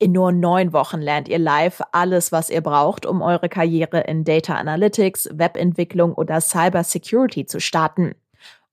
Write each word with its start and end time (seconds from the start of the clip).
In 0.00 0.12
nur 0.12 0.30
neun 0.30 0.72
Wochen 0.72 1.00
lernt 1.00 1.28
ihr 1.28 1.40
live 1.40 1.82
alles, 1.90 2.30
was 2.30 2.50
ihr 2.50 2.60
braucht, 2.60 3.04
um 3.04 3.20
eure 3.20 3.48
Karriere 3.48 4.00
in 4.02 4.24
Data 4.24 4.54
Analytics, 4.54 5.28
Webentwicklung 5.32 6.14
oder 6.14 6.40
Cyber 6.40 6.84
Security 6.84 7.46
zu 7.46 7.58
starten. 7.60 8.14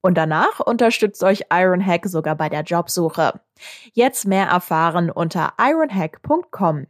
Und 0.01 0.19
danach 0.19 0.59
unterstützt 0.59 1.23
euch 1.23 1.45
Ironhack 1.51 2.05
sogar 2.05 2.35
bei 2.35 2.47
der 2.47 2.61
Jobsuche. 2.61 3.39
Jetzt 3.93 4.27
mehr 4.27 4.45
erfahren 4.45 5.09
unter 5.09 5.53
ironhack.com. 5.59 6.85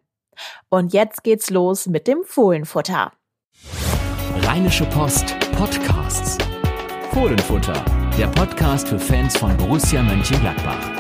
Und 0.68 0.92
jetzt 0.92 1.24
geht's 1.24 1.50
los 1.50 1.88
mit 1.88 2.06
dem 2.08 2.26
Fohlenfutter. 2.26 3.14
Rheinische 4.42 4.86
Post 4.88 5.40
Podcasts. 5.52 6.38
Fohlenfutter, 7.12 7.86
der 8.18 8.28
Podcast 8.28 8.90
für 8.90 9.00
Fans 9.00 9.38
von 9.38 9.56
Borussia 9.56 10.04
Mönchengladbach. 10.04 10.95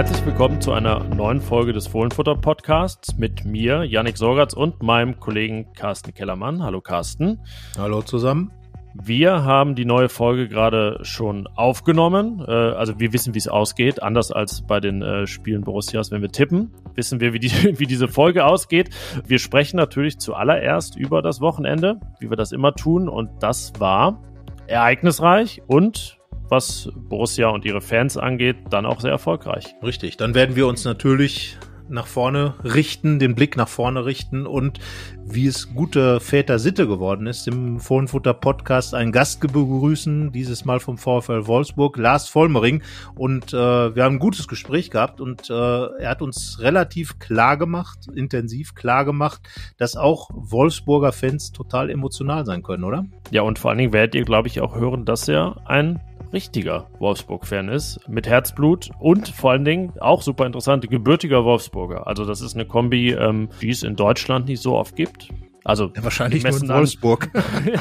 Herzlich 0.00 0.24
willkommen 0.24 0.62
zu 0.62 0.72
einer 0.72 1.04
neuen 1.04 1.42
Folge 1.42 1.74
des 1.74 1.86
Fohlenfutter 1.86 2.34
Podcasts 2.34 3.18
mit 3.18 3.44
mir, 3.44 3.84
Yannick 3.84 4.16
Sorgatz 4.16 4.54
und 4.54 4.82
meinem 4.82 5.20
Kollegen 5.20 5.74
Carsten 5.74 6.14
Kellermann. 6.14 6.62
Hallo 6.62 6.80
Carsten. 6.80 7.38
Hallo 7.76 8.00
zusammen. 8.00 8.50
Wir 8.94 9.44
haben 9.44 9.74
die 9.74 9.84
neue 9.84 10.08
Folge 10.08 10.48
gerade 10.48 11.00
schon 11.02 11.46
aufgenommen. 11.48 12.42
Äh, 12.48 12.50
also 12.50 12.98
wir 12.98 13.12
wissen, 13.12 13.34
wie 13.34 13.38
es 13.40 13.46
ausgeht. 13.46 14.02
Anders 14.02 14.32
als 14.32 14.62
bei 14.62 14.80
den 14.80 15.02
äh, 15.02 15.26
Spielen 15.26 15.64
Borussias, 15.64 16.10
wenn 16.10 16.22
wir 16.22 16.30
tippen, 16.30 16.72
wissen 16.94 17.20
wir, 17.20 17.34
wie, 17.34 17.38
die, 17.38 17.50
wie 17.78 17.86
diese 17.86 18.08
Folge 18.08 18.46
ausgeht. 18.46 18.88
Wir 19.26 19.38
sprechen 19.38 19.76
natürlich 19.76 20.18
zuallererst 20.18 20.96
über 20.96 21.20
das 21.20 21.42
Wochenende, 21.42 22.00
wie 22.20 22.30
wir 22.30 22.38
das 22.38 22.52
immer 22.52 22.74
tun. 22.74 23.06
Und 23.06 23.42
das 23.42 23.74
war 23.78 24.22
ereignisreich 24.66 25.60
und 25.66 26.19
was 26.50 26.90
Borussia 26.94 27.48
und 27.48 27.64
ihre 27.64 27.80
Fans 27.80 28.16
angeht, 28.16 28.56
dann 28.70 28.84
auch 28.84 29.00
sehr 29.00 29.12
erfolgreich. 29.12 29.74
Richtig, 29.82 30.16
dann 30.16 30.34
werden 30.34 30.56
wir 30.56 30.66
uns 30.66 30.84
natürlich 30.84 31.56
nach 31.90 32.06
vorne 32.06 32.54
richten, 32.62 33.18
den 33.18 33.34
Blick 33.34 33.56
nach 33.56 33.68
vorne 33.68 34.04
richten 34.04 34.46
und 34.46 34.78
wie 35.24 35.46
es 35.46 35.74
gute 35.74 36.20
Väter 36.20 36.58
Sitte 36.58 36.86
geworden 36.86 37.26
ist, 37.26 37.46
im 37.46 37.78
Fohlenfutter 37.78 38.34
Podcast 38.34 38.94
einen 38.94 39.12
Gast 39.12 39.40
begrüßen, 39.40 40.32
dieses 40.32 40.64
Mal 40.64 40.80
vom 40.80 40.98
VfL 40.98 41.46
Wolfsburg, 41.46 41.96
Lars 41.96 42.28
Vollmering. 42.28 42.82
Und 43.14 43.52
äh, 43.52 43.94
wir 43.94 44.04
haben 44.04 44.16
ein 44.16 44.18
gutes 44.18 44.48
Gespräch 44.48 44.90
gehabt 44.90 45.20
und 45.20 45.50
äh, 45.50 45.52
er 45.52 46.10
hat 46.10 46.22
uns 46.22 46.58
relativ 46.60 47.18
klar 47.18 47.56
gemacht, 47.56 48.08
intensiv 48.14 48.74
klar 48.74 49.04
gemacht, 49.04 49.40
dass 49.76 49.96
auch 49.96 50.30
Wolfsburger 50.32 51.12
Fans 51.12 51.52
total 51.52 51.90
emotional 51.90 52.44
sein 52.44 52.62
können, 52.62 52.84
oder? 52.84 53.04
Ja, 53.30 53.42
und 53.42 53.58
vor 53.58 53.70
allen 53.70 53.78
Dingen 53.78 53.92
werdet 53.92 54.14
ihr, 54.14 54.24
glaube 54.24 54.48
ich, 54.48 54.60
auch 54.60 54.74
hören, 54.74 55.04
dass 55.04 55.28
er 55.28 55.56
ein 55.66 56.00
richtiger 56.32 56.88
Wolfsburg-Fan 56.98 57.68
ist, 57.68 58.00
mit 58.08 58.26
Herzblut 58.26 58.90
und 58.98 59.28
vor 59.28 59.52
allen 59.52 59.64
Dingen 59.64 59.92
auch 60.00 60.22
super 60.22 60.46
interessant, 60.46 60.88
gebürtiger 60.88 61.44
Wolfsburger. 61.44 62.06
Also 62.06 62.24
das 62.24 62.40
ist 62.40 62.54
eine 62.54 62.66
Kombi, 62.66 63.12
ähm, 63.12 63.48
die 63.60 63.70
es 63.70 63.82
in 63.82 63.96
Deutschland 63.96 64.46
nicht 64.46 64.62
so 64.62 64.76
oft 64.76 64.96
gibt. 64.96 65.28
Also 65.70 65.92
ja, 65.94 66.02
wahrscheinlich 66.02 66.42
nur 66.42 66.60
in 66.60 66.68
Wolfsburg. 66.68 67.30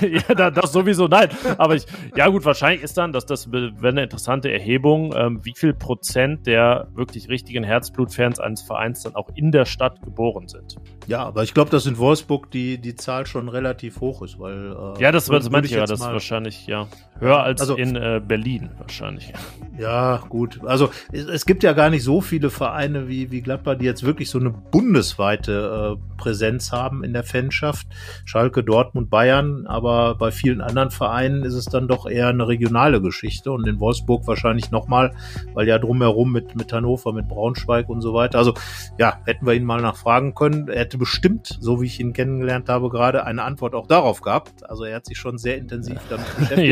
ja, 0.30 0.52
das 0.52 0.72
sowieso 0.72 1.08
nein. 1.08 1.30
Aber 1.58 1.74
ich, 1.74 1.88
ja 2.16 2.28
gut, 2.28 2.46
wahrscheinlich 2.46 2.84
ist 2.84 2.96
dann, 3.00 3.14
dass 3.14 3.26
das 3.26 3.52
wäre 3.52 3.74
eine 3.82 4.04
interessante 4.04 4.52
Erhebung, 4.52 5.12
ähm, 5.18 5.44
wie 5.44 5.56
viel 5.56 5.74
Prozent 5.74 6.46
der 6.46 6.88
wirklich 6.94 7.30
richtigen 7.30 7.64
Herzblutfans 7.64 8.40
eines 8.40 8.62
Vereins 8.62 9.02
dann 9.02 9.16
auch 9.16 9.30
in 9.34 9.52
der 9.52 9.66
Stadt 9.66 10.04
geboren 10.04 10.48
sind. 10.48 10.76
Ja, 11.08 11.26
aber 11.26 11.42
ich 11.42 11.56
glaube, 11.56 11.72
dass 11.72 11.88
in 11.88 11.98
Wolfsburg 11.98 12.52
die, 12.52 12.78
die 12.78 12.94
Zahl 12.94 13.26
schon 13.26 13.50
relativ 13.50 14.02
hoch 14.02 14.22
ist, 14.22 14.38
weil. 14.38 14.72
Äh, 14.98 15.02
ja, 15.02 15.12
das, 15.12 15.26
das 15.26 15.50
meinte 15.50 15.66
ich 15.66 15.74
ja, 15.74 15.88
das 15.88 16.00
ist 16.00 16.06
wahrscheinlich, 16.06 16.68
ja. 16.68 16.88
Höher 17.20 17.44
als 17.44 17.62
also, 17.62 17.76
in 17.76 17.96
äh, 17.96 18.22
Berlin 18.26 18.70
wahrscheinlich. 18.78 19.34
Ja, 19.78 20.24
gut. 20.30 20.62
Also 20.66 20.90
es, 21.12 21.26
es, 21.26 21.46
gibt 21.46 21.64
ja 21.64 21.74
gar 21.74 21.90
nicht 21.90 22.04
so 22.04 22.22
viele 22.22 22.50
Vereine 22.50 23.08
wie, 23.08 23.32
wie 23.32 23.42
Gladbach, 23.42 23.76
die 23.76 23.86
jetzt 23.86 24.04
wirklich 24.04 24.30
so 24.30 24.40
eine 24.40 24.52
bundesweite 24.52 25.98
äh, 25.98 26.18
Präsenz 26.18 26.72
haben 26.72 27.04
in 27.04 27.14
der 27.14 27.24
Fanschaft. 27.24 27.79
Schalke, 28.26 28.64
Dortmund, 28.64 29.10
Bayern, 29.10 29.66
aber 29.68 30.16
bei 30.16 30.32
vielen 30.32 30.62
anderen 30.62 30.92
Vereinen 30.92 31.44
ist 31.44 31.54
es 31.54 31.66
dann 31.66 31.88
doch 31.88 32.10
eher 32.10 32.28
eine 32.28 32.48
regionale 32.48 33.02
Geschichte 33.02 33.52
und 33.52 33.68
in 33.68 33.80
Wolfsburg 33.80 34.28
wahrscheinlich 34.28 34.72
nochmal, 34.72 35.14
weil 35.54 35.68
ja 35.68 35.80
drumherum 35.80 36.32
mit, 36.32 36.56
mit 36.56 36.72
Hannover, 36.74 37.14
mit 37.14 37.28
Braunschweig 37.28 37.90
und 37.90 38.02
so 38.02 38.14
weiter. 38.14 38.38
Also 38.38 38.54
ja, 38.98 39.20
hätten 39.26 39.46
wir 39.46 39.54
ihn 39.54 39.66
mal 39.66 39.82
nachfragen 39.82 40.36
können. 40.36 40.68
Er 40.68 40.82
hätte 40.82 40.98
bestimmt, 40.98 41.58
so 41.60 41.82
wie 41.82 41.86
ich 41.86 42.00
ihn 42.00 42.14
kennengelernt 42.14 42.70
habe, 42.70 42.90
gerade 42.90 43.26
eine 43.26 43.44
Antwort 43.44 43.76
auch 43.76 43.88
darauf 43.88 44.22
gehabt. 44.22 44.70
Also 44.70 44.84
er 44.84 44.98
hat 44.98 45.06
sich 45.06 45.18
schon 45.18 45.38
sehr 45.38 45.58
intensiv 45.58 46.00
damit 46.10 46.26
beschäftigt 46.38 46.70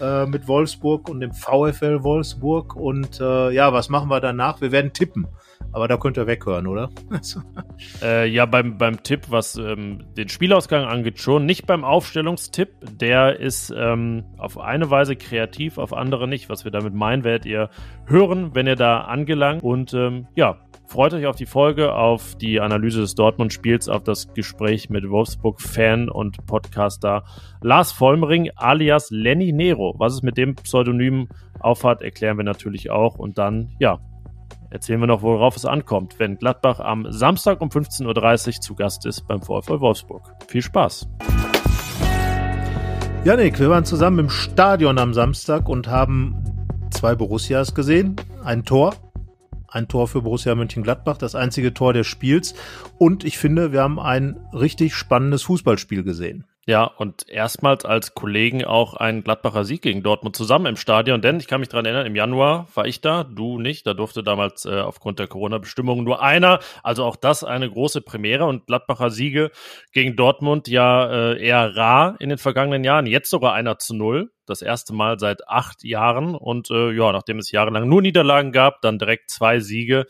ja. 0.00 0.22
äh, 0.22 0.26
mit 0.26 0.48
Wolfsburg 0.48 1.08
und 1.08 1.20
dem 1.20 1.32
VfL 1.32 2.02
Wolfsburg. 2.02 2.76
Und 2.76 3.20
äh, 3.20 3.50
ja, 3.50 3.72
was 3.72 3.88
machen 3.88 4.08
wir 4.08 4.20
danach? 4.20 4.60
Wir 4.60 4.72
werden 4.72 4.92
tippen. 4.92 5.26
Aber 5.72 5.88
da 5.88 5.96
könnt 5.96 6.16
ihr 6.16 6.26
weghören, 6.26 6.66
oder? 6.66 6.90
äh, 8.02 8.28
ja, 8.28 8.46
beim, 8.46 8.78
beim 8.78 9.02
Tipp, 9.02 9.26
was 9.28 9.56
ähm, 9.56 10.04
den 10.16 10.28
Spielausgang 10.28 10.84
angeht, 10.84 11.18
schon. 11.18 11.46
Nicht 11.46 11.66
beim 11.66 11.84
Aufstellungstipp. 11.84 12.68
Der 12.98 13.38
ist 13.38 13.74
ähm, 13.76 14.24
auf 14.38 14.58
eine 14.58 14.90
Weise 14.90 15.16
kreativ, 15.16 15.78
auf 15.78 15.92
andere 15.92 16.28
nicht. 16.28 16.48
Was 16.48 16.64
wir 16.64 16.72
damit 16.72 16.94
meinen, 16.94 17.24
werdet 17.24 17.46
ihr 17.46 17.70
hören, 18.06 18.54
wenn 18.54 18.66
ihr 18.66 18.76
da 18.76 19.02
angelangt. 19.02 19.62
Und 19.62 19.92
ähm, 19.94 20.26
ja, 20.34 20.58
Freut 20.88 21.14
euch 21.14 21.26
auf 21.26 21.34
die 21.34 21.46
Folge, 21.46 21.94
auf 21.94 22.36
die 22.36 22.60
Analyse 22.60 23.00
des 23.00 23.16
Dortmund-Spiels, 23.16 23.88
auf 23.88 24.04
das 24.04 24.32
Gespräch 24.34 24.88
mit 24.88 25.10
Wolfsburg-Fan 25.10 26.08
und 26.08 26.46
Podcaster 26.46 27.24
Lars 27.60 27.90
Vollmering 27.90 28.50
alias 28.54 29.10
Lenny 29.10 29.52
Nero. 29.52 29.96
Was 29.98 30.14
es 30.14 30.22
mit 30.22 30.36
dem 30.36 30.54
Pseudonym 30.54 31.28
aufhat, 31.58 32.02
erklären 32.02 32.36
wir 32.36 32.44
natürlich 32.44 32.90
auch. 32.90 33.16
Und 33.16 33.36
dann, 33.36 33.74
ja, 33.80 33.98
erzählen 34.70 35.00
wir 35.00 35.06
noch, 35.06 35.22
worauf 35.22 35.56
es 35.56 35.64
ankommt, 35.64 36.18
wenn 36.18 36.38
Gladbach 36.38 36.80
am 36.80 37.10
Samstag 37.10 37.60
um 37.60 37.68
15.30 37.68 38.46
Uhr 38.46 38.60
zu 38.60 38.74
Gast 38.74 39.06
ist 39.06 39.26
beim 39.26 39.40
VfL 39.40 39.80
Wolfsburg. 39.80 40.22
Viel 40.48 40.62
Spaß! 40.62 41.08
Janik, 43.24 43.58
wir 43.58 43.70
waren 43.70 43.84
zusammen 43.84 44.20
im 44.20 44.30
Stadion 44.30 44.98
am 44.98 45.12
Samstag 45.12 45.68
und 45.68 45.88
haben 45.88 46.36
zwei 46.90 47.14
Borussias 47.14 47.74
gesehen, 47.74 48.16
ein 48.44 48.64
Tor 48.64 48.94
ein 49.76 49.88
Tor 49.88 50.08
für 50.08 50.22
Borussia 50.22 50.54
Mönchengladbach, 50.54 51.18
das 51.18 51.34
einzige 51.34 51.74
Tor 51.74 51.92
des 51.92 52.06
Spiels. 52.06 52.54
Und 52.98 53.24
ich 53.24 53.38
finde, 53.38 53.72
wir 53.72 53.82
haben 53.82 54.00
ein 54.00 54.36
richtig 54.52 54.94
spannendes 54.94 55.42
Fußballspiel 55.42 56.02
gesehen. 56.02 56.44
Ja, 56.68 56.82
und 56.82 57.28
erstmals 57.28 57.84
als 57.84 58.14
Kollegen 58.14 58.64
auch 58.64 58.94
ein 58.94 59.22
Gladbacher 59.22 59.64
Sieg 59.64 59.82
gegen 59.82 60.02
Dortmund 60.02 60.34
zusammen 60.34 60.66
im 60.66 60.76
Stadion, 60.76 61.22
denn 61.22 61.38
ich 61.38 61.46
kann 61.46 61.60
mich 61.60 61.68
dran 61.68 61.84
erinnern, 61.84 62.06
im 62.06 62.16
Januar 62.16 62.66
war 62.74 62.86
ich 62.86 63.00
da, 63.00 63.22
du 63.22 63.60
nicht, 63.60 63.86
da 63.86 63.94
durfte 63.94 64.24
damals 64.24 64.64
äh, 64.64 64.80
aufgrund 64.80 65.20
der 65.20 65.28
Corona-Bestimmungen 65.28 66.02
nur 66.02 66.20
einer, 66.20 66.58
also 66.82 67.04
auch 67.04 67.14
das 67.14 67.44
eine 67.44 67.70
große 67.70 68.00
Premiere 68.00 68.46
und 68.46 68.66
Gladbacher 68.66 69.10
Siege 69.10 69.52
gegen 69.92 70.16
Dortmund 70.16 70.66
ja 70.66 71.08
äh, 71.34 71.40
eher 71.40 71.76
rar 71.76 72.16
in 72.18 72.30
den 72.30 72.38
vergangenen 72.38 72.82
Jahren, 72.82 73.06
jetzt 73.06 73.30
sogar 73.30 73.52
einer 73.52 73.78
zu 73.78 73.94
null, 73.94 74.32
das 74.44 74.60
erste 74.60 74.92
Mal 74.92 75.20
seit 75.20 75.48
acht 75.48 75.84
Jahren 75.84 76.34
und 76.34 76.68
äh, 76.72 76.90
ja, 76.90 77.12
nachdem 77.12 77.38
es 77.38 77.52
jahrelang 77.52 77.88
nur 77.88 78.02
Niederlagen 78.02 78.50
gab, 78.50 78.80
dann 78.80 78.98
direkt 78.98 79.30
zwei 79.30 79.60
Siege 79.60 80.06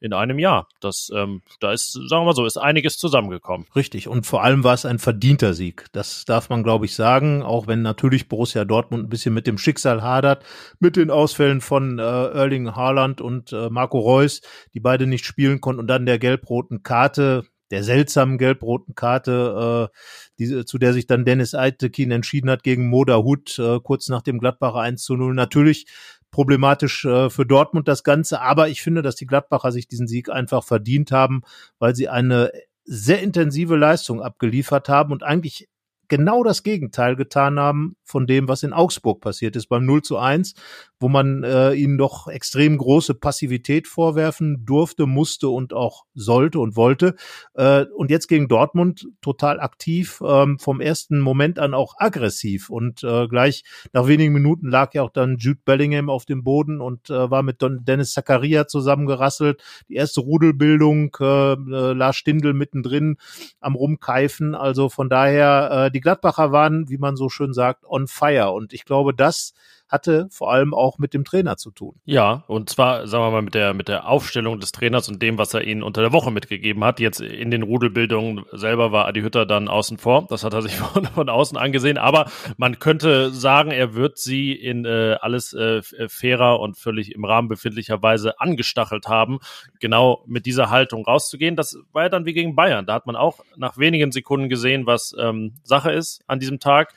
in 0.00 0.12
einem 0.12 0.38
Jahr. 0.38 0.66
Das, 0.80 1.10
ähm, 1.14 1.42
da 1.60 1.72
ist, 1.72 1.92
sagen 1.92 2.22
wir 2.22 2.24
mal 2.24 2.34
so, 2.34 2.46
ist 2.46 2.56
einiges 2.56 2.96
zusammengekommen. 2.98 3.66
Richtig. 3.76 4.08
Und 4.08 4.26
vor 4.26 4.42
allem 4.42 4.64
war 4.64 4.74
es 4.74 4.86
ein 4.86 4.98
verdienter 4.98 5.54
Sieg. 5.54 5.86
Das 5.92 6.24
darf 6.24 6.48
man, 6.48 6.62
glaube 6.62 6.86
ich, 6.86 6.94
sagen. 6.94 7.42
Auch 7.42 7.66
wenn 7.66 7.82
natürlich 7.82 8.28
Borussia 8.28 8.64
Dortmund 8.64 9.04
ein 9.04 9.10
bisschen 9.10 9.34
mit 9.34 9.46
dem 9.46 9.58
Schicksal 9.58 10.02
hadert, 10.02 10.44
mit 10.78 10.96
den 10.96 11.10
Ausfällen 11.10 11.60
von 11.60 11.98
äh, 11.98 12.02
Erling 12.02 12.74
Haaland 12.74 13.20
und 13.20 13.52
äh, 13.52 13.68
Marco 13.68 13.98
Reus, 13.98 14.40
die 14.74 14.80
beide 14.80 15.06
nicht 15.06 15.24
spielen 15.24 15.60
konnten 15.60 15.80
und 15.80 15.86
dann 15.86 16.06
der 16.06 16.18
gelb-roten 16.18 16.82
Karte 16.82 17.44
der 17.70 17.84
seltsamen 17.84 18.38
gelb-roten 18.38 18.94
Karte, 18.94 19.90
äh, 19.90 19.96
die, 20.38 20.64
zu 20.64 20.78
der 20.78 20.92
sich 20.92 21.06
dann 21.06 21.24
Dennis 21.24 21.54
Eitekin 21.54 22.10
entschieden 22.10 22.50
hat 22.50 22.62
gegen 22.62 22.88
Moda 22.88 23.18
Hut, 23.18 23.58
äh, 23.58 23.78
kurz 23.80 24.08
nach 24.08 24.22
dem 24.22 24.38
Gladbacher 24.38 24.80
1 24.80 25.02
zu 25.02 25.14
0. 25.14 25.34
Natürlich 25.34 25.86
problematisch 26.30 27.04
äh, 27.04 27.30
für 27.30 27.46
Dortmund 27.46 27.88
das 27.88 28.04
Ganze. 28.04 28.40
Aber 28.40 28.68
ich 28.68 28.82
finde, 28.82 29.02
dass 29.02 29.16
die 29.16 29.26
Gladbacher 29.26 29.72
sich 29.72 29.88
diesen 29.88 30.06
Sieg 30.06 30.28
einfach 30.30 30.64
verdient 30.64 31.12
haben, 31.12 31.42
weil 31.78 31.94
sie 31.94 32.08
eine 32.08 32.50
sehr 32.84 33.22
intensive 33.22 33.76
Leistung 33.76 34.22
abgeliefert 34.22 34.88
haben 34.88 35.12
und 35.12 35.22
eigentlich 35.22 35.68
genau 36.10 36.44
das 36.44 36.62
Gegenteil 36.62 37.16
getan 37.16 37.58
haben 37.58 37.96
von 38.04 38.26
dem, 38.26 38.48
was 38.48 38.62
in 38.62 38.74
Augsburg 38.74 39.20
passiert 39.22 39.56
ist 39.56 39.68
beim 39.68 39.86
0 39.86 40.02
zu 40.02 40.18
1, 40.18 40.54
wo 40.98 41.08
man 41.08 41.42
äh, 41.44 41.72
ihnen 41.72 41.96
doch 41.96 42.28
extrem 42.28 42.76
große 42.76 43.14
Passivität 43.14 43.86
vorwerfen 43.86 44.66
durfte, 44.66 45.06
musste 45.06 45.48
und 45.48 45.72
auch 45.72 46.04
sollte 46.12 46.58
und 46.58 46.76
wollte. 46.76 47.14
Äh, 47.54 47.86
und 47.96 48.10
jetzt 48.10 48.26
gegen 48.26 48.48
Dortmund 48.48 49.08
total 49.22 49.60
aktiv, 49.60 50.20
ähm, 50.26 50.58
vom 50.58 50.80
ersten 50.80 51.20
Moment 51.20 51.58
an 51.58 51.72
auch 51.72 51.94
aggressiv. 51.96 52.68
Und 52.68 53.02
äh, 53.02 53.28
gleich 53.28 53.62
nach 53.92 54.06
wenigen 54.08 54.34
Minuten 54.34 54.68
lag 54.68 54.92
ja 54.92 55.02
auch 55.02 55.10
dann 55.10 55.38
Jude 55.38 55.60
Bellingham 55.64 56.10
auf 56.10 56.26
dem 56.26 56.42
Boden 56.42 56.80
und 56.80 57.08
äh, 57.08 57.30
war 57.30 57.42
mit 57.42 57.62
Don 57.62 57.84
Dennis 57.84 58.12
Zakaria 58.12 58.66
zusammengerasselt. 58.66 59.62
Die 59.88 59.94
erste 59.94 60.20
Rudelbildung, 60.20 61.16
äh, 61.20 61.52
äh, 61.52 61.92
Lars 61.92 62.16
Stindl 62.16 62.52
mittendrin 62.52 63.16
am 63.60 63.76
Rumkeifen. 63.76 64.56
Also 64.56 64.88
von 64.88 65.08
daher, 65.08 65.86
äh, 65.86 65.90
die 65.90 65.99
Gladbacher 66.00 66.52
waren, 66.52 66.88
wie 66.88 66.98
man 66.98 67.16
so 67.16 67.28
schön 67.28 67.52
sagt, 67.52 67.84
on 67.84 68.06
fire. 68.06 68.52
Und 68.52 68.72
ich 68.72 68.84
glaube, 68.84 69.14
das 69.14 69.54
hatte 69.90 70.28
vor 70.30 70.52
allem 70.52 70.72
auch 70.72 70.98
mit 70.98 71.14
dem 71.14 71.24
Trainer 71.24 71.56
zu 71.56 71.70
tun. 71.70 71.96
Ja, 72.04 72.44
und 72.46 72.70
zwar, 72.70 73.06
sagen 73.08 73.24
wir 73.24 73.30
mal, 73.30 73.42
mit 73.42 73.54
der, 73.54 73.74
mit 73.74 73.88
der 73.88 74.06
Aufstellung 74.06 74.60
des 74.60 74.72
Trainers 74.72 75.08
und 75.08 75.20
dem, 75.20 75.36
was 75.36 75.52
er 75.52 75.64
ihnen 75.64 75.82
unter 75.82 76.00
der 76.00 76.12
Woche 76.12 76.30
mitgegeben 76.30 76.84
hat. 76.84 77.00
Jetzt 77.00 77.20
in 77.20 77.50
den 77.50 77.62
Rudelbildungen 77.62 78.44
selber 78.52 78.92
war 78.92 79.06
Adi 79.06 79.20
Hütter 79.20 79.46
dann 79.46 79.68
außen 79.68 79.98
vor. 79.98 80.26
Das 80.28 80.44
hat 80.44 80.54
er 80.54 80.62
sich 80.62 80.76
von, 80.76 81.06
von 81.06 81.28
außen 81.28 81.58
angesehen. 81.58 81.98
Aber 81.98 82.30
man 82.56 82.78
könnte 82.78 83.30
sagen, 83.32 83.72
er 83.72 83.94
wird 83.94 84.18
sie 84.18 84.52
in 84.52 84.84
äh, 84.84 85.16
alles 85.20 85.52
äh, 85.52 85.82
fairer 86.08 86.60
und 86.60 86.78
völlig 86.78 87.12
im 87.14 87.24
Rahmen 87.24 87.48
befindlicher 87.48 88.00
Weise 88.02 88.40
angestachelt 88.40 89.08
haben, 89.08 89.40
genau 89.80 90.22
mit 90.26 90.46
dieser 90.46 90.70
Haltung 90.70 91.04
rauszugehen. 91.04 91.56
Das 91.56 91.76
war 91.92 92.04
ja 92.04 92.08
dann 92.08 92.26
wie 92.26 92.32
gegen 92.32 92.54
Bayern. 92.54 92.86
Da 92.86 92.94
hat 92.94 93.06
man 93.06 93.16
auch 93.16 93.40
nach 93.56 93.76
wenigen 93.76 94.12
Sekunden 94.12 94.48
gesehen, 94.48 94.86
was 94.86 95.14
ähm, 95.18 95.54
Sache 95.64 95.90
ist 95.90 96.22
an 96.28 96.38
diesem 96.38 96.60
Tag 96.60 96.94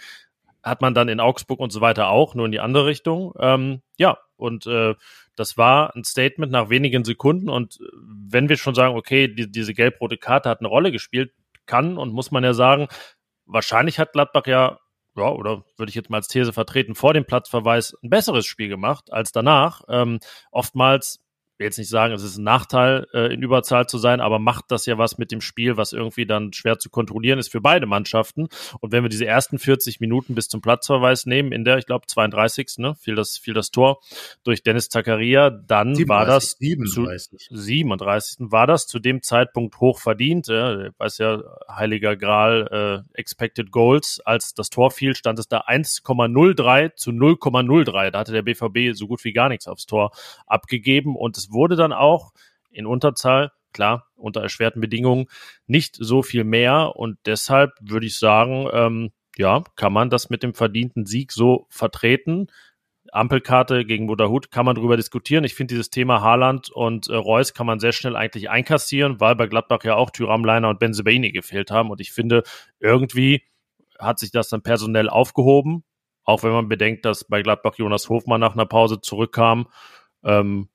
hat 0.63 0.81
man 0.81 0.93
dann 0.93 1.09
in 1.09 1.19
Augsburg 1.19 1.59
und 1.59 1.71
so 1.71 1.81
weiter 1.81 2.07
auch, 2.07 2.35
nur 2.35 2.45
in 2.45 2.51
die 2.51 2.61
andere 2.61 2.85
Richtung. 2.85 3.33
Ähm, 3.39 3.81
ja, 3.97 4.17
und 4.37 4.65
äh, 4.65 4.95
das 5.35 5.57
war 5.57 5.95
ein 5.95 6.03
Statement 6.03 6.51
nach 6.51 6.69
wenigen 6.69 7.03
Sekunden. 7.03 7.49
Und 7.49 7.79
wenn 8.01 8.49
wir 8.49 8.57
schon 8.57 8.75
sagen, 8.75 8.95
okay, 8.95 9.27
die, 9.27 9.51
diese 9.51 9.73
gelb-rote 9.73 10.17
Karte 10.17 10.49
hat 10.49 10.59
eine 10.59 10.69
Rolle 10.69 10.91
gespielt, 10.91 11.33
kann 11.65 11.97
und 11.97 12.13
muss 12.13 12.31
man 12.31 12.43
ja 12.43 12.53
sagen, 12.53 12.87
wahrscheinlich 13.45 13.99
hat 13.99 14.13
Gladbach 14.13 14.47
ja, 14.47 14.79
ja, 15.15 15.29
oder 15.29 15.63
würde 15.77 15.89
ich 15.89 15.95
jetzt 15.95 16.09
mal 16.09 16.17
als 16.17 16.27
These 16.27 16.53
vertreten, 16.53 16.95
vor 16.95 17.13
dem 17.13 17.25
Platzverweis 17.25 17.95
ein 18.03 18.09
besseres 18.09 18.45
Spiel 18.45 18.67
gemacht 18.67 19.11
als 19.11 19.31
danach. 19.31 19.81
Ähm, 19.87 20.19
oftmals 20.51 21.22
jetzt 21.63 21.77
nicht 21.77 21.89
sagen, 21.89 22.13
es 22.13 22.23
ist 22.23 22.37
ein 22.37 22.43
Nachteil, 22.43 23.07
äh, 23.13 23.33
in 23.33 23.41
Überzahl 23.41 23.87
zu 23.87 23.97
sein, 23.97 24.21
aber 24.21 24.39
macht 24.39 24.65
das 24.69 24.85
ja 24.85 24.97
was 24.97 25.17
mit 25.17 25.31
dem 25.31 25.41
Spiel, 25.41 25.77
was 25.77 25.93
irgendwie 25.93 26.25
dann 26.25 26.53
schwer 26.53 26.79
zu 26.79 26.89
kontrollieren 26.89 27.39
ist 27.39 27.51
für 27.51 27.61
beide 27.61 27.85
Mannschaften. 27.85 28.47
Und 28.79 28.91
wenn 28.91 29.03
wir 29.03 29.09
diese 29.09 29.25
ersten 29.25 29.59
40 29.59 29.99
Minuten 29.99 30.35
bis 30.35 30.49
zum 30.49 30.61
Platzverweis 30.61 31.25
nehmen, 31.25 31.51
in 31.51 31.65
der, 31.65 31.77
ich 31.77 31.85
glaube, 31.85 32.07
32. 32.07 32.77
Ne, 32.77 32.95
fiel 32.95 33.15
das, 33.15 33.37
fiel 33.37 33.53
das 33.53 33.71
Tor 33.71 33.99
durch 34.43 34.63
Dennis 34.63 34.89
Zakaria, 34.89 35.49
dann 35.49 35.95
37, 35.95 36.09
war 36.09 36.25
das 36.25 36.51
37. 36.59 37.47
Zu, 37.47 37.55
37. 37.55 38.51
war 38.51 38.67
das 38.67 38.87
zu 38.87 38.99
dem 38.99 39.21
Zeitpunkt 39.21 39.79
hoch 39.79 39.99
verdient. 39.99 40.47
Ja, 40.47 40.89
weiß 40.97 41.17
ja, 41.19 41.41
heiliger 41.69 42.15
Gral, 42.15 43.05
äh, 43.13 43.19
Expected 43.19 43.71
Goals. 43.71 44.21
Als 44.25 44.53
das 44.53 44.69
Tor 44.69 44.91
fiel, 44.91 45.15
stand 45.15 45.39
es 45.39 45.47
da 45.47 45.61
1,03 45.61 46.95
zu 46.95 47.11
0,03. 47.11 48.11
Da 48.11 48.19
hatte 48.19 48.31
der 48.31 48.41
BVB 48.41 48.95
so 48.95 49.07
gut 49.07 49.23
wie 49.23 49.33
gar 49.33 49.49
nichts 49.49 49.67
aufs 49.67 49.85
Tor 49.85 50.11
abgegeben 50.47 51.15
und 51.15 51.37
es 51.37 51.51
wurde 51.53 51.75
dann 51.75 51.93
auch 51.93 52.33
in 52.69 52.85
Unterzahl, 52.85 53.51
klar, 53.71 54.07
unter 54.15 54.41
erschwerten 54.41 54.81
Bedingungen, 54.81 55.27
nicht 55.67 55.95
so 55.99 56.21
viel 56.21 56.43
mehr. 56.43 56.95
Und 56.95 57.17
deshalb 57.25 57.71
würde 57.81 58.05
ich 58.05 58.17
sagen, 58.17 58.67
ähm, 58.71 59.11
ja, 59.37 59.63
kann 59.75 59.93
man 59.93 60.09
das 60.09 60.29
mit 60.29 60.43
dem 60.43 60.53
verdienten 60.53 61.05
Sieg 61.05 61.31
so 61.31 61.65
vertreten. 61.69 62.47
Ampelkarte 63.11 63.85
gegen 63.85 64.07
Budahut 64.07 64.49
kann 64.49 64.65
man 64.65 64.75
darüber 64.75 64.97
diskutieren. 64.97 65.43
Ich 65.43 65.55
finde 65.55 65.73
dieses 65.73 65.89
Thema 65.89 66.21
Haaland 66.21 66.71
und 66.71 67.09
äh, 67.09 67.15
Reus 67.15 67.53
kann 67.53 67.67
man 67.67 67.79
sehr 67.79 67.91
schnell 67.91 68.15
eigentlich 68.15 68.49
einkassieren, 68.49 69.19
weil 69.19 69.35
bei 69.35 69.47
Gladbach 69.47 69.83
ja 69.83 69.95
auch 69.95 70.09
Tyram 70.09 70.45
Leiner 70.45 70.69
und 70.69 70.79
Benzebaini 70.79 71.31
gefehlt 71.31 71.69
haben. 71.69 71.91
Und 71.91 72.01
ich 72.01 72.11
finde, 72.11 72.43
irgendwie 72.79 73.43
hat 73.99 74.19
sich 74.19 74.31
das 74.31 74.49
dann 74.49 74.63
personell 74.63 75.09
aufgehoben, 75.09 75.83
auch 76.23 76.43
wenn 76.43 76.51
man 76.51 76.69
bedenkt, 76.69 77.05
dass 77.05 77.25
bei 77.25 77.41
Gladbach 77.43 77.75
Jonas 77.77 78.09
Hofmann 78.09 78.41
nach 78.41 78.53
einer 78.53 78.65
Pause 78.65 79.01
zurückkam. 79.01 79.67
Ähm, 80.23 80.69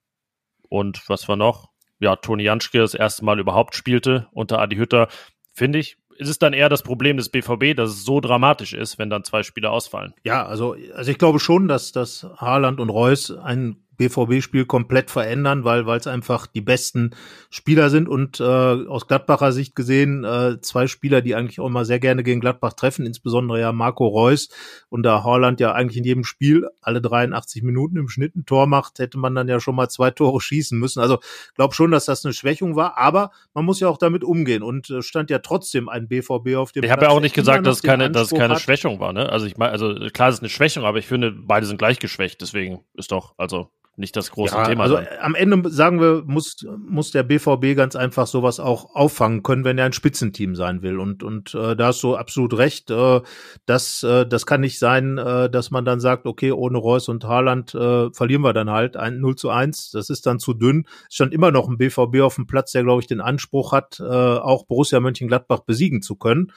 und 0.69 1.03
was 1.09 1.29
war 1.29 1.37
noch? 1.37 1.71
Ja, 2.01 2.17
Toni 2.17 2.45
Janschke 2.45 2.79
das 2.79 2.95
erste 2.95 3.25
Mal 3.25 3.41
überhaupt 3.41 3.75
spielte 3.75 4.29
unter 4.33 4.61
Adi 4.61 4.77
Hütter, 4.77 5.09
finde 5.53 5.79
ich, 5.79 5.97
ist 6.19 6.29
es 6.29 6.39
dann 6.39 6.53
eher 6.53 6.69
das 6.69 6.83
Problem 6.83 7.17
des 7.17 7.29
BVB, 7.29 7.77
dass 7.77 7.91
es 7.91 8.05
so 8.05 8.21
dramatisch 8.21 8.73
ist, 8.73 8.99
wenn 8.99 9.09
dann 9.09 9.25
zwei 9.25 9.43
Spieler 9.43 9.71
ausfallen? 9.71 10.15
Ja, 10.25 10.45
also, 10.45 10.77
also 10.95 11.11
ich 11.11 11.19
glaube 11.19 11.39
schon, 11.39 11.69
dass, 11.69 11.93
dass 11.93 12.27
Haaland 12.37 12.81
und 12.81 12.91
Reus 12.91 13.31
einen 13.31 13.88
BVB-Spiel 13.99 14.65
komplett 14.65 15.11
verändern, 15.11 15.65
weil 15.65 15.87
weil 15.87 15.99
es 15.99 16.07
einfach 16.07 16.47
die 16.47 16.61
besten 16.61 17.11
Spieler 17.51 17.91
sind 17.91 18.09
und 18.09 18.41
äh, 18.41 18.45
aus 18.45 19.07
Gladbacher 19.07 19.53
Sicht 19.53 19.75
gesehen 19.75 20.25
äh, 20.25 20.61
zwei 20.63 20.87
Spieler, 20.87 21.21
die 21.21 21.35
eigentlich 21.35 21.61
auch 21.61 21.67
immer 21.67 21.85
sehr 21.85 22.01
gerne 22.01 22.23
gegen 22.23 22.41
Gladbach 22.41 22.73
treffen, 22.73 23.05
insbesondere 23.05 23.61
ja 23.61 23.73
Marco 23.73 24.07
Reus 24.07 24.49
und 24.89 25.03
da 25.03 25.25
Haaland 25.25 25.61
ja 25.61 25.73
eigentlich 25.73 25.99
in 25.99 26.05
jedem 26.05 26.25
Spiel 26.25 26.69
alle 26.81 27.03
83 27.03 27.63
Minuten 27.63 27.97
im 27.97 28.09
Schnitt 28.09 28.37
ein 28.37 28.47
Tor 28.47 28.67
macht, 28.67 28.99
hätte 28.99 29.19
man 29.19 29.35
dann 29.35 29.49
ja 29.49 29.61
schon 29.61 29.75
mal 29.75 29.89
zwei 29.89 30.11
Tore 30.11 30.41
schießen 30.41 30.79
müssen. 30.79 31.01
Also 31.01 31.19
glaube 31.55 31.75
schon, 31.75 31.91
dass 31.91 32.07
das 32.07 32.25
eine 32.25 32.33
Schwächung 32.33 32.77
war, 32.77 32.97
aber 32.97 33.33
man 33.53 33.65
muss 33.65 33.81
ja 33.81 33.89
auch 33.89 33.99
damit 33.99 34.25
umgehen 34.25 34.63
und 34.63 34.89
äh, 34.91 35.03
stand 35.03 35.31
ja 35.31 35.41
trotzdem 35.41 35.89
ein 35.89 36.09
BVB 36.09 36.55
auf 36.57 36.73
dem 36.73 36.85
Ich 36.85 36.91
habe 36.91 37.07
ja 37.07 37.11
auch 37.11 37.21
nicht 37.21 37.35
gesagt, 37.35 37.67
dass 37.67 37.77
es 37.77 37.83
keine, 37.83 38.11
dass 38.11 38.33
es 38.33 38.39
keine 38.39 38.55
hat. 38.55 38.61
Schwächung 38.61 39.01
war. 39.01 39.13
Ne? 39.13 39.29
Also 39.29 39.47
ich 39.47 39.57
meine, 39.57 39.73
also 39.73 39.95
klar, 40.13 40.29
es 40.29 40.37
ist 40.37 40.43
eine 40.43 40.49
Schwächung, 40.49 40.85
aber 40.85 40.99
ich 40.99 41.07
finde, 41.07 41.33
beide 41.33 41.67
sind 41.67 41.79
gleich 41.79 41.99
geschwächt. 41.99 42.41
Deswegen 42.41 42.85
ist 42.95 43.13
doch, 43.13 43.35
also 43.37 43.71
nicht 43.99 44.17
das 44.17 44.31
große 44.31 44.55
ja, 44.55 44.65
Thema. 44.65 44.85
Also 44.85 44.97
sein. 44.97 45.07
am 45.21 45.35
Ende 45.35 45.71
sagen 45.71 46.01
wir, 46.01 46.23
muss, 46.27 46.57
muss 46.79 47.11
der 47.11 47.23
BVB 47.23 47.77
ganz 47.77 47.97
einfach 47.97 48.27
sowas 48.27 48.61
auch 48.61 48.95
auffangen 48.95 49.43
können, 49.43 49.65
wenn 49.65 49.79
er 49.79 49.87
ein 49.87 49.93
Spitzenteam 49.93 50.55
sein 50.55 50.83
will. 50.83 50.99
Und, 50.99 51.23
und 51.23 51.55
äh, 51.55 51.75
da 51.77 51.89
hast 51.89 52.03
du 52.03 52.17
absolut 52.17 52.57
recht. 52.57 52.91
Äh, 52.91 53.21
das, 53.67 54.03
äh, 54.03 54.27
das 54.27 54.47
kann 54.47 54.61
nicht 54.61 54.79
sein, 54.79 55.19
äh, 55.19 55.51
dass 55.51 55.71
man 55.71 55.85
dann 55.85 56.01
sagt, 56.01 56.27
okay, 56.27 56.53
ohne 56.53 56.79
Reus 56.79 57.09
und 57.09 57.25
Haaland 57.25 57.75
äh, 57.75 58.11
verlieren 58.13 58.43
wir 58.43 58.53
dann 58.53 58.71
halt 58.71 58.97
ein 58.97 59.21
0 59.21 59.37
zu 59.37 59.51
1. 59.51 59.91
Das 59.91 60.11
ist 60.11 60.27
dann 60.27 60.39
zu 60.39 60.55
dünn. 60.55 60.87
Es 61.09 61.17
stand 61.17 61.35
immer 61.35 61.51
noch 61.51 61.69
ein 61.69 61.79
BVB 61.79 62.21
auf 62.21 62.37
dem 62.37 62.47
Platz, 62.47 62.73
der, 62.73 62.85
glaube 62.85 63.01
ich, 63.01 63.09
den 63.09 63.21
Anspruch 63.21 63.73
hat, 63.73 64.01
äh, 64.01 64.05
auch 64.05 64.67
Borussia 64.67 65.01
Mönchengladbach 65.01 65.61
besiegen 65.61 66.03
zu 66.03 66.17
können. 66.17 66.53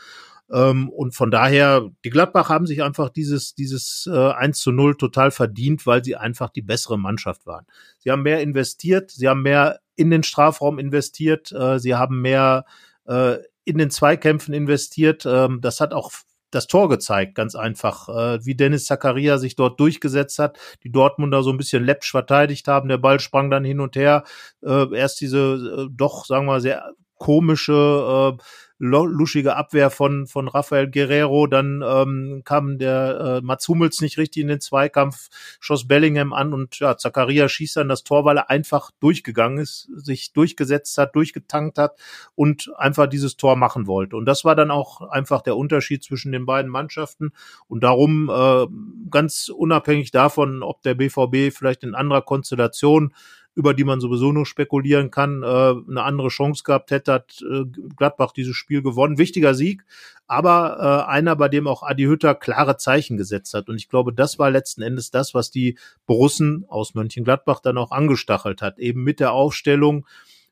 Ähm, 0.52 0.90
und 0.90 1.16
von 1.16 1.32
daher, 1.32 1.90
die 2.04 2.10
Gladbach 2.10 2.50
haben 2.50 2.66
sich 2.66 2.84
einfach 2.84 3.10
dieses, 3.10 3.56
dieses 3.56 4.10
äh, 4.12 4.32
1 4.32 4.60
zu 4.60 4.72
0 4.72 4.98
total 4.98 5.32
verdient, 5.32 5.86
weil 5.86 6.04
sie 6.04 6.16
einfach 6.16 6.50
die 6.50 6.62
bessere 6.62 6.98
Mannschaft 6.98 7.46
waren. 7.46 7.66
Sie 8.00 8.12
haben 8.12 8.24
mehr 8.24 8.42
investiert, 8.42 9.12
sie 9.12 9.28
haben 9.28 9.44
mehr 9.44 9.80
in 9.96 10.10
den 10.10 10.24
Strafraum 10.24 10.80
investiert, 10.80 11.52
äh, 11.52 11.80
sie 11.80 11.96
haben 11.96 12.22
mehr 12.22 12.66
äh, 13.06 13.38
in 13.64 13.78
den 13.78 13.92
Zweikämpfen 13.92 14.54
investiert. 14.54 15.26
Ähm, 15.26 15.62
das 15.62 15.80
hat 15.80 15.94
auch 15.94 16.12
das 16.52 16.68
Tor 16.68 16.90
gezeigt, 16.90 17.36
ganz 17.36 17.56
einfach, 17.56 18.10
äh, 18.10 18.46
wie 18.46 18.56
Dennis 18.56 18.86
Zakaria 18.86 19.38
sich 19.38 19.56
dort 19.56 19.80
durchgesetzt 19.80 20.38
hat, 20.38 20.58
die 20.84 20.92
Dortmunder 20.92 21.44
so 21.44 21.50
ein 21.50 21.58
bisschen 21.58 21.86
läppsch 21.86 22.12
verteidigt 22.12 22.68
haben, 22.68 22.90
der 22.90 22.98
Ball 22.98 23.22
sprang 23.22 23.50
dann 23.50 23.64
hin 23.64 23.80
und 23.80 23.96
her, 23.96 24.26
äh, 24.62 24.94
erst 24.94 25.22
diese 25.22 25.88
äh, 25.88 25.90
doch, 25.90 26.26
sagen 26.26 26.46
wir 26.46 26.54
mal, 26.54 26.62
sehr 26.62 26.92
komische 27.18 28.38
äh, 28.38 28.44
luschige 28.82 29.56
Abwehr 29.56 29.92
von, 29.92 30.26
von 30.26 30.48
Rafael 30.48 30.90
Guerrero. 30.90 31.46
Dann 31.48 31.84
ähm, 31.86 32.42
kam 32.44 32.80
der 32.80 33.40
äh, 33.40 33.46
Mats 33.46 33.68
Hummels 33.68 34.02
nicht 34.02 34.18
richtig 34.18 34.42
in 34.42 34.48
den 34.48 34.60
Zweikampf, 34.60 35.30
schoss 35.60 35.88
Bellingham 35.88 36.34
an 36.34 36.54
und 36.54 36.80
ja, 36.80 36.98
Zakaria 36.98 37.48
schießt 37.48 37.78
dann 37.78 37.90
das 37.90 38.04
Tor, 38.04 38.26
weil 38.26 38.38
er 38.38 38.50
einfach 38.50 38.92
durchgegangen 39.00 39.60
ist, 39.60 39.90
sich 39.96 40.34
durchgesetzt 40.34 40.98
hat, 40.98 41.16
durchgetankt 41.16 41.78
hat 41.78 42.00
und 42.34 42.72
einfach 42.78 43.08
dieses 43.08 43.38
Tor 43.38 43.56
machen 43.56 43.86
wollte. 43.86 44.16
Und 44.16 44.26
das 44.26 44.44
war 44.46 44.56
dann 44.56 44.72
auch 44.72 45.02
einfach 45.02 45.42
der 45.42 45.58
Unterschied 45.58 46.04
zwischen 46.04 46.32
den 46.32 46.46
beiden 46.46 46.72
Mannschaften. 46.72 47.34
Und 47.68 47.84
darum, 47.84 48.30
äh, 48.30 48.66
ganz 49.12 49.50
unabhängig 49.50 50.12
davon, 50.12 50.64
ob 50.64 50.82
der 50.82 50.96
BVB 50.96 51.56
vielleicht 51.56 51.84
in 51.84 51.94
anderer 51.94 52.24
Konstellation 52.24 53.14
über 53.54 53.74
die 53.74 53.84
man 53.84 54.00
sowieso 54.00 54.32
nur 54.32 54.46
spekulieren 54.46 55.12
kann, 55.12 55.44
äh, 55.44 55.46
eine 55.46 56.04
andere 56.04 56.30
Chance 56.30 56.64
gehabt 56.64 56.92
hätte, 56.92 57.14
hat 57.14 57.42
äh, 57.42 57.66
Gladbach 57.96 58.32
dieses 58.32 58.56
Spiel 58.56 58.82
gewonnen. 58.82 59.18
Wichtiger 59.18 59.54
Sieg, 59.54 59.84
aber 60.28 61.06
äh, 61.08 61.12
einer, 61.12 61.36
bei 61.36 61.50
dem 61.50 61.68
auch 61.68 61.84
Adi 61.84 62.04
Hütter 62.04 62.36
klare 62.36 62.78
Zeichen 62.78 63.18
gesetzt 63.18 63.54
hat. 63.54 63.68
Und 63.68 63.76
ich 63.76 63.90
glaube, 63.90 64.14
das 64.14 64.40
war 64.40 64.50
letzten 64.50 64.82
Endes 64.82 65.12
das, 65.12 65.34
was 65.34 65.52
die 65.52 65.78
Borussen 66.06 66.66
aus 66.70 66.94
Mönchengladbach 66.94 67.60
dann 67.60 67.78
auch 67.78 67.92
angestachelt 67.92 68.62
hat. 68.62 68.80
Eben 68.80 69.04
mit 69.04 69.20
der 69.20 69.34
Aufstellung, 69.34 70.06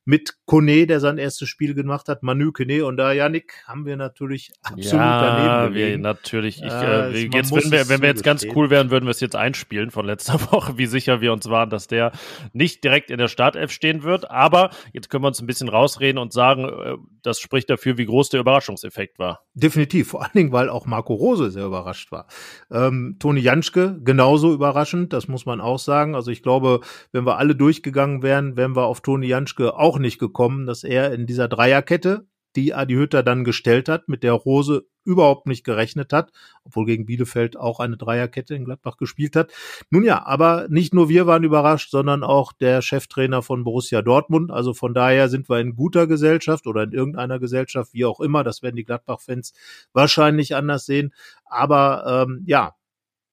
mit 0.06 0.34
Kone, 0.46 0.88
der 0.88 1.00
sein 1.00 1.18
erstes 1.18 1.50
Spiel 1.50 1.74
gemacht 1.74 2.08
hat, 2.10 2.24
Manu 2.24 2.52
Kone 2.52 2.86
und 2.86 2.98
da 2.98 3.12
Yannick 3.12 3.64
haben 3.68 3.86
wir 3.86 3.96
natürlich 3.96 4.52
absolut 4.64 4.94
ja, 4.94 5.22
daneben 5.22 5.74
gelegen. 5.74 5.92
Wir 5.92 5.98
natürlich. 6.00 6.58
Ich, 6.64 6.72
äh, 6.72 7.12
äh, 7.12 7.30
jetzt, 7.32 7.54
wenn 7.54 7.72
wir, 7.72 7.90
wenn 7.90 8.02
wir 8.02 8.10
jetzt 8.10 8.24
ganz 8.24 8.46
cool 8.56 8.70
wären, 8.70 8.90
würden 8.90 9.06
wir 9.06 9.12
es 9.12 9.20
jetzt 9.20 9.36
einspielen 9.36 9.92
von 9.92 10.06
letzter 10.06 10.40
Woche, 10.52 10.78
wie 10.78 10.86
sicher 10.86 11.22
wir 11.22 11.34
uns 11.34 11.50
waren, 11.50 11.70
dass 11.70 11.88
der 11.88 12.12
nicht 12.54 12.84
direkt 12.84 13.12
in 13.12 13.18
der 13.18 13.28
Startelf 13.28 13.72
stehen 13.72 14.04
wird. 14.04 14.30
Aber 14.32 14.72
jetzt 14.94 15.10
können 15.10 15.24
wir 15.24 15.28
uns 15.28 15.42
ein 15.42 15.48
bisschen 15.48 15.70
rausreden 15.70 16.20
und 16.20 16.34
sagen, 16.34 16.66
äh, 16.66 16.96
das 17.22 17.40
spricht 17.40 17.70
dafür, 17.70 17.98
wie 17.98 18.06
groß 18.06 18.30
der 18.30 18.40
Überraschungseffekt 18.40 19.20
war. 19.20 19.42
Definitiv, 19.54 20.10
vor 20.10 20.24
allen 20.24 20.34
Dingen, 20.34 20.52
weil 20.52 20.70
auch 20.70 20.86
Marco 20.86 21.14
Rose 21.14 21.52
sehr 21.52 21.66
überrascht 21.66 22.12
war. 22.12 22.28
Ähm, 22.72 23.18
Toni 23.20 23.42
Janschke 23.42 24.00
genauso 24.04 24.54
überraschend, 24.54 25.14
das 25.14 25.28
muss 25.28 25.46
man 25.46 25.62
auch 25.62 25.80
sagen. 25.80 26.16
Also 26.16 26.32
ich 26.32 26.42
glaube, 26.42 26.82
wenn 27.12 27.26
wir 27.26 27.38
alle 27.38 27.56
durchgegangen 27.56 28.24
wären, 28.24 28.58
wären 28.58 28.76
wir 28.76 28.86
auf 28.86 29.02
Toni 29.02 29.28
Janschke 29.28 29.76
auch 29.76 29.89
nicht 29.98 30.20
gekommen, 30.20 30.68
dass 30.68 30.84
er 30.84 31.14
in 31.14 31.26
dieser 31.26 31.48
Dreierkette, 31.48 32.28
die 32.56 32.74
Adi 32.74 32.96
Hütter 32.96 33.24
dann 33.24 33.44
gestellt 33.44 33.90
hat, 33.90 34.10
mit 34.10 34.24
der 34.24 34.34
Rose 34.34 34.88
überhaupt 35.04 35.48
nicht 35.48 35.64
gerechnet 35.64 36.14
hat, 36.14 36.32
obwohl 36.64 36.86
gegen 36.86 37.06
Bielefeld 37.06 37.58
auch 37.58 37.80
eine 37.80 37.98
Dreierkette 37.98 38.54
in 38.54 38.66
Gladbach 38.66 38.98
gespielt 38.98 39.36
hat. 39.36 39.52
Nun 39.90 40.04
ja, 40.04 40.26
aber 40.26 40.68
nicht 40.70 40.94
nur 40.94 41.10
wir 41.10 41.26
waren 41.26 41.44
überrascht, 41.44 41.90
sondern 41.90 42.24
auch 42.24 42.54
der 42.54 42.82
Cheftrainer 42.82 43.42
von 43.42 43.64
Borussia 43.64 44.02
Dortmund. 44.02 44.52
Also 44.52 44.74
von 44.74 44.94
daher 44.94 45.30
sind 45.30 45.50
wir 45.50 45.60
in 45.60 45.76
guter 45.76 46.06
Gesellschaft 46.06 46.68
oder 46.68 46.84
in 46.84 46.92
irgendeiner 46.92 47.40
Gesellschaft, 47.40 47.94
wie 47.94 48.06
auch 48.06 48.20
immer. 48.20 48.44
Das 48.44 48.62
werden 48.62 48.76
die 48.76 48.86
Gladbach-Fans 48.86 49.54
wahrscheinlich 49.94 50.56
anders 50.56 50.86
sehen. 50.86 51.14
Aber 51.46 52.26
ähm, 52.28 52.44
ja, 52.46 52.76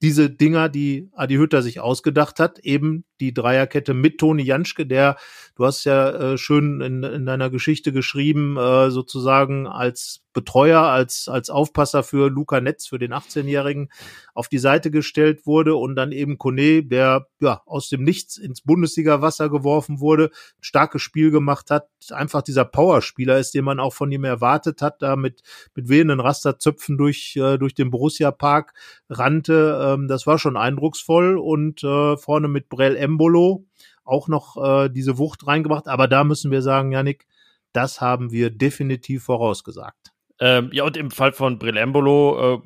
diese 0.02 0.30
Dinger, 0.30 0.68
die 0.68 1.10
Adi 1.14 1.36
Hütter 1.36 1.62
sich 1.62 1.80
ausgedacht 1.80 2.38
hat, 2.38 2.58
eben 2.60 3.04
die 3.20 3.34
Dreierkette 3.34 3.94
mit 3.94 4.18
Toni 4.18 4.42
Janschke, 4.42 4.86
der, 4.86 5.16
du 5.54 5.64
hast 5.64 5.84
ja 5.84 6.10
äh, 6.10 6.38
schön 6.38 6.80
in, 6.80 7.02
in 7.02 7.26
deiner 7.26 7.50
Geschichte 7.50 7.92
geschrieben, 7.92 8.56
äh, 8.56 8.90
sozusagen 8.90 9.66
als 9.66 10.22
Betreuer, 10.36 10.82
als, 10.82 11.28
als 11.28 11.48
Aufpasser 11.48 12.02
für 12.02 12.28
Luca 12.28 12.60
Netz, 12.60 12.86
für 12.86 12.98
den 12.98 13.14
18-Jährigen, 13.14 13.88
auf 14.34 14.48
die 14.48 14.58
Seite 14.58 14.90
gestellt 14.90 15.46
wurde 15.46 15.76
und 15.76 15.96
dann 15.96 16.12
eben 16.12 16.36
Kone, 16.36 16.82
der 16.84 17.26
ja 17.40 17.62
aus 17.64 17.88
dem 17.88 18.04
Nichts 18.04 18.36
ins 18.36 18.60
Bundesliga-Wasser 18.60 19.48
geworfen 19.48 19.98
wurde, 19.98 20.30
starkes 20.60 21.00
Spiel 21.00 21.30
gemacht 21.30 21.70
hat, 21.70 21.88
einfach 22.10 22.42
dieser 22.42 22.66
Powerspieler 22.66 23.38
ist, 23.38 23.54
den 23.54 23.64
man 23.64 23.80
auch 23.80 23.94
von 23.94 24.12
ihm 24.12 24.24
erwartet 24.24 24.82
hat, 24.82 25.00
da 25.00 25.16
mit, 25.16 25.42
mit 25.74 25.88
wehenden 25.88 26.20
Rasterzöpfen 26.20 26.98
durch, 26.98 27.34
äh, 27.36 27.56
durch 27.56 27.74
den 27.74 27.90
Borussia-Park 27.90 28.74
rannte. 29.08 29.80
Ähm, 29.82 30.06
das 30.06 30.26
war 30.26 30.38
schon 30.38 30.58
eindrucksvoll 30.58 31.38
und 31.38 31.82
äh, 31.82 32.18
vorne 32.18 32.48
mit 32.48 32.68
Brell 32.68 32.96
Embolo 33.06 33.66
auch 34.04 34.28
noch 34.28 34.56
äh, 34.56 34.88
diese 34.88 35.18
Wucht 35.18 35.46
reingebracht. 35.46 35.88
Aber 35.88 36.08
da 36.08 36.24
müssen 36.24 36.50
wir 36.50 36.62
sagen, 36.62 36.92
Janik, 36.92 37.26
das 37.72 38.00
haben 38.00 38.32
wir 38.32 38.50
definitiv 38.50 39.24
vorausgesagt. 39.24 40.12
Ähm, 40.40 40.70
ja, 40.72 40.84
und 40.84 40.96
im 40.96 41.10
Fall 41.10 41.32
von 41.32 41.58
Brell 41.58 41.76
Embolo 41.76 42.54
äh, 42.54 42.58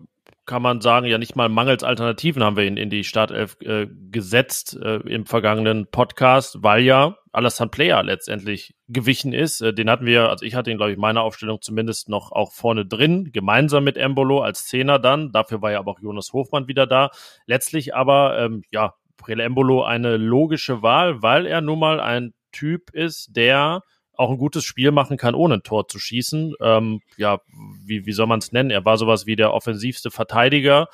kann 0.46 0.62
man 0.62 0.80
sagen, 0.80 1.06
ja 1.06 1.18
nicht 1.18 1.36
mal 1.36 1.48
mangels 1.48 1.84
Alternativen 1.84 2.42
haben 2.42 2.56
wir 2.56 2.64
ihn 2.64 2.76
in 2.76 2.90
die 2.90 3.04
Startelf 3.04 3.56
äh, 3.60 3.86
gesetzt 4.10 4.76
äh, 4.82 4.96
im 4.96 5.24
vergangenen 5.26 5.86
Podcast, 5.86 6.62
weil 6.62 6.82
ja 6.82 7.16
Alassane 7.30 7.70
Player 7.70 8.02
letztendlich 8.02 8.74
gewichen 8.88 9.32
ist. 9.32 9.60
Äh, 9.60 9.72
den 9.72 9.88
hatten 9.88 10.06
wir, 10.06 10.28
also 10.28 10.44
ich 10.44 10.56
hatte 10.56 10.72
ihn, 10.72 10.76
glaube 10.76 10.90
ich, 10.90 10.96
in 10.96 11.00
meiner 11.00 11.22
Aufstellung 11.22 11.60
zumindest 11.60 12.08
noch 12.08 12.32
auch 12.32 12.50
vorne 12.50 12.84
drin, 12.84 13.30
gemeinsam 13.32 13.84
mit 13.84 13.96
Embolo 13.96 14.40
als 14.40 14.66
Zehner 14.66 14.98
dann. 14.98 15.30
Dafür 15.30 15.62
war 15.62 15.70
ja 15.70 15.78
aber 15.78 15.92
auch 15.92 16.00
Jonas 16.00 16.32
Hofmann 16.32 16.66
wieder 16.66 16.88
da. 16.88 17.10
Letztlich 17.46 17.94
aber, 17.94 18.36
ähm, 18.38 18.62
ja, 18.72 18.94
Brele 19.20 19.44
Embolo 19.44 19.84
eine 19.84 20.16
logische 20.16 20.82
Wahl, 20.82 21.22
weil 21.22 21.46
er 21.46 21.60
nun 21.60 21.78
mal 21.78 22.00
ein 22.00 22.32
Typ 22.52 22.90
ist, 22.90 23.36
der 23.36 23.82
auch 24.16 24.30
ein 24.30 24.38
gutes 24.38 24.64
Spiel 24.64 24.90
machen 24.90 25.16
kann, 25.16 25.34
ohne 25.34 25.54
ein 25.54 25.62
Tor 25.62 25.88
zu 25.88 25.98
schießen. 25.98 26.54
Ähm, 26.60 27.00
ja, 27.16 27.40
wie, 27.84 28.04
wie 28.06 28.12
soll 28.12 28.26
man 28.26 28.40
es 28.40 28.52
nennen? 28.52 28.70
Er 28.70 28.84
war 28.84 28.98
sowas 28.98 29.26
wie 29.26 29.36
der 29.36 29.54
offensivste 29.54 30.10
Verteidiger, 30.10 30.88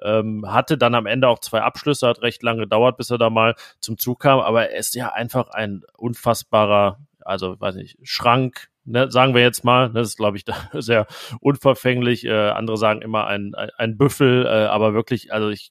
ähm, 0.00 0.44
hatte 0.50 0.76
dann 0.78 0.94
am 0.94 1.06
Ende 1.06 1.28
auch 1.28 1.38
zwei 1.38 1.60
Abschlüsse, 1.60 2.08
hat 2.08 2.22
recht 2.22 2.42
lange 2.42 2.62
gedauert, 2.62 2.96
bis 2.96 3.10
er 3.10 3.18
da 3.18 3.30
mal 3.30 3.54
zum 3.78 3.98
Zug 3.98 4.20
kam, 4.20 4.40
aber 4.40 4.70
er 4.70 4.78
ist 4.78 4.94
ja 4.94 5.12
einfach 5.12 5.50
ein 5.50 5.82
unfassbarer, 5.96 6.98
also 7.20 7.60
weiß 7.60 7.76
nicht, 7.76 7.98
Schrank, 8.02 8.68
Ne, 8.84 9.08
sagen 9.12 9.32
wir 9.32 9.42
jetzt 9.42 9.62
mal, 9.62 9.90
das 9.90 10.08
ist, 10.08 10.16
glaube 10.16 10.36
ich, 10.36 10.44
sehr 10.72 11.06
unverfänglich. 11.40 12.24
Äh, 12.24 12.48
andere 12.50 12.76
sagen 12.76 13.00
immer 13.00 13.28
ein, 13.28 13.54
ein, 13.54 13.70
ein 13.78 13.96
Büffel, 13.96 14.44
äh, 14.44 14.66
aber 14.66 14.92
wirklich, 14.92 15.32
also 15.32 15.50
ich 15.50 15.70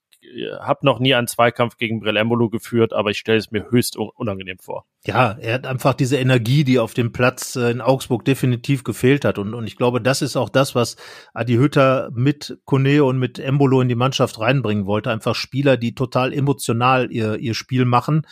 habe 0.61 0.85
noch 0.85 0.99
nie 0.99 1.15
einen 1.15 1.27
Zweikampf 1.27 1.77
gegen 1.77 1.99
Brelembolo 1.99 2.49
geführt, 2.49 2.93
aber 2.93 3.09
ich 3.09 3.17
stelle 3.17 3.39
es 3.39 3.51
mir 3.51 3.69
höchst 3.69 3.97
unangenehm 3.97 4.59
vor. 4.59 4.85
Ja, 5.03 5.35
er 5.39 5.55
hat 5.55 5.65
einfach 5.65 5.93
diese 5.95 6.17
Energie, 6.17 6.63
die 6.63 6.77
auf 6.77 6.93
dem 6.93 7.11
Platz 7.11 7.55
äh, 7.55 7.71
in 7.71 7.81
Augsburg 7.81 8.23
definitiv 8.23 8.83
gefehlt 8.83 9.25
hat. 9.25 9.39
Und, 9.39 9.53
und 9.55 9.65
ich 9.65 9.75
glaube, 9.75 9.99
das 9.99 10.21
ist 10.21 10.35
auch 10.35 10.49
das, 10.49 10.75
was 10.75 10.95
Adi 11.33 11.55
Hütter 11.55 12.09
mit 12.13 12.59
Kone 12.65 13.03
und 13.03 13.17
mit 13.17 13.39
Embolo 13.39 13.81
in 13.81 13.89
die 13.89 13.95
Mannschaft 13.95 14.39
reinbringen 14.39 14.85
wollte. 14.85 15.09
Einfach 15.09 15.33
Spieler, 15.33 15.75
die 15.77 15.95
total 15.95 16.33
emotional 16.33 17.11
ihr, 17.11 17.37
ihr 17.37 17.55
Spiel 17.55 17.85
machen 17.85 18.27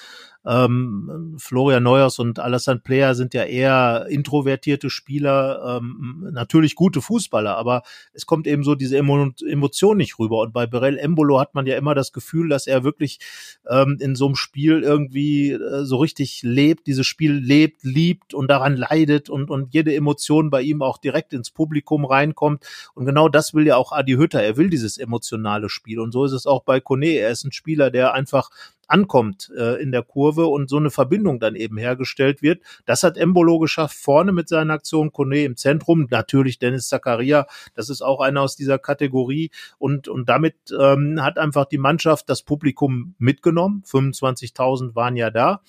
ähm, 0.45 1.35
Florian 1.37 1.83
Neuers 1.83 2.17
und 2.19 2.39
Alassane 2.39 2.79
Player 2.79 3.13
sind 3.13 3.33
ja 3.33 3.43
eher 3.43 4.07
introvertierte 4.09 4.89
Spieler, 4.89 5.79
ähm, 5.81 6.29
natürlich 6.31 6.75
gute 6.75 7.01
Fußballer, 7.01 7.57
aber 7.57 7.83
es 8.13 8.25
kommt 8.25 8.47
eben 8.47 8.63
so 8.63 8.75
diese 8.75 8.97
Emo 8.97 9.31
Emotion 9.45 9.97
nicht 9.97 10.17
rüber. 10.17 10.39
Und 10.39 10.53
bei 10.53 10.65
Berel 10.65 10.97
Embolo 10.97 11.39
hat 11.39 11.55
man 11.55 11.65
ja 11.65 11.77
immer 11.77 11.93
das 11.93 12.13
Gefühl, 12.13 12.49
dass 12.49 12.67
er 12.67 12.83
wirklich 12.83 13.19
ähm, 13.69 13.97
in 13.99 14.15
so 14.15 14.27
einem 14.27 14.35
Spiel 14.35 14.81
irgendwie 14.81 15.51
äh, 15.51 15.83
so 15.83 15.97
richtig 15.97 16.41
lebt, 16.43 16.87
dieses 16.87 17.05
Spiel 17.05 17.33
lebt, 17.33 17.83
liebt 17.83 18.33
und 18.33 18.49
daran 18.49 18.77
leidet 18.77 19.29
und, 19.29 19.49
und 19.49 19.73
jede 19.73 19.93
Emotion 19.93 20.49
bei 20.49 20.61
ihm 20.61 20.81
auch 20.81 20.97
direkt 20.97 21.33
ins 21.33 21.51
Publikum 21.51 22.05
reinkommt. 22.05 22.65
Und 22.93 23.05
genau 23.05 23.27
das 23.27 23.53
will 23.53 23.67
ja 23.67 23.75
auch 23.75 23.91
Adi 23.91 24.13
Hütter. 24.13 24.41
Er 24.41 24.55
will 24.55 24.69
dieses 24.69 24.97
emotionale 24.97 25.69
Spiel. 25.69 25.99
Und 25.99 26.11
so 26.11 26.23
ist 26.23 26.31
es 26.31 26.45
auch 26.45 26.63
bei 26.63 26.79
Kone. 26.79 27.07
Er 27.07 27.29
ist 27.29 27.43
ein 27.43 27.51
Spieler, 27.51 27.91
der 27.91 28.13
einfach 28.13 28.49
ankommt 28.89 29.51
äh, 29.57 29.81
in 29.81 29.91
der 29.91 30.03
Kurve 30.03 30.47
und 30.47 30.69
so 30.69 30.77
eine 30.77 30.89
Verbindung 30.89 31.39
dann 31.39 31.55
eben 31.55 31.77
hergestellt 31.77 32.41
wird. 32.41 32.61
Das 32.85 33.03
hat 33.03 33.17
Embolo 33.17 33.59
geschafft, 33.59 33.97
vorne 33.97 34.31
mit 34.31 34.49
seiner 34.49 34.73
Aktion, 34.73 35.11
Kone 35.11 35.43
im 35.43 35.55
Zentrum, 35.55 36.07
natürlich 36.09 36.59
Dennis 36.59 36.87
Zakaria, 36.87 37.45
das 37.75 37.89
ist 37.89 38.01
auch 38.01 38.19
einer 38.19 38.41
aus 38.41 38.55
dieser 38.55 38.79
Kategorie 38.79 39.51
und, 39.77 40.07
und 40.07 40.27
damit 40.27 40.55
ähm, 40.77 41.21
hat 41.21 41.37
einfach 41.37 41.65
die 41.65 41.77
Mannschaft 41.77 42.29
das 42.29 42.41
Publikum 42.43 43.15
mitgenommen. 43.17 43.83
25.000 43.85 44.95
waren 44.95 45.15
ja 45.15 45.29
da 45.29 45.61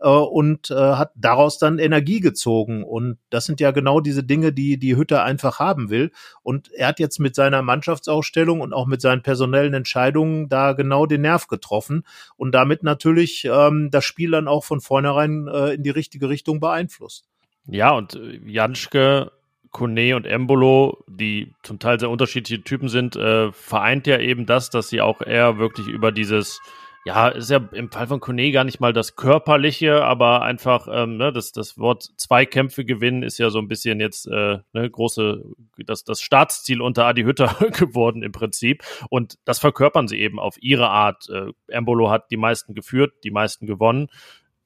äh, 0.00 0.08
und 0.08 0.70
äh, 0.70 0.74
hat 0.74 1.12
daraus 1.14 1.58
dann 1.58 1.78
Energie 1.78 2.20
gezogen. 2.20 2.84
Und 2.84 3.18
das 3.30 3.44
sind 3.44 3.60
ja 3.60 3.70
genau 3.70 4.00
diese 4.00 4.24
Dinge, 4.24 4.52
die 4.52 4.78
die 4.78 4.96
Hütte 4.96 5.22
einfach 5.22 5.58
haben 5.58 5.90
will. 5.90 6.10
Und 6.42 6.72
er 6.72 6.88
hat 6.88 7.00
jetzt 7.00 7.18
mit 7.18 7.34
seiner 7.34 7.62
Mannschaftsausstellung 7.62 8.60
und 8.60 8.72
auch 8.72 8.86
mit 8.86 9.00
seinen 9.00 9.22
personellen 9.22 9.74
Entscheidungen 9.74 10.48
da 10.48 10.72
genau 10.72 11.06
den 11.06 11.22
Nerv 11.22 11.46
getroffen 11.46 12.04
und 12.36 12.52
damit 12.52 12.82
natürlich 12.82 13.46
ähm, 13.50 13.90
das 13.90 14.04
Spiel 14.04 14.30
dann 14.30 14.48
auch 14.48 14.64
von 14.64 14.80
vornherein 14.80 15.48
äh, 15.48 15.74
in 15.74 15.82
die 15.82 15.90
richtige 15.90 16.28
Richtung 16.28 16.60
beeinflusst. 16.60 17.26
Ja, 17.66 17.92
und 17.92 18.14
äh, 18.14 18.40
Janschke 18.44 19.32
Kone 19.76 20.16
und 20.16 20.24
Embolo, 20.24 21.04
die 21.06 21.52
zum 21.62 21.78
Teil 21.78 22.00
sehr 22.00 22.08
unterschiedliche 22.08 22.62
Typen 22.62 22.88
sind, 22.88 23.14
äh, 23.14 23.52
vereint 23.52 24.06
ja 24.06 24.18
eben 24.18 24.46
das, 24.46 24.70
dass 24.70 24.88
sie 24.88 25.02
auch 25.02 25.20
eher 25.20 25.58
wirklich 25.58 25.86
über 25.86 26.12
dieses 26.12 26.62
ja, 27.06 27.28
ist 27.28 27.50
ja 27.50 27.58
im 27.70 27.88
Fall 27.88 28.08
von 28.08 28.18
Kone 28.18 28.50
gar 28.50 28.64
nicht 28.64 28.80
mal 28.80 28.92
das 28.92 29.14
Körperliche, 29.14 30.04
aber 30.04 30.42
einfach, 30.42 30.88
ähm, 30.90 31.18
ne, 31.18 31.32
das, 31.32 31.52
das 31.52 31.78
Wort 31.78 32.10
Zweikämpfe 32.16 32.84
gewinnen 32.84 33.22
ist 33.22 33.38
ja 33.38 33.48
so 33.50 33.60
ein 33.60 33.68
bisschen 33.68 34.00
jetzt 34.00 34.26
äh, 34.26 34.58
ne, 34.72 34.90
große, 34.90 35.44
das, 35.86 36.02
das 36.02 36.20
Staatsziel 36.20 36.82
unter 36.82 37.06
Adi 37.06 37.22
Hütter 37.22 37.54
geworden 37.70 38.24
im 38.24 38.32
Prinzip. 38.32 38.82
Und 39.08 39.38
das 39.44 39.60
verkörpern 39.60 40.08
sie 40.08 40.18
eben 40.18 40.40
auf 40.40 40.56
ihre 40.60 40.90
Art. 40.90 41.28
Äh, 41.30 41.52
Embolo 41.68 42.10
hat 42.10 42.32
die 42.32 42.36
meisten 42.36 42.74
geführt, 42.74 43.12
die 43.22 43.30
meisten 43.30 43.68
gewonnen. 43.68 44.08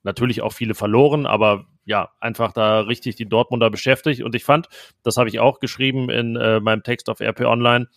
Natürlich 0.03 0.41
auch 0.41 0.55
viele 0.55 0.75
verloren, 0.75 1.27
aber 1.27 1.67
ja, 1.85 2.09
einfach 2.21 2.53
da 2.53 2.81
richtig 2.81 3.17
die 3.17 3.29
Dortmunder 3.29 3.69
beschäftigt. 3.69 4.23
Und 4.23 4.35
ich 4.35 4.45
fand, 4.45 4.69
das 5.03 5.19
habe 5.19 5.29
ich 5.29 5.41
auch 5.41 5.61
geschrieben 5.61 6.09
in 6.09 6.37
äh, 6.37 6.59
meinem 6.61 6.85
Text 6.85 7.11
auf 7.11 7.21
RP 7.21 7.41
Online, 7.41 7.89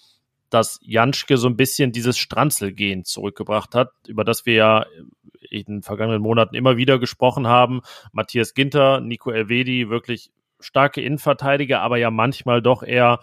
dass 0.53 0.79
Janschke 0.83 1.37
so 1.37 1.47
ein 1.47 1.57
bisschen 1.57 1.91
dieses 1.91 2.17
Stranzelgehen 2.17 3.05
zurückgebracht 3.05 3.73
hat, 3.73 3.91
über 4.07 4.23
das 4.23 4.45
wir 4.45 4.53
ja 4.53 4.85
in 5.49 5.65
den 5.65 5.81
vergangenen 5.81 6.21
Monaten 6.21 6.55
immer 6.55 6.77
wieder 6.77 6.99
gesprochen 6.99 7.47
haben. 7.47 7.81
Matthias 8.11 8.53
Ginter, 8.53 9.01
Nico 9.01 9.31
Elvedi, 9.31 9.89
wirklich 9.89 10.31
starke 10.59 11.01
Innenverteidiger, 11.01 11.81
aber 11.81 11.97
ja 11.97 12.11
manchmal 12.11 12.61
doch 12.61 12.83
eher 12.83 13.19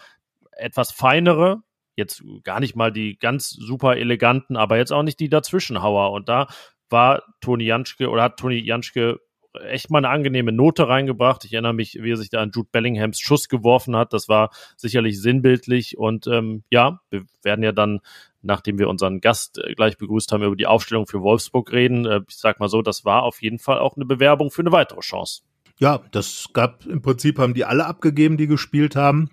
etwas 0.52 0.92
feinere. 0.92 1.62
Jetzt 1.96 2.22
gar 2.44 2.60
nicht 2.60 2.76
mal 2.76 2.92
die 2.92 3.18
ganz 3.18 3.50
super 3.50 3.96
eleganten, 3.96 4.56
aber 4.56 4.76
jetzt 4.76 4.92
auch 4.92 5.02
nicht 5.02 5.20
die 5.20 5.28
Dazwischenhauer. 5.28 6.12
Und 6.12 6.28
da 6.28 6.49
war 6.88 7.22
Toni 7.40 7.64
Janschke 7.64 8.08
oder 8.08 8.25
hat 8.25 8.38
Toni 8.38 8.58
Janschke 8.58 9.20
echt 9.64 9.90
mal 9.90 9.99
eine 9.99 10.09
angenehme 10.09 10.52
Note 10.52 10.88
reingebracht. 10.88 11.45
Ich 11.45 11.52
erinnere 11.52 11.75
mich, 11.75 11.99
wie 12.00 12.12
er 12.12 12.16
sich 12.16 12.30
da 12.30 12.40
an 12.40 12.50
Jude 12.54 12.69
Bellinghams 12.71 13.19
Schuss 13.21 13.49
geworfen 13.49 13.97
hat. 13.97 14.12
Das 14.12 14.28
war 14.28 14.50
sicherlich 14.76 15.21
sinnbildlich. 15.21 15.99
Und 15.99 16.26
ähm, 16.26 16.64
ja, 16.71 17.00
wir 17.11 17.25
werden 17.42 17.62
ja 17.62 17.73
dann, 17.73 18.00
nachdem 18.42 18.78
wir 18.78 18.88
unseren 18.88 19.21
Gast 19.21 19.59
äh, 19.59 19.75
gleich 19.75 19.99
begrüßt 19.99 20.33
haben, 20.33 20.42
über 20.42 20.57
die 20.57 20.66
Aufstellung 20.66 21.07
für 21.07 21.23
Wolfsburg 21.23 21.73
reden. 21.73 22.07
Äh, 22.07 22.21
ich 22.28 22.37
sag 22.37 22.61
mal 22.61 22.69
so, 22.69 22.83
das 22.83 23.04
war 23.04 23.23
auf 23.23 23.42
jeden 23.42 23.59
Fall 23.59 23.78
auch 23.78 23.97
eine 23.97 24.04
Bewerbung 24.04 24.50
für 24.50 24.62
eine 24.62 24.73
weitere 24.73 25.00
Chance. 25.00 25.42
Ja, 25.78 26.00
das 26.12 26.49
gab 26.52 26.87
im 26.87 27.02
Prinzip 27.02 27.38
haben 27.38 27.54
die 27.54 27.64
alle 27.64 27.87
abgegeben, 27.87 28.37
die 28.37 28.47
gespielt 28.47 28.97
haben. 28.97 29.30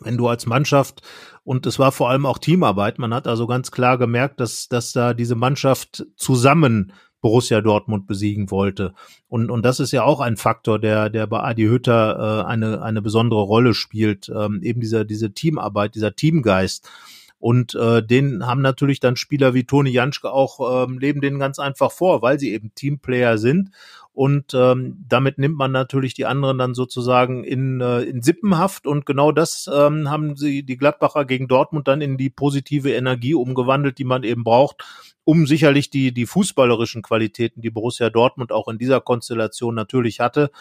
Wenn 0.00 0.16
du 0.16 0.26
als 0.26 0.46
Mannschaft 0.46 1.02
und 1.44 1.66
es 1.66 1.78
war 1.78 1.92
vor 1.92 2.10
allem 2.10 2.26
auch 2.26 2.38
Teamarbeit, 2.38 2.98
man 2.98 3.14
hat 3.14 3.28
also 3.28 3.46
ganz 3.46 3.70
klar 3.70 3.96
gemerkt, 3.96 4.40
dass 4.40 4.68
dass 4.68 4.92
da 4.92 5.14
diese 5.14 5.36
Mannschaft 5.36 6.04
zusammen 6.16 6.92
Borussia 7.24 7.62
Dortmund 7.62 8.06
besiegen 8.06 8.50
wollte. 8.50 8.92
Und, 9.28 9.50
und 9.50 9.64
das 9.64 9.80
ist 9.80 9.92
ja 9.92 10.04
auch 10.04 10.20
ein 10.20 10.36
Faktor, 10.36 10.78
der, 10.78 11.08
der 11.08 11.26
bei 11.26 11.40
Adi 11.40 11.62
Hütter 11.62 12.42
äh, 12.44 12.46
eine, 12.46 12.82
eine 12.82 13.00
besondere 13.00 13.40
Rolle 13.40 13.72
spielt. 13.72 14.28
Ähm, 14.28 14.60
eben 14.62 14.82
dieser, 14.82 15.06
diese 15.06 15.32
Teamarbeit, 15.32 15.94
dieser 15.94 16.14
Teamgeist. 16.14 16.86
Und 17.38 17.74
äh, 17.76 18.02
den 18.06 18.46
haben 18.46 18.60
natürlich 18.60 19.00
dann 19.00 19.16
Spieler 19.16 19.54
wie 19.54 19.64
Toni 19.64 19.88
Janschke 19.88 20.30
auch, 20.30 20.84
ähm, 20.84 20.98
leben 20.98 21.22
den 21.22 21.38
ganz 21.38 21.58
einfach 21.58 21.92
vor, 21.92 22.20
weil 22.20 22.38
sie 22.38 22.52
eben 22.52 22.74
Teamplayer 22.74 23.38
sind. 23.38 23.70
Und 24.14 24.54
ähm, 24.54 25.04
damit 25.08 25.38
nimmt 25.38 25.56
man 25.56 25.72
natürlich 25.72 26.14
die 26.14 26.24
anderen 26.24 26.56
dann 26.56 26.74
sozusagen 26.74 27.42
in, 27.42 27.80
äh, 27.80 28.02
in 28.02 28.22
Sippenhaft. 28.22 28.86
Und 28.86 29.06
genau 29.06 29.32
das 29.32 29.68
ähm, 29.72 30.08
haben 30.08 30.36
sie 30.36 30.62
die 30.62 30.76
Gladbacher 30.76 31.24
gegen 31.24 31.48
Dortmund 31.48 31.88
dann 31.88 32.00
in 32.00 32.16
die 32.16 32.30
positive 32.30 32.92
Energie 32.92 33.34
umgewandelt, 33.34 33.98
die 33.98 34.04
man 34.04 34.22
eben 34.22 34.44
braucht, 34.44 34.84
um 35.24 35.48
sicherlich 35.48 35.90
die, 35.90 36.14
die 36.14 36.26
fußballerischen 36.26 37.02
Qualitäten, 37.02 37.60
die 37.60 37.70
Borussia 37.70 38.08
Dortmund 38.08 38.52
auch 38.52 38.68
in 38.68 38.78
dieser 38.78 39.00
Konstellation 39.00 39.74
natürlich 39.74 40.20
hatte, 40.20 40.52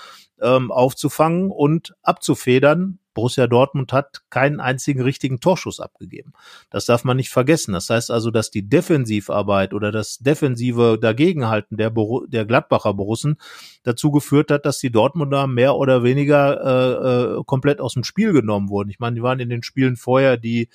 ähm, 0.41 0.71
aufzufangen 0.71 1.51
und 1.51 1.93
abzufedern. 2.01 2.97
Borussia 3.13 3.47
Dortmund 3.47 3.93
hat 3.93 4.21
keinen 4.29 4.59
einzigen 4.59 5.01
richtigen 5.01 5.39
Torschuss 5.39 5.79
abgegeben. 5.79 6.33
Das 6.69 6.85
darf 6.85 7.03
man 7.03 7.17
nicht 7.17 7.29
vergessen. 7.29 7.73
Das 7.73 7.89
heißt 7.89 8.11
also, 8.11 8.31
dass 8.31 8.51
die 8.51 8.67
Defensivarbeit 8.67 9.73
oder 9.73 9.91
das 9.91 10.19
defensive 10.19 10.97
Dagegenhalten 10.99 11.77
der, 11.77 11.89
Boru 11.89 12.25
der 12.27 12.45
Gladbacher 12.45 12.93
Borussen 12.93 13.37
dazu 13.83 14.11
geführt 14.11 14.51
hat, 14.51 14.65
dass 14.65 14.79
die 14.79 14.91
Dortmunder 14.91 15.47
mehr 15.47 15.75
oder 15.75 16.03
weniger 16.03 16.59
äh, 16.63 17.39
äh, 17.39 17.43
komplett 17.45 17.79
aus 17.79 17.93
dem 17.93 18.03
Spiel 18.03 18.33
genommen 18.33 18.69
wurden. 18.69 18.89
Ich 18.89 18.99
meine, 18.99 19.15
die 19.15 19.23
waren 19.23 19.39
in 19.39 19.49
den 19.49 19.63
Spielen 19.63 19.95
vorher 19.95 20.37
die 20.37 20.69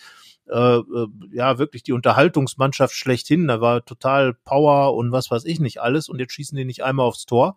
äh, 0.51 0.79
äh, 0.79 1.07
ja 1.33 1.59
wirklich 1.59 1.83
die 1.83 1.93
Unterhaltungsmannschaft 1.93 2.95
schlechthin. 2.95 3.49
Da 3.49 3.61
war 3.61 3.85
total 3.85 4.33
Power 4.33 4.95
und 4.95 5.13
was 5.13 5.31
weiß 5.31 5.45
ich 5.45 5.61
nicht 5.61 5.81
alles 5.81 6.09
und 6.09 6.21
jetzt 6.21 6.33
schießen 6.33 6.57
die 6.57 6.65
nicht 6.65 6.83
einmal 6.83 7.07
aufs 7.07 7.27
Tor. 7.27 7.57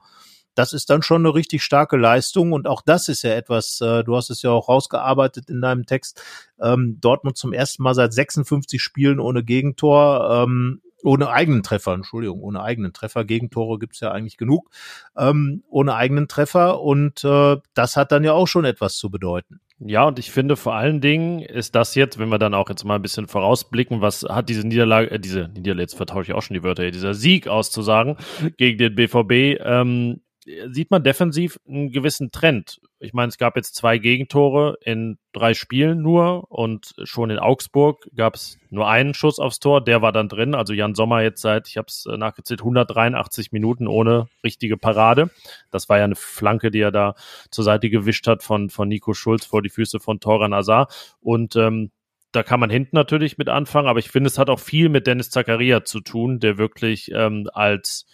Das 0.56 0.74
ist 0.74 0.90
dann 0.90 1.02
schon 1.02 1.26
eine 1.26 1.34
richtig 1.34 1.64
starke 1.64 1.98
Leistung 1.98 2.52
und 2.52 2.68
auch 2.68 2.82
das 2.82 3.08
ist 3.08 3.24
ja 3.24 3.34
etwas, 3.34 3.80
äh, 3.82 4.04
du 4.04 4.16
hast 4.16 4.30
es 4.30 4.42
ja 4.42 4.52
auch 4.52 4.70
rausgearbeitet 4.70 5.50
in 5.50 5.62
deinem 5.62 5.86
Text, 5.86 6.24
ähm, 6.60 6.98
Dortmund 7.00 7.38
zum 7.38 7.54
ersten 7.54 7.84
Mal 7.84 7.94
seit 7.94 8.14
56 8.14 8.82
Spielen 8.82 9.20
ohne 9.20 9.44
Gegentor, 9.44 10.44
ähm, 10.44 10.82
ohne 11.04 11.30
eigenen 11.30 11.64
Treffer, 11.64 11.94
Entschuldigung, 11.94 12.42
ohne 12.42 12.62
eigenen 12.62 12.94
Treffer. 12.94 13.26
Gegentore 13.26 13.80
gibt's 13.80 14.00
ja 14.00 14.12
eigentlich 14.12 14.38
genug, 14.38 14.70
ähm, 15.18 15.64
ohne 15.70 15.96
eigenen 15.96 16.28
Treffer 16.28 16.82
und 16.82 17.24
äh, 17.24 17.58
das 17.74 17.98
hat 17.98 18.12
dann 18.12 18.24
ja 18.24 18.34
auch 18.34 18.48
schon 18.48 18.66
etwas 18.66 18.98
zu 18.98 19.10
bedeuten. 19.10 19.60
Ja, 19.84 20.04
und 20.04 20.20
ich 20.20 20.30
finde 20.30 20.58
vor 20.58 20.76
allen 20.76 21.02
Dingen 21.02 21.40
ist 21.40 21.74
das 21.74 21.96
jetzt, 21.96 22.20
wenn 22.20 22.30
wir 22.30 22.38
dann 22.38 22.54
auch 22.54 22.70
jetzt 22.70 22.84
mal 22.84 22.96
ein 22.96 23.02
bisschen 23.02 23.28
vorausblicken, 23.28 24.00
was 24.00 24.24
hat 24.24 24.48
diese 24.48 24.68
Niederlage, 24.68 25.10
äh, 25.10 25.20
diese 25.20 25.50
Niederlage, 25.50 25.82
jetzt 25.82 25.96
vertausche 25.96 26.32
ich 26.32 26.34
auch 26.34 26.44
schon 26.44 26.54
die 26.54 26.64
Wörter 26.64 26.84
hier, 26.84 26.92
dieser 26.92 27.16
Sieg 27.16 27.48
auszusagen 27.48 28.18
gegen 28.58 28.78
den 28.78 28.94
BVB, 28.94 29.60
ähm, 29.60 30.22
sieht 30.46 30.90
man 30.90 31.04
defensiv 31.04 31.60
einen 31.68 31.92
gewissen 31.92 32.32
Trend. 32.32 32.82
Ich 33.00 33.14
meine, 33.14 33.30
es 33.30 33.38
gab 33.38 33.56
jetzt 33.56 33.76
zwei 33.76 33.98
Gegentore 33.98 34.78
in 34.84 35.18
drei 35.34 35.54
Spielen 35.54 36.02
nur 36.02 36.52
und 36.52 36.94
schon 37.04 37.30
in 37.30 37.38
Augsburg 37.38 38.10
gab 38.16 38.36
es 38.36 38.58
nur 38.70 38.88
einen 38.88 39.14
Schuss 39.14 39.40
aufs 39.40 39.60
Tor, 39.60 39.84
der 39.84 40.02
war 40.02 40.12
dann 40.12 40.30
drin. 40.30 40.56
Also 40.56 40.74
Jan 40.74 40.96
Sommer 40.96 41.22
jetzt 41.22 41.42
seit, 41.42 41.68
ich 41.68 41.78
habe 41.78 41.88
es 41.90 42.06
äh, 42.06 42.18
nachgezählt, 42.18 42.62
183 42.62 43.52
Minuten 43.52 43.88
ohne 43.88 44.28
richtige 44.44 44.78
Parade. 44.78 45.30
Das 45.70 45.90
war 45.90 46.00
ja 46.00 46.06
eine 46.06 46.16
Flanke, 46.16 46.72
die 46.72 46.82
er 46.82 46.92
da 46.92 47.16
zur 47.52 47.64
Seite 47.64 47.90
gewischt 47.90 48.28
hat 48.28 48.44
von, 48.44 48.70
von 48.70 48.88
Nico 48.88 49.14
Schulz 49.14 49.46
vor 49.46 49.62
die 49.62 49.70
Füße 49.70 50.00
von 50.00 50.20
Toran 50.20 50.54
Azar. 50.54 50.88
Und 51.22 51.56
ähm, 51.56 51.92
da 52.32 52.44
kann 52.44 52.60
man 52.60 52.70
hinten 52.70 52.96
natürlich 52.96 53.38
mit 53.38 53.50
anfangen, 53.50 53.88
aber 53.88 54.00
ich 54.00 54.10
finde, 54.10 54.28
es 54.28 54.38
hat 54.38 54.50
auch 54.50 54.60
viel 54.60 54.90
mit 54.90 55.06
Dennis 55.06 55.30
Zakaria 55.30 55.84
zu 55.84 56.00
tun, 56.00 56.40
der 56.40 56.58
wirklich 56.58 57.12
ähm, 57.14 57.50
als 57.54 58.06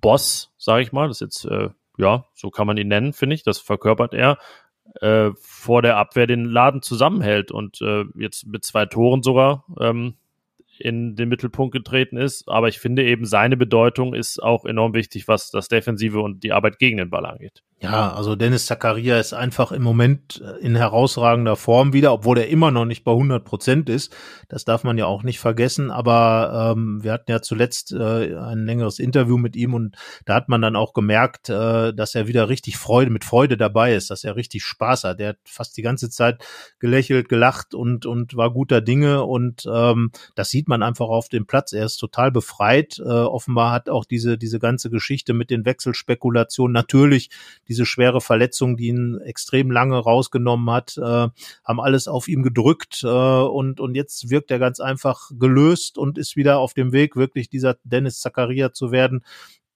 Boss, 0.00 0.52
sage 0.64 0.82
ich 0.82 0.92
mal, 0.92 1.08
das 1.08 1.20
ist 1.20 1.44
jetzt, 1.44 1.44
äh, 1.46 1.70
ja, 1.98 2.26
so 2.34 2.50
kann 2.50 2.66
man 2.66 2.76
ihn 2.76 2.88
nennen, 2.88 3.12
finde 3.12 3.34
ich, 3.34 3.42
das 3.42 3.58
verkörpert 3.58 4.14
er, 4.14 4.38
äh, 5.00 5.30
vor 5.40 5.82
der 5.82 5.96
Abwehr 5.96 6.26
den 6.26 6.44
Laden 6.44 6.82
zusammenhält 6.82 7.50
und 7.50 7.80
äh, 7.80 8.04
jetzt 8.16 8.46
mit 8.46 8.64
zwei 8.64 8.86
Toren 8.86 9.22
sogar 9.22 9.64
ähm, 9.80 10.14
in 10.78 11.16
den 11.16 11.28
Mittelpunkt 11.28 11.72
getreten 11.72 12.16
ist. 12.16 12.48
Aber 12.48 12.68
ich 12.68 12.78
finde 12.78 13.04
eben, 13.04 13.24
seine 13.24 13.56
Bedeutung 13.56 14.14
ist 14.14 14.42
auch 14.42 14.64
enorm 14.64 14.94
wichtig, 14.94 15.28
was 15.28 15.50
das 15.50 15.68
Defensive 15.68 16.20
und 16.20 16.42
die 16.42 16.52
Arbeit 16.52 16.78
gegen 16.78 16.96
den 16.98 17.10
Ball 17.10 17.26
angeht. 17.26 17.62
Ja, 17.80 18.14
also 18.14 18.34
Dennis 18.34 18.64
Zakaria 18.64 19.18
ist 19.18 19.34
einfach 19.34 19.70
im 19.70 19.82
Moment 19.82 20.40
äh, 20.42 20.58
in 20.64 20.74
herausragender 20.74 21.54
Form 21.54 21.92
wieder, 21.92 22.14
obwohl 22.14 22.38
er 22.38 22.48
immer 22.48 22.70
noch 22.70 22.86
nicht 22.86 23.04
bei 23.04 23.12
100 23.12 23.44
Prozent 23.44 23.90
ist. 23.90 24.16
Das 24.48 24.64
darf 24.64 24.84
man 24.84 24.96
ja 24.96 25.04
auch 25.04 25.22
nicht 25.22 25.38
vergessen. 25.38 25.90
Aber 25.90 26.72
ähm, 26.74 27.02
wir 27.02 27.12
hatten 27.12 27.30
ja 27.30 27.42
zuletzt 27.42 27.92
äh, 27.92 28.36
ein 28.36 28.64
längeres 28.64 28.98
Interview 28.98 29.36
mit 29.36 29.54
ihm 29.54 29.74
und 29.74 29.96
da 30.24 30.34
hat 30.34 30.48
man 30.48 30.62
dann 30.62 30.76
auch 30.76 30.94
gemerkt, 30.94 31.50
äh, 31.50 31.92
dass 31.92 32.14
er 32.14 32.26
wieder 32.26 32.48
richtig 32.48 32.78
Freude 32.78 33.10
mit 33.10 33.22
Freude 33.22 33.58
dabei 33.58 33.94
ist, 33.94 34.08
dass 34.08 34.24
er 34.24 34.36
richtig 34.36 34.64
Spaß 34.64 35.04
hat. 35.04 35.20
Er 35.20 35.30
hat 35.30 35.38
fast 35.44 35.76
die 35.76 35.82
ganze 35.82 36.08
Zeit 36.08 36.42
gelächelt, 36.78 37.28
gelacht 37.28 37.74
und 37.74 38.06
und 38.06 38.34
war 38.34 38.50
guter 38.50 38.80
Dinge 38.80 39.24
und 39.24 39.68
ähm, 39.70 40.10
das 40.36 40.48
sieht 40.48 40.68
man 40.68 40.82
einfach 40.82 41.08
auf 41.08 41.28
dem 41.28 41.46
Platz. 41.46 41.74
Er 41.74 41.84
ist 41.84 41.98
total 41.98 42.30
befreit. 42.30 42.98
Äh, 42.98 43.02
offenbar 43.02 43.72
hat 43.72 43.90
auch 43.90 44.06
diese 44.06 44.38
diese 44.38 44.58
ganze 44.58 44.88
Geschichte 44.88 45.34
mit 45.34 45.50
den 45.50 45.66
Wechselspekulationen 45.66 46.72
natürlich 46.72 47.28
diese 47.68 47.86
schwere 47.86 48.20
Verletzung, 48.20 48.76
die 48.76 48.88
ihn 48.88 49.20
extrem 49.24 49.70
lange 49.70 49.98
rausgenommen 49.98 50.70
hat, 50.70 50.96
äh, 50.98 51.28
haben 51.64 51.80
alles 51.80 52.08
auf 52.08 52.28
ihm 52.28 52.42
gedrückt 52.42 53.02
äh, 53.04 53.08
und, 53.08 53.80
und 53.80 53.94
jetzt 53.94 54.30
wirkt 54.30 54.50
er 54.50 54.58
ganz 54.58 54.80
einfach 54.80 55.30
gelöst 55.38 55.98
und 55.98 56.18
ist 56.18 56.36
wieder 56.36 56.58
auf 56.58 56.74
dem 56.74 56.92
Weg, 56.92 57.16
wirklich 57.16 57.48
dieser 57.48 57.76
Dennis 57.84 58.20
Zakaria 58.20 58.72
zu 58.72 58.92
werden, 58.92 59.24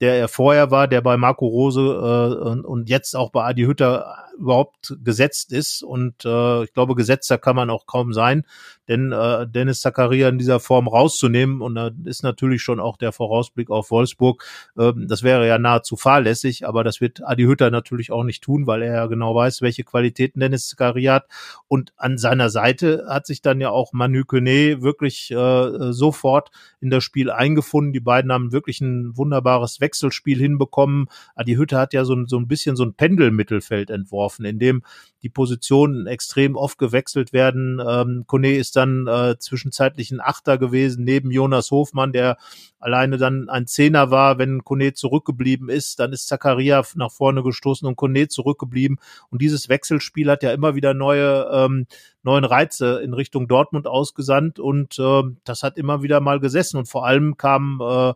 der 0.00 0.14
er 0.14 0.28
vorher 0.28 0.70
war, 0.70 0.88
der 0.88 1.00
bei 1.00 1.16
Marco 1.16 1.46
Rose 1.46 1.80
äh, 1.80 2.48
und, 2.48 2.64
und 2.64 2.88
jetzt 2.88 3.16
auch 3.16 3.30
bei 3.30 3.44
Adi 3.44 3.64
Hütter 3.64 4.28
überhaupt 4.38 4.96
gesetzt 5.04 5.52
ist. 5.52 5.82
Und 5.82 6.24
äh, 6.24 6.64
ich 6.64 6.72
glaube, 6.72 6.94
gesetzter 6.94 7.38
kann 7.38 7.56
man 7.56 7.70
auch 7.70 7.86
kaum 7.86 8.12
sein, 8.12 8.44
denn 8.86 9.12
äh, 9.12 9.46
Dennis 9.46 9.80
Zakaria 9.80 10.28
in 10.28 10.38
dieser 10.38 10.60
Form 10.60 10.88
rauszunehmen, 10.88 11.60
und 11.60 11.74
da 11.74 11.90
ist 12.04 12.22
natürlich 12.22 12.62
schon 12.62 12.80
auch 12.80 12.96
der 12.96 13.12
Vorausblick 13.12 13.70
auf 13.70 13.90
Wolfsburg, 13.90 14.44
äh, 14.76 14.92
das 14.96 15.22
wäre 15.22 15.46
ja 15.46 15.58
nahezu 15.58 15.96
fahrlässig, 15.96 16.66
aber 16.66 16.84
das 16.84 17.00
wird 17.00 17.22
Adi 17.24 17.44
Hütter 17.44 17.70
natürlich 17.70 18.12
auch 18.12 18.24
nicht 18.24 18.42
tun, 18.42 18.66
weil 18.66 18.82
er 18.82 18.94
ja 18.94 19.06
genau 19.06 19.34
weiß, 19.34 19.60
welche 19.60 19.84
Qualitäten 19.84 20.40
Dennis 20.40 20.68
Zakaria 20.68 21.14
hat. 21.14 21.26
Und 21.66 21.92
an 21.96 22.16
seiner 22.16 22.48
Seite 22.48 23.06
hat 23.08 23.26
sich 23.26 23.42
dann 23.42 23.60
ja 23.60 23.70
auch 23.70 23.92
Manu 23.92 24.24
Kone 24.24 24.80
wirklich 24.82 25.30
äh, 25.30 25.92
sofort 25.92 26.50
in 26.80 26.90
das 26.90 27.04
Spiel 27.04 27.30
eingefunden. 27.30 27.92
Die 27.92 28.00
beiden 28.00 28.32
haben 28.32 28.52
wirklich 28.52 28.80
ein 28.80 29.16
wunderbares 29.16 29.80
Wechselspiel 29.88 30.38
hinbekommen. 30.38 31.06
Adi 31.34 31.54
Hütter 31.54 31.78
hat 31.78 31.94
ja 31.94 32.04
so, 32.04 32.26
so 32.26 32.38
ein 32.38 32.48
bisschen 32.48 32.76
so 32.76 32.84
ein 32.84 32.94
Pendelmittelfeld 32.94 33.90
entworfen, 33.90 34.44
in 34.44 34.58
dem 34.58 34.82
die 35.22 35.28
Positionen 35.28 36.06
extrem 36.06 36.56
oft 36.56 36.78
gewechselt 36.78 37.32
werden. 37.32 37.82
Ähm, 37.86 38.24
Kone 38.26 38.56
ist 38.56 38.76
dann 38.76 39.06
äh, 39.06 39.36
zwischenzeitlich 39.38 40.10
ein 40.10 40.20
Achter 40.20 40.58
gewesen, 40.58 41.04
neben 41.04 41.30
Jonas 41.30 41.70
Hofmann, 41.70 42.12
der 42.12 42.36
alleine 42.78 43.16
dann 43.16 43.48
ein 43.48 43.66
Zehner 43.66 44.10
war, 44.10 44.38
wenn 44.38 44.62
Kone 44.62 44.92
zurückgeblieben 44.92 45.68
ist, 45.68 45.98
dann 45.98 46.12
ist 46.12 46.28
Zakaria 46.28 46.82
nach 46.94 47.10
vorne 47.10 47.42
gestoßen 47.42 47.88
und 47.88 47.96
Kone 47.96 48.28
zurückgeblieben. 48.28 48.98
Und 49.30 49.42
dieses 49.42 49.68
Wechselspiel 49.68 50.30
hat 50.30 50.42
ja 50.42 50.52
immer 50.52 50.74
wieder 50.74 50.94
neue, 50.94 51.48
ähm, 51.52 51.86
neuen 52.22 52.44
Reize 52.44 53.00
in 53.02 53.14
Richtung 53.14 53.48
Dortmund 53.48 53.86
ausgesandt 53.86 54.60
und 54.60 54.98
äh, 54.98 55.22
das 55.44 55.62
hat 55.62 55.76
immer 55.76 56.02
wieder 56.02 56.20
mal 56.20 56.38
gesessen. 56.38 56.76
Und 56.76 56.86
vor 56.86 57.06
allem 57.06 57.36
kam 57.36 57.80
äh, 57.82 58.14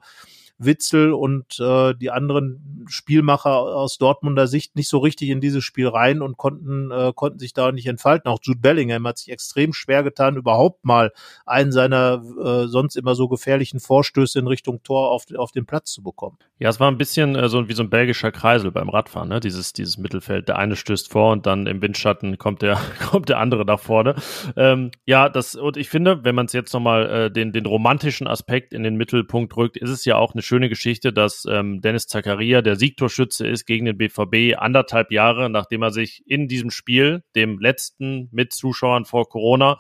Witzel 0.59 1.13
und 1.13 1.59
äh, 1.61 1.95
die 1.95 2.11
anderen 2.11 2.85
Spielmacher 2.89 3.51
aus 3.51 3.99
Dortmunder 3.99 4.47
Sicht 4.47 4.77
nicht 4.77 4.89
so 4.89 4.99
richtig 4.99 5.31
in 5.31 5.41
dieses 5.41 5.65
Spiel 5.65 5.89
rein 5.89 6.23
und 6.23 6.37
konnten, 6.37 6.91
äh, 6.91 7.13
konnten 7.15 7.39
sich 7.39 7.53
da 7.53 7.73
nicht 7.73 7.87
entfalten. 7.87 8.31
Auch 8.31 8.39
Jude 8.43 8.61
Bellingham 8.61 9.07
hat 9.07 9.19
sich 9.19 9.31
extrem 9.31 9.73
schwer 9.73 10.03
getan, 10.03 10.37
überhaupt 10.37 10.85
mal 10.85 11.13
einen 11.47 11.73
seiner 11.73 12.23
äh, 12.45 12.67
sonst 12.69 12.97
immer 12.97 13.15
so 13.15 13.29
gefährlichen 13.29 13.81
Vorstöße 13.81 14.39
in 14.39 14.47
Richtung 14.47 14.83
Tor 14.83 15.11
auf, 15.11 15.25
auf 15.37 15.53
den 15.53 15.67
Platz 15.67 15.93
zu 15.93 16.03
bekommen. 16.03 16.39
Ja, 16.59 16.69
es 16.69 16.81
war 16.81 16.91
ein 16.91 16.99
bisschen 16.99 17.35
äh, 17.35 17.49
so 17.49 17.69
wie 17.69 17.73
so 17.73 17.83
ein 17.83 17.91
belgischer 17.91 18.31
Kreisel 18.31 18.71
beim 18.71 18.89
Radfahren, 18.89 19.29
ne? 19.29 19.41
Dieses, 19.41 19.73
dieses 19.73 19.99
Mittelfeld. 19.99 20.49
Der 20.49 20.59
eine 20.59 20.77
stößt 20.77 21.11
vor 21.11 21.33
und 21.33 21.47
dann 21.47 21.67
im 21.67 21.83
Windschatten 21.83 22.39
kommt 22.39 22.63
der, 22.63 22.79
kommt 23.11 23.29
der 23.29 23.39
andere 23.39 23.65
nach 23.65 23.81
vorne. 23.81 24.15
Ähm, 24.57 24.91
ja, 25.05 25.29
das, 25.29 25.55
und 25.55 25.77
ich 25.77 25.89
finde, 25.89 26.25
wenn 26.25 26.35
man 26.35 26.47
es 26.47 26.53
jetzt 26.53 26.73
nochmal 26.73 27.11
äh, 27.11 27.31
den, 27.31 27.53
den 27.53 27.67
romantischen 27.67 28.27
Aspekt 28.27 28.73
in 28.73 28.83
den 28.83 28.97
Mittelpunkt 28.97 29.57
rückt, 29.57 29.77
ist 29.77 29.91
es 29.91 30.05
ja 30.05 30.17
auch 30.17 30.35
eine 30.35 30.42
schöne 30.43 30.69
Geschichte, 30.69 31.13
dass 31.13 31.47
ähm, 31.49 31.81
Dennis 31.81 32.07
Zakaria 32.07 32.63
der 32.63 32.77
Siegtorschütze 32.77 33.47
ist 33.47 33.65
gegen 33.65 33.87
den 33.87 33.97
BVB 33.97 34.59
anderthalb 34.59 35.11
Jahre, 35.11 35.49
nachdem 35.51 35.83
er 35.83 35.91
sich 35.91 36.23
in 36.27 36.49
diesem 36.49 36.71
Spiel, 36.71 37.23
dem 37.35 37.59
letzten 37.59 38.29
mit 38.33 38.53
Zuschauern 38.53 39.05
vor 39.05 39.29
Corona, 39.29 39.79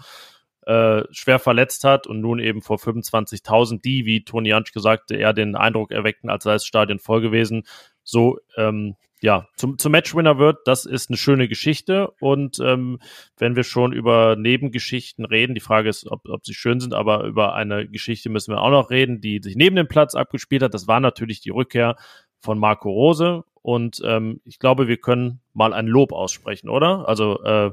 äh, 0.66 1.02
schwer 1.10 1.38
verletzt 1.38 1.84
hat 1.84 2.06
und 2.06 2.20
nun 2.20 2.38
eben 2.38 2.62
vor 2.62 2.76
25.000, 2.76 3.82
die, 3.82 4.06
wie 4.06 4.24
Toni 4.24 4.50
Jansch 4.50 4.70
sagte, 4.74 5.16
eher 5.16 5.32
den 5.32 5.56
Eindruck 5.56 5.90
erweckten, 5.90 6.30
als 6.30 6.44
sei 6.44 6.52
das 6.52 6.64
Stadion 6.64 6.98
voll 6.98 7.20
gewesen, 7.20 7.64
so 8.04 8.38
ähm, 8.56 8.96
ja, 9.22 9.46
zum, 9.56 9.78
zum 9.78 9.92
Matchwinner 9.92 10.38
wird, 10.38 10.58
das 10.66 10.84
ist 10.84 11.08
eine 11.08 11.16
schöne 11.16 11.46
Geschichte. 11.46 12.10
Und 12.18 12.58
ähm, 12.58 12.98
wenn 13.38 13.54
wir 13.54 13.62
schon 13.62 13.92
über 13.92 14.34
Nebengeschichten 14.34 15.24
reden, 15.24 15.54
die 15.54 15.60
Frage 15.60 15.88
ist, 15.88 16.10
ob, 16.10 16.28
ob 16.28 16.44
sie 16.44 16.54
schön 16.54 16.80
sind, 16.80 16.92
aber 16.92 17.22
über 17.22 17.54
eine 17.54 17.88
Geschichte 17.88 18.30
müssen 18.30 18.52
wir 18.52 18.60
auch 18.60 18.70
noch 18.70 18.90
reden, 18.90 19.20
die 19.20 19.40
sich 19.40 19.54
neben 19.54 19.76
dem 19.76 19.86
Platz 19.86 20.16
abgespielt 20.16 20.64
hat. 20.64 20.74
Das 20.74 20.88
war 20.88 20.98
natürlich 20.98 21.40
die 21.40 21.50
Rückkehr 21.50 21.94
von 22.40 22.58
Marco 22.58 22.90
Rose. 22.90 23.44
Und 23.62 24.02
ähm, 24.04 24.40
ich 24.44 24.58
glaube, 24.58 24.88
wir 24.88 24.96
können 24.96 25.40
mal 25.52 25.72
ein 25.72 25.86
Lob 25.86 26.12
aussprechen, 26.12 26.68
oder? 26.68 27.08
Also 27.08 27.40
äh, 27.44 27.70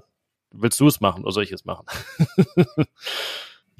willst 0.51 0.79
du 0.79 0.85
es 0.85 1.01
machen 1.01 1.23
oder 1.23 1.31
soll 1.31 1.43
ich 1.43 1.51
es 1.51 1.65
machen? 1.65 1.87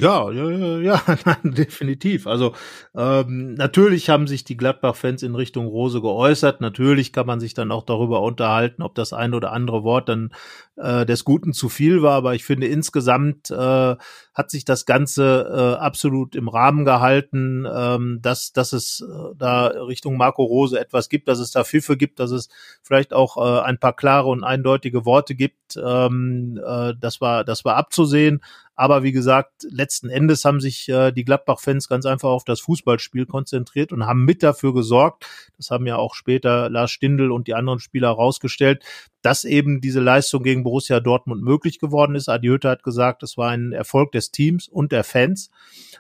Ja, 0.02 0.32
ja, 0.32 0.50
ja, 0.50 0.78
ja, 0.80 1.02
definitiv. 1.44 2.26
Also 2.26 2.54
ähm, 2.96 3.56
natürlich 3.56 4.10
haben 4.10 4.28
sich 4.28 4.46
die 4.46 4.56
Gladbach-Fans 4.56 5.24
in 5.24 5.36
Richtung 5.36 5.68
Rose 5.68 6.00
geäußert. 6.00 6.62
Natürlich 6.62 7.12
kann 7.12 7.28
man 7.28 7.42
sich 7.42 7.54
dann 7.54 7.70
auch 7.70 7.84
darüber 7.84 8.22
unterhalten, 8.22 8.82
ob 8.82 8.96
das 8.96 9.12
ein 9.12 9.34
oder 9.34 9.52
andere 9.52 9.84
Wort 9.84 10.08
dann 10.08 10.32
äh, 10.78 11.06
des 11.06 11.26
Guten 11.26 11.52
zu 11.52 11.68
viel 11.68 12.02
war. 12.02 12.14
Aber 12.14 12.34
ich 12.34 12.46
finde 12.46 12.68
insgesamt 12.68 13.52
äh, 13.52 13.96
hat 14.40 14.50
sich 14.50 14.64
das 14.64 14.86
Ganze 14.86 15.76
äh, 15.78 15.84
absolut 15.84 16.34
im 16.34 16.48
Rahmen 16.48 16.86
gehalten, 16.86 17.68
ähm, 17.70 18.20
dass, 18.22 18.54
dass 18.54 18.72
es 18.72 19.02
äh, 19.02 19.36
da 19.36 19.68
Richtung 19.68 20.16
Marco 20.16 20.44
Rose 20.44 20.80
etwas 20.80 21.10
gibt, 21.10 21.28
dass 21.28 21.40
es 21.40 21.52
da 21.52 21.66
Pfiffe 21.66 21.98
gibt, 21.98 22.22
dass 22.22 22.32
es 22.32 22.48
vielleicht 22.82 23.12
auch 23.12 23.36
äh, 23.36 23.62
ein 23.64 23.80
paar 23.80 23.92
klare 23.92 24.30
und 24.30 24.46
eindeutige 24.46 25.04
Worte 25.04 25.36
gibt. 25.36 25.76
Ähm, 25.76 26.58
äh, 26.66 26.94
das 26.98 27.20
war, 27.20 27.44
das 27.44 27.66
war 27.66 27.76
abzusehen. 27.76 28.42
Aber 28.76 29.04
wie 29.04 29.12
gesagt, 29.12 29.68
letzten 29.70 30.10
Endes 30.10 30.46
haben 30.46 30.62
sich 30.62 30.88
äh, 30.88 31.12
die 31.12 31.26
Gladbach-Fans 31.26 31.90
ganz 31.90 32.06
einfach 32.06 32.30
auf 32.30 32.46
das 32.46 32.62
Fußballspiel 32.62 33.26
konzentriert 33.26 33.92
und 33.92 34.06
haben 34.06 34.24
mit 34.24 34.42
dafür 34.42 34.74
gesorgt, 34.74 35.26
das 35.58 35.70
haben 35.70 35.86
ja 35.86 35.98
auch 35.98 36.16
später 36.16 36.70
Lars 36.70 36.92
Stindl 36.92 37.34
und 37.34 37.48
die 37.48 37.56
anderen 37.56 37.80
Spieler 37.80 38.08
herausgestellt, 38.08 38.86
dass 39.22 39.44
eben 39.44 39.82
diese 39.82 40.00
Leistung 40.00 40.44
gegen 40.44 40.64
Borussia 40.64 41.00
Dortmund 41.00 41.44
möglich 41.44 41.80
geworden 41.80 42.16
ist. 42.16 42.30
Adi 42.30 42.48
Hütte 42.48 42.70
hat 42.70 42.84
gesagt, 42.84 43.24
es 43.24 43.38
war 43.38 43.50
ein 43.50 43.72
Erfolg 43.72 44.12
des 44.12 44.32
Teams 44.32 44.68
und 44.68 44.92
der 44.92 45.04
Fans. 45.04 45.50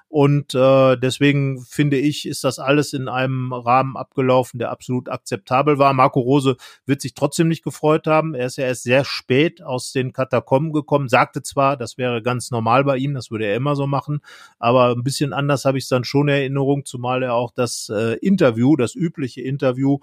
Und 0.08 0.56
äh, 0.56 0.98
deswegen 0.98 1.62
finde 1.62 1.98
ich, 1.98 2.28
ist 2.28 2.44
das 2.44 2.58
alles 2.58 2.94
in 2.94 3.08
einem 3.08 3.54
Rahmen 3.54 3.96
abgelaufen, 3.96 4.58
der 4.58 4.72
absolut 4.72 5.08
akzeptabel 5.08 5.78
war. 5.78 5.94
Marco 5.94 6.20
Rose 6.20 6.56
wird 6.88 7.02
sich 7.02 7.14
trotzdem 7.14 7.48
nicht 7.48 7.64
gefreut 7.64 8.08
haben. 8.08 8.34
Er 8.34 8.48
ist 8.48 8.58
ja 8.58 8.66
erst 8.66 8.84
sehr 8.84 9.06
spät 9.06 9.62
aus 9.62 9.92
den 9.92 10.12
Katakomben 10.12 10.74
gekommen, 10.74 11.10
sagte 11.10 11.44
zwar, 11.44 11.78
das 11.78 12.00
wäre 12.00 12.24
ganz 12.24 12.50
normal 12.50 12.84
bei 12.86 12.98
ihm, 12.98 13.14
das 13.14 13.30
würde 13.30 13.46
er 13.46 13.56
immer 13.56 13.76
so 13.76 13.86
machen, 13.86 14.22
aber 14.58 14.96
ein 14.96 15.04
bisschen 15.04 15.32
anders 15.32 15.66
habe 15.66 15.78
ich 15.78 15.84
es 15.84 15.90
dann 15.90 16.04
schon 16.04 16.28
in 16.28 16.36
Erinnerung, 16.36 16.86
zumal 16.86 17.22
er 17.22 17.36
auch 17.36 17.52
das 17.52 17.90
äh, 17.94 18.14
Interview, 18.16 18.76
das 18.76 18.96
übliche 18.96 19.42
Interview 19.42 20.00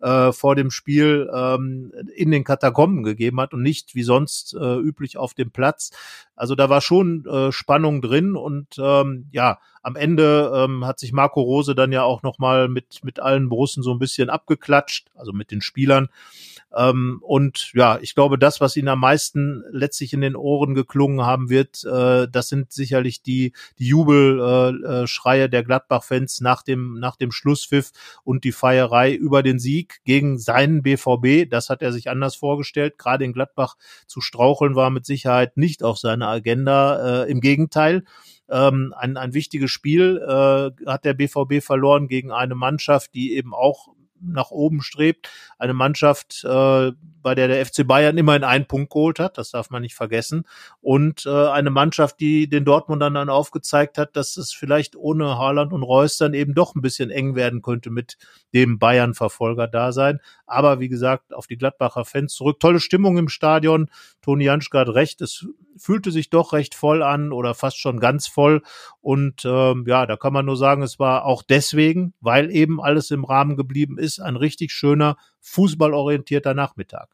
äh, 0.00 0.32
vor 0.32 0.54
dem 0.54 0.70
Spiel 0.70 1.30
ähm, 1.34 1.92
in 2.14 2.30
den 2.30 2.44
Katakomben 2.44 2.55
gegeben 3.02 3.40
hat 3.40 3.54
und 3.54 3.62
nicht 3.62 3.94
wie 3.94 4.02
sonst 4.02 4.54
äh, 4.54 4.76
üblich 4.76 5.16
auf 5.16 5.34
dem 5.34 5.50
Platz. 5.50 5.90
Also 6.34 6.54
da 6.54 6.68
war 6.68 6.80
schon 6.80 7.24
äh, 7.26 7.52
Spannung 7.52 8.02
drin 8.02 8.36
und 8.36 8.76
ähm, 8.78 9.28
ja, 9.32 9.58
am 9.86 9.94
Ende 9.94 10.50
ähm, 10.52 10.84
hat 10.84 10.98
sich 10.98 11.12
Marco 11.12 11.40
Rose 11.40 11.76
dann 11.76 11.92
ja 11.92 12.02
auch 12.02 12.24
nochmal 12.24 12.66
mit, 12.66 13.04
mit 13.04 13.20
allen 13.20 13.48
Borussen 13.48 13.84
so 13.84 13.92
ein 13.92 14.00
bisschen 14.00 14.30
abgeklatscht, 14.30 15.06
also 15.14 15.32
mit 15.32 15.52
den 15.52 15.60
Spielern. 15.60 16.08
Ähm, 16.74 17.20
und 17.22 17.70
ja, 17.72 18.00
ich 18.02 18.16
glaube, 18.16 18.36
das, 18.36 18.60
was 18.60 18.76
ihn 18.76 18.88
am 18.88 18.98
meisten 18.98 19.62
letztlich 19.70 20.12
in 20.12 20.22
den 20.22 20.34
Ohren 20.34 20.74
geklungen 20.74 21.24
haben 21.24 21.50
wird, 21.50 21.84
äh, 21.84 22.26
das 22.26 22.48
sind 22.48 22.72
sicherlich 22.72 23.22
die, 23.22 23.52
die 23.78 23.86
Jubelschreie 23.86 25.42
äh, 25.42 25.44
äh 25.44 25.48
der 25.48 25.62
Gladbach-Fans 25.62 26.40
nach 26.40 26.62
dem, 26.62 26.98
nach 26.98 27.14
dem 27.14 27.30
Schlusspfiff 27.30 27.92
und 28.24 28.42
die 28.42 28.50
Feierei 28.50 29.14
über 29.14 29.44
den 29.44 29.60
Sieg 29.60 30.00
gegen 30.04 30.36
seinen 30.40 30.82
BVB. 30.82 31.48
Das 31.48 31.70
hat 31.70 31.80
er 31.80 31.92
sich 31.92 32.10
anders 32.10 32.34
vorgestellt. 32.34 32.98
Gerade 32.98 33.24
in 33.24 33.32
Gladbach 33.32 33.76
zu 34.08 34.20
straucheln 34.20 34.74
war 34.74 34.90
mit 34.90 35.06
Sicherheit 35.06 35.56
nicht 35.56 35.84
auf 35.84 35.98
seiner 35.98 36.26
Agenda. 36.26 37.22
Äh, 37.22 37.30
Im 37.30 37.40
Gegenteil. 37.40 38.02
Ähm, 38.48 38.94
ein, 38.96 39.16
ein 39.16 39.34
wichtiges 39.34 39.70
Spiel 39.70 40.18
äh, 40.22 40.88
hat 40.88 41.04
der 41.04 41.14
BVB 41.14 41.62
verloren 41.62 42.08
gegen 42.08 42.30
eine 42.30 42.54
Mannschaft, 42.54 43.14
die 43.14 43.34
eben 43.34 43.52
auch 43.52 43.88
nach 44.32 44.50
oben 44.50 44.82
strebt. 44.82 45.28
Eine 45.58 45.74
Mannschaft, 45.74 46.44
äh, 46.44 46.92
bei 47.22 47.34
der 47.34 47.48
der 47.48 47.66
FC 47.66 47.86
Bayern 47.86 48.18
immerhin 48.18 48.44
einen 48.44 48.66
Punkt 48.66 48.92
geholt 48.92 49.18
hat, 49.18 49.36
das 49.36 49.50
darf 49.50 49.70
man 49.70 49.82
nicht 49.82 49.94
vergessen. 49.94 50.44
Und 50.80 51.26
äh, 51.26 51.48
eine 51.48 51.70
Mannschaft, 51.70 52.20
die 52.20 52.48
den 52.48 52.64
Dortmundern 52.64 53.14
dann 53.14 53.28
aufgezeigt 53.28 53.98
hat, 53.98 54.14
dass 54.16 54.36
es 54.36 54.52
vielleicht 54.52 54.94
ohne 54.94 55.36
Haaland 55.36 55.72
und 55.72 55.82
Reus 55.82 56.18
dann 56.18 56.34
eben 56.34 56.54
doch 56.54 56.74
ein 56.74 56.82
bisschen 56.82 57.10
eng 57.10 57.34
werden 57.34 57.62
könnte 57.62 57.90
mit 57.90 58.16
dem 58.54 58.78
Bayern-Verfolger 58.78 59.66
da 59.66 59.90
sein. 59.92 60.20
Aber 60.46 60.78
wie 60.78 60.88
gesagt, 60.88 61.34
auf 61.34 61.46
die 61.46 61.56
Gladbacher 61.56 62.04
Fans 62.04 62.32
zurück. 62.34 62.60
Tolle 62.60 62.78
Stimmung 62.78 63.18
im 63.18 63.28
Stadion. 63.28 63.90
Toni 64.22 64.44
Janschke 64.44 64.78
hat 64.78 64.88
recht. 64.88 65.20
Es 65.20 65.46
fühlte 65.76 66.10
sich 66.10 66.30
doch 66.30 66.52
recht 66.52 66.74
voll 66.74 67.02
an 67.02 67.32
oder 67.32 67.54
fast 67.54 67.78
schon 67.78 68.00
ganz 68.00 68.26
voll. 68.26 68.62
Und 69.06 69.44
ähm, 69.44 69.84
ja, 69.86 70.04
da 70.04 70.16
kann 70.16 70.32
man 70.32 70.46
nur 70.46 70.56
sagen, 70.56 70.82
es 70.82 70.98
war 70.98 71.26
auch 71.26 71.44
deswegen, 71.44 72.12
weil 72.20 72.50
eben 72.50 72.82
alles 72.82 73.12
im 73.12 73.24
Rahmen 73.24 73.56
geblieben 73.56 73.98
ist, 73.98 74.18
ein 74.18 74.34
richtig 74.34 74.72
schöner, 74.72 75.16
fußballorientierter 75.42 76.54
Nachmittag. 76.54 77.10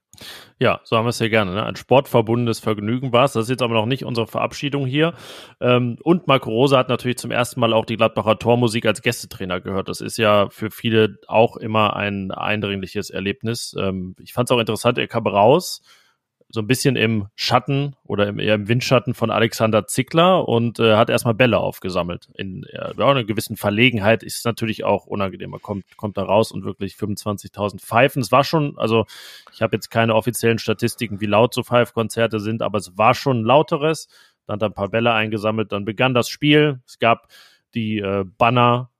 Ja, 0.59 0.81
so 0.85 0.97
haben 0.97 1.05
wir 1.05 1.11
es 1.11 1.19
ja 1.19 1.29
gerne. 1.29 1.53
Ne? 1.53 1.63
Ein 1.63 1.77
sportverbundenes 1.77 2.61
Vergnügen 2.61 3.13
war 3.13 3.27
es. 3.27 3.35
Das 3.35 3.43
ist 3.43 3.51
jetzt 3.51 3.61
aber 3.61 3.75
noch 3.75 3.85
nicht 3.85 4.07
unsere 4.07 4.27
Verabschiedung 4.27 4.87
hier. 4.87 5.13
Ähm, 5.61 5.99
und 6.03 6.27
Marco 6.29 6.49
Rosa 6.49 6.79
hat 6.79 6.89
natürlich 6.89 7.19
zum 7.19 7.31
ersten 7.31 7.61
Mal 7.61 7.75
auch 7.75 7.85
die 7.85 7.99
Gladbacher 7.99 8.39
Tormusik 8.39 8.87
als 8.87 9.03
Gästetrainer 9.03 9.61
gehört. 9.61 9.91
Das 9.91 10.01
ist 10.01 10.17
ja 10.17 10.49
für 10.49 10.71
viele 10.71 11.19
auch 11.29 11.59
immer 11.59 11.95
ein 11.95 12.31
eindringliches 12.31 13.11
Erlebnis. 13.11 13.77
Ähm, 13.79 14.17
ich 14.19 14.33
fand 14.33 14.49
es 14.49 14.57
auch 14.57 14.61
interessant, 14.61 14.97
er 14.97 15.09
kam 15.09 15.27
raus 15.27 15.83
so 16.53 16.61
ein 16.61 16.67
bisschen 16.67 16.97
im 16.97 17.29
Schatten 17.35 17.97
oder 18.05 18.29
im, 18.29 18.39
eher 18.39 18.57
im 18.57 18.69
Windschatten 18.69 19.15
von 19.15 19.31
Alexander 19.31 19.87
Zickler 19.87 20.47
und 20.47 20.79
äh, 20.79 20.97
hat 20.97 21.09
erstmal 21.09 21.33
Bälle 21.33 21.59
aufgesammelt. 21.59 22.29
In 22.35 22.67
ja, 22.71 22.91
einer 22.91 23.25
gewissen 23.25 23.57
Verlegenheit 23.57 24.23
ist 24.23 24.45
natürlich 24.45 24.85
auch 24.85 25.07
unangenehm. 25.07 25.51
Man 25.51 25.63
kommt, 25.63 25.97
kommt 25.97 26.19
da 26.19 26.25
raus 26.25 26.53
und 26.53 26.65
wirklich 26.65 26.95
25.000 26.95 27.81
Pfeifen. 27.81 28.21
Es 28.21 28.31
war 28.31 28.45
schon, 28.45 28.77
also 28.77 29.07
ich 29.53 29.63
habe 29.63 29.75
jetzt 29.77 29.91
keine 29.91 30.15
offiziellen 30.15 30.59
Statistiken, 30.59 31.23
wie 31.23 31.27
laut 31.27 31.55
so 31.55 31.63
Pfeifkonzerte 31.63 32.39
sind, 32.39 32.61
aber 32.61 32.79
es 32.79 32.99
war 32.99 33.15
schon 33.15 33.45
lauteres. 33.45 34.09
Dann 34.47 34.57
hat 34.57 34.63
er 34.63 34.69
ein 34.69 34.75
paar 34.75 34.91
Bälle 34.91 35.15
eingesammelt, 35.15 35.73
dann 35.73 35.87
begann 35.87 36.13
das 36.13 36.29
Spiel. 36.29 36.83
Es 36.87 36.99
gab 36.99 37.29
die 37.75 37.99
äh, 37.99 38.27
Banner 38.37 38.91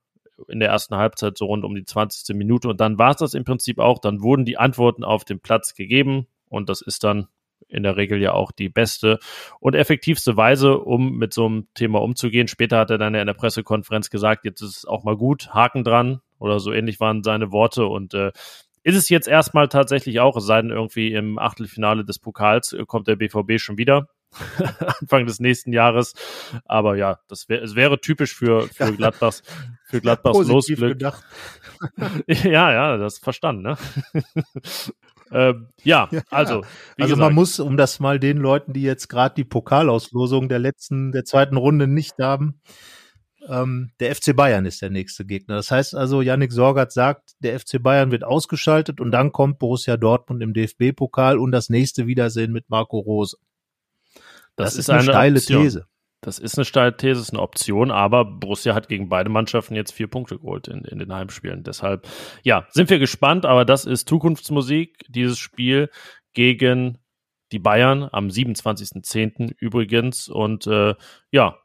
in 0.47 0.59
der 0.59 0.69
ersten 0.69 0.95
Halbzeit 0.95 1.37
so 1.37 1.45
rund 1.45 1.63
um 1.63 1.75
die 1.75 1.85
20. 1.85 2.35
Minute 2.35 2.67
und 2.67 2.81
dann 2.81 2.97
war 2.97 3.11
es 3.11 3.17
das 3.17 3.35
im 3.35 3.43
Prinzip 3.43 3.77
auch. 3.77 3.99
Dann 3.99 4.23
wurden 4.23 4.43
die 4.43 4.57
Antworten 4.57 5.03
auf 5.03 5.23
dem 5.23 5.39
Platz 5.39 5.75
gegeben 5.75 6.25
und 6.49 6.69
das 6.69 6.81
ist 6.81 7.03
dann 7.03 7.27
in 7.73 7.83
der 7.83 7.97
Regel 7.97 8.21
ja 8.21 8.33
auch 8.33 8.51
die 8.51 8.69
beste 8.69 9.19
und 9.59 9.75
effektivste 9.75 10.37
Weise, 10.37 10.77
um 10.77 11.17
mit 11.17 11.33
so 11.33 11.45
einem 11.45 11.67
Thema 11.73 12.01
umzugehen. 12.01 12.47
Später 12.47 12.77
hat 12.79 12.89
er 12.89 12.97
dann 12.97 13.15
ja 13.15 13.21
in 13.21 13.27
der 13.27 13.33
Pressekonferenz 13.33 14.09
gesagt, 14.09 14.45
jetzt 14.45 14.61
ist 14.61 14.77
es 14.77 14.85
auch 14.85 15.03
mal 15.03 15.17
gut, 15.17 15.53
Haken 15.53 15.83
dran 15.83 16.21
oder 16.39 16.59
so 16.59 16.71
ähnlich 16.71 16.99
waren 16.99 17.23
seine 17.23 17.51
Worte 17.51 17.85
und 17.85 18.13
äh, 18.13 18.31
ist 18.83 18.97
es 18.97 19.09
jetzt 19.09 19.27
erstmal 19.27 19.69
tatsächlich 19.69 20.19
auch, 20.19 20.35
es 20.35 20.45
sei 20.45 20.61
denn 20.61 20.71
irgendwie 20.71 21.13
im 21.13 21.39
Achtelfinale 21.39 22.03
des 22.03 22.19
Pokals 22.19 22.73
äh, 22.73 22.85
kommt 22.85 23.07
der 23.07 23.15
BVB 23.15 23.57
schon 23.57 23.77
wieder. 23.77 24.09
Anfang 24.99 25.25
des 25.25 25.39
nächsten 25.39 25.73
Jahres. 25.73 26.13
Aber 26.65 26.95
ja, 26.95 27.19
das 27.27 27.49
wäre, 27.49 27.63
es 27.63 27.75
wäre 27.75 27.99
typisch 27.99 28.33
für, 28.33 28.67
für 28.67 28.91
Gladbachs, 28.93 29.43
für 29.85 30.01
Gladbachs 30.01 30.47
Losglück. 30.47 30.99
ja, 32.27 32.71
ja, 32.71 32.97
das 32.97 33.19
verstanden, 33.19 33.61
ne? 33.61 33.77
Ähm, 35.33 35.67
ja, 35.83 36.07
ja, 36.11 36.21
also. 36.29 36.55
also 36.55 36.65
gesagt. 36.97 37.19
man 37.19 37.33
muss, 37.33 37.59
um 37.59 37.77
das 37.77 37.99
mal 37.99 38.19
den 38.19 38.37
Leuten, 38.37 38.73
die 38.73 38.83
jetzt 38.83 39.07
gerade 39.07 39.35
die 39.35 39.43
Pokalauslosung 39.43 40.49
der 40.49 40.59
letzten, 40.59 41.11
der 41.11 41.25
zweiten 41.25 41.57
Runde 41.57 41.87
nicht 41.87 42.19
haben, 42.19 42.61
ähm, 43.47 43.91
der 43.99 44.15
FC 44.15 44.35
Bayern 44.35 44.65
ist 44.65 44.81
der 44.81 44.89
nächste 44.89 45.25
Gegner. 45.25 45.55
Das 45.55 45.71
heißt 45.71 45.95
also, 45.95 46.21
Yannick 46.21 46.51
Sorgat 46.51 46.91
sagt, 46.91 47.31
der 47.39 47.59
FC 47.59 47.81
Bayern 47.81 48.11
wird 48.11 48.23
ausgeschaltet 48.23 49.01
und 49.01 49.11
dann 49.11 49.31
kommt 49.31 49.59
Borussia 49.59 49.97
Dortmund 49.97 50.41
im 50.41 50.53
DFB-Pokal 50.53 51.37
und 51.37 51.51
das 51.51 51.69
nächste 51.69 52.07
Wiedersehen 52.07 52.51
mit 52.51 52.69
Marco 52.69 52.99
Rose. 52.99 53.37
Das, 54.55 54.65
das 54.65 54.73
ist, 54.73 54.79
ist, 54.79 54.89
eine, 54.89 54.99
eine 54.99 55.11
steile 55.11 55.39
Option. 55.39 55.63
These. 55.63 55.87
Das 56.23 56.39
ist 56.39 56.57
eine 56.57 56.65
steile 56.65 56.95
These, 56.95 57.19
ist 57.19 57.31
eine 57.31 57.41
Option, 57.41 57.91
aber 57.91 58.25
Borussia 58.25 58.73
hat 58.73 58.87
gegen 58.87 59.09
beide 59.09 59.29
Mannschaften 59.29 59.75
jetzt 59.75 59.91
vier 59.91 60.07
Punkte 60.07 60.39
geholt 60.39 60.67
in, 60.67 60.85
in 60.85 60.99
den 60.99 61.13
Heimspielen. 61.13 61.63
Deshalb, 61.63 62.07
ja, 62.43 62.65
sind 62.71 62.89
wir 62.89 62.97
gespannt, 62.97 63.45
aber 63.45 63.65
das 63.65 63.85
ist 63.85 64.07
Zukunftsmusik, 64.07 65.05
dieses 65.09 65.37
Spiel 65.37 65.89
gegen 66.33 66.97
die 67.51 67.59
Bayern 67.59 68.09
am 68.11 68.27
27.10. 68.27 69.53
übrigens. 69.59 70.29
Und 70.29 70.65
äh, 70.65 70.95
ja, 71.31 71.57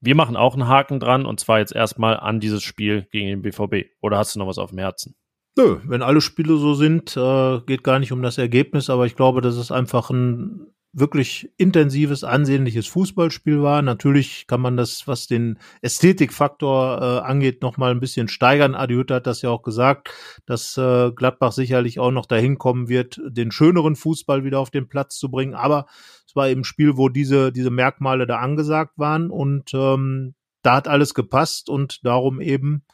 wir 0.00 0.14
machen 0.14 0.36
auch 0.36 0.54
einen 0.54 0.68
Haken 0.68 1.00
dran 1.00 1.26
und 1.26 1.38
zwar 1.38 1.58
jetzt 1.58 1.74
erstmal 1.74 2.18
an 2.18 2.40
dieses 2.40 2.62
Spiel 2.62 3.06
gegen 3.10 3.28
den 3.28 3.42
BVB. 3.42 3.90
Oder 4.00 4.18
hast 4.18 4.34
du 4.34 4.38
noch 4.38 4.46
was 4.46 4.58
auf 4.58 4.70
dem 4.70 4.78
Herzen? 4.78 5.16
Nö, 5.56 5.80
wenn 5.84 6.02
alle 6.02 6.20
Spiele 6.20 6.56
so 6.56 6.74
sind, 6.74 7.16
äh, 7.16 7.60
geht 7.66 7.84
gar 7.84 7.98
nicht 7.98 8.12
um 8.12 8.22
das 8.22 8.38
Ergebnis, 8.38 8.90
aber 8.90 9.06
ich 9.06 9.16
glaube, 9.16 9.40
das 9.40 9.56
ist 9.56 9.72
einfach 9.72 10.08
ein 10.10 10.72
wirklich 11.00 11.50
intensives, 11.56 12.24
ansehnliches 12.24 12.86
Fußballspiel 12.86 13.62
war. 13.62 13.82
Natürlich 13.82 14.46
kann 14.46 14.60
man 14.60 14.76
das, 14.76 15.06
was 15.06 15.26
den 15.26 15.58
Ästhetikfaktor 15.82 17.00
äh, 17.00 17.26
angeht, 17.26 17.62
noch 17.62 17.76
mal 17.76 17.90
ein 17.90 18.00
bisschen 18.00 18.28
steigern. 18.28 18.74
Adi 18.74 18.94
Hütter 18.94 19.16
hat 19.16 19.26
das 19.26 19.42
ja 19.42 19.50
auch 19.50 19.62
gesagt, 19.62 20.10
dass 20.46 20.76
äh, 20.76 21.10
Gladbach 21.12 21.52
sicherlich 21.52 21.98
auch 21.98 22.10
noch 22.10 22.26
dahin 22.26 22.58
kommen 22.58 22.88
wird, 22.88 23.20
den 23.26 23.50
schöneren 23.50 23.96
Fußball 23.96 24.44
wieder 24.44 24.60
auf 24.60 24.70
den 24.70 24.88
Platz 24.88 25.18
zu 25.18 25.30
bringen. 25.30 25.54
Aber 25.54 25.86
es 26.26 26.36
war 26.36 26.48
eben 26.48 26.60
ein 26.62 26.64
Spiel, 26.64 26.96
wo 26.96 27.08
diese, 27.08 27.52
diese 27.52 27.70
Merkmale 27.70 28.26
da 28.26 28.38
angesagt 28.38 28.98
waren 28.98 29.30
und 29.30 29.72
ähm, 29.74 30.34
da 30.62 30.76
hat 30.76 30.88
alles 30.88 31.14
gepasst 31.14 31.70
und 31.70 32.04
darum 32.04 32.40
eben 32.40 32.84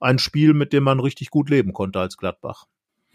ein 0.00 0.18
Spiel, 0.18 0.54
mit 0.54 0.72
dem 0.72 0.84
man 0.84 1.00
richtig 1.00 1.30
gut 1.30 1.50
leben 1.50 1.72
konnte 1.72 2.00
als 2.00 2.16
Gladbach. 2.16 2.66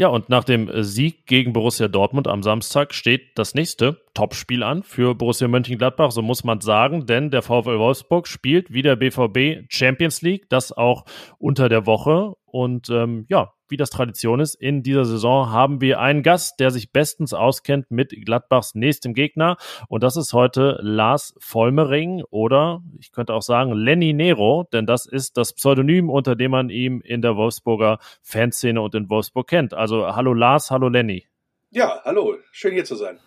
Ja, 0.01 0.07
und 0.07 0.29
nach 0.29 0.43
dem 0.43 0.67
äh, 0.67 0.83
Sieg 0.83 1.27
gegen 1.27 1.53
Borussia 1.53 1.87
Dortmund 1.87 2.27
am 2.27 2.41
Samstag 2.41 2.95
steht 2.95 3.37
das 3.37 3.53
nächste 3.53 4.01
Topspiel 4.15 4.63
an 4.63 4.81
für 4.81 5.13
Borussia 5.13 5.47
Mönchengladbach, 5.47 6.09
so 6.09 6.23
muss 6.23 6.43
man 6.43 6.59
sagen, 6.59 7.05
denn 7.05 7.29
der 7.29 7.43
VfL 7.43 7.77
Wolfsburg 7.77 8.27
spielt 8.27 8.73
wie 8.73 8.81
der 8.81 8.95
BVB 8.95 9.67
Champions 9.69 10.23
League, 10.23 10.49
das 10.49 10.71
auch 10.71 11.05
unter 11.37 11.69
der 11.69 11.85
Woche. 11.85 12.33
Und 12.45 12.89
ähm, 12.89 13.27
ja, 13.29 13.53
wie 13.71 13.77
das 13.77 13.89
Tradition 13.89 14.39
ist, 14.39 14.55
in 14.55 14.83
dieser 14.83 15.05
Saison 15.05 15.49
haben 15.49 15.81
wir 15.81 15.99
einen 15.99 16.23
Gast, 16.23 16.59
der 16.59 16.71
sich 16.71 16.91
bestens 16.91 17.33
auskennt 17.33 17.89
mit 17.89 18.11
Gladbachs 18.25 18.75
nächstem 18.75 19.13
Gegner. 19.13 19.57
Und 19.87 20.03
das 20.03 20.17
ist 20.17 20.33
heute 20.33 20.77
Lars 20.81 21.33
Vollmering 21.39 22.23
oder 22.29 22.83
ich 22.99 23.11
könnte 23.11 23.33
auch 23.33 23.41
sagen 23.41 23.73
Lenny 23.73 24.13
Nero, 24.13 24.67
denn 24.71 24.85
das 24.85 25.05
ist 25.05 25.37
das 25.37 25.53
Pseudonym, 25.53 26.09
unter 26.09 26.35
dem 26.35 26.51
man 26.51 26.69
ihn 26.69 27.01
in 27.01 27.21
der 27.21 27.35
Wolfsburger 27.35 27.99
Fanszene 28.21 28.81
und 28.81 28.93
in 28.93 29.09
Wolfsburg 29.09 29.47
kennt. 29.47 29.73
Also 29.73 30.05
hallo 30.15 30.33
Lars, 30.33 30.69
hallo 30.69 30.89
Lenny. 30.89 31.25
Ja, 31.71 32.01
hallo, 32.03 32.35
schön 32.51 32.73
hier 32.73 32.85
zu 32.85 32.95
sein. 32.95 33.19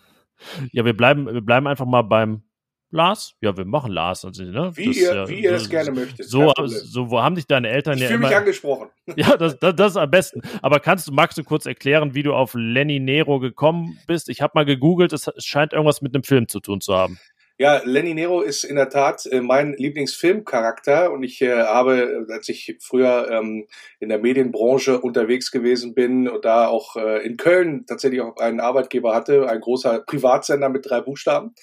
Ja, 0.73 0.85
wir 0.85 0.97
bleiben, 0.97 1.27
wir 1.27 1.41
bleiben 1.41 1.67
einfach 1.67 1.87
mal 1.87 2.03
beim 2.03 2.43
Lars? 2.91 3.35
Ja, 3.41 3.57
wir 3.57 3.65
machen 3.65 3.91
Lars. 3.91 4.25
Also, 4.25 4.45
ne? 4.45 4.71
Wie, 4.75 4.87
das, 4.87 4.97
ihr, 4.97 5.29
wie 5.29 5.43
ihr 5.43 5.51
das 5.51 5.69
gerne 5.69 5.91
möchtet. 5.91 6.29
So, 6.29 6.53
so 6.57 7.11
wo 7.11 7.21
haben 7.21 7.35
dich 7.35 7.47
deine 7.47 7.69
Eltern 7.69 7.95
ich 7.95 8.03
ja 8.03 8.09
immer... 8.09 8.15
Ich 8.15 8.19
fühle 8.19 8.29
mich 8.29 8.37
angesprochen. 8.37 8.89
Ja, 9.17 9.37
das, 9.37 9.59
das, 9.59 9.77
das, 9.77 9.93
ist 9.93 9.97
am 9.97 10.11
besten. 10.11 10.41
Aber 10.63 10.81
kannst 10.81 11.09
du, 11.09 11.13
magst 11.13 11.37
du 11.37 11.45
kurz 11.45 11.67
erklären, 11.67 12.15
wie 12.15 12.23
du 12.23 12.35
auf 12.35 12.55
Lenny 12.55 13.01
Nero 13.01 13.39
gekommen 13.39 13.99
bist? 14.07 14.29
Ich 14.29 14.41
habe 14.41 14.53
mal 14.55 14.65
gegoogelt, 14.65 15.13
es 15.13 15.31
scheint 15.39 15.73
irgendwas 15.73 16.01
mit 16.03 16.15
einem 16.15 16.25
Film 16.25 16.49
zu 16.49 16.61
tun 16.61 16.81
zu 16.81 16.95
haben. 16.95 17.19
Ja, 17.57 17.83
Lenny 17.85 18.15
Nero 18.15 18.41
ist 18.41 18.65
in 18.65 18.75
der 18.75 18.89
Tat 18.89 19.27
äh, 19.27 19.41
mein 19.41 19.75
Lieblingsfilmcharakter 19.75 21.13
und 21.13 21.23
ich 21.23 21.41
äh, 21.41 21.53
habe, 21.53 22.27
als 22.29 22.49
ich 22.49 22.77
früher 22.81 23.31
ähm, 23.31 23.69
in 24.01 24.09
der 24.09 24.19
Medienbranche 24.19 25.01
unterwegs 25.01 25.53
gewesen 25.53 25.95
bin 25.95 26.29
und 26.29 26.45
da 26.45 26.67
auch 26.67 26.97
äh, 26.97 27.25
in 27.25 27.37
Köln 27.37 27.87
tatsächlich 27.87 28.23
auch 28.23 28.39
einen 28.39 28.59
Arbeitgeber 28.59 29.15
hatte, 29.15 29.49
ein 29.49 29.61
großer 29.61 30.01
Privatsender 30.01 30.69
mit 30.69 30.91
drei 30.91 31.01
Buchstaben, 31.01 31.55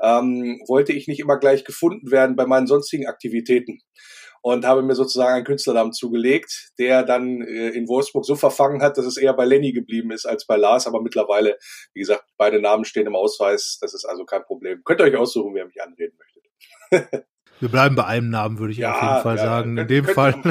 ähm, 0.00 0.60
wollte 0.66 0.92
ich 0.92 1.08
nicht 1.08 1.20
immer 1.20 1.38
gleich 1.38 1.64
gefunden 1.64 2.10
werden 2.10 2.36
bei 2.36 2.46
meinen 2.46 2.66
sonstigen 2.66 3.06
Aktivitäten 3.06 3.80
und 4.46 4.64
habe 4.64 4.82
mir 4.82 4.94
sozusagen 4.94 5.34
einen 5.34 5.44
Künstlernamen 5.44 5.92
zugelegt, 5.92 6.70
der 6.78 7.02
dann 7.02 7.42
äh, 7.42 7.70
in 7.70 7.88
Wolfsburg 7.88 8.24
so 8.24 8.36
verfangen 8.36 8.80
hat, 8.80 8.96
dass 8.96 9.04
es 9.04 9.16
eher 9.16 9.34
bei 9.34 9.44
Lenny 9.44 9.72
geblieben 9.72 10.12
ist 10.12 10.24
als 10.24 10.46
bei 10.46 10.56
Lars. 10.56 10.86
Aber 10.86 11.02
mittlerweile, 11.02 11.58
wie 11.94 12.00
gesagt, 12.00 12.24
beide 12.36 12.60
Namen 12.60 12.84
stehen 12.84 13.08
im 13.08 13.16
Ausweis. 13.16 13.78
Das 13.80 13.92
ist 13.92 14.04
also 14.04 14.24
kein 14.24 14.44
Problem. 14.44 14.82
Könnt 14.84 15.00
ihr 15.00 15.04
euch 15.04 15.16
aussuchen, 15.16 15.52
wer 15.54 15.66
mich 15.66 15.82
anreden 15.82 16.16
möchtet. 16.16 17.26
Wir 17.58 17.70
bleiben 17.70 17.96
bei 17.96 18.04
einem 18.04 18.28
Namen, 18.28 18.58
würde 18.58 18.72
ich 18.72 18.78
ja, 18.78 18.92
auf 18.92 19.02
jeden 19.02 19.22
Fall 19.22 19.36
ja, 19.36 19.44
sagen. 19.44 19.78
In 19.78 19.88
dem 19.88 20.04
Fall 20.04 20.34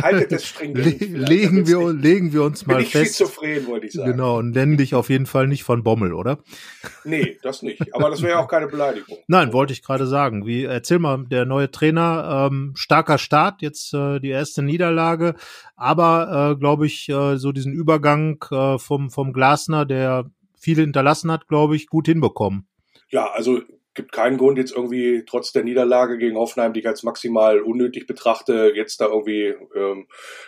legen, 0.61 1.67
wir, 1.67 1.93
legen 1.93 2.33
wir 2.33 2.43
uns 2.43 2.65
mal 2.65 2.77
bin 2.77 2.85
fest. 2.85 3.17
Bin 3.17 3.27
zufrieden, 3.27 3.67
wollte 3.67 3.85
ich 3.85 3.93
sagen. 3.93 4.11
Genau, 4.11 4.39
und 4.39 4.51
nennen 4.51 4.77
dich 4.77 4.95
auf 4.95 5.09
jeden 5.09 5.27
Fall 5.27 5.47
nicht 5.47 5.63
von 5.63 5.83
Bommel, 5.83 6.13
oder? 6.13 6.39
Nee, 7.03 7.37
das 7.43 7.61
nicht. 7.61 7.93
Aber 7.93 8.09
das 8.09 8.21
wäre 8.21 8.33
ja 8.33 8.39
auch 8.39 8.47
keine 8.47 8.67
Beleidigung. 8.67 9.17
Nein, 9.27 9.53
wollte 9.53 9.73
ich 9.73 9.83
gerade 9.83 10.07
sagen. 10.07 10.45
Wie, 10.47 10.63
erzähl 10.63 10.99
mal, 10.99 11.25
der 11.25 11.45
neue 11.45 11.69
Trainer, 11.69 12.49
ähm, 12.51 12.73
starker 12.75 13.19
Start, 13.19 13.61
jetzt 13.61 13.93
äh, 13.93 14.19
die 14.19 14.29
erste 14.29 14.63
Niederlage, 14.63 15.35
aber 15.75 16.53
äh, 16.53 16.59
glaube 16.59 16.87
ich, 16.87 17.07
äh, 17.09 17.37
so 17.37 17.51
diesen 17.51 17.73
Übergang 17.73 18.43
äh, 18.49 18.79
vom, 18.79 19.11
vom 19.11 19.31
Glasner, 19.31 19.85
der 19.85 20.25
viel 20.57 20.77
hinterlassen 20.77 21.31
hat, 21.31 21.47
glaube 21.47 21.75
ich, 21.75 21.87
gut 21.87 22.07
hinbekommen. 22.07 22.67
Ja, 23.09 23.29
also 23.31 23.61
gibt 23.95 24.11
keinen 24.11 24.37
Grund, 24.37 24.57
jetzt 24.57 24.73
irgendwie 24.73 25.23
trotz 25.25 25.51
der 25.53 25.63
Niederlage 25.63 26.17
gegen 26.17 26.37
Hoffenheim, 26.37 26.73
die 26.73 26.81
ich 26.81 26.87
als 26.87 27.03
maximal 27.03 27.61
unnötig 27.61 28.05
betrachte, 28.05 28.71
jetzt 28.75 28.99
da 29.01 29.05
irgendwie 29.05 29.55
ähm, 29.75 30.07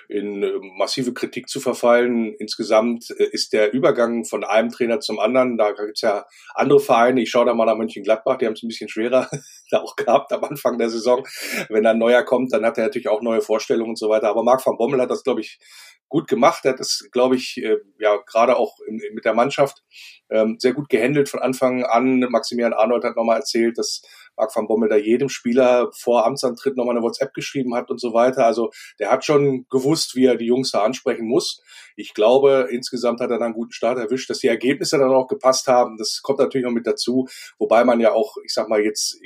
in 0.10 0.44
äh, 0.44 0.52
massive 0.78 1.14
Kritik 1.14 1.50
zu 1.50 1.60
verfallen. 1.60 2.34
Insgesamt 2.38 3.10
äh, 3.18 3.24
ist 3.32 3.54
der 3.54 3.74
Übergang 3.74 4.26
von 4.26 4.44
einem 4.44 4.70
Trainer 4.70 5.00
zum 5.00 5.20
anderen, 5.20 5.58
da 5.58 5.72
gibt's 5.72 6.02
ja 6.02 6.26
andere 6.54 6.80
Vereine, 6.80 7.22
ich 7.22 7.30
schaue 7.30 7.46
da 7.46 7.54
mal 7.54 7.66
nach 7.66 7.78
Mönchengladbach, 7.78 8.38
die 8.38 8.46
haben 8.46 8.54
es 8.54 8.64
ein 8.64 8.68
bisschen 8.68 8.90
schwerer 8.90 9.30
da 9.72 9.82
auch 9.82 9.96
gehabt 9.96 10.32
am 10.34 10.44
Anfang 10.44 10.78
der 10.78 10.90
Saison. 10.90 11.26
Wenn 11.70 11.84
dann 11.84 11.96
ein 11.96 12.00
neuer 12.00 12.24
kommt, 12.24 12.54
dann 12.54 12.66
hat 12.66 12.78
er 12.78 12.86
natürlich 12.86 13.10
auch 13.10 13.22
neue 13.22 13.42
Vorstellungen 13.42 13.92
und 13.92 14.00
so 14.00 14.10
weiter. 14.10 14.30
Aber 14.30 14.44
Marc 14.44 14.66
van 14.66 14.78
Bommel 14.78 15.02
hat 15.02 15.10
das, 15.10 15.24
glaube 15.24 15.42
ich, 15.42 15.60
gut 16.10 16.28
gemacht. 16.28 16.66
Er 16.66 16.72
hat 16.72 16.80
das, 16.80 17.08
glaube 17.12 17.36
ich, 17.36 17.58
äh, 17.58 17.78
ja 18.00 18.18
gerade 18.26 18.58
auch 18.58 18.78
in, 18.88 19.02
mit 19.14 19.26
der 19.26 19.34
Mannschaft 19.34 19.84
ähm, 20.30 20.58
sehr 20.60 20.74
gut 20.74 20.90
gehandelt 20.90 21.30
von 21.30 21.42
Anfang 21.42 21.84
an. 21.84 22.20
Maximilian 22.20 22.74
Arnold 22.74 23.04
hat 23.04 23.16
nochmal 23.16 23.38
erzählt, 23.38 23.78
dass 23.78 24.02
Marc 24.38 24.56
van 24.56 24.68
Bommel 24.68 24.90
da 24.90 24.96
jedem 24.96 25.30
Spieler 25.30 25.90
vor 25.94 26.26
Amtsantritt 26.26 26.78
nochmal 26.78 26.96
eine 26.96 27.04
WhatsApp 27.04 27.34
geschrieben 27.34 27.76
hat 27.76 27.90
und 27.90 28.00
so 28.00 28.14
weiter. 28.14 28.46
Also 28.46 28.70
der 29.00 29.12
hat 29.12 29.26
schon 29.26 29.66
gewusst, 29.70 30.16
wie 30.16 30.26
er 30.26 30.36
die 30.36 30.46
Jungs 30.46 30.72
da 30.72 30.84
ansprechen 30.84 31.28
muss. 31.28 31.62
Ich 31.96 32.14
glaube, 32.14 32.68
insgesamt 32.72 33.20
hat 33.20 33.32
er 33.32 33.38
dann 33.38 33.48
einen 33.48 33.54
guten 33.54 33.72
Start 33.72 33.98
erwischt, 33.98 34.30
dass 34.30 34.40
die 34.40 34.48
Ergebnisse 34.48 34.98
dann 34.98 35.12
auch 35.12 35.28
gepasst 35.28 35.68
haben. 35.68 35.98
Das 35.98 36.22
kommt 36.22 36.40
natürlich 36.40 36.66
noch 36.66 36.74
mit 36.74 36.86
dazu, 36.86 37.28
wobei 37.58 37.84
man 37.84 38.00
ja 38.00 38.12
auch, 38.12 38.36
ich 38.44 38.54
sag 38.54 38.70
mal 38.70 38.82
jetzt, 38.82 39.20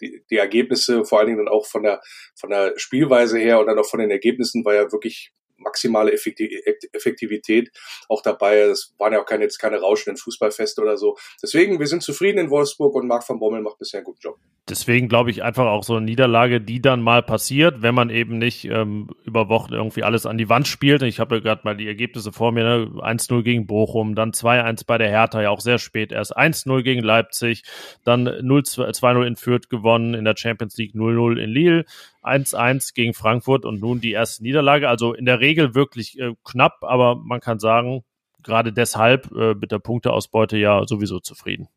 die, 0.00 0.22
die 0.30 0.36
Ergebnisse, 0.36 1.04
vor 1.04 1.18
allen 1.18 1.28
Dingen 1.28 1.44
dann 1.44 1.52
auch 1.52 1.66
von 1.66 1.82
der, 1.82 2.00
von 2.36 2.50
der 2.50 2.74
Spielweise 2.76 3.38
her 3.38 3.58
und 3.58 3.66
dann 3.66 3.78
auch 3.78 3.88
von 3.88 4.00
den 4.00 4.10
Ergebnissen 4.10 4.64
war 4.64 4.74
ja 4.74 4.92
wirklich 4.92 5.32
maximale 5.58 6.12
Effektivität 6.12 7.70
auch 8.08 8.22
dabei. 8.22 8.60
Es 8.60 8.94
waren 8.98 9.12
ja 9.12 9.20
auch 9.20 9.26
keine, 9.26 9.44
jetzt 9.44 9.58
keine 9.58 9.80
rauschenden 9.80 10.16
Fußballfeste 10.16 10.80
oder 10.80 10.96
so. 10.96 11.16
Deswegen, 11.42 11.78
wir 11.78 11.86
sind 11.86 12.02
zufrieden 12.02 12.38
in 12.38 12.50
Wolfsburg 12.50 12.94
und 12.94 13.06
Marc 13.06 13.28
van 13.28 13.38
Bommel 13.38 13.60
macht 13.60 13.78
bisher 13.78 13.98
einen 13.98 14.04
guten 14.04 14.20
Job. 14.20 14.38
Deswegen 14.68 15.08
glaube 15.08 15.30
ich 15.30 15.42
einfach 15.42 15.66
auch 15.66 15.82
so 15.82 15.96
eine 15.96 16.04
Niederlage, 16.04 16.60
die 16.60 16.80
dann 16.80 17.00
mal 17.00 17.22
passiert, 17.22 17.82
wenn 17.82 17.94
man 17.94 18.10
eben 18.10 18.38
nicht 18.38 18.66
ähm, 18.66 19.08
über 19.24 19.48
Wochen 19.48 19.72
irgendwie 19.72 20.02
alles 20.02 20.26
an 20.26 20.38
die 20.38 20.48
Wand 20.48 20.68
spielt. 20.68 21.02
Ich 21.02 21.20
habe 21.20 21.36
ja 21.36 21.40
gerade 21.40 21.62
mal 21.64 21.76
die 21.76 21.86
Ergebnisse 21.86 22.32
vor 22.32 22.52
mir, 22.52 22.64
ne? 22.64 22.90
1-0 22.98 23.42
gegen 23.42 23.66
Bochum, 23.66 24.14
dann 24.14 24.32
2-1 24.32 24.84
bei 24.86 24.98
der 24.98 25.08
Hertha, 25.08 25.40
ja 25.40 25.50
auch 25.50 25.60
sehr 25.60 25.78
spät 25.78 26.12
erst, 26.12 26.36
1-0 26.36 26.82
gegen 26.82 27.02
Leipzig, 27.02 27.62
dann 28.04 28.28
2-0 28.28 29.26
in 29.26 29.36
Fürth 29.36 29.68
gewonnen, 29.70 30.14
in 30.14 30.24
der 30.24 30.36
Champions 30.36 30.76
League 30.76 30.94
0-0 30.94 31.38
in 31.38 31.50
Lille, 31.50 31.84
1-1 32.22 32.94
gegen 32.94 33.14
Frankfurt 33.14 33.64
und 33.64 33.80
nun 33.80 34.00
die 34.00 34.12
erste 34.12 34.42
Niederlage. 34.42 34.88
Also 34.88 35.14
in 35.14 35.24
der 35.24 35.40
Regel 35.40 35.74
wirklich 35.74 36.18
äh, 36.18 36.34
knapp, 36.44 36.78
aber 36.82 37.16
man 37.16 37.40
kann 37.40 37.58
sagen, 37.58 38.04
gerade 38.42 38.72
deshalb 38.72 39.30
äh, 39.32 39.54
mit 39.54 39.72
der 39.72 39.78
Punkteausbeute 39.78 40.56
ja 40.56 40.86
sowieso 40.86 41.20
zufrieden. 41.20 41.68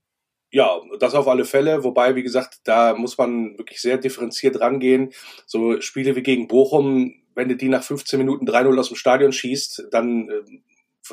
Ja, 0.51 0.81
das 0.99 1.15
auf 1.15 1.27
alle 1.27 1.45
Fälle. 1.45 1.83
Wobei, 1.83 2.15
wie 2.15 2.23
gesagt, 2.23 2.59
da 2.65 2.93
muss 2.93 3.17
man 3.17 3.57
wirklich 3.57 3.81
sehr 3.81 3.97
differenziert 3.97 4.59
rangehen. 4.59 5.13
So 5.45 5.79
Spiele 5.79 6.15
wie 6.15 6.23
gegen 6.23 6.47
Bochum, 6.47 7.15
wenn 7.35 7.47
du 7.47 7.55
die 7.55 7.69
nach 7.69 7.83
15 7.83 8.19
Minuten 8.19 8.47
3-0 8.47 8.77
aus 8.77 8.89
dem 8.89 8.97
Stadion 8.97 9.31
schießt, 9.31 9.87
dann 9.91 10.29
äh, 10.29 10.41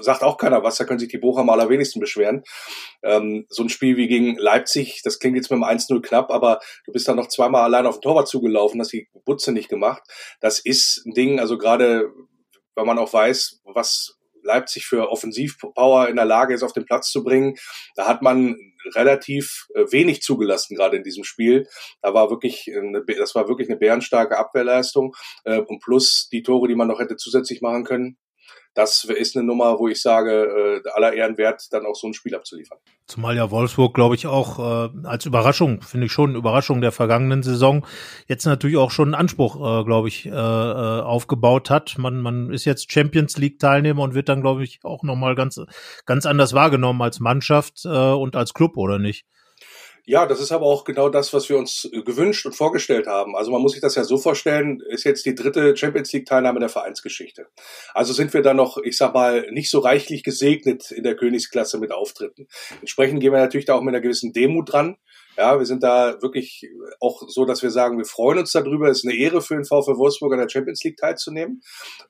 sagt 0.03 0.23
auch 0.23 0.37
keiner 0.37 0.63
was, 0.63 0.77
da 0.77 0.85
können 0.85 0.99
sich 0.99 1.09
die 1.09 1.19
Bochum 1.19 1.43
am 1.43 1.51
allerwenigsten 1.51 2.01
beschweren. 2.01 2.43
Ähm, 3.03 3.47
so 3.49 3.63
ein 3.63 3.69
Spiel 3.69 3.97
wie 3.97 4.09
gegen 4.09 4.37
Leipzig, 4.37 5.03
das 5.03 5.19
klingt 5.19 5.37
jetzt 5.37 5.51
mit 5.51 5.59
dem 5.59 5.65
1-0 5.65 6.01
knapp, 6.03 6.31
aber 6.31 6.61
du 6.85 6.93
bist 6.93 7.09
dann 7.09 7.17
noch 7.17 7.29
zweimal 7.29 7.63
allein 7.63 7.87
auf 7.87 7.97
den 7.97 8.03
Torwart 8.03 8.29
zugelaufen, 8.29 8.81
hast 8.81 8.93
die 8.93 9.09
Butze 9.25 9.53
nicht 9.53 9.69
gemacht. 9.69 10.03
Das 10.41 10.59
ist 10.59 11.05
ein 11.07 11.13
Ding, 11.13 11.41
also 11.41 11.59
gerade 11.59 12.11
wenn 12.75 12.87
man 12.87 12.99
auch 12.99 13.13
weiß, 13.13 13.61
was 13.65 14.19
Leipzig 14.43 14.87
für 14.87 15.11
Offensivpower 15.11 16.09
in 16.09 16.17
der 16.17 16.25
Lage 16.25 16.55
ist, 16.55 16.63
auf 16.63 16.73
den 16.73 16.87
Platz 16.87 17.11
zu 17.11 17.23
bringen. 17.23 17.57
Da 17.95 18.07
hat 18.07 18.23
man 18.23 18.57
relativ 18.95 19.67
äh, 19.75 19.85
wenig 19.91 20.23
zugelassen, 20.23 20.77
gerade 20.77 20.97
in 20.97 21.03
diesem 21.03 21.25
Spiel. 21.25 21.67
Da 22.03 22.15
war 22.15 22.31
wirklich 22.31 22.71
eine, 22.75 23.05
das 23.05 23.35
war 23.35 23.49
wirklich 23.49 23.69
eine 23.69 23.79
bärenstarke 23.79 24.39
Abwehrleistung. 24.39 25.15
Äh, 25.45 25.61
und 25.61 25.81
plus 25.81 26.29
die 26.33 26.43
Tore, 26.43 26.69
die 26.69 26.75
man 26.75 26.89
noch 26.89 27.01
hätte 27.01 27.17
zusätzlich 27.17 27.61
machen 27.61 27.85
können 27.85 28.17
das 28.79 29.03
ist 29.03 29.37
eine 29.37 29.45
Nummer, 29.45 29.77
wo 29.81 29.89
ich 29.89 30.01
sage, 30.01 30.83
äh, 30.85 30.89
aller 30.91 31.13
Ehren 31.13 31.37
wert, 31.37 31.67
dann 31.73 31.85
auch 31.85 31.97
so 31.97 32.07
ein 32.07 32.15
Spiel 32.15 32.37
abzuliefern. 32.37 32.79
Zumal 33.09 33.35
ja 33.35 33.51
Wolfsburg, 33.51 33.93
glaube 33.93 34.15
ich, 34.15 34.29
auch 34.29 34.61
äh, 34.61 34.91
als 35.03 35.27
Überraschung, 35.27 35.83
finde 35.83 36.07
ich 36.07 36.13
schon, 36.13 36.37
Überraschung 36.37 36.81
der 36.81 36.93
vergangenen 36.93 37.43
Saison, 37.43 37.85
jetzt 38.29 38.47
natürlich 38.47 38.77
auch 38.77 38.93
schon 38.93 39.09
einen 39.09 39.21
Anspruch, 39.21 39.57
äh, 39.57 39.85
glaube 39.85 40.07
ich, 40.07 40.27
äh, 40.27 40.31
äh, 40.31 40.33
aufgebaut 40.33 41.71
hat. 41.71 41.99
Man, 41.99 42.21
man 42.21 42.53
ist 42.53 42.67
jetzt 42.67 42.93
Champions 42.93 43.37
League-Teilnehmer 43.37 44.01
und 44.01 44.15
wird 44.15 44.29
dann, 44.29 44.43
glaube 44.43 44.63
ich, 44.63 44.79
auch 44.85 45.03
nochmal 45.03 45.35
ganz, 45.35 45.61
ganz 46.07 46.25
anders 46.25 46.53
wahrgenommen 46.53 47.03
als 47.03 47.19
Mannschaft 47.19 47.85
äh, 47.85 47.89
und 47.89 48.37
als 48.37 48.55
Club, 48.55 48.77
oder 48.77 49.01
nicht? 49.01 49.27
Ja, 50.09 50.25
das 50.25 50.41
ist 50.41 50.53
aber 50.53 50.65
auch 50.65 50.85
genau 50.85 51.11
das, 51.11 51.35
was 51.35 51.51
wir 51.51 51.59
uns 51.59 51.87
gewünscht 52.07 52.47
und 52.47 52.55
vorgestellt 52.55 53.07
haben. 53.07 53.37
Also 53.37 53.51
man 53.51 53.61
muss 53.61 53.73
sich 53.73 53.83
das 53.83 53.95
ja 53.95 54.05
so 54.05 54.17
vorstellen, 54.17 54.81
ist 54.89 55.05
jetzt 55.05 55.27
die 55.27 55.35
dritte 55.35 55.77
Champions 55.77 56.11
League 56.15 56.25
Teilnahme 56.25 56.61
der 56.61 56.71
Vereinsgeschichte. 56.71 57.49
Also 57.93 58.15
sind 58.15 58.33
wir 58.33 58.41
da 58.41 58.55
noch, 58.55 58.79
ich 58.79 58.97
sag 58.97 59.13
mal, 59.13 59.47
nicht 59.51 59.71
so 59.71 59.81
reichlich 59.81 60.23
gesegnet 60.23 60.93
in 60.93 61.03
der 61.03 61.15
Königsklasse 61.15 61.79
mit 61.79 61.93
Auftritten. 61.93 62.49
Entsprechend 62.81 63.21
gehen 63.21 63.33
wir 63.33 63.39
natürlich 63.39 63.67
da 63.67 63.75
auch 63.75 63.83
mit 63.83 63.95
einer 63.95 64.01
gewissen 64.01 64.33
Demut 64.33 64.73
dran. 64.73 64.97
Ja, 65.37 65.59
wir 65.59 65.67
sind 65.67 65.83
da 65.83 66.21
wirklich 66.23 66.67
auch 67.01 67.23
so, 67.29 67.45
dass 67.45 67.63
wir 67.63 67.71
sagen, 67.71 67.99
wir 67.99 68.07
freuen 68.07 68.39
uns 68.39 68.53
darüber. 68.53 68.89
Es 68.89 69.05
ist 69.05 69.05
eine 69.05 69.15
Ehre 69.15 69.43
für 69.43 69.57
den 69.57 69.67
VfL 69.67 69.99
Wolfsburg 69.99 70.33
an 70.33 70.41
der 70.41 70.49
Champions 70.49 70.83
League 70.85 70.97
teilzunehmen. 70.97 71.61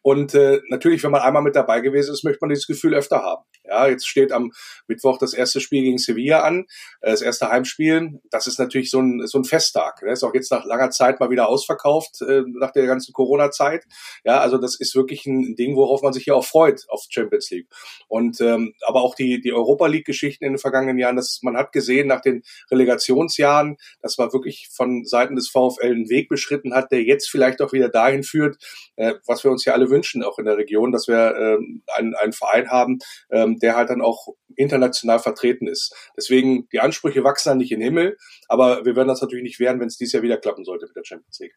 Und 0.02 0.34
äh, 0.34 0.60
natürlich, 0.68 1.02
wenn 1.02 1.10
man 1.10 1.22
einmal 1.22 1.42
mit 1.42 1.56
dabei 1.56 1.80
gewesen 1.80 2.12
ist, 2.12 2.22
möchte 2.22 2.38
man 2.42 2.50
dieses 2.50 2.68
Gefühl 2.68 2.94
öfter 2.94 3.24
haben. 3.24 3.42
Ja, 3.68 3.86
jetzt 3.86 4.08
steht 4.08 4.32
am 4.32 4.52
Mittwoch 4.86 5.18
das 5.18 5.34
erste 5.34 5.60
Spiel 5.60 5.82
gegen 5.82 5.98
Sevilla 5.98 6.40
an, 6.42 6.66
äh, 7.00 7.10
das 7.10 7.22
erste 7.22 7.48
Heimspiel. 7.48 8.20
Das 8.30 8.46
ist 8.46 8.58
natürlich 8.58 8.90
so 8.90 9.00
ein, 9.00 9.26
so 9.26 9.38
ein 9.38 9.44
Festtag. 9.44 10.00
Das 10.00 10.20
ist 10.20 10.24
auch 10.24 10.34
jetzt 10.34 10.50
nach 10.50 10.64
langer 10.64 10.90
Zeit 10.90 11.20
mal 11.20 11.30
wieder 11.30 11.48
ausverkauft, 11.48 12.22
äh, 12.22 12.42
nach 12.46 12.72
der 12.72 12.86
ganzen 12.86 13.12
Corona-Zeit. 13.12 13.84
Ja, 14.24 14.40
also 14.40 14.58
das 14.58 14.78
ist 14.78 14.94
wirklich 14.94 15.26
ein 15.26 15.54
Ding, 15.56 15.76
worauf 15.76 16.02
man 16.02 16.12
sich 16.12 16.26
ja 16.26 16.34
auch 16.34 16.44
freut 16.44 16.84
auf 16.88 17.04
Champions 17.08 17.50
League. 17.50 17.68
Und 18.08 18.40
ähm, 18.40 18.74
aber 18.86 19.02
auch 19.02 19.14
die, 19.14 19.40
die 19.40 19.52
Europa 19.52 19.86
League-Geschichten 19.86 20.44
in 20.44 20.52
den 20.54 20.58
vergangenen 20.58 20.98
Jahren, 20.98 21.16
dass 21.16 21.40
man 21.42 21.56
hat 21.56 21.72
gesehen 21.72 22.08
nach 22.08 22.20
den 22.20 22.42
Relegationsjahren, 22.70 23.76
dass 24.00 24.18
man 24.18 24.32
wirklich 24.32 24.68
von 24.72 25.04
Seiten 25.04 25.36
des 25.36 25.48
VfL 25.48 25.92
einen 25.92 26.08
Weg 26.08 26.28
beschritten 26.28 26.74
hat, 26.74 26.90
der 26.92 27.02
jetzt 27.02 27.28
vielleicht 27.28 27.60
auch 27.60 27.72
wieder 27.72 27.88
dahin 27.88 28.22
führt, 28.22 28.56
äh, 28.96 29.14
was 29.26 29.44
wir 29.44 29.50
uns 29.50 29.64
ja 29.64 29.74
alle 29.74 29.90
wünschen, 29.90 30.22
auch 30.22 30.38
in 30.38 30.44
der 30.44 30.56
Region, 30.56 30.92
dass 30.92 31.08
wir 31.08 31.16
äh, 31.16 31.58
einen, 31.96 32.14
einen 32.14 32.32
Verein 32.32 32.70
haben, 32.70 32.98
ähm, 33.30 33.57
der 33.58 33.76
halt 33.76 33.90
dann 33.90 34.00
auch 34.00 34.28
international 34.56 35.18
vertreten 35.18 35.66
ist. 35.66 35.94
Deswegen, 36.16 36.68
die 36.72 36.80
Ansprüche 36.80 37.24
wachsen 37.24 37.50
dann 37.50 37.58
nicht 37.58 37.72
in 37.72 37.80
den 37.80 37.86
Himmel, 37.86 38.16
aber 38.48 38.84
wir 38.84 38.96
werden 38.96 39.08
das 39.08 39.20
natürlich 39.20 39.44
nicht 39.44 39.60
werden, 39.60 39.80
wenn 39.80 39.88
es 39.88 39.96
dieses 39.96 40.12
Jahr 40.12 40.22
wieder 40.22 40.38
klappen 40.38 40.64
sollte 40.64 40.86
mit 40.86 40.96
der 40.96 41.04
Champions 41.04 41.38
League. 41.40 41.54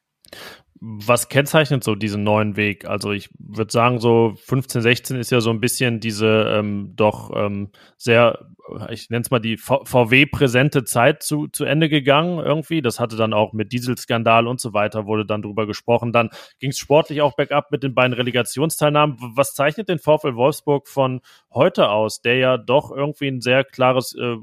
Was 0.83 1.29
kennzeichnet 1.29 1.83
so 1.83 1.93
diesen 1.93 2.23
neuen 2.23 2.55
Weg? 2.55 2.85
Also 2.85 3.11
ich 3.11 3.29
würde 3.37 3.71
sagen, 3.71 3.99
so 3.99 4.33
15, 4.35 4.81
16 4.81 5.17
ist 5.17 5.29
ja 5.29 5.39
so 5.39 5.51
ein 5.51 5.59
bisschen 5.59 5.99
diese 5.99 6.45
ähm, 6.47 6.93
doch 6.95 7.29
ähm, 7.35 7.69
sehr, 7.97 8.47
ich 8.89 9.11
nenne 9.11 9.21
es 9.21 9.29
mal 9.29 9.37
die 9.37 9.57
VW-präsente 9.57 10.83
Zeit 10.83 11.21
zu, 11.21 11.49
zu 11.49 11.65
Ende 11.65 11.87
gegangen 11.87 12.39
irgendwie. 12.39 12.81
Das 12.81 12.99
hatte 12.99 13.15
dann 13.15 13.31
auch 13.31 13.53
mit 13.53 13.73
Dieselskandal 13.73 14.47
und 14.47 14.59
so 14.59 14.73
weiter, 14.73 15.05
wurde 15.05 15.23
dann 15.23 15.43
drüber 15.43 15.67
gesprochen. 15.67 16.13
Dann 16.13 16.31
ging 16.57 16.71
es 16.71 16.79
sportlich 16.79 17.21
auch 17.21 17.35
bergab 17.35 17.71
mit 17.71 17.83
den 17.83 17.93
beiden 17.93 18.13
Relegationsteilnahmen. 18.13 19.17
Was 19.35 19.53
zeichnet 19.53 19.87
den 19.87 19.99
VfL 19.99 20.35
Wolfsburg 20.35 20.87
von 20.87 21.21
heute 21.53 21.89
aus, 21.91 22.21
der 22.21 22.37
ja 22.37 22.57
doch 22.57 22.91
irgendwie 22.91 23.27
ein 23.27 23.41
sehr 23.41 23.63
klares 23.63 24.15
äh, 24.15 24.37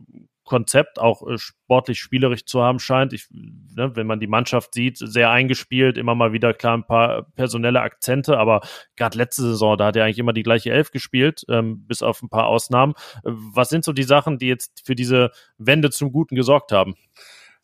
Konzept 0.49 0.99
auch 0.99 1.29
äh, 1.29 1.37
sportlich 1.37 2.01
spielerisch 2.01 2.47
zu 2.47 2.63
haben 2.63 2.79
scheint. 2.79 3.13
Ich, 3.13 3.27
ne, 3.31 3.95
wenn 3.95 4.07
man 4.07 4.19
die 4.19 4.27
Mannschaft 4.27 4.73
sieht, 4.73 4.97
sehr 4.97 5.31
eingespielt, 5.31 5.99
immer 5.99 6.15
mal 6.15 6.33
wieder 6.33 6.55
klar 6.55 6.75
ein 6.75 6.87
paar 6.87 7.25
personelle 7.37 7.83
Akzente, 7.83 8.39
aber 8.39 8.63
gerade 8.97 9.19
letzte 9.19 9.43
Saison, 9.43 9.77
da 9.77 9.87
hat 9.87 9.97
er 9.97 10.05
eigentlich 10.05 10.19
immer 10.19 10.33
die 10.33 10.43
gleiche 10.43 10.71
Elf 10.71 10.91
gespielt, 10.91 11.45
ähm, 11.51 11.87
bis 11.87 12.03
auf 12.03 12.23
ein 12.23 12.31
paar 12.31 12.47
Ausnahmen. 12.47 12.95
Äh, 13.25 13.31
was 13.53 13.69
sind 13.69 13.85
so 13.85 13.93
die 13.93 14.05
Sachen, 14.05 14.39
die 14.39 14.49
jetzt 14.49 14.87
für 14.87 14.95
diese 14.95 15.33
Wende 15.59 15.91
zum 15.91 16.13
Guten 16.13 16.35
gesorgt 16.35 16.73
haben? 16.73 16.95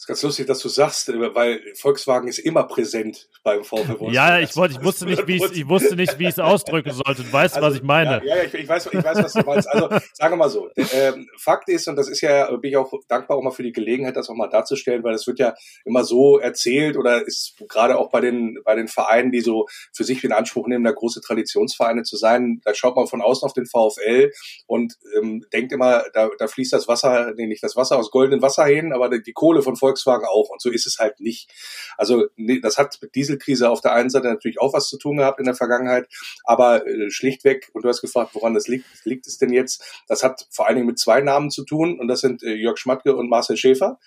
Ist 0.04 0.08
ganz 0.08 0.22
lustig, 0.22 0.46
dass 0.46 0.58
du 0.58 0.68
sagst, 0.68 1.08
weil 1.08 1.62
Volkswagen 1.76 2.28
ist 2.28 2.38
immer 2.38 2.64
präsent 2.64 3.26
beim 3.42 3.64
VW. 3.64 4.10
Ja, 4.10 4.38
ich 4.38 4.54
wollte, 4.54 4.74
ich 4.74 4.84
wusste 4.84 5.06
nicht, 5.06 5.26
wie 5.26 5.36
ich, 5.36 5.52
ich 5.52 5.66
wusste 5.66 5.96
nicht, 5.96 6.18
wie 6.18 6.24
ich 6.24 6.32
es 6.32 6.38
ausdrücken 6.38 6.92
sollte. 6.92 7.22
Du 7.22 7.32
weißt, 7.32 7.54
also, 7.54 7.68
was 7.68 7.74
ich 7.76 7.82
meine. 7.82 8.20
Ja, 8.22 8.36
ja 8.36 8.42
ich, 8.42 8.52
ich, 8.52 8.68
weiß, 8.68 8.90
ich 8.92 9.02
weiß, 9.02 9.22
was 9.22 9.32
du 9.32 9.40
meinst. 9.40 9.66
Also, 9.66 9.88
sagen 10.12 10.34
wir 10.34 10.36
mal 10.36 10.50
so. 10.50 10.68
Ähm, 10.76 11.26
Fakt 11.38 11.70
ist, 11.70 11.88
und 11.88 11.96
das 11.96 12.10
ist 12.10 12.20
ja, 12.20 12.54
bin 12.56 12.70
ich 12.70 12.76
auch 12.76 12.92
dankbar 13.08 13.38
auch 13.38 13.42
mal 13.42 13.50
für 13.50 13.62
die 13.62 13.72
Gelegenheit, 13.72 14.14
das 14.14 14.28
auch 14.28 14.34
mal 14.34 14.48
darzustellen, 14.48 15.02
weil 15.04 15.14
es 15.14 15.26
wird 15.26 15.38
ja 15.38 15.54
immer 15.86 16.04
so 16.04 16.38
erzählt 16.38 16.98
oder 16.98 17.26
ist 17.26 17.54
gerade 17.70 17.96
auch 17.96 18.10
bei 18.10 18.20
den, 18.20 18.58
bei 18.62 18.74
den 18.74 18.88
Vereinen, 18.88 19.32
die 19.32 19.40
so 19.40 19.66
für 19.94 20.04
sich 20.04 20.22
in 20.22 20.32
Anspruch 20.32 20.66
nehmen, 20.66 20.84
da 20.84 20.92
große 20.92 21.22
Traditionsvereine 21.22 22.02
zu 22.02 22.18
sein, 22.18 22.60
da 22.62 22.74
schaut 22.74 22.94
man 22.94 23.06
von 23.06 23.22
außen 23.22 23.46
auf 23.46 23.54
den 23.54 23.64
VfL 23.64 24.32
und 24.66 24.98
ähm, 25.16 25.46
denkt 25.50 25.72
immer, 25.72 26.04
da, 26.12 26.28
da 26.38 26.46
fließt 26.46 26.74
das 26.74 26.88
Wasser, 26.88 27.32
nee, 27.36 27.46
nicht 27.46 27.62
das 27.62 27.74
Wasser 27.74 27.98
aus 27.98 28.10
goldenen 28.10 28.42
Wasserhähnen, 28.42 28.92
aber 28.92 29.08
die 29.18 29.32
Kohle 29.32 29.62
von 29.62 29.76
Volkswagen 29.76 29.93
auch. 29.96 30.50
Und 30.50 30.61
so 30.61 30.70
ist 30.70 30.87
es 30.87 30.98
halt 30.98 31.20
nicht. 31.20 31.50
Also 31.96 32.26
das 32.62 32.78
hat 32.78 32.98
mit 33.00 33.14
Dieselkrise 33.14 33.70
auf 33.70 33.80
der 33.80 33.92
einen 33.92 34.11
Seite 34.11 34.28
natürlich 34.28 34.61
auch 34.61 34.72
was 34.72 34.88
zu 34.88 34.98
tun 34.98 35.16
gehabt 35.18 35.38
in 35.38 35.46
der 35.46 35.54
Vergangenheit, 35.54 36.09
aber 36.44 36.87
äh, 36.87 37.11
schlichtweg, 37.11 37.70
und 37.72 37.85
du 37.85 37.88
hast 37.88 38.00
gefragt, 38.00 38.35
woran 38.35 38.54
das 38.54 38.68
liegt, 38.68 38.87
liegt 39.04 39.26
es 39.26 39.38
denn 39.38 39.52
jetzt? 39.52 39.83
Das 40.09 40.22
hat 40.22 40.46
vor 40.50 40.66
allen 40.66 40.76
Dingen 40.76 40.87
mit 40.87 40.98
zwei 40.98 41.20
Namen 41.20 41.50
zu 41.50 41.64
tun, 41.64 41.98
und 41.98 42.09
das 42.09 42.20
sind 42.20 42.42
äh, 42.42 42.54
Jörg 42.54 42.78
Schmatke 42.78 43.14
und 43.16 43.28
Marcel 43.28 43.57
Schäfer, 43.57 43.98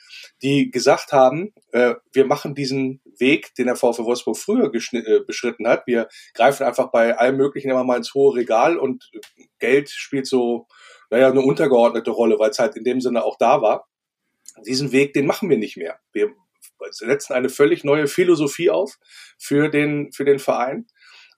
die 0.41 0.71
gesagt 0.71 1.12
haben, 1.12 1.54
äh, 1.71 1.95
wir 2.12 2.26
machen 2.26 2.56
diesen 2.56 3.02
Weg, 3.17 3.56
den 3.56 3.67
der 3.67 3.76
VfW 3.76 4.04
Wolfsburg 4.04 4.38
früher 4.38 4.69
beschritten 4.69 5.67
hat. 5.67 5.88
Wir 5.88 6.08
greifen 6.34 6.63
einfach 6.63 6.91
bei 6.91 7.17
allem 7.17 7.38
Möglichen 7.38 7.69
immer 7.69 7.84
mal 7.84 7.97
ins 7.97 8.13
hohe 8.13 8.36
Regal 8.36 8.78
und 8.78 9.12
Geld 9.60 9.89
spielt 9.89 10.28
so 10.28 10.67
naja, 11.10 11.30
eine 11.30 11.41
untergeordnete 11.41 12.12
Rolle, 12.12 12.38
weil 12.38 12.50
es 12.50 12.60
halt 12.60 12.76
in 12.76 12.84
dem 12.84 13.02
Sinne 13.02 13.23
auch 13.23 13.38
da 13.38 13.62
war 13.62 13.88
diesen 14.65 14.91
Weg, 14.91 15.13
den 15.13 15.25
machen 15.25 15.49
wir 15.49 15.57
nicht 15.57 15.77
mehr. 15.77 15.99
Wir 16.12 16.33
setzen 16.91 17.33
eine 17.33 17.49
völlig 17.49 17.83
neue 17.83 18.07
Philosophie 18.07 18.69
auf 18.69 18.97
für 19.38 19.69
den, 19.69 20.12
für 20.12 20.25
den 20.25 20.39
Verein. 20.39 20.88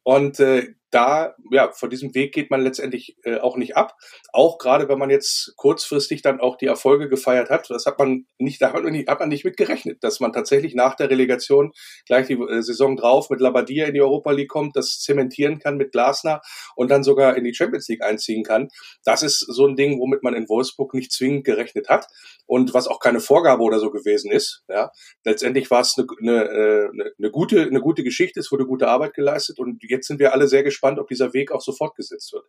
Und 0.04 0.40
äh, 0.40 0.74
da, 0.92 1.36
ja, 1.52 1.72
von 1.72 1.90
diesem 1.90 2.16
Weg 2.16 2.34
geht 2.34 2.50
man 2.50 2.62
letztendlich 2.62 3.16
äh, 3.24 3.38
auch 3.38 3.58
nicht 3.58 3.78
ab. 3.78 3.96
Auch 4.34 4.58
gerade, 4.58 4.90
wenn 4.90 4.98
man 4.98 5.10
jetzt 5.10 5.54
kurzfristig 5.56 6.22
dann 6.24 6.40
auch 6.40 6.58
die 6.58 6.66
Erfolge 6.66 7.10
gefeiert 7.10 7.50
hat, 7.50 7.70
das 7.70 7.86
hat 7.86 8.00
man 8.00 8.26
nicht, 8.40 8.62
da 8.62 8.74
hat 8.74 8.84
man 8.84 8.92
nicht, 8.92 9.08
hat 9.08 9.20
man 9.20 9.30
nicht 9.30 9.46
mit 9.46 9.56
gerechnet, 9.56 10.04
dass 10.04 10.20
man 10.20 10.34
tatsächlich 10.34 10.74
nach 10.74 10.96
der 10.96 11.10
Relegation 11.10 11.72
gleich 12.08 12.28
die 12.28 12.34
äh, 12.34 12.62
Saison 12.62 12.98
drauf 12.98 13.30
mit 13.30 13.40
Labadia 13.40 13.86
in 13.86 13.94
die 13.94 14.02
Europa 14.02 14.32
League 14.32 14.50
kommt, 14.50 14.76
das 14.76 15.00
zementieren 15.00 15.60
kann 15.60 15.78
mit 15.78 15.92
Glasner 15.92 16.42
und 16.76 16.90
dann 16.90 17.04
sogar 17.04 17.38
in 17.38 17.44
die 17.44 17.54
Champions 17.54 17.88
League 17.88 18.04
einziehen 18.04 18.44
kann. 18.44 18.70
Das 19.04 19.22
ist 19.22 19.40
so 19.40 19.68
ein 19.68 19.76
Ding, 19.76 20.00
womit 20.00 20.24
man 20.24 20.34
in 20.34 20.50
Wolfsburg 20.50 20.96
nicht 20.96 21.12
zwingend 21.12 21.46
gerechnet 21.46 21.88
hat 21.88 22.08
und 22.48 22.74
was 22.74 22.88
auch 22.88 23.00
keine 23.00 23.20
Vorgabe 23.20 23.62
oder 23.62 23.80
so 23.80 23.92
gewesen 23.92 24.32
ist. 24.32 24.64
Ja, 24.68 24.92
letztendlich 25.24 25.70
war 25.70 25.82
es 25.82 25.96
eine, 25.98 26.08
eine, 26.20 26.50
eine, 26.50 27.12
eine 27.18 27.32
gute, 27.32 27.62
eine 27.62 27.80
gute 27.80 28.04
Geschichte, 28.04 28.40
es 28.40 28.52
wurde 28.52 28.66
gute 28.66 28.88
Arbeit 28.88 29.14
geleistet 29.14 29.60
und 29.60 29.84
jetzt 29.88 30.08
sind 30.08 30.20
wir 30.20 30.34
alle 30.34 30.48
sehr 30.48 30.64
gespannt 30.64 30.79
gespannt, 30.80 31.00
ob 31.00 31.08
dieser 31.10 31.34
Weg 31.34 31.52
auch 31.52 31.62
so 31.62 31.74
fortgesetzt 31.74 32.32
wird. 32.32 32.46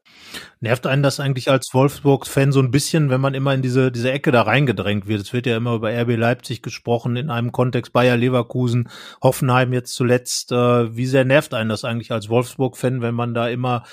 Nervt 0.61 0.87
einen 0.87 1.03
das 1.03 1.19
eigentlich 1.19 1.51
als 1.51 1.75
Wolfsburg-Fan 1.75 2.53
so 2.53 2.61
ein 2.61 2.71
bisschen, 2.71 3.11
wenn 3.11 3.21
man 3.21 3.35
immer 3.35 3.53
in 3.55 3.63
diese, 3.63 3.91
diese 3.91 4.13
Ecke 4.13 4.31
da 4.31 4.43
reingedrängt 4.43 5.09
wird? 5.09 5.21
Es 5.21 5.33
wird 5.33 5.47
ja 5.47 5.57
immer 5.57 5.75
über 5.75 5.91
RB 5.91 6.17
Leipzig 6.17 6.63
gesprochen, 6.63 7.17
in 7.17 7.31
einem 7.31 7.51
Kontext 7.51 7.93
Bayer 7.93 8.17
Leverkusen, 8.17 8.89
Hoffenheim 9.23 9.73
jetzt 9.73 9.95
zuletzt. 9.95 10.53
Äh, 10.53 10.97
wie 10.97 11.07
sehr 11.07 11.25
nervt 11.25 11.55
einen 11.55 11.71
das 11.71 11.85
eigentlich 11.85 12.13
als 12.13 12.29
Wolfsburg-Fan, 12.29 13.03
wenn 13.03 13.15
man 13.15 13.35
da 13.35 13.49
immer 13.49 13.85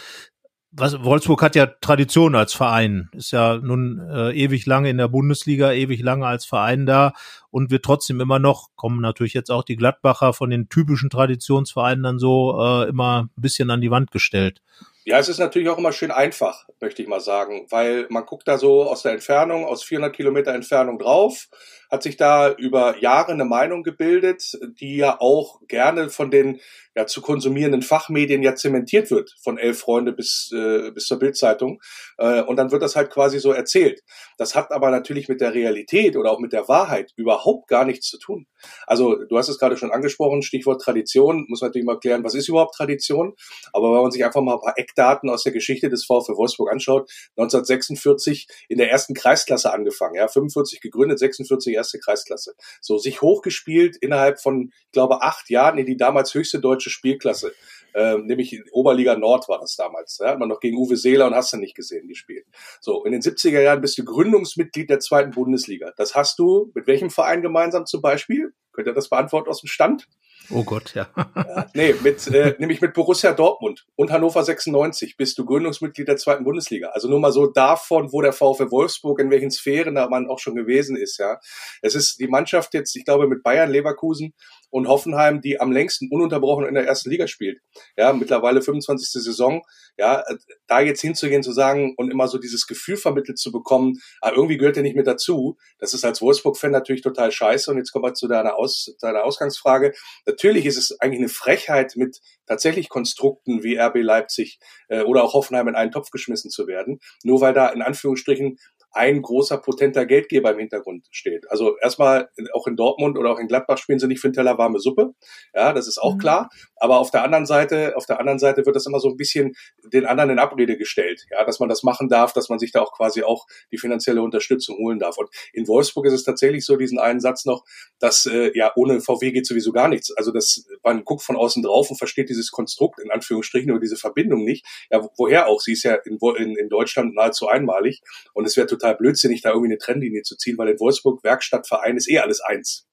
was, 0.71 1.03
Wolfsburg 1.03 1.41
hat 1.41 1.55
ja 1.55 1.65
Tradition 1.65 2.35
als 2.35 2.53
Verein, 2.53 3.09
ist 3.13 3.31
ja 3.31 3.57
nun 3.57 3.99
äh, 4.11 4.31
ewig 4.31 4.65
lange 4.65 4.89
in 4.89 4.97
der 4.97 5.07
Bundesliga, 5.07 5.71
ewig 5.71 6.01
lange 6.01 6.25
als 6.25 6.45
Verein 6.45 6.85
da 6.85 7.13
und 7.49 7.71
wird 7.71 7.85
trotzdem 7.85 8.19
immer 8.19 8.39
noch, 8.39 8.69
kommen 8.75 9.01
natürlich 9.01 9.33
jetzt 9.33 9.49
auch 9.49 9.63
die 9.63 9.77
Gladbacher 9.77 10.33
von 10.33 10.49
den 10.49 10.69
typischen 10.69 11.09
Traditionsvereinen 11.09 12.03
dann 12.03 12.19
so 12.19 12.59
äh, 12.59 12.89
immer 12.89 13.29
ein 13.37 13.41
bisschen 13.41 13.71
an 13.71 13.81
die 13.81 13.91
Wand 13.91 14.11
gestellt. 14.11 14.61
Ja, 15.05 15.17
es 15.19 15.29
ist 15.29 15.39
natürlich 15.39 15.69
auch 15.69 15.77
immer 15.77 15.93
schön 15.93 16.11
einfach, 16.11 16.65
möchte 16.81 17.01
ich 17.01 17.07
mal 17.07 17.21
sagen, 17.21 17.65
weil 17.69 18.07
man 18.09 18.25
guckt 18.25 18.45
da 18.45 18.57
so 18.57 18.83
aus 18.83 19.03
der 19.03 19.13
Entfernung, 19.13 19.63
aus 19.63 19.81
400 19.83 20.13
Kilometer 20.13 20.53
Entfernung 20.53 20.99
drauf, 20.99 21.47
hat 21.89 22.03
sich 22.03 22.17
da 22.17 22.51
über 22.51 22.97
Jahre 22.99 23.31
eine 23.31 23.45
Meinung 23.45 23.83
gebildet, 23.83 24.57
die 24.79 24.97
ja 24.97 25.19
auch 25.19 25.61
gerne 25.67 26.09
von 26.09 26.31
den 26.31 26.59
ja, 26.97 27.05
zu 27.05 27.21
konsumierenden 27.21 27.83
Fachmedien 27.83 28.41
ja 28.41 28.55
zementiert 28.55 29.11
wird, 29.11 29.35
von 29.43 29.59
elf 29.59 29.79
Freunde 29.79 30.13
bis, 30.13 30.51
äh, 30.51 30.89
bis 30.89 31.05
zur 31.05 31.19
Bildzeitung. 31.19 31.79
Äh, 32.17 32.41
und 32.41 32.55
dann 32.55 32.71
wird 32.71 32.81
das 32.81 32.95
halt 32.95 33.11
quasi 33.11 33.37
so 33.37 33.51
erzählt. 33.51 34.01
Das 34.39 34.55
hat 34.55 34.71
aber 34.71 34.89
natürlich 34.89 35.29
mit 35.29 35.39
der 35.39 35.53
Realität 35.53 36.17
oder 36.17 36.31
auch 36.31 36.39
mit 36.39 36.53
der 36.53 36.67
Wahrheit 36.67 37.13
überhaupt 37.15 37.67
gar 37.67 37.85
nichts 37.85 38.07
zu 38.07 38.17
tun. 38.17 38.47
Also 38.87 39.15
du 39.15 39.37
hast 39.37 39.47
es 39.47 39.59
gerade 39.59 39.77
schon 39.77 39.91
angesprochen, 39.91 40.41
Stichwort 40.41 40.81
Tradition, 40.81 41.45
muss 41.47 41.61
man 41.61 41.69
natürlich 41.69 41.85
mal 41.85 41.99
klären, 41.99 42.23
was 42.23 42.33
ist 42.33 42.49
überhaupt 42.49 42.73
Tradition? 42.73 43.35
Aber 43.73 43.93
wenn 43.93 44.01
man 44.01 44.11
sich 44.11 44.25
einfach 44.25 44.41
mal 44.41 44.55
ein 44.55 44.61
paar 44.61 44.77
Eckdaten 44.77 45.29
aus 45.29 45.43
der 45.43 45.53
Geschichte 45.53 45.89
des 45.89 46.03
VfL 46.03 46.35
Wolfsburg 46.35 46.71
anschaut, 46.71 47.11
1946 47.37 48.47
in 48.69 48.79
der 48.79 48.89
ersten 48.89 49.13
Kreisklasse 49.13 49.71
angefangen, 49.71 50.15
ja, 50.15 50.27
45 50.27 50.81
gegründet, 50.81 51.19
46 51.19 51.75
erste 51.77 51.99
Kreisklasse. 51.99 52.55
So 52.81 52.97
sich 52.97 53.21
hochgespielt 53.21 53.97
innerhalb 53.97 54.41
von, 54.41 54.71
ich 54.85 54.91
glaube, 54.91 55.21
acht 55.21 55.49
Jahren 55.49 55.77
in 55.77 55.85
die 55.85 55.97
damals 55.97 56.33
höchste 56.33 56.59
deutsche 56.59 56.89
Spielklasse. 56.89 57.53
Ähm, 57.93 58.25
nämlich 58.25 58.61
Oberliga 58.71 59.15
Nord 59.15 59.49
war 59.49 59.59
das 59.59 59.75
damals. 59.75 60.17
Da 60.17 60.29
hat 60.29 60.39
man 60.39 60.49
noch 60.49 60.59
gegen 60.59 60.77
Uwe 60.77 60.97
Seeler 60.97 61.27
und 61.27 61.35
hast 61.35 61.53
du 61.53 61.57
nicht 61.57 61.75
gesehen, 61.75 62.07
gespielt. 62.07 62.45
So, 62.79 63.03
in 63.05 63.11
den 63.11 63.21
70er 63.21 63.61
Jahren 63.61 63.81
bist 63.81 63.97
du 63.97 64.05
Gründungsmitglied 64.05 64.89
der 64.89 64.99
zweiten 64.99 65.31
Bundesliga. 65.31 65.93
Das 65.97 66.13
hast 66.13 66.37
du 66.37 66.71
mit 66.75 66.85
welchem 66.87 67.09
Verein 67.09 67.41
gemeinsam 67.41 67.85
zum 67.85 68.01
Beispiel? 68.01 68.53
Könnt 68.71 68.87
ihr 68.87 68.93
das 68.93 69.09
beantworten 69.09 69.49
aus 69.49 69.61
dem 69.61 69.67
Stand? 69.67 70.07
Oh 70.49 70.63
Gott, 70.63 70.93
ja. 70.93 71.09
nee, 71.73 71.93
mit, 72.01 72.25
äh, 72.27 72.55
nämlich 72.57 72.79
mit 72.79 72.93
Borussia 72.93 73.33
Dortmund 73.33 73.85
und 73.95 74.11
Hannover 74.11 74.43
96 74.43 75.17
bist 75.17 75.37
du 75.37 75.45
Gründungsmitglied 75.45 76.07
der 76.07 76.17
zweiten 76.17 76.43
Bundesliga. 76.43 76.89
Also 76.89 77.09
nur 77.09 77.19
mal 77.19 77.31
so 77.31 77.47
davon, 77.47 78.11
wo 78.13 78.21
der 78.21 78.33
VfL 78.33 78.71
Wolfsburg, 78.71 79.19
in 79.19 79.29
welchen 79.29 79.51
Sphären 79.51 79.95
da 79.95 80.07
man 80.07 80.29
auch 80.29 80.39
schon 80.39 80.55
gewesen 80.55 80.95
ist, 80.95 81.17
ja. 81.17 81.39
Es 81.81 81.95
ist 81.95 82.19
die 82.19 82.27
Mannschaft 82.27 82.73
jetzt, 82.73 82.95
ich 82.95 83.05
glaube, 83.05 83.27
mit 83.27 83.43
Bayern, 83.43 83.69
Leverkusen 83.69 84.33
und 84.69 84.87
Hoffenheim, 84.87 85.41
die 85.41 85.59
am 85.59 85.71
längsten 85.71 86.09
ununterbrochen 86.11 86.65
in 86.65 86.75
der 86.75 86.85
ersten 86.85 87.09
Liga 87.09 87.27
spielt. 87.27 87.59
Ja, 87.95 88.13
mittlerweile 88.13 88.61
25. 88.61 89.23
Saison. 89.23 89.61
Ja, 89.97 90.23
da 90.67 90.79
jetzt 90.79 91.01
hinzugehen, 91.01 91.43
zu 91.43 91.51
sagen 91.51 91.93
und 91.97 92.11
immer 92.11 92.27
so 92.27 92.37
dieses 92.37 92.67
Gefühl 92.67 92.97
vermittelt 92.97 93.39
zu 93.39 93.51
bekommen, 93.51 93.99
aber 94.21 94.33
ah, 94.33 94.35
irgendwie 94.35 94.57
gehört 94.57 94.77
er 94.77 94.83
nicht 94.83 94.95
mit 94.95 95.07
dazu. 95.07 95.57
Das 95.79 95.93
ist 95.93 96.05
als 96.05 96.21
Wolfsburg-Fan 96.21 96.71
natürlich 96.71 97.01
total 97.01 97.31
scheiße. 97.31 97.71
Und 97.71 97.77
jetzt 97.77 97.91
kommen 97.91 98.05
wir 98.05 98.13
zu 98.13 98.27
deiner, 98.27 98.57
Aus, 98.57 98.95
deiner 99.01 99.23
Ausgangsfrage. 99.23 99.93
Natürlich 100.37 100.67
ist 100.67 100.77
es 100.77 100.99
eigentlich 100.99 101.19
eine 101.19 101.29
Frechheit, 101.29 101.95
mit 101.95 102.19
tatsächlich 102.45 102.89
Konstrukten 102.89 103.63
wie 103.63 103.75
RB 103.75 103.95
Leipzig 104.03 104.59
äh, 104.87 105.01
oder 105.01 105.23
auch 105.23 105.33
Hoffenheim 105.33 105.67
in 105.67 105.75
einen 105.75 105.91
Topf 105.91 106.11
geschmissen 106.11 106.51
zu 106.51 106.67
werden. 106.67 106.99
Nur 107.23 107.41
weil 107.41 107.53
da 107.53 107.69
in 107.69 107.81
Anführungsstrichen 107.81 108.59
ein 108.91 109.21
großer 109.21 109.57
potenter 109.57 110.05
Geldgeber 110.05 110.51
im 110.51 110.59
Hintergrund 110.59 111.07
steht. 111.11 111.49
Also 111.49 111.77
erstmal 111.79 112.29
auch 112.53 112.67
in 112.67 112.75
Dortmund 112.75 113.17
oder 113.17 113.31
auch 113.31 113.39
in 113.39 113.47
Gladbach 113.47 113.79
spielen 113.79 113.99
sie 113.99 114.07
nicht 114.07 114.19
für 114.19 114.27
einen 114.27 114.33
Teller 114.33 114.57
warme 114.59 114.79
Suppe. 114.79 115.13
Ja, 115.53 115.73
das 115.73 115.87
ist 115.87 115.97
auch 115.97 116.15
mhm. 116.15 116.19
klar. 116.19 116.49
Aber 116.79 116.99
auf 116.99 117.11
der 117.11 117.23
anderen 117.23 117.45
Seite, 117.45 117.95
auf 117.95 118.05
der 118.05 118.19
anderen 118.19 118.39
Seite 118.39 118.65
wird 118.65 118.75
das 118.75 118.85
immer 118.85 118.99
so 118.99 119.09
ein 119.09 119.17
bisschen 119.17 119.55
den 119.83 120.05
anderen 120.05 120.31
in 120.31 120.39
Abrede 120.39 120.77
gestellt. 120.77 121.25
Ja, 121.31 121.45
dass 121.45 121.59
man 121.59 121.69
das 121.69 121.83
machen 121.83 122.09
darf, 122.09 122.33
dass 122.33 122.49
man 122.49 122.59
sich 122.59 122.71
da 122.71 122.81
auch 122.81 122.93
quasi 122.93 123.23
auch 123.23 123.45
die 123.71 123.77
finanzielle 123.77 124.21
Unterstützung 124.21 124.77
holen 124.77 124.99
darf. 124.99 125.17
Und 125.17 125.29
in 125.53 125.67
Wolfsburg 125.67 126.05
ist 126.07 126.13
es 126.13 126.23
tatsächlich 126.23 126.65
so, 126.65 126.75
diesen 126.77 126.99
einen 126.99 127.19
Satz 127.19 127.45
noch, 127.45 127.63
dass 127.99 128.25
äh, 128.25 128.51
ja 128.57 128.71
ohne 128.75 129.01
VW 129.01 129.31
geht 129.31 129.45
sowieso 129.45 129.71
gar 129.71 129.87
nichts. 129.87 130.11
Also 130.15 130.31
das, 130.31 130.65
man 130.83 131.03
guckt 131.03 131.23
von 131.23 131.35
außen 131.35 131.63
drauf 131.63 131.89
und 131.89 131.97
versteht 131.97 132.29
dieses 132.29 132.51
Konstrukt 132.51 132.99
in 132.99 133.11
Anführungsstrichen 133.11 133.71
oder 133.71 133.79
diese 133.79 133.97
Verbindung 133.97 134.43
nicht. 134.43 134.65
Ja, 134.89 135.07
woher 135.17 135.47
auch? 135.47 135.61
Sie 135.61 135.73
ist 135.73 135.83
ja 135.83 135.95
in, 136.05 136.17
in, 136.37 136.55
in 136.55 136.69
Deutschland 136.69 137.15
nahezu 137.15 137.47
einmalig 137.47 138.01
und 138.33 138.45
es 138.45 138.57
wäre 138.57 138.67
total 138.67 138.95
blödsinnig, 138.95 139.41
da 139.41 139.49
irgendwie 139.49 139.69
eine 139.69 139.77
Trennlinie 139.77 140.23
zu 140.23 140.35
ziehen, 140.35 140.57
weil 140.57 140.69
in 140.69 140.79
Wolfsburg 140.79 141.23
Werkstattverein 141.23 141.97
ist 141.97 142.09
eh 142.09 142.19
alles 142.19 142.41
eins. 142.41 142.86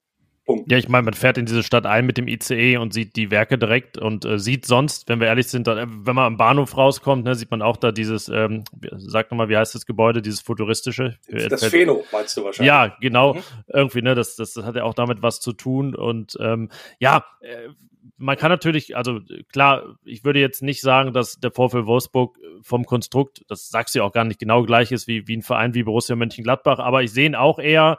Punkt. 0.45 0.71
Ja, 0.71 0.77
ich 0.77 0.89
meine, 0.89 1.05
man 1.05 1.15
fährt 1.15 1.39
in 1.39 1.47
diese 1.47 1.63
Stadt 1.63 1.87
ein 1.87 2.05
mit 2.05 2.19
dem 2.19 2.29
ICE 2.29 2.77
und 2.77 2.93
sieht 2.93 3.17
die 3.17 3.31
Werke 3.31 3.57
direkt 3.57 3.97
und 3.97 4.25
äh, 4.25 4.39
sieht 4.39 4.67
sonst, 4.67 5.09
wenn 5.09 5.21
wir 5.21 5.27
ehrlich 5.27 5.49
sind, 5.49 5.67
dann, 5.67 5.79
äh, 5.79 5.87
wenn 5.89 6.15
man 6.15 6.27
am 6.27 6.37
Bahnhof 6.37 6.77
rauskommt, 6.77 7.25
ne, 7.25 7.35
sieht 7.35 7.51
man 7.51 7.63
auch 7.63 7.79
da 7.79 7.93
dieses, 7.93 8.29
ähm, 8.29 8.65
sag 8.97 9.31
nochmal, 9.31 9.49
wie 9.49 9.57
heißt 9.57 9.75
das 9.75 9.87
Gebäude, 9.87 10.21
dieses 10.21 10.43
futuristische? 10.43 11.17
Das 11.29 11.65
Pheno, 11.65 12.05
meinst 12.13 12.37
du 12.37 12.45
wahrscheinlich. 12.45 12.69
Ja, 12.69 12.97
genau. 13.01 13.35
Mhm. 13.35 13.41
Irgendwie, 13.69 14.03
ne, 14.03 14.15
das, 14.15 14.37
das 14.37 14.57
hat 14.57 14.77
ja 14.77 14.85
auch 14.85 14.95
damit 14.95 15.23
was 15.23 15.41
zu 15.41 15.53
tun 15.53 15.95
und 15.95 16.37
ähm, 16.41 16.69
ja, 16.99 17.25
äh, 17.41 17.69
man 18.17 18.37
kann 18.37 18.51
natürlich, 18.51 18.97
also 18.97 19.21
klar, 19.53 19.97
ich 20.05 20.25
würde 20.25 20.39
jetzt 20.39 20.63
nicht 20.63 20.81
sagen, 20.81 21.13
dass 21.13 21.41
der 21.41 21.51
VfL 21.51 21.87
Wolfsburg 21.87 22.39
vom 22.63 22.85
Konstrukt, 22.85 23.45
das 23.49 23.69
sagst 23.69 23.95
du 23.95 24.01
ja 24.01 24.05
auch 24.05 24.13
gar 24.13 24.25
nicht 24.25 24.39
genau 24.39 24.63
gleich 24.63 24.93
ist 24.93 25.09
wie, 25.09 25.27
wie 25.27 25.37
ein 25.37 25.43
Verein 25.43 25.75
wie 25.75 25.83
Borussia 25.83 26.15
Mönchengladbach, 26.17 26.79
aber 26.79 27.03
ich 27.03 27.13
sehe 27.13 27.27
ihn 27.27 27.35
auch 27.35 27.59
eher 27.59 27.99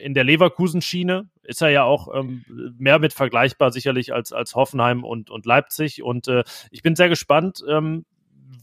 in 0.00 0.14
der 0.14 0.24
Leverkusen-Schiene. 0.24 1.28
Ist 1.42 1.62
er 1.62 1.70
ja 1.70 1.84
auch 1.84 2.14
ähm, 2.14 2.44
mehr 2.78 2.98
mit 2.98 3.12
vergleichbar 3.12 3.72
sicherlich 3.72 4.12
als, 4.12 4.32
als 4.32 4.54
Hoffenheim 4.54 5.04
und, 5.04 5.30
und 5.30 5.46
Leipzig. 5.46 6.02
Und 6.02 6.28
äh, 6.28 6.44
ich 6.70 6.82
bin 6.82 6.96
sehr 6.96 7.08
gespannt, 7.08 7.64
ähm, 7.68 8.04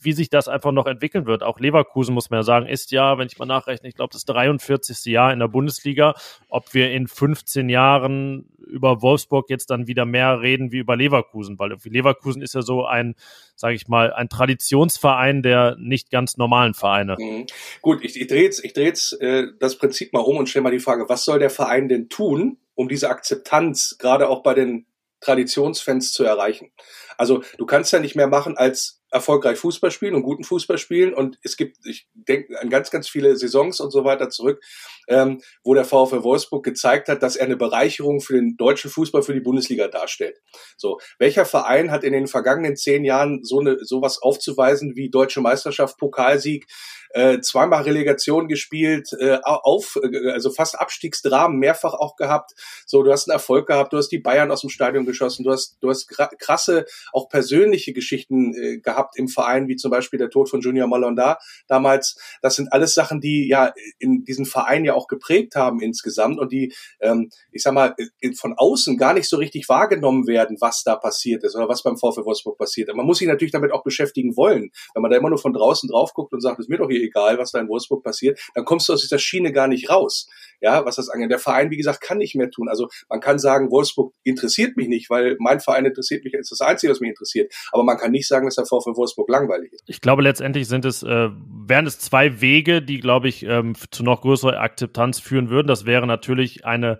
wie 0.01 0.13
sich 0.13 0.29
das 0.29 0.47
einfach 0.47 0.71
noch 0.71 0.87
entwickeln 0.87 1.25
wird. 1.25 1.43
Auch 1.43 1.59
Leverkusen, 1.59 2.13
muss 2.13 2.29
man 2.29 2.39
ja 2.39 2.43
sagen, 2.43 2.67
ist 2.67 2.91
ja, 2.91 3.17
wenn 3.17 3.27
ich 3.27 3.37
mal 3.37 3.45
nachrechne, 3.45 3.87
ich 3.87 3.95
glaube, 3.95 4.13
das 4.13 4.25
43. 4.25 5.05
Jahr 5.05 5.31
in 5.31 5.39
der 5.39 5.47
Bundesliga. 5.47 6.15
Ob 6.49 6.73
wir 6.73 6.91
in 6.91 7.07
15 7.07 7.69
Jahren 7.69 8.45
über 8.65 9.01
Wolfsburg 9.01 9.49
jetzt 9.49 9.69
dann 9.69 9.87
wieder 9.87 10.05
mehr 10.05 10.41
reden 10.41 10.71
wie 10.71 10.79
über 10.79 10.95
Leverkusen, 10.95 11.59
weil 11.59 11.75
Leverkusen 11.83 12.41
ist 12.41 12.55
ja 12.55 12.61
so 12.61 12.85
ein, 12.85 13.15
sage 13.55 13.75
ich 13.75 13.87
mal, 13.87 14.11
ein 14.13 14.29
Traditionsverein 14.29 15.43
der 15.43 15.75
nicht 15.79 16.09
ganz 16.09 16.37
normalen 16.37 16.73
Vereine. 16.73 17.15
Mhm. 17.19 17.45
Gut, 17.81 18.03
ich, 18.03 18.19
ich 18.19 18.27
drehe 18.27 18.43
jetzt, 18.43 18.63
ich 18.63 18.73
dreh 18.73 18.85
jetzt 18.85 19.19
äh, 19.21 19.47
das 19.59 19.77
Prinzip 19.77 20.13
mal 20.13 20.19
um 20.19 20.37
und 20.37 20.49
stelle 20.49 20.63
mal 20.63 20.71
die 20.71 20.79
Frage, 20.79 21.07
was 21.07 21.25
soll 21.25 21.39
der 21.39 21.49
Verein 21.49 21.87
denn 21.87 22.09
tun, 22.09 22.57
um 22.73 22.89
diese 22.89 23.09
Akzeptanz 23.09 23.97
gerade 23.99 24.29
auch 24.29 24.41
bei 24.43 24.53
den 24.53 24.85
Traditionsfans 25.21 26.11
zu 26.11 26.23
erreichen? 26.23 26.71
Also 27.17 27.43
du 27.57 27.65
kannst 27.65 27.93
ja 27.93 27.99
nicht 27.99 28.15
mehr 28.15 28.27
machen 28.27 28.57
als 28.57 29.01
erfolgreich 29.11 29.57
Fußball 29.57 29.91
spielen 29.91 30.15
und 30.15 30.23
guten 30.23 30.43
Fußball 30.43 30.77
spielen. 30.77 31.13
Und 31.13 31.37
es 31.43 31.57
gibt, 31.57 31.85
ich 31.85 32.07
denke 32.13 32.59
an 32.59 32.69
ganz, 32.69 32.91
ganz 32.91 33.07
viele 33.07 33.35
Saisons 33.35 33.79
und 33.79 33.91
so 33.91 34.03
weiter 34.03 34.29
zurück, 34.29 34.61
ähm, 35.07 35.41
wo 35.63 35.73
der 35.73 35.85
VfL 35.85 36.23
Wolfsburg 36.23 36.63
gezeigt 36.63 37.07
hat, 37.07 37.23
dass 37.23 37.35
er 37.35 37.45
eine 37.45 37.57
Bereicherung 37.57 38.21
für 38.21 38.33
den 38.33 38.57
deutschen 38.57 38.91
Fußball, 38.91 39.23
für 39.23 39.33
die 39.33 39.39
Bundesliga 39.39 39.87
darstellt. 39.87 40.39
So, 40.77 40.99
welcher 41.19 41.45
Verein 41.45 41.91
hat 41.91 42.03
in 42.03 42.13
den 42.13 42.27
vergangenen 42.27 42.75
zehn 42.75 43.05
Jahren 43.05 43.43
so 43.43 43.59
eine 43.59 43.77
sowas 43.83 44.21
aufzuweisen 44.21 44.95
wie 44.95 45.09
deutsche 45.09 45.41
Meisterschaft, 45.41 45.97
Pokalsieg, 45.97 46.67
äh, 47.15 47.39
zweimal 47.39 47.83
Relegation 47.83 48.49
gespielt, 48.49 49.09
äh, 49.19 49.37
auf, 49.41 49.97
äh, 50.03 50.31
also 50.31 50.51
fast 50.51 50.77
Abstiegsdramen 50.77 51.57
mehrfach 51.57 51.93
auch 51.93 52.17
gehabt. 52.17 52.51
So, 52.85 53.03
du 53.03 53.11
hast 53.11 53.29
einen 53.29 53.35
Erfolg 53.35 53.67
gehabt, 53.67 53.93
du 53.93 53.97
hast 53.97 54.09
die 54.09 54.19
Bayern 54.19 54.51
aus 54.51 54.61
dem 54.61 54.69
Stadion 54.69 55.05
geschossen, 55.05 55.45
du 55.45 55.51
hast, 55.51 55.77
du 55.79 55.89
hast 55.89 56.09
krasse, 56.09 56.85
auch 57.13 57.29
persönliche 57.29 57.93
Geschichten 57.93 58.53
äh, 58.53 58.79
gehabt 58.79 59.04
im 59.15 59.27
Verein, 59.27 59.67
wie 59.67 59.75
zum 59.75 59.91
Beispiel 59.91 60.19
der 60.19 60.29
Tod 60.29 60.49
von 60.49 60.61
Junior 60.61 60.87
Malonda 60.87 61.37
damals. 61.67 62.17
Das 62.41 62.55
sind 62.55 62.71
alles 62.73 62.93
Sachen, 62.93 63.21
die 63.21 63.47
ja 63.47 63.73
in 63.99 64.23
diesen 64.23 64.45
Verein 64.45 64.85
ja 64.85 64.93
auch 64.93 65.07
geprägt 65.07 65.55
haben 65.55 65.81
insgesamt 65.81 66.39
und 66.39 66.51
die, 66.51 66.73
ähm, 66.99 67.29
ich 67.51 67.63
sag 67.63 67.73
mal, 67.73 67.95
von 68.35 68.53
außen 68.57 68.97
gar 68.97 69.13
nicht 69.13 69.29
so 69.29 69.37
richtig 69.37 69.69
wahrgenommen 69.69 70.27
werden, 70.27 70.57
was 70.59 70.83
da 70.83 70.95
passiert 70.95 71.43
ist 71.43 71.55
oder 71.55 71.69
was 71.69 71.83
beim 71.83 71.97
VfL 71.97 72.25
Wolfsburg 72.25 72.57
passiert. 72.57 72.93
Man 72.95 73.05
muss 73.05 73.19
sich 73.19 73.27
natürlich 73.27 73.51
damit 73.51 73.71
auch 73.71 73.83
beschäftigen 73.83 74.35
wollen. 74.35 74.71
Wenn 74.93 75.01
man 75.01 75.11
da 75.11 75.17
immer 75.17 75.29
nur 75.29 75.39
von 75.39 75.53
draußen 75.53 75.89
drauf 75.89 76.13
guckt 76.13 76.33
und 76.33 76.41
sagt, 76.41 76.59
es 76.59 76.65
ist 76.65 76.69
mir 76.69 76.77
doch 76.77 76.89
hier 76.89 77.01
egal, 77.01 77.37
was 77.37 77.51
da 77.51 77.59
in 77.59 77.67
Wolfsburg 77.67 78.03
passiert, 78.03 78.39
dann 78.53 78.65
kommst 78.65 78.89
du 78.89 78.93
aus 78.93 79.01
dieser 79.01 79.19
Schiene 79.19 79.51
gar 79.51 79.67
nicht 79.67 79.89
raus. 79.89 80.27
Ja, 80.61 80.85
was 80.85 80.95
das 80.95 81.09
angeht. 81.09 81.31
Der 81.31 81.39
Verein, 81.39 81.69
wie 81.69 81.77
gesagt, 81.77 82.01
kann 82.01 82.17
nicht 82.17 82.35
mehr 82.35 82.49
tun. 82.49 82.69
Also 82.69 82.87
man 83.09 83.19
kann 83.19 83.39
sagen, 83.39 83.71
Wolfsburg 83.71 84.13
interessiert 84.23 84.77
mich 84.77 84.87
nicht, 84.87 85.09
weil 85.09 85.35
mein 85.39 85.59
Verein 85.59 85.85
interessiert 85.85 86.23
mich, 86.23 86.33
ist 86.33 86.51
das 86.51 86.61
Einzige, 86.61 86.91
was 86.91 86.99
mich 86.99 87.09
interessiert. 87.09 87.53
Aber 87.71 87.83
man 87.83 87.97
kann 87.97 88.11
nicht 88.11 88.27
sagen, 88.27 88.45
dass 88.45 88.55
der 88.55 88.65
VfL 88.65 88.84
Wolfsburg 88.95 89.29
langweilig 89.29 89.73
ist. 89.73 89.83
Ich 89.87 90.01
glaube, 90.01 90.21
letztendlich 90.21 90.67
sind 90.67 90.85
es, 90.85 91.01
äh, 91.03 91.29
wären 91.29 91.87
es 91.87 91.99
zwei 91.99 92.41
Wege, 92.41 92.81
die, 92.81 92.99
glaube 92.99 93.27
ich, 93.27 93.43
ähm, 93.43 93.73
zu 93.91 94.03
noch 94.03 94.21
größerer 94.21 94.59
Akzeptanz 94.59 95.19
führen 95.19 95.49
würden. 95.49 95.67
Das 95.67 95.85
wäre 95.85 96.05
natürlich 96.05 96.65
eine 96.65 96.99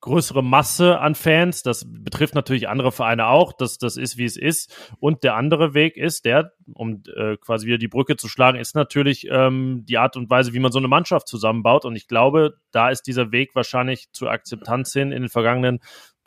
größere 0.00 0.42
Masse 0.42 0.98
an 0.98 1.14
Fans. 1.14 1.62
Das 1.62 1.86
betrifft 1.86 2.34
natürlich 2.34 2.68
andere 2.68 2.92
Vereine 2.92 3.26
auch. 3.26 3.52
Das, 3.52 3.78
das 3.78 3.96
ist, 3.96 4.16
wie 4.16 4.24
es 4.24 4.36
ist. 4.36 4.74
Und 4.98 5.22
der 5.22 5.36
andere 5.36 5.74
Weg 5.74 5.96
ist, 5.96 6.24
der, 6.24 6.52
um 6.72 7.02
äh, 7.14 7.36
quasi 7.36 7.66
wieder 7.66 7.78
die 7.78 7.88
Brücke 7.88 8.16
zu 8.16 8.28
schlagen, 8.28 8.58
ist 8.58 8.74
natürlich 8.74 9.28
ähm, 9.30 9.84
die 9.86 9.98
Art 9.98 10.16
und 10.16 10.30
Weise, 10.30 10.52
wie 10.52 10.60
man 10.60 10.72
so 10.72 10.78
eine 10.78 10.88
Mannschaft 10.88 11.28
zusammenbaut. 11.28 11.84
Und 11.84 11.96
ich 11.96 12.08
glaube, 12.08 12.54
da 12.70 12.90
ist 12.90 13.02
dieser 13.02 13.32
Weg 13.32 13.54
wahrscheinlich 13.54 14.10
zur 14.12 14.30
Akzeptanz 14.30 14.92
hin 14.92 15.12
in 15.12 15.22
den 15.22 15.28
vergangenen 15.28 15.80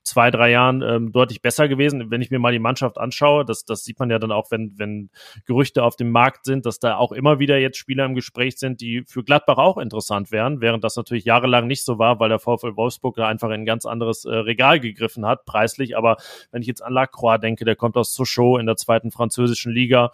zwei, 0.03 0.31
drei 0.31 0.51
Jahren 0.51 0.81
ähm, 0.81 1.11
deutlich 1.11 1.41
besser 1.41 1.67
gewesen. 1.67 2.11
Wenn 2.11 2.21
ich 2.21 2.29
mir 2.31 2.39
mal 2.39 2.51
die 2.51 2.59
Mannschaft 2.59 2.97
anschaue, 2.97 3.45
das, 3.45 3.65
das 3.65 3.83
sieht 3.83 3.99
man 3.99 4.09
ja 4.09 4.19
dann 4.19 4.31
auch, 4.31 4.51
wenn, 4.51 4.77
wenn 4.77 5.09
Gerüchte 5.45 5.83
auf 5.83 5.95
dem 5.95 6.11
Markt 6.11 6.45
sind, 6.45 6.65
dass 6.65 6.79
da 6.79 6.97
auch 6.97 7.11
immer 7.11 7.39
wieder 7.39 7.57
jetzt 7.57 7.77
Spieler 7.77 8.05
im 8.05 8.15
Gespräch 8.15 8.57
sind, 8.57 8.81
die 8.81 9.03
für 9.07 9.23
Gladbach 9.23 9.57
auch 9.57 9.77
interessant 9.77 10.31
wären, 10.31 10.61
während 10.61 10.83
das 10.83 10.95
natürlich 10.95 11.25
jahrelang 11.25 11.67
nicht 11.67 11.85
so 11.85 11.99
war, 11.99 12.19
weil 12.19 12.29
der 12.29 12.39
VfL 12.39 12.75
Wolfsburg 12.75 13.15
da 13.15 13.27
einfach 13.27 13.47
in 13.47 13.61
ein 13.61 13.65
ganz 13.65 13.85
anderes 13.85 14.25
äh, 14.25 14.33
Regal 14.33 14.79
gegriffen 14.79 15.25
hat, 15.25 15.45
preislich. 15.45 15.97
Aber 15.97 16.17
wenn 16.51 16.61
ich 16.61 16.67
jetzt 16.67 16.81
an 16.81 16.93
Lacroix 16.93 17.39
denke, 17.39 17.65
der 17.65 17.75
kommt 17.75 17.97
aus 17.97 18.13
Sochaux 18.13 18.59
in 18.59 18.65
der 18.65 18.75
zweiten 18.75 19.11
französischen 19.11 19.71
Liga, 19.71 20.11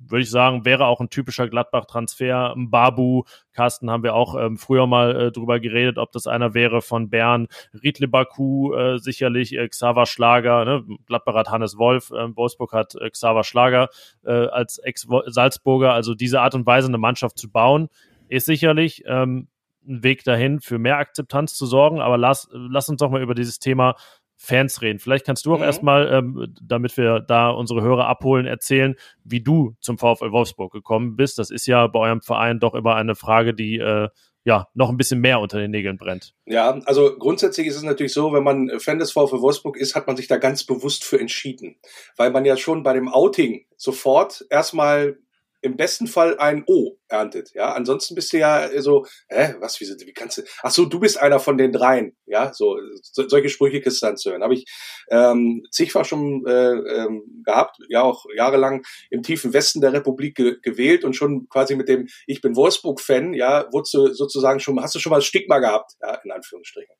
würde 0.00 0.22
ich 0.22 0.30
sagen, 0.30 0.64
wäre 0.64 0.86
auch 0.86 1.00
ein 1.00 1.10
typischer 1.10 1.48
Gladbach-Transfer. 1.48 2.54
Babu, 2.56 3.24
Carsten, 3.52 3.90
haben 3.90 4.02
wir 4.02 4.14
auch 4.14 4.34
ähm, 4.34 4.56
früher 4.56 4.86
mal 4.86 5.14
äh, 5.14 5.32
drüber 5.32 5.60
geredet, 5.60 5.98
ob 5.98 6.12
das 6.12 6.26
einer 6.26 6.54
wäre 6.54 6.80
von 6.80 7.10
Bern. 7.10 7.48
Riedle 7.82 8.08
Baku, 8.08 8.74
äh, 8.74 8.98
sicherlich, 8.98 9.54
äh, 9.54 9.68
Xaver 9.68 10.06
Schlager, 10.06 10.64
ne? 10.64 10.84
Gladbach 11.06 11.34
hat 11.34 11.50
Hannes 11.50 11.76
Wolf, 11.76 12.10
äh, 12.10 12.36
Wolfsburg 12.36 12.72
hat 12.72 12.94
äh, 12.94 13.10
Xaver 13.10 13.44
Schlager 13.44 13.88
äh, 14.24 14.32
als 14.32 14.78
Ex-Salzburger. 14.78 15.92
Also 15.92 16.14
diese 16.14 16.40
Art 16.40 16.54
und 16.54 16.66
Weise, 16.66 16.88
eine 16.88 16.98
Mannschaft 16.98 17.38
zu 17.38 17.50
bauen, 17.50 17.88
ist 18.28 18.46
sicherlich 18.46 19.04
ähm, 19.06 19.48
ein 19.86 20.02
Weg 20.02 20.24
dahin, 20.24 20.60
für 20.60 20.78
mehr 20.78 20.98
Akzeptanz 20.98 21.54
zu 21.54 21.66
sorgen. 21.66 22.00
Aber 22.00 22.18
lass, 22.18 22.48
lass 22.52 22.88
uns 22.88 23.00
doch 23.00 23.10
mal 23.10 23.22
über 23.22 23.34
dieses 23.34 23.58
Thema 23.58 23.96
Fans 24.42 24.80
reden. 24.80 24.98
Vielleicht 24.98 25.26
kannst 25.26 25.44
du 25.44 25.52
auch 25.52 25.58
mhm. 25.58 25.64
erstmal, 25.64 26.10
ähm, 26.10 26.54
damit 26.62 26.96
wir 26.96 27.20
da 27.20 27.50
unsere 27.50 27.82
Hörer 27.82 28.06
abholen, 28.06 28.46
erzählen, 28.46 28.94
wie 29.22 29.42
du 29.42 29.76
zum 29.80 29.98
VfL 29.98 30.32
Wolfsburg 30.32 30.72
gekommen 30.72 31.14
bist. 31.14 31.38
Das 31.38 31.50
ist 31.50 31.66
ja 31.66 31.86
bei 31.88 31.98
eurem 31.98 32.22
Verein 32.22 32.58
doch 32.58 32.74
immer 32.74 32.94
eine 32.94 33.14
Frage, 33.14 33.52
die 33.52 33.76
äh, 33.76 34.08
ja 34.44 34.68
noch 34.72 34.88
ein 34.88 34.96
bisschen 34.96 35.20
mehr 35.20 35.40
unter 35.40 35.58
den 35.58 35.70
Nägeln 35.70 35.98
brennt. 35.98 36.34
Ja, 36.46 36.70
also 36.86 37.18
grundsätzlich 37.18 37.66
ist 37.66 37.76
es 37.76 37.82
natürlich 37.82 38.14
so, 38.14 38.32
wenn 38.32 38.42
man 38.42 38.80
Fan 38.80 38.98
des 38.98 39.12
VfL 39.12 39.42
Wolfsburg 39.42 39.76
ist, 39.76 39.94
hat 39.94 40.06
man 40.06 40.16
sich 40.16 40.26
da 40.26 40.38
ganz 40.38 40.64
bewusst 40.64 41.04
für 41.04 41.20
entschieden, 41.20 41.76
weil 42.16 42.30
man 42.30 42.46
ja 42.46 42.56
schon 42.56 42.82
bei 42.82 42.94
dem 42.94 43.08
Outing 43.08 43.66
sofort 43.76 44.46
erstmal 44.48 45.18
im 45.62 45.76
besten 45.76 46.06
Fall 46.06 46.38
ein 46.38 46.64
O 46.66 46.96
erntet. 47.08 47.50
Ja, 47.54 47.72
ansonsten 47.72 48.14
bist 48.14 48.32
du 48.32 48.38
ja 48.38 48.70
so, 48.80 49.06
hä, 49.28 49.54
was, 49.60 49.80
wie, 49.80 49.86
wie 49.86 50.12
kannst 50.12 50.38
du, 50.38 50.42
ach 50.62 50.70
so, 50.70 50.86
du 50.86 51.00
bist 51.00 51.18
einer 51.18 51.40
von 51.40 51.58
den 51.58 51.72
dreien. 51.72 52.16
Ja, 52.26 52.52
so, 52.54 52.78
so 53.02 53.28
solche 53.28 53.48
Sprüche 53.48 53.80
kriegst 53.80 54.02
du 54.02 54.06
dann 54.06 54.16
zu 54.16 54.30
hören. 54.30 54.42
Habe 54.42 54.54
ich 54.54 54.64
ähm, 55.10 55.66
zigfach 55.70 56.04
schon 56.04 56.44
äh, 56.46 56.72
ähm, 56.72 57.42
gehabt, 57.44 57.76
ja 57.88 58.02
auch 58.02 58.24
jahrelang 58.34 58.82
im 59.10 59.22
tiefen 59.22 59.52
Westen 59.52 59.80
der 59.80 59.92
Republik 59.92 60.36
ge 60.36 60.56
gewählt 60.62 61.04
und 61.04 61.14
schon 61.14 61.48
quasi 61.48 61.76
mit 61.76 61.88
dem 61.88 62.08
Ich 62.26 62.40
bin 62.40 62.56
Wolfsburg-Fan, 62.56 63.34
ja, 63.34 63.66
wurdest 63.72 63.94
du 63.94 64.12
sozusagen 64.12 64.60
schon, 64.60 64.80
hast 64.80 64.94
du 64.94 64.98
schon 64.98 65.10
mal 65.10 65.22
Stigma 65.22 65.58
gehabt, 65.58 65.92
ja, 66.00 66.14
in 66.24 66.30
Anführungsstrichen. 66.30 66.94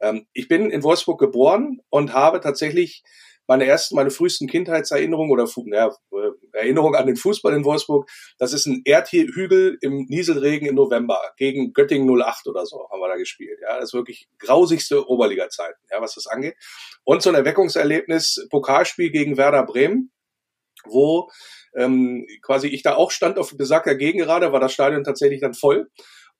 Ähm, 0.00 0.26
ich 0.32 0.48
bin 0.48 0.70
in 0.70 0.82
Wolfsburg 0.82 1.20
geboren 1.20 1.80
und 1.90 2.14
habe 2.14 2.40
tatsächlich 2.40 3.02
meine 3.52 3.66
ersten, 3.66 3.96
meine 3.96 4.10
frühesten 4.10 4.48
Kindheitserinnerungen 4.48 5.30
oder 5.30 5.46
ja, 5.66 5.88
äh, 5.88 6.58
Erinnerungen 6.58 6.98
an 6.98 7.06
den 7.06 7.16
Fußball 7.16 7.52
in 7.52 7.66
Wolfsburg, 7.66 8.08
das 8.38 8.54
ist 8.54 8.64
ein 8.64 8.80
Erdhügel 8.86 9.76
im 9.82 10.06
Nieselregen 10.08 10.66
im 10.66 10.74
November 10.74 11.20
gegen 11.36 11.74
Göttingen 11.74 12.08
08 12.08 12.46
oder 12.46 12.64
so 12.64 12.88
haben 12.90 13.00
wir 13.00 13.08
da 13.08 13.16
gespielt. 13.16 13.58
Ja, 13.60 13.74
das 13.76 13.90
ist 13.90 13.94
wirklich 13.94 14.26
grausigste 14.38 15.06
Oberliga-Zeiten, 15.06 15.78
ja, 15.90 16.00
was 16.00 16.14
das 16.14 16.26
angeht. 16.26 16.54
Und 17.04 17.20
so 17.20 17.28
ein 17.28 17.34
Erweckungserlebnis, 17.34 18.46
Pokalspiel 18.48 19.10
gegen 19.10 19.36
Werder 19.36 19.66
Bremen, 19.66 20.10
wo 20.86 21.28
ähm, 21.76 22.26
quasi 22.40 22.68
ich 22.68 22.82
da 22.82 22.94
auch 22.94 23.10
stand 23.10 23.38
auf 23.38 23.54
besagter 23.54 23.96
Gegengerade, 23.96 24.52
war 24.52 24.60
das 24.60 24.72
Stadion 24.72 25.04
tatsächlich 25.04 25.42
dann 25.42 25.52
voll. 25.52 25.90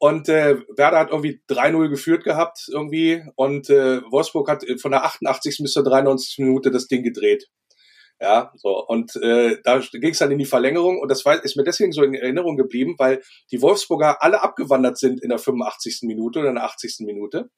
Und 0.02 0.28
äh, 0.28 0.56
Werder 0.76 0.98
hat 0.98 1.10
irgendwie 1.10 1.40
3-0 1.48 1.88
geführt 1.88 2.24
gehabt 2.24 2.66
irgendwie 2.72 3.22
und 3.36 3.70
äh, 3.70 4.02
Wolfsburg 4.10 4.48
hat 4.48 4.64
von 4.80 4.90
der 4.90 5.04
88. 5.04 5.58
bis 5.62 5.74
zur 5.74 5.84
93. 5.84 6.38
Minute 6.38 6.72
das 6.72 6.88
Ding 6.88 7.04
gedreht. 7.04 7.46
Ja, 8.20 8.50
so 8.56 8.84
und 8.84 9.14
äh, 9.22 9.58
da 9.62 9.78
ging 9.78 10.10
es 10.10 10.18
dann 10.18 10.32
in 10.32 10.40
die 10.40 10.44
Verlängerung 10.44 10.98
und 10.98 11.08
das 11.08 11.24
war, 11.24 11.44
ist 11.44 11.56
mir 11.56 11.62
deswegen 11.62 11.92
so 11.92 12.02
in 12.02 12.14
Erinnerung 12.14 12.56
geblieben, 12.56 12.96
weil 12.98 13.22
die 13.52 13.62
Wolfsburger 13.62 14.24
alle 14.24 14.42
abgewandert 14.42 14.98
sind 14.98 15.22
in 15.22 15.28
der 15.28 15.38
85. 15.38 16.00
Minute 16.02 16.40
oder 16.40 16.48
in 16.48 16.56
der 16.56 16.64
80. 16.64 17.06
Minute 17.06 17.50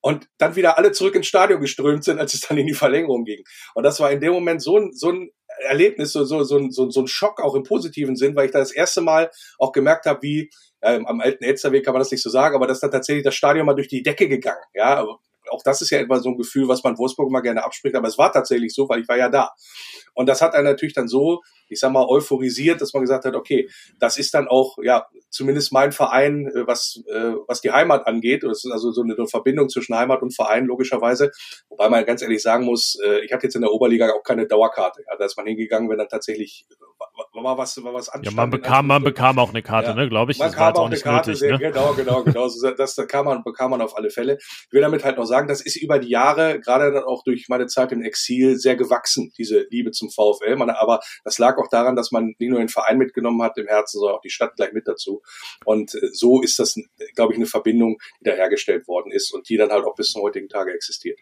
und 0.00 0.26
dann 0.38 0.56
wieder 0.56 0.78
alle 0.78 0.90
zurück 0.90 1.14
ins 1.14 1.28
Stadion 1.28 1.60
geströmt 1.60 2.02
sind, 2.02 2.18
als 2.18 2.34
es 2.34 2.40
dann 2.40 2.58
in 2.58 2.66
die 2.66 2.74
Verlängerung 2.74 3.22
ging. 3.24 3.44
Und 3.76 3.84
das 3.84 4.00
war 4.00 4.10
in 4.10 4.20
dem 4.20 4.32
Moment 4.32 4.60
so 4.60 4.76
ein, 4.76 4.92
so 4.92 5.12
ein 5.12 5.30
Erlebnis, 5.62 6.12
so, 6.12 6.24
so, 6.24 6.42
so, 6.44 6.70
so, 6.70 6.90
so 6.90 7.00
ein 7.00 7.06
Schock 7.06 7.40
auch 7.40 7.54
im 7.54 7.62
positiven 7.62 8.16
Sinn, 8.16 8.36
weil 8.36 8.46
ich 8.46 8.52
da 8.52 8.58
das 8.58 8.72
erste 8.72 9.00
Mal 9.00 9.30
auch 9.58 9.72
gemerkt 9.72 10.06
habe, 10.06 10.22
wie 10.22 10.50
ja, 10.82 10.96
am 10.96 11.20
alten 11.20 11.44
Elsterweg 11.44 11.84
kann 11.84 11.94
man 11.94 12.00
das 12.00 12.10
nicht 12.10 12.22
so 12.22 12.30
sagen, 12.30 12.54
aber 12.54 12.66
das 12.66 12.78
ist 12.78 12.82
dann 12.82 12.90
tatsächlich 12.90 13.24
das 13.24 13.34
Stadion 13.34 13.66
mal 13.66 13.74
durch 13.74 13.88
die 13.88 14.02
Decke 14.02 14.28
gegangen. 14.28 14.62
Ja, 14.74 15.04
auch 15.52 15.62
das 15.62 15.82
ist 15.82 15.90
ja 15.90 15.98
etwa 15.98 16.18
so 16.18 16.30
ein 16.30 16.36
Gefühl, 16.36 16.68
was 16.68 16.82
man 16.82 16.98
Wolfsburg 16.98 17.30
mal 17.30 17.40
gerne 17.40 17.64
abspricht, 17.64 17.94
aber 17.94 18.08
es 18.08 18.18
war 18.18 18.32
tatsächlich 18.32 18.74
so, 18.74 18.88
weil 18.88 19.02
ich 19.02 19.08
war 19.08 19.16
ja 19.16 19.28
da. 19.28 19.50
Und 20.14 20.28
das 20.28 20.42
hat 20.42 20.54
einen 20.54 20.64
natürlich 20.64 20.94
dann 20.94 21.08
so, 21.08 21.40
ich 21.68 21.80
sag 21.80 21.92
mal, 21.92 22.06
euphorisiert, 22.06 22.80
dass 22.80 22.92
man 22.92 23.02
gesagt 23.02 23.24
hat, 23.24 23.34
okay, 23.34 23.68
das 23.98 24.18
ist 24.18 24.34
dann 24.34 24.46
auch, 24.48 24.76
ja, 24.82 25.06
zumindest 25.30 25.72
mein 25.72 25.92
Verein, 25.92 26.46
äh, 26.48 26.66
was, 26.66 27.02
äh, 27.08 27.32
was 27.46 27.60
die 27.60 27.70
Heimat 27.70 28.06
angeht. 28.06 28.42
Das 28.42 28.64
ist 28.64 28.70
also 28.70 28.92
so 28.92 29.02
eine 29.02 29.16
Verbindung 29.26 29.68
zwischen 29.68 29.96
Heimat 29.96 30.22
und 30.22 30.34
Verein, 30.34 30.66
logischerweise. 30.66 31.30
Wobei 31.68 31.88
man 31.88 32.04
ganz 32.04 32.22
ehrlich 32.22 32.42
sagen 32.42 32.64
muss, 32.64 32.98
äh, 33.04 33.24
ich 33.24 33.32
hatte 33.32 33.46
jetzt 33.46 33.54
in 33.54 33.62
der 33.62 33.72
Oberliga 33.72 34.12
auch 34.12 34.22
keine 34.22 34.46
Dauerkarte. 34.46 35.02
Ja, 35.08 35.16
da 35.16 35.24
ist 35.24 35.36
man 35.36 35.46
hingegangen, 35.46 35.88
wenn 35.88 35.98
dann 35.98 36.08
tatsächlich 36.08 36.66
war 37.34 37.56
was, 37.56 37.82
war 37.82 37.94
was 37.94 38.08
anstand. 38.08 38.36
Ja, 38.36 38.42
man 38.42 38.50
bekam, 38.50 38.86
man 38.86 39.02
bekam 39.02 39.38
auch 39.38 39.50
eine 39.50 39.62
Karte, 39.62 39.90
ja. 39.90 39.94
ne, 39.94 40.08
glaube 40.08 40.32
ich. 40.32 40.38
Man 40.38 40.48
das 40.48 40.56
kam 40.56 40.74
auch, 40.74 40.86
eine 40.86 40.98
Karte, 40.98 41.30
nötig, 41.30 41.50
ne? 41.50 41.58
genau, 41.58 41.94
genau, 41.94 42.22
genau. 42.22 42.48
Das, 42.76 42.94
das 42.96 43.06
kam 43.08 43.26
man, 43.26 43.42
bekam 43.42 43.70
man 43.70 43.80
auf 43.80 43.96
alle 43.96 44.10
Fälle. 44.10 44.38
Ich 44.40 44.72
will 44.72 44.82
damit 44.82 45.04
halt 45.04 45.16
noch 45.16 45.24
sagen, 45.24 45.48
das 45.48 45.60
ist 45.60 45.76
über 45.76 45.98
die 45.98 46.08
Jahre, 46.08 46.60
gerade 46.60 46.92
dann 46.92 47.04
auch 47.04 47.24
durch 47.24 47.48
meine 47.48 47.66
Zeit 47.66 47.92
im 47.92 48.02
Exil, 48.02 48.56
sehr 48.56 48.76
gewachsen, 48.76 49.32
diese 49.38 49.66
Liebe 49.70 49.92
zum 49.92 50.10
VfL. 50.10 50.56
Man, 50.56 50.70
aber 50.70 51.00
das 51.24 51.38
lag 51.38 51.56
auch 51.58 51.68
daran, 51.68 51.96
dass 51.96 52.12
man 52.12 52.34
nicht 52.38 52.50
nur 52.50 52.58
den 52.58 52.68
Verein 52.68 52.98
mitgenommen 52.98 53.42
hat 53.42 53.56
im 53.56 53.66
Herzen, 53.66 53.98
sondern 53.98 54.16
auch 54.16 54.22
die 54.22 54.30
Stadt 54.30 54.56
gleich 54.56 54.72
mit 54.72 54.86
dazu. 54.86 55.22
Und 55.64 55.94
äh, 55.94 56.08
so 56.12 56.42
ist 56.42 56.58
das, 56.58 56.76
glaube 57.14 57.32
ich, 57.32 57.38
eine 57.38 57.46
Verbindung, 57.46 57.98
die 58.20 58.24
da 58.24 58.32
hergestellt 58.32 58.86
worden 58.88 59.10
ist 59.10 59.32
und 59.32 59.48
die 59.48 59.56
dann 59.56 59.70
halt 59.70 59.84
auch 59.84 59.94
bis 59.94 60.10
zum 60.10 60.22
heutigen 60.22 60.48
Tage 60.48 60.72
existiert. 60.72 61.18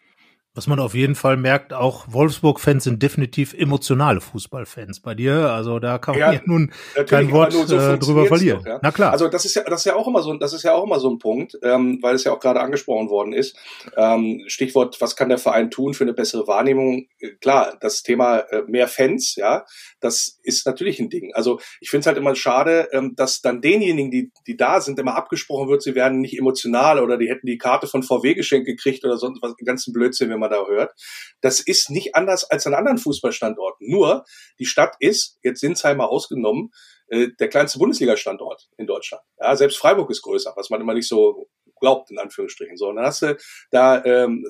Was 0.53 0.67
man 0.67 0.81
auf 0.81 0.93
jeden 0.93 1.15
Fall 1.15 1.37
merkt, 1.37 1.71
auch 1.71 2.05
Wolfsburg-Fans 2.09 2.83
sind 2.83 3.01
definitiv 3.01 3.53
emotionale 3.53 4.19
Fußballfans 4.19 4.99
bei 4.99 5.15
dir. 5.15 5.49
Also 5.51 5.79
da 5.79 5.97
kann 5.97 6.15
man 6.15 6.19
ja, 6.19 6.33
ja 6.33 6.41
nun 6.43 6.73
kein 7.07 7.31
Wort 7.31 7.53
so 7.53 7.73
äh, 7.77 7.97
drüber 7.97 8.25
verlieren. 8.25 8.59
Doch, 8.59 8.65
ja? 8.65 8.79
Na 8.81 8.91
klar. 8.91 9.13
Also 9.13 9.29
das 9.29 9.45
ist 9.45 9.55
ja, 9.55 9.63
das 9.63 9.79
ist 9.79 9.85
ja 9.85 9.95
auch 9.95 10.09
immer 10.09 10.21
so, 10.21 10.33
das 10.33 10.51
ist 10.51 10.63
ja 10.63 10.73
auch 10.73 10.83
immer 10.83 10.99
so 10.99 11.09
ein 11.09 11.19
Punkt, 11.19 11.57
ähm, 11.63 11.99
weil 12.01 12.15
es 12.15 12.25
ja 12.25 12.33
auch 12.33 12.41
gerade 12.41 12.59
angesprochen 12.59 13.09
worden 13.09 13.31
ist. 13.31 13.55
Ähm, 13.95 14.43
Stichwort, 14.47 14.99
was 14.99 15.15
kann 15.15 15.29
der 15.29 15.37
Verein 15.37 15.71
tun 15.71 15.93
für 15.93 16.03
eine 16.03 16.13
bessere 16.13 16.45
Wahrnehmung? 16.47 17.07
Äh, 17.19 17.29
klar, 17.39 17.77
das 17.79 18.03
Thema 18.03 18.39
äh, 18.39 18.63
mehr 18.67 18.89
Fans, 18.89 19.35
ja, 19.37 19.63
das 20.01 20.37
ist 20.43 20.65
natürlich 20.65 20.99
ein 20.99 21.09
Ding. 21.09 21.33
Also 21.33 21.61
ich 21.79 21.89
finde 21.89 22.01
es 22.01 22.07
halt 22.07 22.17
immer 22.17 22.35
schade, 22.35 22.89
ähm, 22.91 23.15
dass 23.15 23.39
dann 23.39 23.61
denjenigen, 23.61 24.11
die, 24.11 24.33
die 24.47 24.57
da 24.57 24.81
sind, 24.81 24.99
immer 24.99 25.15
abgesprochen 25.15 25.69
wird, 25.69 25.81
sie 25.81 25.95
werden 25.95 26.19
nicht 26.19 26.37
emotional 26.37 26.99
oder 26.99 27.17
die 27.17 27.29
hätten 27.29 27.47
die 27.47 27.57
Karte 27.57 27.87
von 27.87 28.03
VW 28.03 28.33
geschenkt 28.33 28.65
gekriegt 28.65 29.05
oder 29.05 29.15
sonst 29.15 29.41
was, 29.41 29.55
ganzen 29.63 29.93
Blödsinn, 29.93 30.29
wenn 30.29 30.40
man 30.41 30.51
da 30.51 30.65
hört. 30.65 30.91
Das 31.39 31.61
ist 31.61 31.89
nicht 31.89 32.15
anders 32.15 32.43
als 32.43 32.67
an 32.67 32.73
anderen 32.73 32.97
Fußballstandorten. 32.97 33.89
Nur 33.89 34.25
die 34.59 34.65
Stadt 34.65 34.95
ist, 34.99 35.37
jetzt 35.43 35.61
Sinsheimer 35.61 36.09
ausgenommen, 36.09 36.71
äh, 37.07 37.29
der 37.39 37.49
kleinste 37.49 37.79
Bundesliga-Standort 37.79 38.69
in 38.77 38.87
Deutschland. 38.87 39.23
Ja, 39.39 39.55
selbst 39.55 39.77
Freiburg 39.77 40.09
ist 40.09 40.21
größer, 40.21 40.53
was 40.55 40.69
man 40.69 40.81
immer 40.81 40.93
nicht 40.93 41.07
so 41.07 41.47
glaubt, 41.81 42.11
in 42.11 42.19
Anführungsstrichen. 42.19 42.77
So, 42.77 42.87
und 42.87 42.95
dann 42.95 43.05
hast 43.05 43.21
du 43.23 43.37
da 43.71 44.03
ähm, 44.05 44.45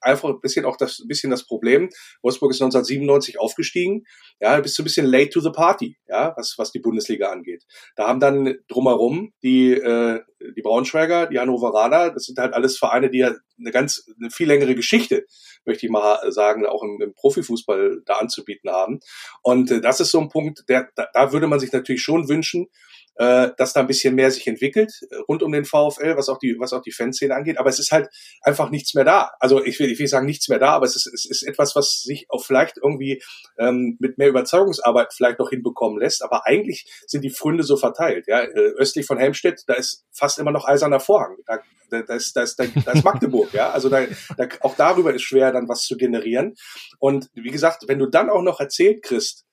einfach 0.00 0.28
ein 0.28 0.40
bisschen 0.40 0.64
auch 0.64 0.76
das 0.76 1.00
ein 1.00 1.08
bisschen 1.08 1.30
das 1.30 1.44
Problem. 1.44 1.90
Wolfsburg 2.22 2.52
ist 2.52 2.62
1997 2.62 3.38
aufgestiegen, 3.38 4.04
ja, 4.40 4.58
bist 4.60 4.78
du 4.78 4.82
ein 4.82 4.84
bisschen 4.84 5.06
late 5.06 5.30
to 5.30 5.40
the 5.40 5.50
party, 5.50 5.98
ja, 6.08 6.32
was 6.36 6.54
was 6.56 6.72
die 6.72 6.78
Bundesliga 6.78 7.30
angeht. 7.30 7.64
Da 7.96 8.06
haben 8.08 8.20
dann 8.20 8.56
drumherum 8.68 9.32
die 9.42 9.72
äh, 9.72 10.20
die 10.56 10.62
Braunschweiger, 10.62 11.26
die 11.26 11.38
Hannoveraner, 11.38 12.10
das 12.10 12.24
sind 12.24 12.38
halt 12.38 12.54
alles 12.54 12.78
Vereine, 12.78 13.10
die 13.10 13.18
ja 13.18 13.34
eine 13.58 13.70
ganz 13.70 14.06
eine 14.20 14.30
viel 14.30 14.46
längere 14.46 14.74
Geschichte, 14.74 15.26
möchte 15.64 15.86
ich 15.86 15.92
mal 15.92 16.30
sagen, 16.30 16.66
auch 16.66 16.82
im, 16.82 17.00
im 17.00 17.14
Profifußball 17.14 18.02
da 18.04 18.14
anzubieten 18.14 18.70
haben. 18.70 19.00
Und 19.42 19.70
äh, 19.70 19.80
das 19.80 20.00
ist 20.00 20.10
so 20.10 20.20
ein 20.20 20.28
Punkt, 20.28 20.64
der 20.68 20.88
da, 20.94 21.08
da 21.12 21.32
würde 21.32 21.46
man 21.46 21.58
sich 21.58 21.72
natürlich 21.72 22.02
schon 22.02 22.28
wünschen, 22.28 22.68
äh, 23.16 23.50
dass 23.56 23.72
da 23.72 23.80
ein 23.80 23.86
bisschen 23.86 24.14
mehr 24.14 24.30
sich 24.30 24.46
entwickelt 24.46 24.92
äh, 25.10 25.16
rund 25.28 25.42
um 25.42 25.52
den 25.52 25.64
VfL, 25.64 26.16
was 26.16 26.28
auch 26.28 26.38
die, 26.38 26.56
was 26.58 26.72
auch 26.72 26.82
die 26.82 26.92
Fanszene 26.92 27.34
angeht. 27.34 27.58
Aber 27.58 27.68
es 27.68 27.78
ist 27.78 27.92
halt 27.92 28.08
einfach 28.42 28.70
nichts 28.70 28.94
mehr 28.94 29.04
da. 29.04 29.30
Also 29.40 29.64
ich 29.64 29.78
will, 29.78 29.90
ich 29.90 29.98
will 29.98 30.06
sagen 30.06 30.26
nichts 30.26 30.48
mehr 30.48 30.58
da, 30.58 30.70
aber 30.70 30.86
es 30.86 30.96
ist, 30.96 31.06
es 31.12 31.24
ist 31.24 31.42
etwas, 31.42 31.74
was 31.74 32.02
sich 32.02 32.26
auch 32.28 32.44
vielleicht 32.44 32.76
irgendwie 32.76 33.22
ähm, 33.58 33.96
mit 34.00 34.18
mehr 34.18 34.28
Überzeugungsarbeit 34.28 35.14
vielleicht 35.14 35.38
noch 35.38 35.50
hinbekommen 35.50 35.98
lässt. 35.98 36.22
Aber 36.22 36.46
eigentlich 36.46 36.86
sind 37.06 37.22
die 37.22 37.30
Fründe 37.30 37.62
so 37.62 37.76
verteilt. 37.76 38.26
Ja, 38.26 38.42
äh, 38.42 38.72
östlich 38.76 39.06
von 39.06 39.18
Helmstedt, 39.18 39.62
da 39.66 39.74
ist 39.74 40.04
fast 40.12 40.38
immer 40.38 40.52
noch 40.52 40.66
eiserner 40.66 41.00
Vorhang. 41.00 41.36
Da, 41.46 41.58
da, 42.02 42.14
ist, 42.14 42.36
da, 42.36 42.42
ist, 42.42 42.58
da, 42.58 42.64
da 42.84 42.92
ist 42.92 43.04
Magdeburg, 43.04 43.52
ja. 43.52 43.70
Also 43.70 43.88
da, 43.88 44.04
da, 44.36 44.48
auch 44.60 44.76
darüber 44.76 45.14
ist 45.14 45.22
schwer, 45.22 45.52
dann 45.52 45.68
was 45.68 45.82
zu 45.82 45.96
generieren. 45.96 46.54
Und 46.98 47.30
wie 47.34 47.50
gesagt, 47.50 47.84
wenn 47.86 47.98
du 47.98 48.06
dann 48.06 48.28
auch 48.28 48.42
noch 48.42 48.60
erzählt 48.60 49.02
kriegst, 49.02 49.45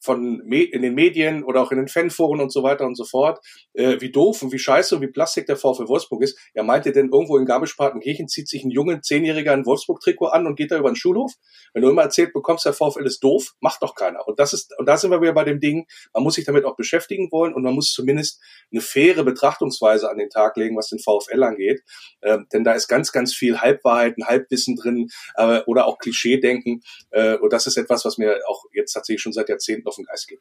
von 0.00 0.40
in 0.50 0.82
den 0.82 0.94
Medien 0.94 1.42
oder 1.44 1.62
auch 1.62 1.72
in 1.72 1.78
den 1.78 1.88
Fanforen 1.88 2.40
und 2.40 2.52
so 2.52 2.62
weiter 2.62 2.86
und 2.86 2.96
so 2.96 3.04
fort, 3.04 3.40
äh, 3.74 4.00
wie 4.00 4.10
doof 4.10 4.42
und 4.42 4.52
wie 4.52 4.58
scheiße 4.58 4.96
und 4.96 5.02
wie 5.02 5.08
plastik 5.08 5.46
der 5.46 5.56
VfL 5.56 5.88
Wolfsburg 5.88 6.22
ist. 6.22 6.38
Ja, 6.54 6.62
meint 6.62 6.86
ihr 6.86 6.92
denn 6.92 7.10
irgendwo 7.12 7.36
in 7.36 7.46
Garmisch-Partenkirchen 7.46 8.28
zieht 8.28 8.48
sich 8.48 8.64
ein 8.64 8.70
junger 8.70 9.00
Zehnjähriger 9.02 9.52
ein 9.52 9.66
Wolfsburg-Trikot 9.66 10.26
an 10.26 10.46
und 10.46 10.56
geht 10.56 10.70
da 10.70 10.78
über 10.78 10.90
den 10.90 10.96
Schulhof? 10.96 11.32
Wenn 11.74 11.82
du 11.82 11.90
immer 11.90 12.02
erzählt 12.02 12.32
bekommst, 12.32 12.64
der 12.64 12.72
VfL 12.72 13.06
ist 13.06 13.22
doof, 13.24 13.54
macht 13.60 13.82
doch 13.82 13.94
keiner. 13.94 14.26
Und 14.26 14.38
das 14.38 14.52
ist, 14.52 14.72
und 14.78 14.86
da 14.86 14.96
sind 14.96 15.10
wir 15.10 15.20
wieder 15.20 15.34
bei 15.34 15.44
dem 15.44 15.60
Ding, 15.60 15.86
man 16.12 16.22
muss 16.22 16.34
sich 16.34 16.44
damit 16.44 16.64
auch 16.64 16.76
beschäftigen 16.76 17.28
wollen 17.32 17.54
und 17.54 17.62
man 17.62 17.74
muss 17.74 17.92
zumindest 17.92 18.40
eine 18.70 18.80
faire 18.80 19.24
Betrachtungsweise 19.24 20.10
an 20.10 20.18
den 20.18 20.30
Tag 20.30 20.56
legen, 20.56 20.76
was 20.76 20.88
den 20.88 20.98
VfL 20.98 21.42
angeht. 21.42 21.82
Ähm, 22.22 22.46
denn 22.52 22.64
da 22.64 22.72
ist 22.72 22.88
ganz, 22.88 23.12
ganz 23.12 23.34
viel 23.34 23.60
Halbwahrheiten, 23.60 24.26
Halbwissen 24.26 24.76
drin 24.76 25.08
äh, 25.34 25.60
oder 25.66 25.86
auch 25.86 25.98
Klischee-Denken. 25.98 26.82
Äh, 27.10 27.36
und 27.36 27.52
das 27.52 27.66
ist 27.66 27.76
etwas, 27.76 28.04
was 28.04 28.18
mir 28.18 28.40
auch 28.48 28.64
jetzt 28.72 28.92
tatsächlich 28.92 29.22
schon 29.22 29.32
seit 29.32 29.48
Jahrzehnten 29.48 29.87
auf 29.88 29.96
den 29.96 30.04
Geist 30.04 30.28
geht. 30.28 30.40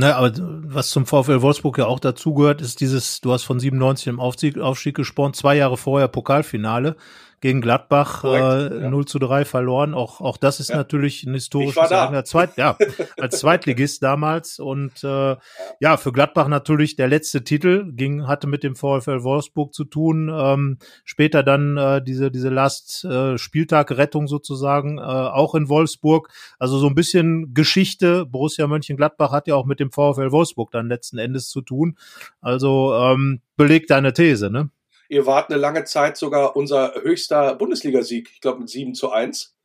Na, 0.00 0.14
aber 0.14 0.32
was 0.36 0.90
zum 0.90 1.06
VfL 1.06 1.42
Wolfsburg 1.42 1.78
ja 1.78 1.86
auch 1.86 1.98
dazugehört, 1.98 2.60
ist 2.60 2.80
dieses, 2.80 3.20
du 3.20 3.32
hast 3.32 3.42
von 3.42 3.58
97 3.58 4.06
im 4.06 4.20
Aufstieg, 4.20 4.56
Aufstieg 4.56 4.94
gesprochen, 4.94 5.34
zwei 5.34 5.56
Jahre 5.56 5.76
vorher 5.76 6.06
Pokalfinale 6.06 6.96
gegen 7.40 7.60
Gladbach 7.60 8.22
Korrekt, 8.22 8.72
äh, 8.72 8.82
ja. 8.82 8.90
0 8.90 9.04
zu 9.06 9.18
3 9.18 9.44
verloren. 9.44 9.94
Auch, 9.94 10.20
auch 10.20 10.36
das 10.36 10.60
ist 10.60 10.70
ja. 10.70 10.76
natürlich 10.76 11.24
ein 11.24 11.34
historisches 11.34 11.90
Ereignis. 11.90 12.28
Zweit, 12.30 12.56
ja, 12.56 12.76
als 13.18 13.38
Zweitligist 13.38 14.02
damals. 14.02 14.58
Und 14.58 15.04
äh, 15.04 15.36
ja, 15.80 15.96
für 15.96 16.12
Gladbach 16.12 16.48
natürlich 16.48 16.96
der 16.96 17.08
letzte 17.08 17.44
Titel, 17.44 17.92
ging, 17.92 18.26
hatte 18.26 18.46
mit 18.46 18.62
dem 18.62 18.74
VfL 18.74 19.22
Wolfsburg 19.22 19.72
zu 19.74 19.84
tun. 19.84 20.30
Ähm, 20.32 20.78
später 21.04 21.42
dann 21.42 21.76
äh, 21.76 22.02
diese, 22.02 22.30
diese 22.30 22.48
Last 22.48 23.04
äh, 23.04 23.38
Spieltag-Rettung 23.38 24.26
sozusagen, 24.26 24.98
äh, 24.98 25.02
auch 25.02 25.54
in 25.54 25.68
Wolfsburg. 25.68 26.30
Also 26.58 26.78
so 26.78 26.86
ein 26.86 26.94
bisschen 26.94 27.54
Geschichte. 27.54 28.26
Borussia 28.26 28.66
Mönchengladbach 28.66 29.32
hat 29.32 29.46
ja 29.46 29.54
auch 29.54 29.66
mit 29.66 29.80
dem 29.80 29.90
VfL 29.92 30.32
Wolfsburg 30.32 30.70
dann 30.70 30.88
letzten 30.88 31.18
Endes 31.18 31.48
zu 31.48 31.60
tun. 31.60 31.96
Also 32.40 32.94
ähm, 32.94 33.40
belegt 33.56 33.90
deine 33.90 34.12
These, 34.12 34.50
ne? 34.50 34.70
Ihr 35.08 35.26
wart 35.26 35.50
eine 35.50 35.58
lange 35.58 35.84
Zeit 35.84 36.16
sogar 36.16 36.54
unser 36.54 36.94
höchster 37.02 37.54
Bundesligasieg, 37.54 38.30
ich 38.32 38.40
glaube 38.40 38.60
mit 38.60 38.68
7 38.68 38.94
zu 38.94 39.10
1. 39.10 39.57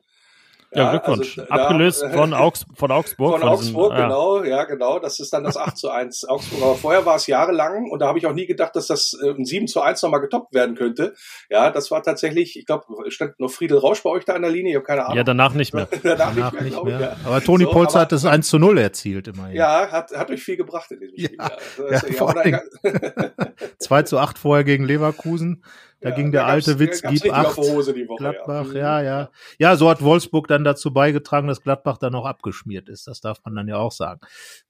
Ja, 0.74 0.90
Glückwunsch. 0.90 1.38
Also, 1.38 1.50
Abgelöst 1.50 2.02
da, 2.02 2.10
von, 2.10 2.34
Augs 2.34 2.66
von 2.74 2.90
Augsburg. 2.90 3.32
Von, 3.32 3.40
von 3.40 3.48
Augsburg, 3.50 3.92
diesem, 3.92 4.08
genau, 4.08 4.42
ja. 4.42 4.56
ja, 4.56 4.64
genau. 4.64 4.98
Das 4.98 5.20
ist 5.20 5.32
dann 5.32 5.44
das 5.44 5.56
8 5.56 5.76
zu 5.76 5.90
1 5.90 6.24
Augsburg. 6.28 6.62
Aber 6.62 6.74
vorher 6.74 7.06
war 7.06 7.16
es 7.16 7.26
jahrelang 7.26 7.90
und 7.90 8.00
da 8.00 8.08
habe 8.08 8.18
ich 8.18 8.26
auch 8.26 8.32
nie 8.32 8.46
gedacht, 8.46 8.74
dass 8.76 8.86
das 8.86 9.16
äh, 9.22 9.30
ein 9.30 9.44
7 9.44 9.66
zu 9.68 9.80
1 9.80 10.02
nochmal 10.02 10.20
getoppt 10.20 10.54
werden 10.54 10.74
könnte. 10.74 11.14
Ja, 11.50 11.70
das 11.70 11.90
war 11.90 12.02
tatsächlich, 12.02 12.58
ich 12.58 12.66
glaube, 12.66 12.86
stand 13.10 13.38
noch 13.40 13.50
Friedel 13.50 13.78
Rausch 13.78 14.02
bei 14.02 14.10
euch 14.10 14.24
da 14.24 14.34
an 14.34 14.42
der 14.42 14.50
Linie, 14.50 14.72
ich 14.72 14.76
habe 14.76 14.86
keine 14.86 15.04
Ahnung. 15.04 15.16
Ja, 15.16 15.24
danach 15.24 15.54
nicht 15.54 15.74
mehr. 15.74 15.88
danach, 16.02 16.34
danach, 16.34 16.52
nicht 16.52 16.52
mehr, 16.52 16.62
nicht 16.62 16.84
mehr. 16.84 17.16
Aber 17.24 17.40
Toni 17.40 17.64
so, 17.64 17.70
Polzer 17.70 18.00
hat 18.00 18.12
das 18.12 18.24
1 18.24 18.48
zu 18.48 18.58
0 18.58 18.78
erzielt 18.78 19.28
immerhin. 19.28 19.56
Ja, 19.56 19.90
hat, 19.90 20.12
hat 20.12 20.30
euch 20.30 20.42
viel 20.42 20.56
gebracht 20.56 20.90
in 20.90 21.00
diesem 21.00 21.18
Spiel. 21.18 21.36
Ja, 21.38 21.50
ja, 21.90 22.40
ja, 22.44 22.62
ja 22.84 23.40
2 23.78 24.02
zu 24.04 24.18
8 24.18 24.38
vorher 24.38 24.64
gegen 24.64 24.84
Leverkusen. 24.84 25.62
Da 26.04 26.10
ja, 26.10 26.16
ging 26.16 26.32
der 26.32 26.44
alte 26.44 26.78
Witz, 26.78 27.00
gib 27.00 27.32
acht, 27.32 27.56
Woche, 27.56 27.94
Gladbach, 28.18 28.66
ja. 28.66 28.70
Mhm. 28.70 28.76
ja, 28.76 29.02
ja. 29.02 29.30
Ja, 29.58 29.76
so 29.76 29.88
hat 29.88 30.02
Wolfsburg 30.02 30.48
dann 30.48 30.62
dazu 30.62 30.92
beigetragen, 30.92 31.48
dass 31.48 31.62
Gladbach 31.62 31.96
dann 31.96 32.14
auch 32.14 32.26
abgeschmiert 32.26 32.90
ist. 32.90 33.06
Das 33.06 33.22
darf 33.22 33.40
man 33.42 33.54
dann 33.54 33.68
ja 33.68 33.78
auch 33.78 33.90
sagen. 33.90 34.20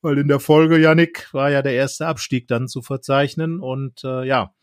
Weil 0.01 0.19
in 0.19 0.29
der 0.29 0.39
Folge, 0.39 0.79
Janik, 0.79 1.29
war 1.33 1.51
ja 1.51 1.61
der 1.61 1.73
erste 1.73 2.07
Abstieg 2.07 2.47
dann 2.47 2.69
zu 2.69 2.83
verzeichnen. 2.83 3.59
Und 3.59 4.05
äh, 4.05 4.25
ja, 4.25 4.55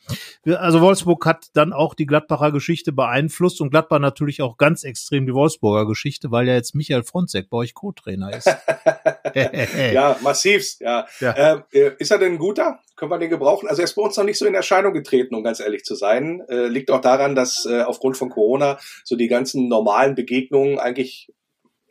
also 0.45 0.79
Wolfsburg 0.79 1.25
hat 1.25 1.47
dann 1.55 1.73
auch 1.73 1.93
die 1.93 2.05
Gladbacher 2.05 2.53
Geschichte 2.53 2.93
beeinflusst 2.93 3.59
und 3.59 3.71
Gladbach 3.71 3.99
natürlich 3.99 4.41
auch 4.41 4.55
ganz 4.55 4.85
extrem 4.85 5.25
die 5.25 5.33
Wolfsburger 5.33 5.85
Geschichte, 5.85 6.31
weil 6.31 6.47
ja 6.47 6.53
jetzt 6.53 6.73
Michael 6.73 7.03
Fronzek 7.03 7.49
bei 7.49 7.57
euch 7.57 7.73
Co-Trainer 7.73 8.31
ist. 8.33 8.49
ja, 9.93 10.17
massivst, 10.21 10.81
ja. 10.81 11.07
ja. 11.19 11.35
Ähm, 11.37 11.63
äh, 11.71 11.91
ist 11.99 12.11
er 12.11 12.17
denn 12.17 12.33
ein 12.33 12.37
guter? 12.37 12.79
Können 12.95 13.11
wir 13.11 13.17
den 13.17 13.29
gebrauchen? 13.29 13.67
Also 13.67 13.81
er 13.81 13.85
ist 13.85 13.95
bei 13.95 14.01
uns 14.01 14.17
noch 14.17 14.23
nicht 14.23 14.37
so 14.37 14.45
in 14.45 14.55
Erscheinung 14.55 14.93
getreten, 14.93 15.35
um 15.35 15.43
ganz 15.43 15.59
ehrlich 15.59 15.83
zu 15.83 15.95
sein. 15.95 16.41
Äh, 16.49 16.67
liegt 16.67 16.91
auch 16.91 17.01
daran, 17.01 17.35
dass 17.35 17.65
äh, 17.65 17.81
aufgrund 17.81 18.17
von 18.17 18.29
Corona 18.29 18.79
so 19.03 19.15
die 19.15 19.27
ganzen 19.27 19.67
normalen 19.67 20.15
Begegnungen 20.15 20.79
eigentlich 20.79 21.31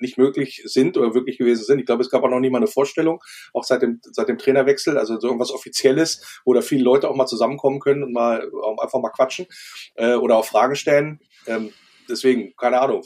nicht 0.00 0.18
möglich 0.18 0.62
sind 0.64 0.96
oder 0.96 1.14
wirklich 1.14 1.38
gewesen 1.38 1.64
sind. 1.64 1.78
Ich 1.78 1.86
glaube, 1.86 2.02
es 2.02 2.10
gab 2.10 2.22
auch 2.22 2.30
noch 2.30 2.40
nie 2.40 2.50
mal 2.50 2.58
eine 2.58 2.66
Vorstellung, 2.66 3.20
auch 3.52 3.64
seit 3.64 3.82
dem, 3.82 4.00
seit 4.02 4.28
dem 4.28 4.38
Trainerwechsel, 4.38 4.98
also 4.98 5.18
so 5.18 5.26
irgendwas 5.26 5.52
Offizielles, 5.52 6.40
wo 6.44 6.54
da 6.54 6.62
viele 6.62 6.84
Leute 6.84 7.08
auch 7.08 7.16
mal 7.16 7.26
zusammenkommen 7.26 7.80
können 7.80 8.02
und 8.02 8.12
mal 8.12 8.50
einfach 8.80 9.00
mal 9.00 9.10
quatschen 9.10 9.46
äh, 9.94 10.14
oder 10.14 10.36
auch 10.36 10.44
Fragen 10.44 10.76
stellen. 10.76 11.20
Ähm, 11.46 11.72
deswegen, 12.08 12.54
keine 12.56 12.80
Ahnung, 12.80 13.02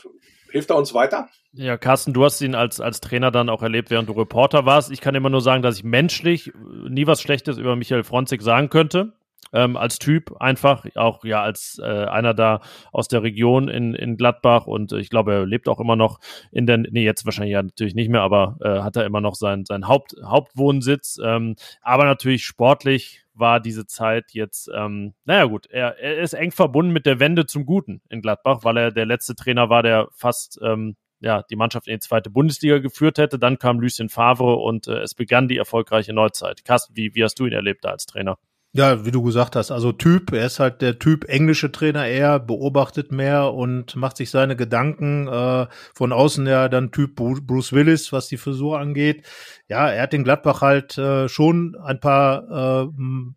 hilft 0.55 0.71
er 0.71 0.77
uns 0.77 0.95
weiter? 0.95 1.29
Ja, 1.53 1.77
Carsten, 1.77 2.13
du 2.13 2.25
hast 2.25 2.41
ihn 2.41 2.55
als, 2.55 2.81
als 2.81 3.01
Trainer 3.01 3.33
dann 3.33 3.49
auch 3.49 3.63
erlebt, 3.63 3.91
während 3.91 4.09
du 4.09 4.13
Reporter 4.13 4.65
warst. 4.65 4.93
Ich 4.93 5.01
kann 5.01 5.17
immer 5.17 5.29
nur 5.29 5.41
sagen, 5.41 5.63
dass 5.63 5.77
ich 5.77 5.85
menschlich 5.85 6.53
nie 6.89 7.09
was 7.09 7.21
Schlechtes 7.21 7.59
über 7.59 7.75
Michael 7.75 8.05
Fronzig 8.05 8.41
sagen 8.41 8.71
könnte. 8.71 9.15
Ähm, 9.53 9.77
als 9.77 9.99
Typ 9.99 10.37
einfach, 10.41 10.87
auch 10.95 11.25
ja 11.25 11.43
als 11.43 11.81
äh, 11.83 11.85
einer 11.85 12.35
da 12.35 12.61
aus 12.93 13.09
der 13.09 13.25
Region 13.25 13.69
in, 13.69 13.95
in 13.95 14.17
Gladbach 14.17 14.67
und 14.67 14.93
ich 14.93 15.11
glaube, 15.11 15.33
er 15.33 15.47
lebt 15.47 15.69
auch 15.69 15.81
immer 15.81 15.97
noch 15.97 16.19
in 16.51 16.67
der, 16.67 16.79
nee, 16.79 17.05
jetzt 17.05 17.25
wahrscheinlich 17.25 17.53
ja 17.53 17.63
natürlich 17.63 17.95
nicht 17.95 18.09
mehr, 18.09 18.23
aber 18.23 18.57
äh, 18.61 18.81
hat 18.81 18.97
er 18.97 19.05
immer 19.05 19.21
noch 19.21 19.35
seinen 19.35 19.65
sein 19.65 19.89
Haupt, 19.89 20.15
Hauptwohnsitz. 20.25 21.19
Ähm, 21.23 21.57
aber 21.83 22.05
natürlich 22.05 22.45
sportlich 22.45 23.24
war 23.35 23.61
diese 23.61 23.87
Zeit 23.87 24.33
jetzt, 24.33 24.71
ähm, 24.75 25.15
naja 25.25 25.45
gut, 25.45 25.67
er, 25.67 25.99
er 25.99 26.19
ist 26.19 26.35
eng 26.35 26.53
verbunden 26.53 26.93
mit 26.93 27.07
der 27.07 27.21
Wende 27.21 27.47
zum 27.47 27.67
Guten 27.67 28.01
in 28.09 28.23
Gladbach, 28.23 28.61
weil 28.63 28.77
er 28.77 28.91
der 28.93 29.07
letzte 29.07 29.35
Trainer 29.35 29.69
war, 29.69 29.83
der 29.83 30.09
fast 30.13 30.59
ähm, 30.63 30.97
ja, 31.21 31.43
die 31.43 31.57
Mannschaft 31.57 31.89
in 31.89 31.95
die 31.95 32.01
zweite 32.01 32.31
Bundesliga 32.31 32.79
geführt 32.79 33.19
hätte. 33.19 33.39
Dann 33.39 33.59
kam 33.59 33.81
Lucien 33.81 34.09
Favre 34.09 34.57
und 34.57 34.89
äh, 34.89 35.01
es 35.01 35.15
begann 35.15 35.49
die 35.49 35.57
erfolgreiche 35.57 36.13
Neuzeit. 36.13 36.65
Carsten, 36.65 36.97
wie, 36.97 37.15
wie 37.15 37.25
hast 37.25 37.39
du 37.39 37.47
ihn 37.47 37.53
erlebt 37.53 37.85
da 37.85 37.91
als 37.91 38.07
Trainer? 38.07 38.39
Ja, 38.77 39.05
wie 39.05 39.13
du 39.13 39.23
gesagt 39.23 39.55
hast, 39.55 39.71
also 39.71 39.93
Typ, 39.93 40.33
er 40.33 40.47
ist 40.47 40.59
halt 40.59 40.83
der 40.83 40.99
Typ 40.99 41.29
englische 41.29 41.71
Trainer, 41.71 42.09
er 42.09 42.41
beobachtet 42.41 43.13
mehr 43.13 43.55
und 43.55 43.95
macht 43.95 44.17
sich 44.17 44.31
seine 44.31 44.57
Gedanken. 44.57 45.29
Äh, 45.29 45.69
von 45.95 46.13
außen 46.13 46.45
ja 46.49 46.69
dann 46.69 46.91
Typ 46.91 47.15
Bruce 47.15 47.73
Willis, 47.73 48.13
was 48.13 48.27
die 48.27 48.37
Frisur 48.37 48.81
angeht. 48.81 49.25
Ja, 49.69 49.89
er 49.89 50.03
hat 50.03 50.13
den 50.13 50.25
Gladbach 50.25 50.61
halt 50.61 50.99
äh, 50.99 51.29
schon 51.29 51.77
ein 51.85 52.01
paar 52.01 52.83
äh, 52.83 52.89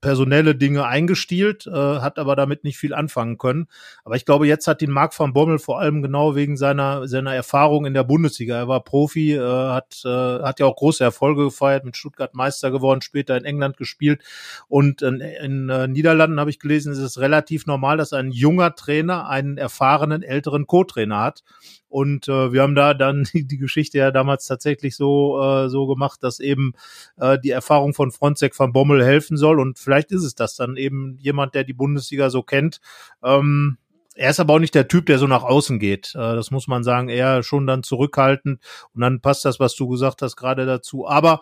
personelle 0.02 0.56
Dinge 0.56 0.88
eingestielt, 0.88 1.68
äh, 1.68 1.72
hat 1.72 2.18
aber 2.18 2.36
damit 2.36 2.64
nicht 2.64 2.80
viel 2.80 2.96
anfangen 2.96 3.38
können. 3.38 3.68
Aber 4.04 4.16
ich 4.16 4.26
glaube, 4.26 4.48
jetzt 4.48 4.68
hat 4.68 4.82
ihn 4.82 4.90
Marc 4.92 5.18
van 5.18 5.34
Bommel 5.34 5.60
vor 5.60 5.80
allem 5.80 6.02
genau 6.02 6.36
wegen 6.36 6.58
seiner 6.58 7.08
seiner 7.08 7.36
Erfahrung 7.36 7.86
in 7.86 7.94
der 7.94 8.04
Bundesliga. 8.04 8.58
Er 8.58 8.68
war 8.68 8.84
Profi, 8.84 9.36
äh, 9.36 9.40
hat 9.40 10.02
äh, 10.04 10.10
hat 10.10 10.60
ja 10.60 10.66
auch 10.66 10.76
große 10.76 11.04
Erfolge 11.04 11.44
gefeiert, 11.44 11.86
mit 11.86 11.96
Stuttgart 11.96 12.34
Meister 12.34 12.72
geworden, 12.72 13.02
später 13.02 13.38
in 13.38 13.46
England 13.46 13.78
gespielt 13.78 14.24
und 14.68 15.04
äh, 15.04 15.27
in 15.42 15.70
äh, 15.70 15.88
Niederlanden 15.88 16.40
habe 16.40 16.50
ich 16.50 16.60
gelesen, 16.60 16.92
ist 16.92 17.00
es 17.00 17.20
relativ 17.20 17.66
normal, 17.66 17.98
dass 17.98 18.14
ein 18.14 18.32
junger 18.32 18.76
Trainer 18.76 19.28
einen 19.28 19.58
erfahrenen 19.58 20.24
älteren 20.24 20.68
Co-Trainer 20.68 21.20
hat. 21.20 21.44
Und 21.90 22.28
äh, 22.28 22.52
wir 22.52 22.62
haben 22.62 22.76
da 22.76 22.94
dann 22.94 23.28
die 23.34 23.58
Geschichte 23.58 23.98
ja 23.98 24.12
damals 24.12 24.46
tatsächlich 24.46 24.96
so 24.96 25.42
äh, 25.42 25.70
so 25.70 25.88
gemacht, 25.88 26.24
dass 26.24 26.40
eben 26.40 26.74
äh, 27.18 27.40
die 27.40 27.52
Erfahrung 27.52 27.94
von 27.94 28.12
Fronzek 28.12 28.58
van 28.58 28.74
Bommel 28.74 29.04
helfen 29.04 29.38
soll. 29.38 29.60
Und 29.60 29.80
vielleicht 29.80 30.12
ist 30.12 30.24
es 30.24 30.36
das 30.36 30.56
dann 30.56 30.78
eben 30.78 31.18
jemand, 31.20 31.56
der 31.56 31.64
die 31.64 31.74
Bundesliga 31.74 32.30
so 32.30 32.44
kennt. 32.44 32.80
Ähm, 33.24 33.78
er 34.18 34.32
ist 34.32 34.40
aber 34.40 34.56
auch 34.56 34.60
nicht 34.60 34.74
der 34.74 34.88
Typ, 34.88 35.06
der 35.06 35.20
so 35.20 35.28
nach 35.28 35.44
außen 35.44 35.80
geht. 35.80 36.14
Äh, 36.16 36.36
das 36.36 36.52
muss 36.52 36.68
man 36.68 36.84
sagen. 36.84 37.08
Er 37.08 37.44
schon 37.44 37.68
dann 37.68 37.84
zurückhaltend. 37.84 38.60
Und 38.94 39.02
dann 39.02 39.22
passt 39.22 39.46
das, 39.46 39.60
was 39.60 39.76
du 39.76 39.88
gesagt 39.88 40.22
hast, 40.22 40.36
gerade 40.36 40.66
dazu. 40.66 41.08
Aber 41.08 41.42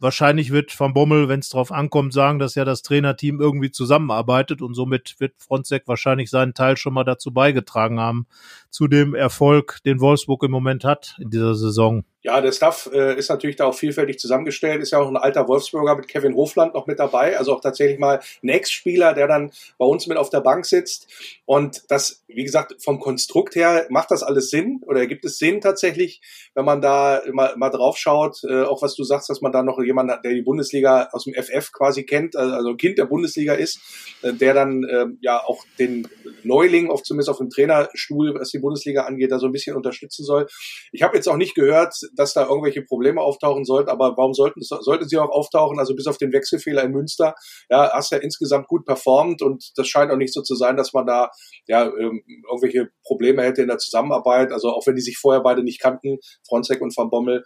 Wahrscheinlich 0.00 0.52
wird 0.52 0.78
Van 0.78 0.94
Bommel, 0.94 1.28
wenn 1.28 1.40
es 1.40 1.48
drauf 1.48 1.72
ankommt, 1.72 2.12
sagen, 2.12 2.38
dass 2.38 2.54
ja 2.54 2.64
das 2.64 2.82
Trainerteam 2.82 3.40
irgendwie 3.40 3.72
zusammenarbeitet 3.72 4.62
und 4.62 4.74
somit 4.74 5.16
wird 5.18 5.32
Fronzek 5.38 5.88
wahrscheinlich 5.88 6.30
seinen 6.30 6.54
Teil 6.54 6.76
schon 6.76 6.94
mal 6.94 7.04
dazu 7.04 7.32
beigetragen 7.32 7.98
haben, 7.98 8.26
zu 8.70 8.86
dem 8.86 9.14
Erfolg, 9.14 9.80
den 9.84 10.00
Wolfsburg 10.00 10.44
im 10.44 10.52
Moment 10.52 10.84
hat 10.84 11.16
in 11.20 11.30
dieser 11.30 11.54
Saison. 11.56 12.04
Ja, 12.22 12.40
der 12.40 12.50
Staff 12.50 12.90
äh, 12.92 13.16
ist 13.16 13.28
natürlich 13.28 13.54
da 13.54 13.66
auch 13.66 13.74
vielfältig 13.74 14.18
zusammengestellt. 14.18 14.82
Ist 14.82 14.90
ja 14.90 14.98
auch 14.98 15.06
ein 15.06 15.16
alter 15.16 15.46
Wolfsburger 15.46 15.94
mit 15.94 16.08
Kevin 16.08 16.34
Hofland 16.34 16.74
noch 16.74 16.88
mit 16.88 16.98
dabei. 16.98 17.38
Also 17.38 17.54
auch 17.54 17.60
tatsächlich 17.60 18.00
mal 18.00 18.20
ein 18.42 18.48
Ex-Spieler, 18.48 19.14
der 19.14 19.28
dann 19.28 19.52
bei 19.78 19.86
uns 19.86 20.08
mit 20.08 20.18
auf 20.18 20.28
der 20.28 20.40
Bank 20.40 20.66
sitzt. 20.66 21.06
Und 21.46 21.84
das, 21.88 22.24
wie 22.26 22.42
gesagt, 22.42 22.74
vom 22.82 22.98
Konstrukt 22.98 23.54
her 23.54 23.86
macht 23.88 24.10
das 24.10 24.24
alles 24.24 24.50
Sinn 24.50 24.80
oder 24.84 25.06
gibt 25.06 25.24
es 25.24 25.38
Sinn 25.38 25.60
tatsächlich, 25.60 26.20
wenn 26.54 26.64
man 26.64 26.82
da 26.82 27.22
mal, 27.32 27.56
mal 27.56 27.70
drauf 27.70 27.96
schaut, 27.96 28.42
äh, 28.42 28.62
auch 28.62 28.82
was 28.82 28.96
du 28.96 29.04
sagst, 29.04 29.30
dass 29.30 29.40
man 29.40 29.52
da 29.52 29.62
noch 29.62 29.80
jemanden 29.80 30.12
hat, 30.12 30.24
der 30.24 30.34
die 30.34 30.42
Bundesliga 30.42 31.10
aus 31.12 31.24
dem 31.24 31.34
FF 31.34 31.70
quasi 31.70 32.04
kennt, 32.04 32.34
also, 32.34 32.52
also 32.52 32.74
Kind 32.74 32.98
der 32.98 33.06
Bundesliga 33.06 33.54
ist, 33.54 33.78
äh, 34.22 34.32
der 34.32 34.54
dann 34.54 34.82
äh, 34.82 35.06
ja 35.20 35.40
auch 35.44 35.64
den 35.78 36.08
Neuling, 36.42 36.90
auf, 36.90 37.04
zumindest 37.04 37.30
auf 37.30 37.38
dem 37.38 37.48
Trainerstuhl, 37.48 38.34
was 38.34 38.50
die 38.50 38.58
Bundesliga 38.58 39.04
angeht, 39.04 39.30
da 39.30 39.38
so 39.38 39.46
ein 39.46 39.52
bisschen 39.52 39.76
unterstützen 39.76 40.24
soll. 40.24 40.48
Ich 40.90 41.02
habe 41.02 41.16
jetzt 41.16 41.28
auch 41.28 41.36
nicht 41.36 41.54
gehört, 41.54 41.94
dass 42.18 42.34
da 42.34 42.46
irgendwelche 42.46 42.82
Probleme 42.82 43.20
auftauchen 43.20 43.64
sollten, 43.64 43.88
aber 43.88 44.16
warum 44.16 44.34
sollten, 44.34 44.60
sollten 44.60 45.08
sie 45.08 45.16
auch 45.18 45.30
auftauchen? 45.30 45.78
Also 45.78 45.94
bis 45.94 46.06
auf 46.06 46.18
den 46.18 46.32
Wechselfehler 46.32 46.82
in 46.82 46.92
Münster, 46.92 47.34
ja, 47.70 47.90
hast 47.92 48.10
ja 48.10 48.18
insgesamt 48.18 48.66
gut 48.66 48.84
performt 48.84 49.40
und 49.40 49.70
das 49.76 49.86
scheint 49.86 50.10
auch 50.10 50.16
nicht 50.16 50.34
so 50.34 50.42
zu 50.42 50.54
sein, 50.54 50.76
dass 50.76 50.92
man 50.92 51.06
da 51.06 51.30
ja 51.66 51.86
ähm, 51.86 52.22
irgendwelche 52.50 52.90
Probleme 53.04 53.42
hätte 53.42 53.62
in 53.62 53.68
der 53.68 53.78
Zusammenarbeit. 53.78 54.52
Also 54.52 54.70
auch 54.70 54.86
wenn 54.86 54.96
die 54.96 55.02
sich 55.02 55.18
vorher 55.18 55.42
beide 55.42 55.62
nicht 55.62 55.80
kannten, 55.80 56.18
Fronzek 56.48 56.80
und 56.80 56.96
Van 56.96 57.10
Bommel, 57.10 57.44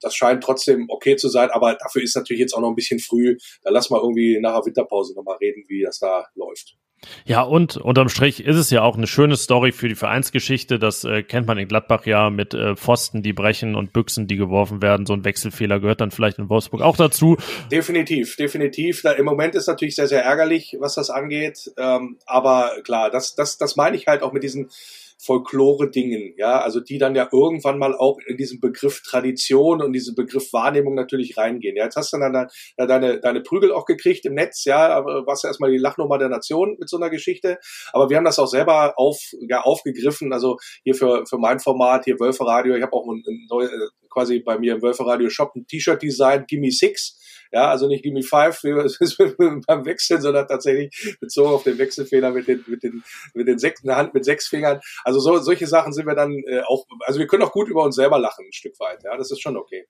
das 0.00 0.14
scheint 0.14 0.44
trotzdem 0.44 0.86
okay 0.88 1.16
zu 1.16 1.28
sein, 1.28 1.50
aber 1.50 1.74
dafür 1.74 2.02
ist 2.02 2.16
natürlich 2.16 2.40
jetzt 2.40 2.54
auch 2.54 2.60
noch 2.60 2.68
ein 2.68 2.76
bisschen 2.76 3.00
früh. 3.00 3.36
Da 3.62 3.70
lass 3.70 3.90
mal 3.90 4.00
irgendwie 4.00 4.38
nach 4.40 4.56
der 4.56 4.66
Winterpause 4.66 5.14
nochmal 5.14 5.38
reden, 5.40 5.64
wie 5.68 5.82
das 5.82 5.98
da 5.98 6.26
läuft. 6.34 6.76
Ja, 7.24 7.42
und 7.42 7.76
unterm 7.76 8.08
Strich 8.08 8.44
ist 8.44 8.56
es 8.56 8.70
ja 8.70 8.82
auch 8.82 8.96
eine 8.96 9.06
schöne 9.06 9.36
Story 9.36 9.72
für 9.72 9.88
die 9.88 9.94
Vereinsgeschichte. 9.94 10.78
Das 10.78 11.04
äh, 11.04 11.22
kennt 11.22 11.46
man 11.46 11.58
in 11.58 11.68
Gladbach 11.68 12.06
ja 12.06 12.30
mit 12.30 12.54
äh, 12.54 12.76
Pfosten, 12.76 13.22
die 13.22 13.32
brechen 13.32 13.74
und 13.74 13.92
Büchsen, 13.92 14.26
die 14.26 14.36
geworfen 14.36 14.82
werden. 14.82 15.06
So 15.06 15.12
ein 15.12 15.24
Wechselfehler 15.24 15.80
gehört 15.80 16.00
dann 16.00 16.10
vielleicht 16.10 16.38
in 16.38 16.48
Wolfsburg 16.48 16.82
auch 16.82 16.96
dazu. 16.96 17.36
Definitiv, 17.70 18.36
definitiv. 18.36 19.02
Da, 19.02 19.12
Im 19.12 19.24
Moment 19.24 19.54
ist 19.54 19.66
natürlich 19.66 19.96
sehr, 19.96 20.08
sehr 20.08 20.24
ärgerlich, 20.24 20.76
was 20.78 20.94
das 20.94 21.10
angeht. 21.10 21.72
Ähm, 21.76 22.18
aber 22.26 22.72
klar, 22.84 23.10
das, 23.10 23.34
das, 23.34 23.58
das 23.58 23.76
meine 23.76 23.96
ich 23.96 24.06
halt 24.06 24.22
auch 24.22 24.32
mit 24.32 24.42
diesen 24.42 24.70
Folklore-Dingen, 25.24 26.34
ja, 26.36 26.60
also 26.60 26.80
die 26.80 26.98
dann 26.98 27.14
ja 27.14 27.28
irgendwann 27.30 27.78
mal 27.78 27.94
auch 27.94 28.18
in 28.26 28.36
diesen 28.36 28.60
Begriff 28.60 29.02
Tradition 29.02 29.80
und 29.80 29.92
diesen 29.92 30.16
Begriff 30.16 30.52
Wahrnehmung 30.52 30.94
natürlich 30.94 31.36
reingehen. 31.36 31.76
Ja, 31.76 31.84
jetzt 31.84 31.96
hast 31.96 32.12
du 32.12 32.18
dann, 32.18 32.32
dann 32.32 32.48
deine, 32.76 33.20
deine 33.20 33.40
Prügel 33.40 33.72
auch 33.72 33.84
gekriegt 33.84 34.24
im 34.26 34.34
Netz, 34.34 34.64
ja, 34.64 35.04
warst 35.04 35.44
ja 35.44 35.50
erstmal 35.50 35.70
die 35.70 35.78
Lachnummer 35.78 36.18
der 36.18 36.28
Nation 36.28 36.76
mit 36.78 36.88
so 36.88 36.96
einer 36.96 37.08
Geschichte. 37.08 37.58
Aber 37.92 38.10
wir 38.10 38.16
haben 38.16 38.24
das 38.24 38.40
auch 38.40 38.48
selber 38.48 38.94
auf, 38.96 39.18
ja, 39.48 39.60
aufgegriffen, 39.60 40.32
also 40.32 40.56
hier 40.82 40.94
für, 40.94 41.24
für 41.26 41.38
mein 41.38 41.60
Format, 41.60 42.04
hier 42.04 42.18
Wölfe 42.18 42.44
Radio, 42.44 42.74
ich 42.74 42.82
habe 42.82 42.92
auch 42.92 43.06
ein, 43.06 43.22
ein 43.24 43.46
neu, 43.48 43.64
äh, 43.64 43.68
quasi 44.10 44.40
bei 44.40 44.58
mir 44.58 44.74
im 44.74 44.82
Wölfe 44.82 45.06
Radio 45.06 45.28
Shop 45.30 45.54
ein 45.54 45.66
T-Shirt 45.66 46.02
design, 46.02 46.44
Gimme 46.48 46.70
Six 46.70 47.18
ja, 47.52 47.68
also 47.68 47.86
nicht 47.86 48.02
Gimme 48.02 48.22
Five 48.22 48.60
beim 49.66 49.84
Wechseln, 49.84 50.20
sondern 50.20 50.48
tatsächlich 50.48 51.16
bezogen 51.20 51.50
auf 51.50 51.64
den 51.64 51.78
Wechselfehler 51.78 52.30
mit 52.30 52.48
den, 52.48 52.64
mit 52.66 52.82
den, 52.82 53.04
mit 53.34 53.46
den 53.46 53.58
sechs, 53.58 53.84
eine 53.84 53.96
Hand 53.96 54.14
mit 54.14 54.24
sechs 54.24 54.48
Fingern. 54.48 54.80
Also 55.04 55.20
so, 55.20 55.38
solche 55.38 55.66
Sachen 55.66 55.92
sind 55.92 56.06
wir 56.06 56.14
dann 56.14 56.32
äh, 56.46 56.62
auch, 56.66 56.86
also 57.00 57.20
wir 57.20 57.26
können 57.26 57.42
auch 57.42 57.52
gut 57.52 57.68
über 57.68 57.84
uns 57.84 57.96
selber 57.96 58.18
lachen, 58.18 58.46
ein 58.46 58.52
Stück 58.52 58.78
weit. 58.80 59.02
Ja, 59.04 59.16
das 59.16 59.30
ist 59.30 59.40
schon 59.40 59.56
okay. 59.56 59.86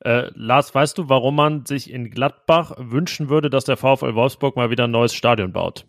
Äh, 0.00 0.30
Lars, 0.34 0.74
weißt 0.74 0.98
du, 0.98 1.08
warum 1.08 1.36
man 1.36 1.64
sich 1.64 1.90
in 1.90 2.10
Gladbach 2.10 2.74
wünschen 2.78 3.28
würde, 3.28 3.50
dass 3.50 3.64
der 3.64 3.76
VfL 3.76 4.14
Wolfsburg 4.14 4.56
mal 4.56 4.70
wieder 4.70 4.84
ein 4.84 4.90
neues 4.90 5.14
Stadion 5.14 5.52
baut? 5.52 5.86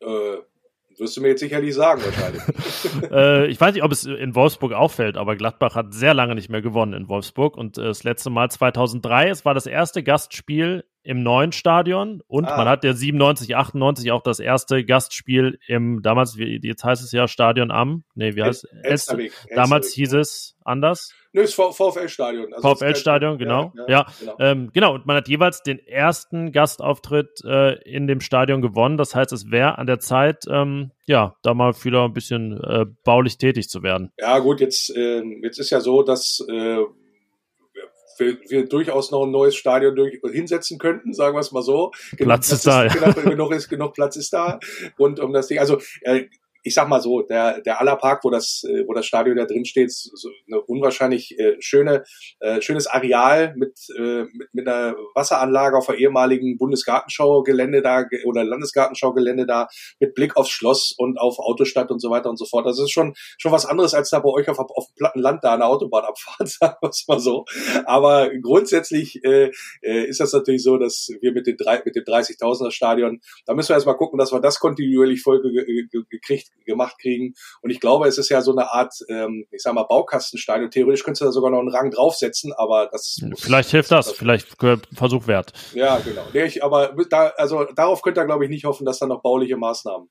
Äh, 0.00 0.38
Wirst 0.98 1.16
du 1.16 1.20
mir 1.20 1.28
jetzt 1.28 1.40
sicherlich 1.40 1.74
sagen, 1.74 2.02
wahrscheinlich. 2.04 2.42
äh, 3.10 3.46
ich 3.46 3.60
weiß 3.60 3.74
nicht, 3.74 3.84
ob 3.84 3.92
es 3.92 4.04
in 4.04 4.34
Wolfsburg 4.34 4.72
auffällt, 4.72 5.16
aber 5.16 5.36
Gladbach 5.36 5.74
hat 5.74 5.94
sehr 5.94 6.14
lange 6.14 6.34
nicht 6.34 6.48
mehr 6.48 6.62
gewonnen 6.62 6.92
in 6.92 7.08
Wolfsburg. 7.08 7.56
Und 7.56 7.78
äh, 7.78 7.84
das 7.84 8.04
letzte 8.04 8.30
Mal 8.30 8.50
2003, 8.50 9.28
es 9.28 9.44
war 9.44 9.54
das 9.54 9.66
erste 9.66 10.02
Gastspiel 10.02 10.84
im 11.08 11.22
neuen 11.22 11.52
Stadion 11.52 12.20
und 12.26 12.44
ah. 12.44 12.58
man 12.58 12.68
hat 12.68 12.84
ja 12.84 12.92
97, 12.92 13.56
98 13.56 14.12
auch 14.12 14.20
das 14.20 14.40
erste 14.40 14.84
Gastspiel 14.84 15.58
im 15.66 16.02
damals, 16.02 16.36
jetzt 16.36 16.84
heißt 16.84 17.02
es 17.02 17.12
ja 17.12 17.26
Stadion 17.26 17.70
am, 17.70 18.04
nee, 18.14 18.34
wie 18.34 18.42
heißt 18.42 18.68
es? 18.82 19.06
Damals 19.54 19.94
hieß 19.94 20.12
es 20.12 20.54
anders. 20.64 21.14
Nö, 21.32 21.40
das 21.40 21.54
VfL-Stadion. 21.54 22.52
Also 22.52 22.74
VfL-Stadion, 22.74 23.38
genau. 23.38 23.72
Ja, 23.74 23.88
ja, 23.88 24.06
genau. 24.20 24.36
Ähm, 24.38 24.70
genau. 24.74 24.96
Und 24.96 25.06
man 25.06 25.16
hat 25.16 25.28
jeweils 25.28 25.62
den 25.62 25.78
ersten 25.78 26.52
Gastauftritt 26.52 27.42
äh, 27.42 27.80
in 27.90 28.06
dem 28.06 28.20
Stadion 28.20 28.60
gewonnen. 28.60 28.98
Das 28.98 29.14
heißt, 29.14 29.32
es 29.32 29.50
wäre 29.50 29.78
an 29.78 29.86
der 29.86 30.00
Zeit, 30.00 30.44
ähm, 30.50 30.90
ja, 31.06 31.36
da 31.42 31.54
mal 31.54 31.72
wieder 31.84 32.04
ein 32.04 32.12
bisschen 32.12 32.62
äh, 32.62 32.84
baulich 33.04 33.38
tätig 33.38 33.70
zu 33.70 33.82
werden. 33.82 34.10
Ja, 34.18 34.40
gut, 34.40 34.60
jetzt, 34.60 34.94
äh, 34.94 35.22
jetzt 35.42 35.58
ist 35.58 35.70
ja 35.70 35.80
so, 35.80 36.02
dass 36.02 36.44
äh, 36.50 36.80
wir, 38.18 38.38
wir 38.48 38.68
durchaus 38.68 39.10
noch 39.10 39.24
ein 39.24 39.30
neues 39.30 39.56
Stadion 39.56 39.94
durch, 39.94 40.20
hinsetzen 40.30 40.78
könnten, 40.78 41.12
sagen 41.12 41.36
wir 41.36 41.40
es 41.40 41.52
mal 41.52 41.62
so. 41.62 41.92
Platz 42.16 42.52
ist 42.52 42.66
da. 42.66 42.84
Ist, 42.84 42.94
ja. 42.94 43.12
genug, 43.12 43.24
genug, 43.24 43.52
ist, 43.52 43.68
genug 43.68 43.94
Platz 43.94 44.16
ist 44.16 44.32
da. 44.32 44.58
Und 44.96 45.20
um 45.20 45.32
das 45.32 45.48
Ding, 45.48 45.58
also 45.58 45.78
äh, 46.02 46.24
ich 46.62 46.74
sag 46.74 46.88
mal 46.88 47.00
so, 47.00 47.22
der, 47.22 47.60
der 47.60 47.80
Allerpark, 47.80 48.24
wo 48.24 48.30
das, 48.30 48.64
äh, 48.64 48.84
wo 48.86 48.92
das 48.92 49.06
Stadion 49.06 49.36
da 49.36 49.44
drin 49.44 49.64
steht, 49.64 49.92
so 49.92 50.30
eine 50.46 50.60
unwahrscheinlich 50.62 51.38
äh, 51.38 51.56
schöne, 51.60 52.04
äh, 52.40 52.60
schönes 52.60 52.86
Areal 52.86 53.54
mit, 53.56 53.78
äh, 53.96 54.24
mit, 54.32 54.52
mit 54.52 54.68
einer 54.68 54.96
Wasseranlage 55.14 55.76
auf 55.76 55.86
der 55.86 55.98
ehemaligen 55.98 56.58
Bundesgartenschau-Gelände 56.58 57.82
da 57.82 58.04
oder 58.24 58.44
Landesgartenschau-Gelände 58.44 59.46
da 59.46 59.68
mit 60.00 60.14
Blick 60.14 60.36
aufs 60.36 60.50
Schloss 60.50 60.94
und 60.96 61.18
auf 61.18 61.38
Autostadt 61.38 61.90
und 61.90 62.00
so 62.00 62.10
weiter 62.10 62.28
und 62.28 62.38
so 62.38 62.44
fort. 62.44 62.66
Das 62.66 62.78
ist 62.78 62.90
schon, 62.90 63.14
schon 63.38 63.52
was 63.52 63.66
anderes, 63.66 63.94
als 63.94 64.10
da 64.10 64.18
bei 64.18 64.30
euch 64.30 64.48
auf, 64.48 64.58
auf 64.58 64.86
dem 64.88 64.94
platten 64.96 65.20
Land 65.20 65.44
da 65.44 65.54
eine 65.54 65.66
Autobahnabfahrt, 65.66 66.48
sagen 66.48 66.76
wir 66.80 66.90
es 66.90 67.04
mal 67.06 67.20
so. 67.20 67.44
Aber 67.84 68.30
grundsätzlich 68.42 69.24
äh, 69.24 69.50
äh, 69.82 70.04
ist 70.04 70.20
das 70.20 70.32
natürlich 70.32 70.62
so, 70.62 70.76
dass 70.76 71.08
wir 71.20 71.32
mit, 71.32 71.46
den 71.46 71.56
drei, 71.56 71.80
mit 71.84 71.94
dem 71.96 72.04
30.000er 72.04 72.70
Stadion, 72.70 73.20
da 73.46 73.54
müssen 73.54 73.70
wir 73.70 73.76
erstmal 73.76 73.96
gucken, 73.96 74.18
dass 74.18 74.32
wir 74.32 74.40
das 74.40 74.58
kontinuierlich 74.58 75.22
voll 75.22 75.40
gekriegt 76.10 76.48
gemacht 76.64 76.96
kriegen. 77.00 77.34
Und 77.62 77.70
ich 77.70 77.80
glaube, 77.80 78.06
es 78.08 78.18
ist 78.18 78.28
ja 78.28 78.40
so 78.40 78.52
eine 78.52 78.72
Art, 78.72 78.94
ähm, 79.08 79.46
ich 79.50 79.62
sag 79.62 79.74
mal, 79.74 79.84
Baukastenstein. 79.84 80.64
Und 80.64 80.70
theoretisch 80.70 81.04
könntest 81.04 81.22
du 81.22 81.26
da 81.26 81.32
sogar 81.32 81.50
noch 81.50 81.60
einen 81.60 81.70
Rang 81.70 81.90
draufsetzen, 81.90 82.52
aber 82.56 82.88
das. 82.90 83.20
Vielleicht 83.36 83.70
hilft 83.70 83.90
das, 83.90 84.06
das 84.06 84.16
vielleicht 84.16 84.56
Versuch 84.94 85.26
wert. 85.26 85.52
Ja, 85.74 85.98
genau. 85.98 86.22
Nee, 86.32 86.44
ich, 86.44 86.62
aber 86.62 86.94
da, 87.10 87.28
also 87.36 87.64
darauf 87.64 88.02
könnt 88.02 88.18
ihr, 88.18 88.24
glaube 88.24 88.44
ich, 88.44 88.50
nicht 88.50 88.64
hoffen, 88.64 88.84
dass 88.84 88.98
da 88.98 89.06
noch 89.06 89.22
bauliche 89.22 89.56
Maßnahmen 89.56 90.08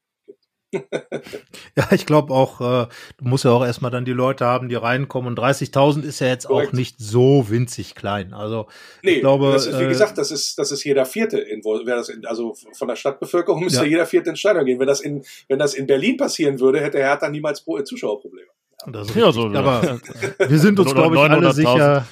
ja, 0.74 1.88
ich 1.92 2.06
glaube 2.06 2.34
auch, 2.34 2.60
äh, 2.60 2.88
du 3.18 3.26
musst 3.26 3.46
ja 3.46 3.52
auch 3.52 3.66
erstmal 3.66 3.92
dann 3.92 4.06
die 4.06 4.12
Leute 4.12 4.46
haben, 4.46 4.68
die 4.68 4.76
reinkommen. 4.76 5.30
Und 5.30 5.40
30.000 5.40 6.04
ist 6.04 6.20
ja 6.20 6.28
jetzt 6.28 6.48
Korrekt. 6.48 6.70
auch 6.70 6.74
nicht 6.74 6.96
so 7.00 7.50
winzig 7.50 7.96
klein. 7.96 8.34
Also 8.34 8.68
nee, 9.02 9.12
ich 9.12 9.20
glaube, 9.22 9.52
das 9.52 9.66
ist, 9.66 9.80
wie 9.80 9.84
äh, 9.84 9.88
gesagt, 9.88 10.18
das 10.18 10.32
ist 10.32 10.60
das 10.60 10.72
ist 10.72 10.84
jeder 10.84 11.06
Vierte 11.06 11.40
in, 11.40 11.62
das 11.86 12.10
in, 12.10 12.26
also 12.26 12.54
von 12.74 12.88
der 12.88 12.96
Stadtbevölkerung 12.96 13.64
müsste 13.64 13.84
ja. 13.84 13.90
jeder 13.90 14.06
Vierte 14.06 14.30
ins 14.30 14.40
Stadion 14.40 14.66
gehen. 14.66 14.80
Wenn 14.80 14.88
das 14.88 15.00
in 15.00 15.24
wenn 15.48 15.60
das 15.60 15.74
in 15.74 15.88
Berlin 15.88 16.18
passieren 16.18 16.60
würde, 16.60 16.82
hätte 16.82 16.98
Hertha 16.98 17.30
niemals 17.30 17.64
Zuschauerprobleme. 17.86 18.48
Ja, 18.94 19.04
ja 19.16 19.32
so, 19.32 19.48
aber 19.48 20.00
wir 20.40 20.60
sind 20.60 20.80
uns 20.80 20.94
glaube 20.94 21.16
ich 21.16 21.22
alle 21.22 21.54
sicher 21.54 22.06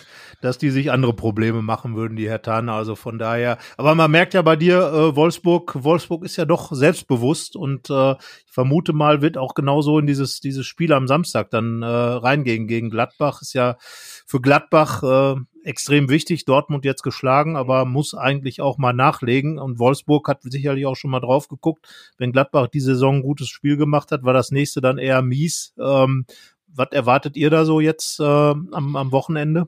dass 0.46 0.60
die 0.60 0.70
sich 0.70 0.92
andere 0.92 1.14
Probleme 1.14 1.64
machen 1.64 1.96
würden, 1.96 2.16
die 2.16 2.30
Herr 2.30 2.42
Tane. 2.42 2.72
Also 2.72 2.96
von 2.96 3.18
daher, 3.18 3.58
aber 3.78 3.96
man 3.96 4.12
merkt 4.12 4.36
ja 4.36 4.44
bei 4.44 4.56
dir, 4.56 4.78
äh, 4.78 5.16
Wolfsburg, 5.16 5.84
Wolfsburg 5.84 6.24
ist 6.24 6.36
ja 6.36 6.46
doch 6.46 6.72
selbstbewusst 6.72 7.56
und 7.56 7.90
äh, 7.90 8.12
ich 8.12 8.52
vermute 8.52 8.94
mal, 8.94 9.22
wird 9.22 9.38
auch 9.38 9.56
genauso 9.56 9.98
in 9.98 10.06
dieses, 10.06 10.40
dieses 10.40 10.68
Spiel 10.68 10.94
am 10.94 11.08
Samstag 11.08 11.50
dann 11.50 11.82
äh, 11.82 11.86
reingehen 11.88 12.68
gegen 12.68 12.92
Gladbach. 12.92 13.42
Ist 13.42 13.54
ja 13.54 13.78
für 13.80 14.40
Gladbach 14.40 15.02
äh, 15.04 15.40
extrem 15.64 16.10
wichtig, 16.10 16.46
Dortmund 16.46 16.86
jetzt 16.86 17.02
geschlagen, 17.02 17.56
aber 17.56 17.86
muss 17.86 18.14
eigentlich 18.14 18.62
auch 18.62 18.78
mal 18.78 18.94
nachlegen. 18.94 19.58
Und 19.58 19.80
Wolfsburg 19.80 20.28
hat 20.28 20.44
sicherlich 20.44 20.86
auch 20.86 20.96
schon 20.96 21.10
mal 21.10 21.22
drauf 21.22 21.48
geguckt. 21.48 21.88
Wenn 22.20 22.32
Gladbach 22.32 22.68
die 22.68 22.82
Saison 22.82 23.16
ein 23.16 23.24
gutes 23.24 23.50
Spiel 23.50 23.78
gemacht 23.78 24.12
hat, 24.12 24.24
war 24.24 24.34
das 24.34 24.52
nächste 24.52 24.80
dann 24.80 25.00
eher 25.00 25.24
mies. 25.24 25.74
Ähm, 25.80 26.26
was 26.68 26.90
erwartet 26.92 27.36
ihr 27.36 27.50
da 27.50 27.66
so 27.66 27.80
jetzt 27.80 28.20
äh, 28.20 28.24
am, 28.24 28.96
am 28.96 29.12
Wochenende? 29.12 29.68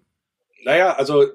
Naja, 0.67 0.95
also 0.95 1.25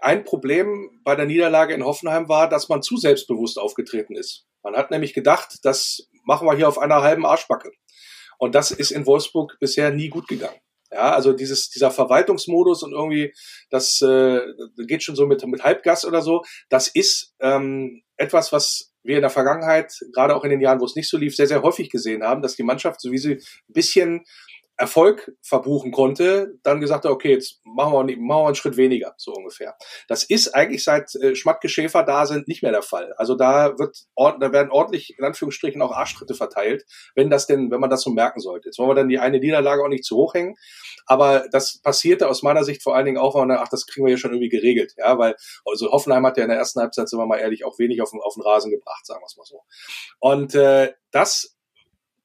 ein 0.00 0.22
Problem 0.22 1.00
bei 1.02 1.16
der 1.16 1.26
Niederlage 1.26 1.74
in 1.74 1.84
Hoffenheim 1.84 2.28
war, 2.28 2.48
dass 2.48 2.68
man 2.68 2.82
zu 2.82 2.98
selbstbewusst 2.98 3.58
aufgetreten 3.58 4.14
ist. 4.14 4.46
Man 4.62 4.76
hat 4.76 4.92
nämlich 4.92 5.12
gedacht, 5.12 5.58
das 5.64 6.08
machen 6.22 6.46
wir 6.46 6.54
hier 6.54 6.68
auf 6.68 6.78
einer 6.78 7.02
halben 7.02 7.26
Arschbacke. 7.26 7.72
Und 8.38 8.54
das 8.54 8.70
ist 8.70 8.92
in 8.92 9.06
Wolfsburg 9.06 9.56
bisher 9.58 9.90
nie 9.90 10.08
gut 10.08 10.28
gegangen. 10.28 10.60
Ja, 10.92 11.12
also 11.12 11.32
dieses, 11.32 11.70
dieser 11.70 11.90
Verwaltungsmodus 11.90 12.84
und 12.84 12.92
irgendwie, 12.92 13.34
das 13.70 14.00
äh, 14.02 14.40
geht 14.86 15.02
schon 15.02 15.16
so 15.16 15.26
mit, 15.26 15.44
mit 15.46 15.64
Halbgas 15.64 16.04
oder 16.04 16.22
so. 16.22 16.44
Das 16.68 16.86
ist 16.86 17.34
ähm, 17.40 18.04
etwas, 18.18 18.52
was 18.52 18.92
wir 19.02 19.16
in 19.16 19.22
der 19.22 19.30
Vergangenheit, 19.30 19.92
gerade 20.12 20.36
auch 20.36 20.44
in 20.44 20.50
den 20.50 20.60
Jahren, 20.60 20.80
wo 20.80 20.84
es 20.84 20.94
nicht 20.94 21.08
so 21.08 21.18
lief, 21.18 21.34
sehr, 21.34 21.48
sehr 21.48 21.62
häufig 21.62 21.90
gesehen 21.90 22.22
haben, 22.22 22.40
dass 22.40 22.54
die 22.54 22.62
Mannschaft, 22.62 23.00
so 23.00 23.10
wie 23.10 23.18
sie 23.18 23.34
ein 23.34 23.72
bisschen 23.72 24.24
Erfolg 24.80 25.30
verbuchen 25.42 25.92
konnte, 25.92 26.54
dann 26.62 26.80
gesagt 26.80 27.04
hat, 27.04 27.10
okay, 27.10 27.32
jetzt 27.32 27.60
machen 27.64 27.92
wir, 27.92 28.16
machen 28.16 28.42
wir 28.42 28.46
einen 28.46 28.54
Schritt 28.54 28.78
weniger, 28.78 29.12
so 29.18 29.30
ungefähr. 29.34 29.76
Das 30.08 30.24
ist 30.24 30.54
eigentlich 30.54 30.82
seit 30.82 31.14
äh, 31.16 31.34
Schmatke 31.34 31.68
Schäfer 31.68 32.02
da 32.02 32.24
sind 32.24 32.48
nicht 32.48 32.62
mehr 32.62 32.72
der 32.72 32.80
Fall. 32.80 33.12
Also 33.18 33.34
da 33.34 33.78
wird, 33.78 34.06
da 34.16 34.52
werden 34.52 34.70
ordentlich, 34.70 35.18
in 35.18 35.24
Anführungsstrichen, 35.26 35.82
auch 35.82 35.92
Arschtritte 35.92 36.32
verteilt, 36.32 36.86
wenn 37.14 37.28
das 37.28 37.46
denn, 37.46 37.70
wenn 37.70 37.78
man 37.78 37.90
das 37.90 38.00
so 38.00 38.08
merken 38.08 38.40
sollte. 38.40 38.68
Jetzt 38.68 38.78
wollen 38.78 38.88
wir 38.88 38.94
dann 38.94 39.10
die 39.10 39.18
eine 39.18 39.38
Niederlage 39.38 39.84
auch 39.84 39.88
nicht 39.88 40.04
zu 40.04 40.16
hoch 40.16 40.32
hängen. 40.32 40.56
Aber 41.04 41.46
das 41.52 41.78
passierte 41.82 42.30
aus 42.30 42.42
meiner 42.42 42.64
Sicht 42.64 42.82
vor 42.82 42.96
allen 42.96 43.04
Dingen 43.04 43.18
auch, 43.18 43.34
weil 43.34 43.44
man 43.44 43.58
ach, 43.58 43.68
das 43.68 43.86
kriegen 43.86 44.06
wir 44.06 44.12
ja 44.12 44.16
schon 44.16 44.30
irgendwie 44.30 44.48
geregelt. 44.48 44.94
Ja, 44.96 45.18
weil, 45.18 45.36
also 45.66 45.90
Hoffenheim 45.90 46.24
hat 46.24 46.38
ja 46.38 46.44
in 46.44 46.48
der 46.50 46.58
ersten 46.58 46.80
Halbzeit, 46.80 47.06
sind 47.06 47.18
wir 47.18 47.26
mal 47.26 47.38
ehrlich, 47.38 47.66
auch 47.66 47.78
wenig 47.78 48.00
auf 48.00 48.12
den, 48.12 48.20
auf 48.22 48.32
den 48.32 48.44
Rasen 48.44 48.70
gebracht, 48.70 49.04
sagen 49.04 49.20
wir 49.20 49.26
es 49.26 49.36
mal 49.36 49.44
so. 49.44 49.60
Und 50.20 50.54
äh, 50.54 50.94
das 51.10 51.54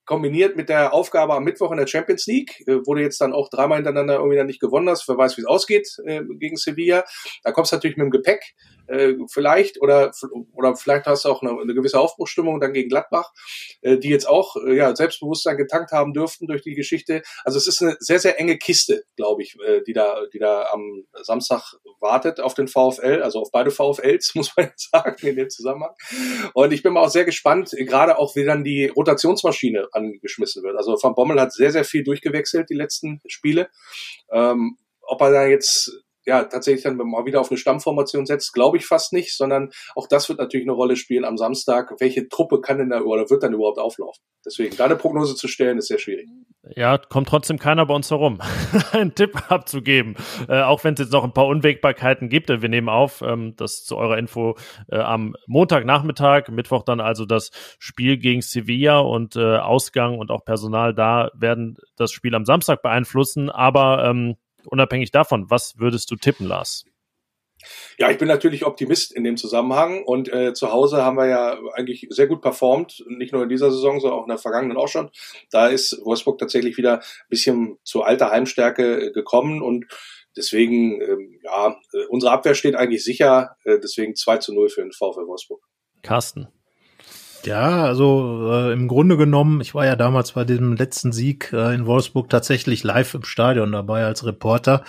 kombiniert 0.06 0.56
mit 0.56 0.70
der 0.70 0.94
Aufgabe 0.94 1.34
am 1.34 1.44
Mittwoch 1.44 1.72
in 1.72 1.78
der 1.78 1.88
Champions 1.88 2.26
League, 2.28 2.64
äh, 2.68 2.86
wurde 2.86 3.02
jetzt 3.02 3.20
dann 3.22 3.34
auch 3.34 3.50
dreimal 3.50 3.78
hintereinander 3.78 4.16
irgendwie 4.16 4.38
dann 4.38 4.48
nicht 4.48 4.60
gewonnen 4.60 4.90
hast, 4.90 5.08
wer 5.08 5.18
weiß, 5.18 5.38
wie 5.38 5.42
es 5.42 5.48
ausgeht 5.48 5.88
äh, 6.06 6.22
gegen 6.40 6.58
Sevilla. 6.58 7.04
Da 7.44 7.52
kommst 7.52 7.72
du 7.72 7.76
natürlich 7.76 7.98
mit 7.98 8.06
dem 8.06 8.12
Gepäck 8.12 8.56
äh, 8.88 9.14
vielleicht 9.32 9.82
oder 9.82 10.12
oder 10.54 10.76
vielleicht 10.76 11.06
hast 11.06 11.26
du 11.26 11.30
auch 11.30 11.42
eine, 11.42 11.60
eine 11.60 11.74
gewisse 11.74 12.00
Aufbruchstimmung 12.00 12.60
dann 12.60 12.74
gegen 12.74 12.90
Gladbach, 12.90 13.32
äh, 13.82 13.98
die 13.98 14.10
jetzt 14.10 14.28
auch 14.28 14.56
äh, 14.58 14.76
ja 14.76 14.96
Selbstbewusstsein 14.96 15.58
getankt 15.58 15.92
haben 15.92 16.14
dürften 16.14 16.48
durch 16.48 16.62
die 16.62 16.76
Geschichte. 16.76 17.22
Also 17.44 17.58
es 17.58 17.68
ist 17.68 17.82
eine 17.82 17.96
sehr 18.00 18.20
sehr 18.20 18.40
enge 18.40 18.58
Kiste, 18.58 19.04
glaube 19.16 19.44
ich, 19.44 19.56
äh, 19.66 19.82
die 19.86 19.94
da 19.94 20.26
die 20.34 20.40
da 20.40 20.68
am 20.72 21.06
Samstag 21.24 21.74
wartet 22.00 22.40
auf 22.40 22.54
den 22.54 22.68
VfL, 22.68 23.22
also 23.22 23.42
auf 23.42 23.52
beide 23.52 23.72
VfLs 23.72 24.32
muss 24.36 24.56
man 24.56 24.68
jetzt 24.68 24.90
sagen 24.92 25.28
in 25.28 25.36
dem 25.36 25.50
Zusammenhang. 25.50 25.94
Und 26.54 26.74
ich 26.74 26.84
bin 26.84 26.94
mal 26.94 27.04
auch 27.04 27.10
sehr 27.10 27.26
gespannt, 27.26 27.72
gerade 27.72 28.18
auch 28.18 28.36
wie 28.36 28.46
dann 28.46 28.64
die 28.64 28.88
Rotationsmaschine 28.88 29.88
angeschmissen 29.92 30.64
wird. 30.64 30.78
Also 30.78 30.98
Van 31.02 31.16
Bommel 31.16 31.40
hat 31.40 31.54
sehr, 31.54 31.72
sehr 31.72 31.84
viel 31.84 32.04
durchgewechselt, 32.04 32.70
die 32.70 32.76
letzten 32.76 33.22
Spiele. 33.28 33.70
Ähm, 34.32 34.78
ob 35.02 35.22
er 35.22 35.32
da 35.32 35.46
jetzt 35.46 36.05
ja 36.26 36.44
tatsächlich 36.44 36.84
dann 36.84 36.98
mal 36.98 37.26
wieder 37.26 37.42
auf 37.42 37.50
eine 37.50 37.58
Stammformation 37.58 38.26
setzt, 38.26 38.54
glaube 38.54 38.78
ich 38.78 38.86
fast 38.86 39.14
nicht, 39.14 39.36
sondern 39.36 39.70
auch 39.96 40.08
das 40.08 40.30
wird 40.30 40.40
natürlich 40.40 40.66
eine 40.66 40.76
Rolle 40.76 40.96
spielen 40.96 41.26
am 41.26 41.38
Samstag. 41.38 41.94
Welche 42.00 42.28
Truppe 42.28 42.62
kann 42.62 42.78
denn 42.78 42.90
da 42.90 43.02
oder 43.02 43.30
wird 43.30 43.44
dann 43.44 43.54
überhaupt 43.54 43.80
auflaufen? 43.80 44.24
Deswegen, 44.46 44.76
da 44.76 44.86
eine 44.86 44.96
Prognose 44.96 45.36
zu 45.36 45.48
stellen, 45.48 45.78
ist 45.78 45.88
sehr 45.88 46.00
schwierig. 46.00 46.28
Ja, 46.76 46.98
kommt 46.98 47.28
trotzdem 47.30 47.60
keiner 47.60 47.86
bei 47.86 47.94
uns 47.94 48.10
herum, 48.10 48.40
einen 48.92 49.14
Tipp 49.14 49.52
abzugeben. 49.52 50.16
Äh, 50.48 50.62
auch 50.62 50.84
wenn 50.84 50.96
es 50.96 51.00
jetzt 51.00 51.14
noch 51.14 51.24
ein 51.24 51.34
paar 51.34 51.46
Unwägbarkeiten 51.46 52.28
gibt. 52.30 52.50
Wir 52.50 52.70
nehmen 52.70 52.90
auf, 52.90 53.22
ähm, 53.22 53.56
das 53.56 53.84
zu 53.84 53.98
eurer 53.98 54.18
Info 54.18 54.56
äh, 54.90 54.98
am 54.98 55.36
Montagnachmittag, 55.48 56.50
Mittwoch 56.50 56.84
dann 56.84 57.00
also 57.00 57.26
das 57.26 57.52
Spiel 57.78 58.18
gegen 58.18 58.42
Sevilla 58.42 59.00
und 59.00 59.36
äh, 59.36 59.58
Ausgang 59.58 60.18
und 60.18 60.32
auch 60.32 60.44
Personal 60.44 60.94
da 60.94 61.30
werden 61.36 61.78
das 61.98 62.12
Spiel 62.12 62.34
am 62.34 62.46
Samstag 62.46 62.82
beeinflussen. 62.82 63.50
Aber 63.50 64.06
ähm, 64.06 64.36
unabhängig 64.66 65.12
davon, 65.12 65.50
was 65.50 65.78
würdest 65.78 66.12
du 66.12 66.16
tippen, 66.16 66.48
Lars? 66.48 66.86
Ja, 67.98 68.12
ich 68.12 68.18
bin 68.18 68.28
natürlich 68.28 68.66
Optimist 68.66 69.12
in 69.12 69.24
dem 69.24 69.38
Zusammenhang 69.38 70.04
und 70.04 70.32
äh, 70.32 70.54
zu 70.54 70.72
Hause 70.72 71.04
haben 71.04 71.18
wir 71.18 71.28
ja 71.28 71.58
eigentlich 71.74 72.08
sehr 72.10 72.28
gut 72.28 72.42
performt, 72.42 73.04
nicht 73.08 73.34
nur 73.34 73.44
in 73.44 73.50
dieser 73.50 73.72
Saison, 73.72 74.00
sondern 74.00 74.20
auch 74.20 74.24
in 74.24 74.30
der 74.30 74.38
vergangenen 74.38 74.78
auch 74.78 74.88
schon. 74.88 75.10
Da 75.52 75.68
ist 75.68 76.00
Wolfsburg 76.04 76.38
tatsächlich 76.38 76.78
wieder 76.78 77.00
ein 77.00 77.30
bisschen 77.30 77.78
zu 77.84 78.04
alter 78.04 78.32
Heimstärke 78.32 79.08
äh, 79.08 79.12
gekommen 79.12 79.62
und 79.62 79.86
deswegen, 80.36 81.02
ähm, 81.02 81.40
ja, 81.44 81.76
äh, 81.94 82.06
unsere 82.10 82.34
Abwehr 82.34 82.56
steht 82.56 82.76
eigentlich 82.76 83.04
sicher, 83.04 83.58
äh, 83.64 83.80
deswegen 83.80 84.16
2 84.16 84.38
zu 84.38 84.54
0 84.54 84.70
für 84.70 84.82
den 84.82 84.92
VfL 84.92 85.28
Wolfsburg. 85.28 85.64
Carsten. 86.02 86.48
Ja, 87.46 87.86
also 87.86 88.50
äh, 88.52 88.74
im 88.74 88.88
Grunde 88.88 89.18
genommen, 89.18 89.62
ich 89.62 89.76
war 89.76 89.86
ja 89.86 89.96
damals 89.96 90.34
bei 90.34 90.44
dem 90.44 90.76
letzten 90.76 91.12
Sieg 91.12 91.52
äh, 91.54 91.74
in 91.74 91.86
Wolfsburg 91.86 92.30
tatsächlich 92.30 92.84
live 92.84 93.14
im 93.14 93.24
Stadion 93.24 93.72
dabei 93.72 94.06
als 94.06 94.26
Reporter. 94.26 94.84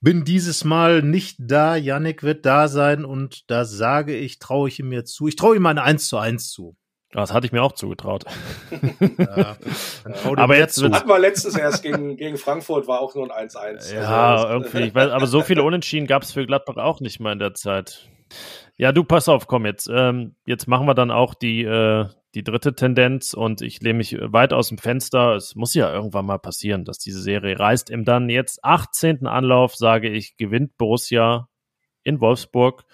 Bin 0.00 0.24
dieses 0.24 0.64
Mal 0.64 1.02
nicht 1.02 1.36
da, 1.38 1.76
Yannick 1.76 2.22
wird 2.22 2.44
da 2.44 2.68
sein 2.68 3.04
und 3.04 3.50
da 3.50 3.64
sage 3.64 4.16
ich, 4.16 4.38
traue 4.38 4.68
ich 4.68 4.80
ihm 4.80 4.92
jetzt 4.92 5.14
zu. 5.14 5.28
Ich 5.28 5.36
traue 5.36 5.56
ihm 5.56 5.66
ein 5.66 5.78
1 5.78 6.08
zu 6.08 6.18
1 6.18 6.50
zu. 6.50 6.76
Das 7.12 7.32
hatte 7.32 7.46
ich 7.46 7.52
mir 7.52 7.62
auch 7.62 7.72
zugetraut. 7.72 8.24
Ja, 9.18 9.56
aber 10.36 10.56
jetzt 10.56 10.76
zu. 10.76 10.90
hatten 10.90 11.08
wir 11.08 11.18
letztes 11.18 11.54
erst 11.56 11.82
gegen, 11.82 12.16
gegen 12.16 12.38
Frankfurt, 12.38 12.88
war 12.88 13.00
auch 13.00 13.14
nur 13.14 13.30
ein 13.30 13.48
1-1. 13.48 13.94
Ja, 13.94 14.36
also, 14.36 14.48
irgendwie. 14.48 14.80
Ich 14.84 14.94
weiß, 14.94 15.10
aber 15.10 15.26
so 15.26 15.42
viele 15.42 15.62
Unentschieden 15.62 16.06
gab 16.06 16.22
es 16.22 16.32
für 16.32 16.46
Gladbach 16.46 16.76
auch 16.76 17.00
nicht 17.00 17.20
mal 17.20 17.32
in 17.32 17.38
der 17.38 17.52
Zeit. 17.52 18.08
Ja, 18.82 18.90
du, 18.90 19.04
pass 19.04 19.28
auf, 19.28 19.46
komm 19.46 19.64
jetzt. 19.64 19.88
Ähm, 19.94 20.34
jetzt 20.44 20.66
machen 20.66 20.88
wir 20.88 20.94
dann 20.94 21.12
auch 21.12 21.34
die, 21.34 21.62
äh, 21.62 22.06
die 22.34 22.42
dritte 22.42 22.74
Tendenz 22.74 23.32
und 23.32 23.62
ich 23.62 23.80
lehne 23.80 23.98
mich 23.98 24.16
weit 24.20 24.52
aus 24.52 24.70
dem 24.70 24.78
Fenster. 24.78 25.36
Es 25.36 25.54
muss 25.54 25.72
ja 25.74 25.94
irgendwann 25.94 26.26
mal 26.26 26.40
passieren, 26.40 26.84
dass 26.84 26.98
diese 26.98 27.22
Serie 27.22 27.56
reißt. 27.56 27.90
Im 27.90 28.04
dann 28.04 28.28
jetzt 28.28 28.64
18. 28.64 29.28
Anlauf, 29.28 29.76
sage 29.76 30.08
ich, 30.08 30.36
gewinnt 30.36 30.76
Borussia 30.78 31.48
in 32.02 32.20
Wolfsburg 32.20 32.84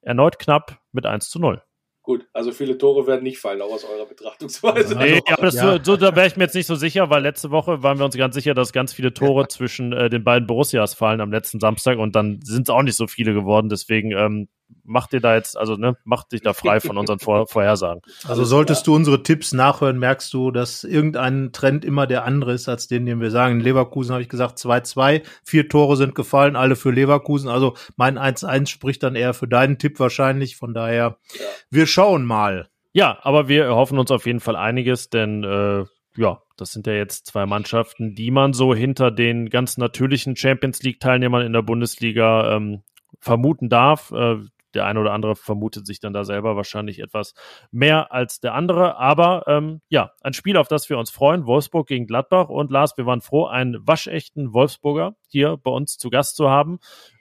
erneut 0.00 0.38
knapp 0.38 0.80
mit 0.92 1.04
1 1.04 1.28
zu 1.28 1.38
0. 1.38 1.62
Gut, 2.04 2.26
also 2.34 2.50
viele 2.52 2.76
Tore 2.76 3.06
werden 3.06 3.22
nicht 3.22 3.38
fallen, 3.38 3.60
auch 3.60 3.72
aus 3.72 3.84
eurer 3.84 4.06
Betrachtungsweise. 4.06 4.94
Nee, 4.96 5.22
aber 5.26 5.42
das 5.42 5.56
ja. 5.56 5.82
so, 5.82 5.96
da 5.96 6.16
wäre 6.16 6.26
ich 6.26 6.36
mir 6.36 6.44
jetzt 6.44 6.54
nicht 6.54 6.66
so 6.66 6.74
sicher, 6.74 7.08
weil 7.08 7.22
letzte 7.22 7.50
Woche 7.50 7.82
waren 7.82 7.98
wir 7.98 8.04
uns 8.04 8.16
ganz 8.16 8.34
sicher, 8.34 8.52
dass 8.52 8.72
ganz 8.74 8.92
viele 8.92 9.12
Tore 9.12 9.48
zwischen 9.48 9.92
äh, 9.94 10.10
den 10.10 10.22
beiden 10.22 10.46
Borussias 10.46 10.94
fallen 10.94 11.22
am 11.22 11.32
letzten 11.32 11.60
Samstag 11.60 11.98
und 11.98 12.14
dann 12.14 12.40
sind 12.42 12.68
es 12.68 12.70
auch 12.70 12.82
nicht 12.82 12.96
so 12.96 13.06
viele 13.06 13.32
geworden. 13.32 13.70
Deswegen 13.70 14.12
ähm, 14.12 14.48
mach 14.84 15.06
dir 15.06 15.20
da 15.20 15.34
jetzt, 15.34 15.56
also 15.56 15.76
ne, 15.76 15.96
mach 16.04 16.24
dich 16.24 16.42
da 16.42 16.52
frei 16.52 16.80
von 16.80 16.96
unseren 16.96 17.18
Vor 17.18 17.46
Vorhersagen. 17.48 18.02
Also 18.26 18.44
solltest 18.44 18.86
du 18.86 18.94
unsere 18.94 19.22
Tipps 19.22 19.52
nachhören, 19.52 19.98
merkst 19.98 20.32
du, 20.32 20.50
dass 20.50 20.84
irgendein 20.84 21.52
Trend 21.52 21.84
immer 21.84 22.06
der 22.06 22.24
andere 22.24 22.52
ist 22.52 22.68
als 22.68 22.86
den, 22.86 23.06
den 23.06 23.20
wir 23.20 23.30
sagen. 23.30 23.56
In 23.56 23.60
Leverkusen 23.60 24.12
habe 24.12 24.22
ich 24.22 24.28
gesagt 24.28 24.58
2-2, 24.58 25.22
vier 25.42 25.68
Tore 25.68 25.96
sind 25.96 26.14
gefallen, 26.14 26.56
alle 26.56 26.76
für 26.76 26.90
Leverkusen. 26.90 27.48
Also 27.48 27.74
mein 27.96 28.18
1-1 28.18 28.68
spricht 28.68 29.02
dann 29.02 29.16
eher 29.16 29.34
für 29.34 29.48
deinen 29.48 29.78
Tipp 29.78 29.98
wahrscheinlich. 29.98 30.56
Von 30.56 30.74
daher, 30.74 31.18
ja. 31.34 31.44
wir 31.70 31.86
schauen 31.86 32.24
mal. 32.24 32.68
Ja, 32.92 33.18
aber 33.22 33.48
wir 33.48 33.64
erhoffen 33.64 33.98
uns 33.98 34.10
auf 34.12 34.26
jeden 34.26 34.40
Fall 34.40 34.54
einiges, 34.54 35.10
denn 35.10 35.42
äh, 35.42 35.84
ja, 36.16 36.40
das 36.56 36.70
sind 36.70 36.86
ja 36.86 36.92
jetzt 36.92 37.26
zwei 37.26 37.46
Mannschaften, 37.46 38.14
die 38.14 38.30
man 38.30 38.52
so 38.52 38.74
hinter 38.74 39.10
den 39.10 39.50
ganz 39.50 39.78
natürlichen 39.78 40.36
Champions 40.36 40.82
League-Teilnehmern 40.82 41.44
in 41.44 41.52
der 41.52 41.62
Bundesliga 41.62 42.54
ähm, 42.54 42.82
vermuten 43.18 43.68
darf. 43.68 44.12
Äh, 44.12 44.36
der 44.74 44.86
eine 44.86 45.00
oder 45.00 45.12
andere 45.12 45.36
vermutet 45.36 45.86
sich 45.86 46.00
dann 46.00 46.12
da 46.12 46.24
selber 46.24 46.56
wahrscheinlich 46.56 47.00
etwas 47.00 47.34
mehr 47.70 48.12
als 48.12 48.40
der 48.40 48.54
andere. 48.54 48.96
Aber 48.96 49.44
ähm, 49.46 49.80
ja, 49.88 50.12
ein 50.22 50.34
Spiel, 50.34 50.56
auf 50.56 50.68
das 50.68 50.88
wir 50.90 50.98
uns 50.98 51.10
freuen. 51.10 51.46
Wolfsburg 51.46 51.86
gegen 51.86 52.06
Gladbach. 52.06 52.48
Und 52.48 52.70
Lars, 52.70 52.96
wir 52.96 53.06
waren 53.06 53.20
froh, 53.20 53.46
einen 53.46 53.86
waschechten 53.86 54.52
Wolfsburger 54.52 55.16
hier 55.28 55.56
bei 55.56 55.70
uns 55.70 55.96
zu 55.96 56.10
Gast 56.10 56.36
zu 56.36 56.50
haben. 56.50 56.78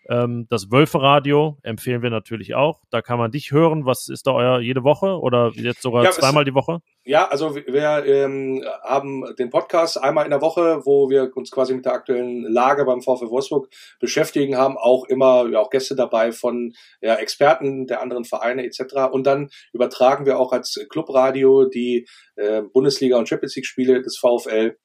Ähm, 0.10 0.48
das 0.50 0.70
Wölfe-Radio 0.72 1.58
empfehlen 1.64 2.02
wir 2.02 2.10
natürlich 2.10 2.56
auch. 2.56 2.82
Da 2.90 3.02
kann 3.02 3.18
man 3.18 3.32
dich 3.32 3.52
hören. 3.52 3.86
Was 3.86 4.10
ist 4.10 4.28
da 4.28 4.32
euer 4.32 4.60
jede 4.60 4.84
Woche 4.84 5.20
oder 5.20 5.52
jetzt 5.56 5.82
sogar 5.82 6.04
ja, 6.04 6.12
zweimal 6.12 6.44
die 6.44 6.54
Woche? 6.54 6.80
Ja, 7.06 7.28
also 7.28 7.56
wir 7.56 8.06
ähm, 8.06 8.64
haben 8.84 9.24
den 9.38 9.50
Podcast 9.50 10.02
einmal 10.02 10.26
in 10.26 10.32
der 10.32 10.42
Woche, 10.42 10.82
wo 10.86 11.10
wir 11.10 11.32
uns 11.36 11.52
quasi 11.52 11.74
mit 11.74 11.86
der 11.86 11.94
aktuellen 11.94 12.44
Lage 12.44 12.86
beim 12.86 13.02
VfL 13.02 13.30
Wolfsburg 13.30 13.70
beschäftigen, 14.00 14.58
haben 14.58 14.78
auch 14.78 15.06
immer 15.06 15.48
ja, 15.50 15.60
auch 15.60 15.70
Gäste 15.70 15.96
dabei 15.96 16.32
von 16.32 16.74
ja, 17.02 17.16
Experten 17.16 17.88
der 17.88 18.02
anderen 18.02 18.26
Vereine 18.26 18.66
etc. 18.66 19.10
Und 19.12 19.26
dann 19.26 19.50
übertragen 19.72 20.26
wir 20.26 20.38
auch 20.38 20.52
als 20.52 20.86
Clubradio 20.90 21.66
die 21.66 22.08
äh, 22.36 22.62
Bundesliga 22.62 23.18
und 23.18 23.30
Champions 23.30 23.56
League 23.56 23.66
Spiele 23.66 24.02
des 24.02 24.18
VfL 24.18 24.78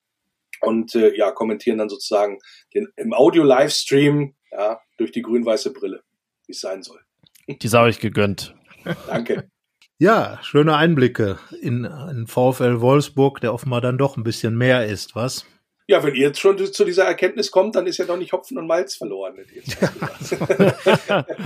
und 0.60 0.94
äh, 0.94 1.16
ja 1.16 1.30
kommentieren 1.30 1.78
dann 1.78 1.88
sozusagen 1.88 2.38
den 2.74 2.88
im 2.96 3.12
Audio 3.12 3.44
Livestream 3.44 4.34
ja, 4.52 4.80
durch 4.96 5.12
die 5.12 5.22
grün-weiße 5.22 5.72
Brille, 5.72 6.02
wie 6.46 6.52
es 6.52 6.60
sein 6.60 6.82
soll. 6.82 7.00
Die 7.48 7.68
sei 7.68 7.82
euch 7.82 8.00
gegönnt. 8.00 8.54
Danke. 9.06 9.48
Ja, 9.98 10.38
schöne 10.42 10.76
Einblicke 10.76 11.38
in, 11.60 11.84
in 11.84 12.26
VfL 12.28 12.80
Wolfsburg, 12.80 13.40
der 13.40 13.52
offenbar 13.52 13.80
dann 13.80 13.98
doch 13.98 14.16
ein 14.16 14.22
bisschen 14.22 14.56
mehr 14.56 14.86
ist, 14.86 15.16
was? 15.16 15.44
Ja, 15.90 16.04
wenn 16.04 16.14
ihr 16.14 16.28
jetzt 16.28 16.38
schon 16.38 16.58
zu 16.58 16.84
dieser 16.84 17.04
Erkenntnis 17.04 17.50
kommt, 17.50 17.74
dann 17.74 17.86
ist 17.86 17.96
ja 17.96 18.04
noch 18.04 18.18
nicht 18.18 18.32
Hopfen 18.32 18.58
und 18.58 18.66
Malz 18.66 18.94
verloren. 18.94 19.36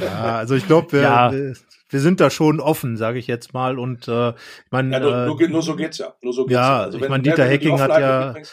ja, 0.00 0.36
also 0.36 0.56
ich 0.56 0.66
glaube, 0.66 0.92
wir, 0.92 1.00
ja. 1.00 1.32
wir, 1.32 2.00
sind 2.00 2.20
da 2.20 2.28
schon 2.28 2.58
offen, 2.58 2.96
sage 2.96 3.20
ich 3.20 3.28
jetzt 3.28 3.54
mal. 3.54 3.78
Und 3.78 4.08
äh, 4.08 4.30
ich 4.30 4.70
meine, 4.72 4.92
ja, 4.94 5.00
nur, 5.00 5.26
nur, 5.26 5.48
nur, 5.48 5.62
so 5.62 5.76
geht's 5.76 5.98
ja. 5.98 6.16
Nur 6.22 6.32
so 6.32 6.44
geht's 6.44 6.54
ja, 6.54 6.80
also, 6.80 6.98
ich 6.98 7.08
meine, 7.08 7.22
Dieter 7.22 7.44
Hecking 7.44 7.80
hat 7.80 7.90
ja. 8.00 8.24
Mitbringst, 8.24 8.52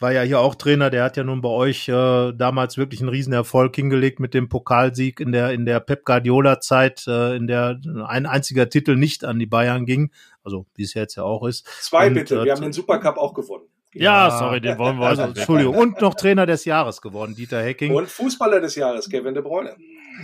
war 0.00 0.12
ja 0.12 0.22
hier 0.22 0.40
auch 0.40 0.54
Trainer, 0.54 0.90
der 0.90 1.04
hat 1.04 1.16
ja 1.16 1.24
nun 1.24 1.40
bei 1.40 1.48
euch 1.48 1.88
äh, 1.88 2.32
damals 2.32 2.78
wirklich 2.78 3.00
einen 3.00 3.08
Riesenerfolg 3.08 3.74
hingelegt 3.74 4.20
mit 4.20 4.34
dem 4.34 4.48
Pokalsieg 4.48 5.20
in 5.20 5.32
der 5.32 5.52
in 5.52 5.66
der 5.66 5.80
Pep 5.80 6.04
Guardiola 6.04 6.60
Zeit, 6.60 7.04
äh, 7.06 7.36
in 7.36 7.46
der 7.46 7.80
ein 8.06 8.26
einziger 8.26 8.68
Titel 8.68 8.96
nicht 8.96 9.24
an 9.24 9.38
die 9.38 9.46
Bayern 9.46 9.86
ging, 9.86 10.10
also 10.44 10.66
wie 10.74 10.84
es 10.84 10.94
jetzt 10.94 11.16
ja 11.16 11.24
auch 11.24 11.46
ist. 11.46 11.66
Zwei 11.80 12.08
Und, 12.08 12.14
bitte, 12.14 12.40
äh, 12.40 12.44
wir 12.44 12.52
haben 12.52 12.62
den 12.62 12.72
Supercup 12.72 13.16
auch 13.16 13.34
gewonnen. 13.34 13.67
Ja, 13.94 14.30
sorry, 14.38 14.60
den 14.60 14.78
wollen 14.78 14.98
wir 14.98 15.06
also, 15.06 15.22
Entschuldigung. 15.22 15.74
Und 15.74 16.00
noch 16.00 16.14
Trainer 16.14 16.46
des 16.46 16.64
Jahres 16.64 17.00
geworden, 17.00 17.34
Dieter 17.34 17.62
Hecking. 17.62 17.94
Und 17.94 18.08
Fußballer 18.08 18.60
des 18.60 18.74
Jahres, 18.74 19.08
Kevin 19.08 19.34
De 19.34 19.42
Bruyne. 19.42 19.74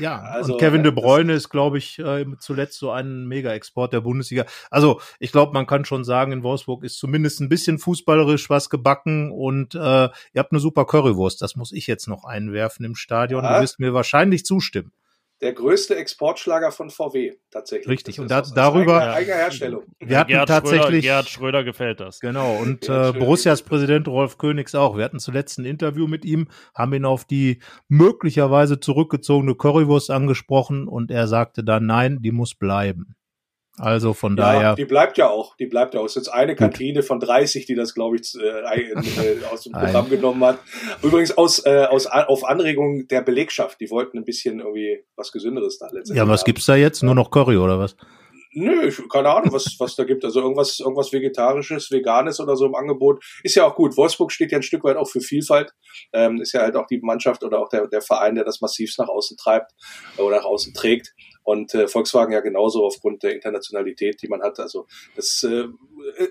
Ja, 0.00 0.20
also, 0.20 0.54
und 0.54 0.58
Kevin 0.58 0.82
De 0.82 0.92
Bruyne 0.92 1.32
ist, 1.32 1.50
glaube 1.50 1.78
ich, 1.78 1.98
äh, 1.98 2.26
zuletzt 2.38 2.78
so 2.78 2.90
ein 2.90 3.26
Mega-Export 3.26 3.92
der 3.92 4.00
Bundesliga. 4.00 4.44
Also 4.70 5.00
ich 5.18 5.32
glaube, 5.32 5.52
man 5.52 5.66
kann 5.66 5.84
schon 5.84 6.04
sagen, 6.04 6.32
in 6.32 6.42
Wolfsburg 6.42 6.84
ist 6.84 6.98
zumindest 6.98 7.40
ein 7.40 7.48
bisschen 7.48 7.78
fußballerisch 7.78 8.50
was 8.50 8.70
gebacken 8.70 9.30
und 9.30 9.74
äh, 9.74 9.78
ihr 9.78 10.10
habt 10.36 10.52
eine 10.52 10.60
super 10.60 10.84
Currywurst. 10.84 11.40
Das 11.42 11.56
muss 11.56 11.72
ich 11.72 11.86
jetzt 11.86 12.08
noch 12.08 12.24
einwerfen 12.24 12.84
im 12.84 12.96
Stadion. 12.96 13.44
Ja. 13.44 13.56
Du 13.56 13.62
wirst 13.62 13.78
mir 13.78 13.94
wahrscheinlich 13.94 14.44
zustimmen 14.44 14.92
der 15.40 15.52
größte 15.52 15.96
Exportschlager 15.96 16.70
von 16.70 16.90
VW 16.90 17.34
tatsächlich. 17.50 17.88
Richtig, 17.88 18.20
und 18.20 18.30
da, 18.30 18.42
darüber 18.42 19.00
eigene, 19.00 19.14
eigene 19.14 19.36
Herstellung. 19.36 19.84
Wir 19.98 20.18
hatten 20.18 20.30
Gerhard 20.30 20.48
tatsächlich 20.48 20.82
Schröder, 20.82 21.00
Gerhard 21.00 21.28
Schröder 21.28 21.64
gefällt 21.64 22.00
das. 22.00 22.20
Genau 22.20 22.56
und 22.56 22.88
äh, 22.88 23.12
Borussias 23.12 23.62
Präsident 23.62 24.08
Rolf 24.08 24.38
Königs 24.38 24.74
auch. 24.74 24.96
Wir 24.96 25.04
hatten 25.04 25.18
zuletzt 25.18 25.58
ein 25.58 25.64
Interview 25.64 26.06
mit 26.06 26.24
ihm, 26.24 26.48
haben 26.74 26.94
ihn 26.94 27.04
auf 27.04 27.24
die 27.24 27.60
möglicherweise 27.88 28.80
zurückgezogene 28.80 29.54
Currywurst 29.54 30.10
angesprochen 30.10 30.88
und 30.88 31.10
er 31.10 31.26
sagte 31.26 31.64
dann 31.64 31.86
nein, 31.86 32.20
die 32.22 32.32
muss 32.32 32.54
bleiben. 32.54 33.16
Also 33.76 34.14
von 34.14 34.36
ja, 34.36 34.52
daher. 34.52 34.74
Die 34.76 34.84
bleibt 34.84 35.18
ja 35.18 35.28
auch. 35.28 35.56
Die 35.56 35.66
bleibt 35.66 35.94
ja 35.94 36.00
auch. 36.00 36.04
Es 36.04 36.12
ist 36.12 36.26
jetzt 36.26 36.34
eine 36.34 36.54
Kantine 36.54 37.02
von 37.02 37.18
30, 37.18 37.66
die 37.66 37.74
das, 37.74 37.94
glaube 37.94 38.16
ich, 38.16 38.34
äh, 38.36 38.90
äh, 38.90 39.44
aus 39.50 39.62
dem 39.62 39.72
Programm 39.72 40.08
genommen 40.08 40.44
hat. 40.44 40.58
Übrigens 41.02 41.36
aus, 41.36 41.64
äh, 41.66 41.86
aus, 41.90 42.06
auf 42.06 42.44
Anregung 42.44 43.08
der 43.08 43.22
Belegschaft. 43.22 43.80
Die 43.80 43.90
wollten 43.90 44.18
ein 44.18 44.24
bisschen 44.24 44.60
irgendwie 44.60 45.04
was 45.16 45.32
Gesünderes 45.32 45.78
da 45.78 45.86
letztendlich. 45.86 46.16
Ja, 46.16 46.28
was 46.28 46.40
haben. 46.40 46.46
gibt's 46.46 46.66
da 46.66 46.76
jetzt? 46.76 47.02
Nur 47.02 47.16
noch 47.16 47.30
Curry 47.30 47.56
oder 47.56 47.78
was? 47.78 47.96
Nö, 48.56 48.86
ich, 48.86 49.00
keine 49.08 49.30
Ahnung, 49.30 49.52
was, 49.52 49.74
was 49.80 49.96
da 49.96 50.04
gibt. 50.04 50.24
Also 50.24 50.40
irgendwas, 50.40 50.78
irgendwas 50.78 51.12
Vegetarisches, 51.12 51.90
Veganes 51.90 52.38
oder 52.38 52.54
so 52.54 52.66
im 52.66 52.76
Angebot. 52.76 53.24
Ist 53.42 53.56
ja 53.56 53.66
auch 53.66 53.74
gut. 53.74 53.96
Wolfsburg 53.96 54.30
steht 54.30 54.52
ja 54.52 54.58
ein 54.58 54.62
Stück 54.62 54.84
weit 54.84 54.96
auch 54.96 55.08
für 55.08 55.20
Vielfalt. 55.20 55.72
Ähm, 56.12 56.40
ist 56.40 56.52
ja 56.52 56.60
halt 56.60 56.76
auch 56.76 56.86
die 56.86 57.00
Mannschaft 57.00 57.42
oder 57.42 57.58
auch 57.58 57.68
der, 57.68 57.88
der 57.88 58.00
Verein, 58.00 58.36
der 58.36 58.44
das 58.44 58.60
massivst 58.60 59.00
nach 59.00 59.08
außen 59.08 59.36
treibt 59.36 59.72
oder 60.18 60.36
nach 60.36 60.44
außen 60.44 60.72
trägt. 60.72 61.12
Und 61.44 61.74
äh, 61.74 61.86
Volkswagen 61.86 62.32
ja 62.32 62.40
genauso 62.40 62.84
aufgrund 62.84 63.22
der 63.22 63.34
Internationalität, 63.34 64.20
die 64.22 64.28
man 64.28 64.42
hat. 64.42 64.58
Also 64.58 64.86
das 65.14 65.44
äh, 65.44 65.68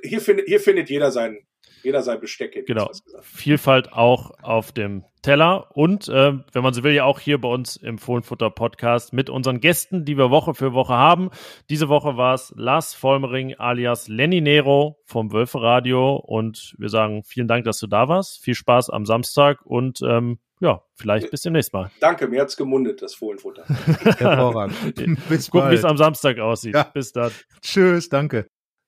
hier 0.04 0.20
findet 0.20 0.48
hier 0.48 0.60
findet 0.60 0.90
jeder 0.90 1.12
sein 1.12 1.46
jeder 1.84 2.02
sein 2.02 2.20
Besteck. 2.20 2.66
Genau. 2.66 2.90
Vielfalt 3.22 3.92
auch 3.92 4.32
auf 4.42 4.72
dem 4.72 5.04
Teller 5.22 5.70
und, 5.74 6.10
äh, 6.10 6.34
wenn 6.52 6.64
man 6.64 6.74
so 6.74 6.84
will, 6.84 6.94
ja 6.94 7.06
auch 7.06 7.20
hier 7.20 7.40
bei 7.40 7.48
uns 7.48 7.78
im 7.78 7.98
Fohlenfutter 7.98 8.50
Podcast 8.50 9.14
mit 9.14 9.30
unseren 9.30 9.60
Gästen, 9.62 10.04
die 10.04 10.18
wir 10.18 10.32
Woche 10.32 10.54
für 10.54 10.74
Woche 10.74 10.94
haben. 10.94 11.30
Diese 11.70 11.90
Woche 11.90 12.18
war 12.18 12.34
es 12.34 12.54
Lars 12.58 12.94
Vollmering 12.94 13.56
alias 13.56 14.08
Lenny 14.08 14.42
Nero 14.42 14.98
vom 15.06 15.32
Wölfe 15.32 15.62
Radio 15.62 16.16
und 16.16 16.76
wir 16.78 16.90
sagen 16.90 17.24
vielen 17.24 17.48
Dank, 17.48 17.66
dass 17.66 17.80
du 17.80 17.88
da 17.88 18.08
warst. 18.08 18.44
Viel 18.44 18.56
Spaß 18.56 18.90
am 18.90 19.06
Samstag 19.06 19.66
und 19.66 20.02
ähm, 20.02 20.40
ja, 20.64 20.82
vielleicht 20.96 21.30
bis 21.30 21.42
demnächst 21.42 21.74
mal. 21.74 21.92
Danke, 22.00 22.28
mir 22.30 22.40
hat's 22.40 22.56
gemundet, 22.56 23.02
das 23.02 23.14
Fohlenfutter. 23.16 23.66
Hervorragend. 24.18 24.76
bis 25.30 25.52
Gucken, 25.52 25.72
wie 25.72 25.76
es 25.76 25.84
am 25.84 25.98
Samstag 25.98 26.40
aussieht. 26.40 26.74
Ja. 26.74 26.84
Bis 26.84 27.12
dann. 27.12 27.32
Tschüss, 27.62 28.08
danke. 28.08 28.48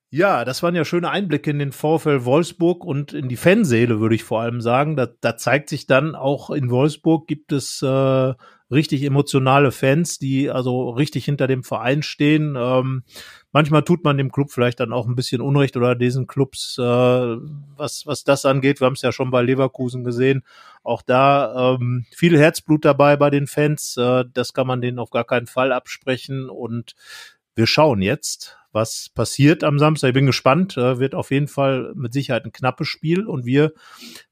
Ja, 0.10 0.46
das 0.46 0.64
waren 0.64 0.76
ja 0.76 0.86
schöne 0.86 1.10
Einblicke 1.10 1.52
in 1.52 1.60
den 1.60 1.74
VfL 1.74 2.24
Wolfsburg 2.24 2.86
und 2.86 3.12
in 3.12 3.28
die 3.28 3.36
Fanseele, 3.36 4.00
würde 4.00 4.16
ich 4.16 4.24
vor 4.24 4.40
allem 4.40 4.62
sagen. 4.62 4.96
Da, 4.96 5.08
da 5.20 5.36
zeigt 5.36 5.68
sich 5.68 5.88
dann 5.88 6.16
auch 6.16 6.50
in 6.50 6.70
Wolfsburg 6.70 7.28
gibt 7.28 7.52
es 7.52 7.82
äh, 7.82 8.34
richtig 8.72 9.04
emotionale 9.04 9.72
Fans, 9.72 10.18
die 10.18 10.50
also 10.50 10.92
richtig 10.92 11.26
hinter 11.26 11.48
dem 11.48 11.64
Verein 11.64 12.04
stehen. 12.04 12.56
Ähm, 12.58 13.04
manchmal 13.56 13.84
tut 13.84 14.04
man 14.04 14.18
dem 14.18 14.34
Club 14.34 14.52
vielleicht 14.52 14.82
dann 14.82 14.92
auch 14.92 15.08
ein 15.08 15.16
bisschen 15.16 15.40
Unrecht 15.40 15.78
oder 15.78 15.96
diesen 15.96 16.28
Clubs, 16.28 16.78
äh, 16.78 16.82
was, 16.84 18.06
was 18.06 18.26
das 18.26 18.44
angeht. 18.44 18.82
Wir 18.82 18.86
haben 18.86 18.96
es 18.96 19.02
ja 19.02 19.14
schon 19.14 19.32
bei 19.32 19.42
Leverkusen 19.42 20.04
gesehen. 20.04 20.44
Auch 20.84 21.02
da 21.02 21.78
ähm, 21.80 22.06
viel 22.14 22.38
Herzblut 22.38 22.84
dabei 22.84 23.16
bei 23.16 23.30
den 23.30 23.48
Fans. 23.48 23.96
Äh, 23.96 24.26
das 24.34 24.54
kann 24.54 24.68
man 24.68 24.82
denen 24.82 25.00
auf 25.00 25.10
gar 25.10 25.24
keinen 25.24 25.48
Fall 25.48 25.72
absprechen. 25.72 26.50
Und 26.50 26.96
wir 27.56 27.66
schauen 27.66 28.02
jetzt, 28.02 28.58
was 28.76 29.10
passiert 29.10 29.64
am 29.64 29.80
Samstag. 29.80 30.10
Ich 30.10 30.14
bin 30.14 30.28
gespannt. 30.28 30.78
Äh, 30.78 31.00
wird 31.00 31.16
auf 31.16 31.32
jeden 31.32 31.48
Fall 31.48 31.94
mit 31.96 32.14
Sicherheit 32.14 32.46
ein 32.46 32.52
knappes 32.52 32.88
Spiel 32.88 33.26
und 33.26 33.46
wir 33.46 33.74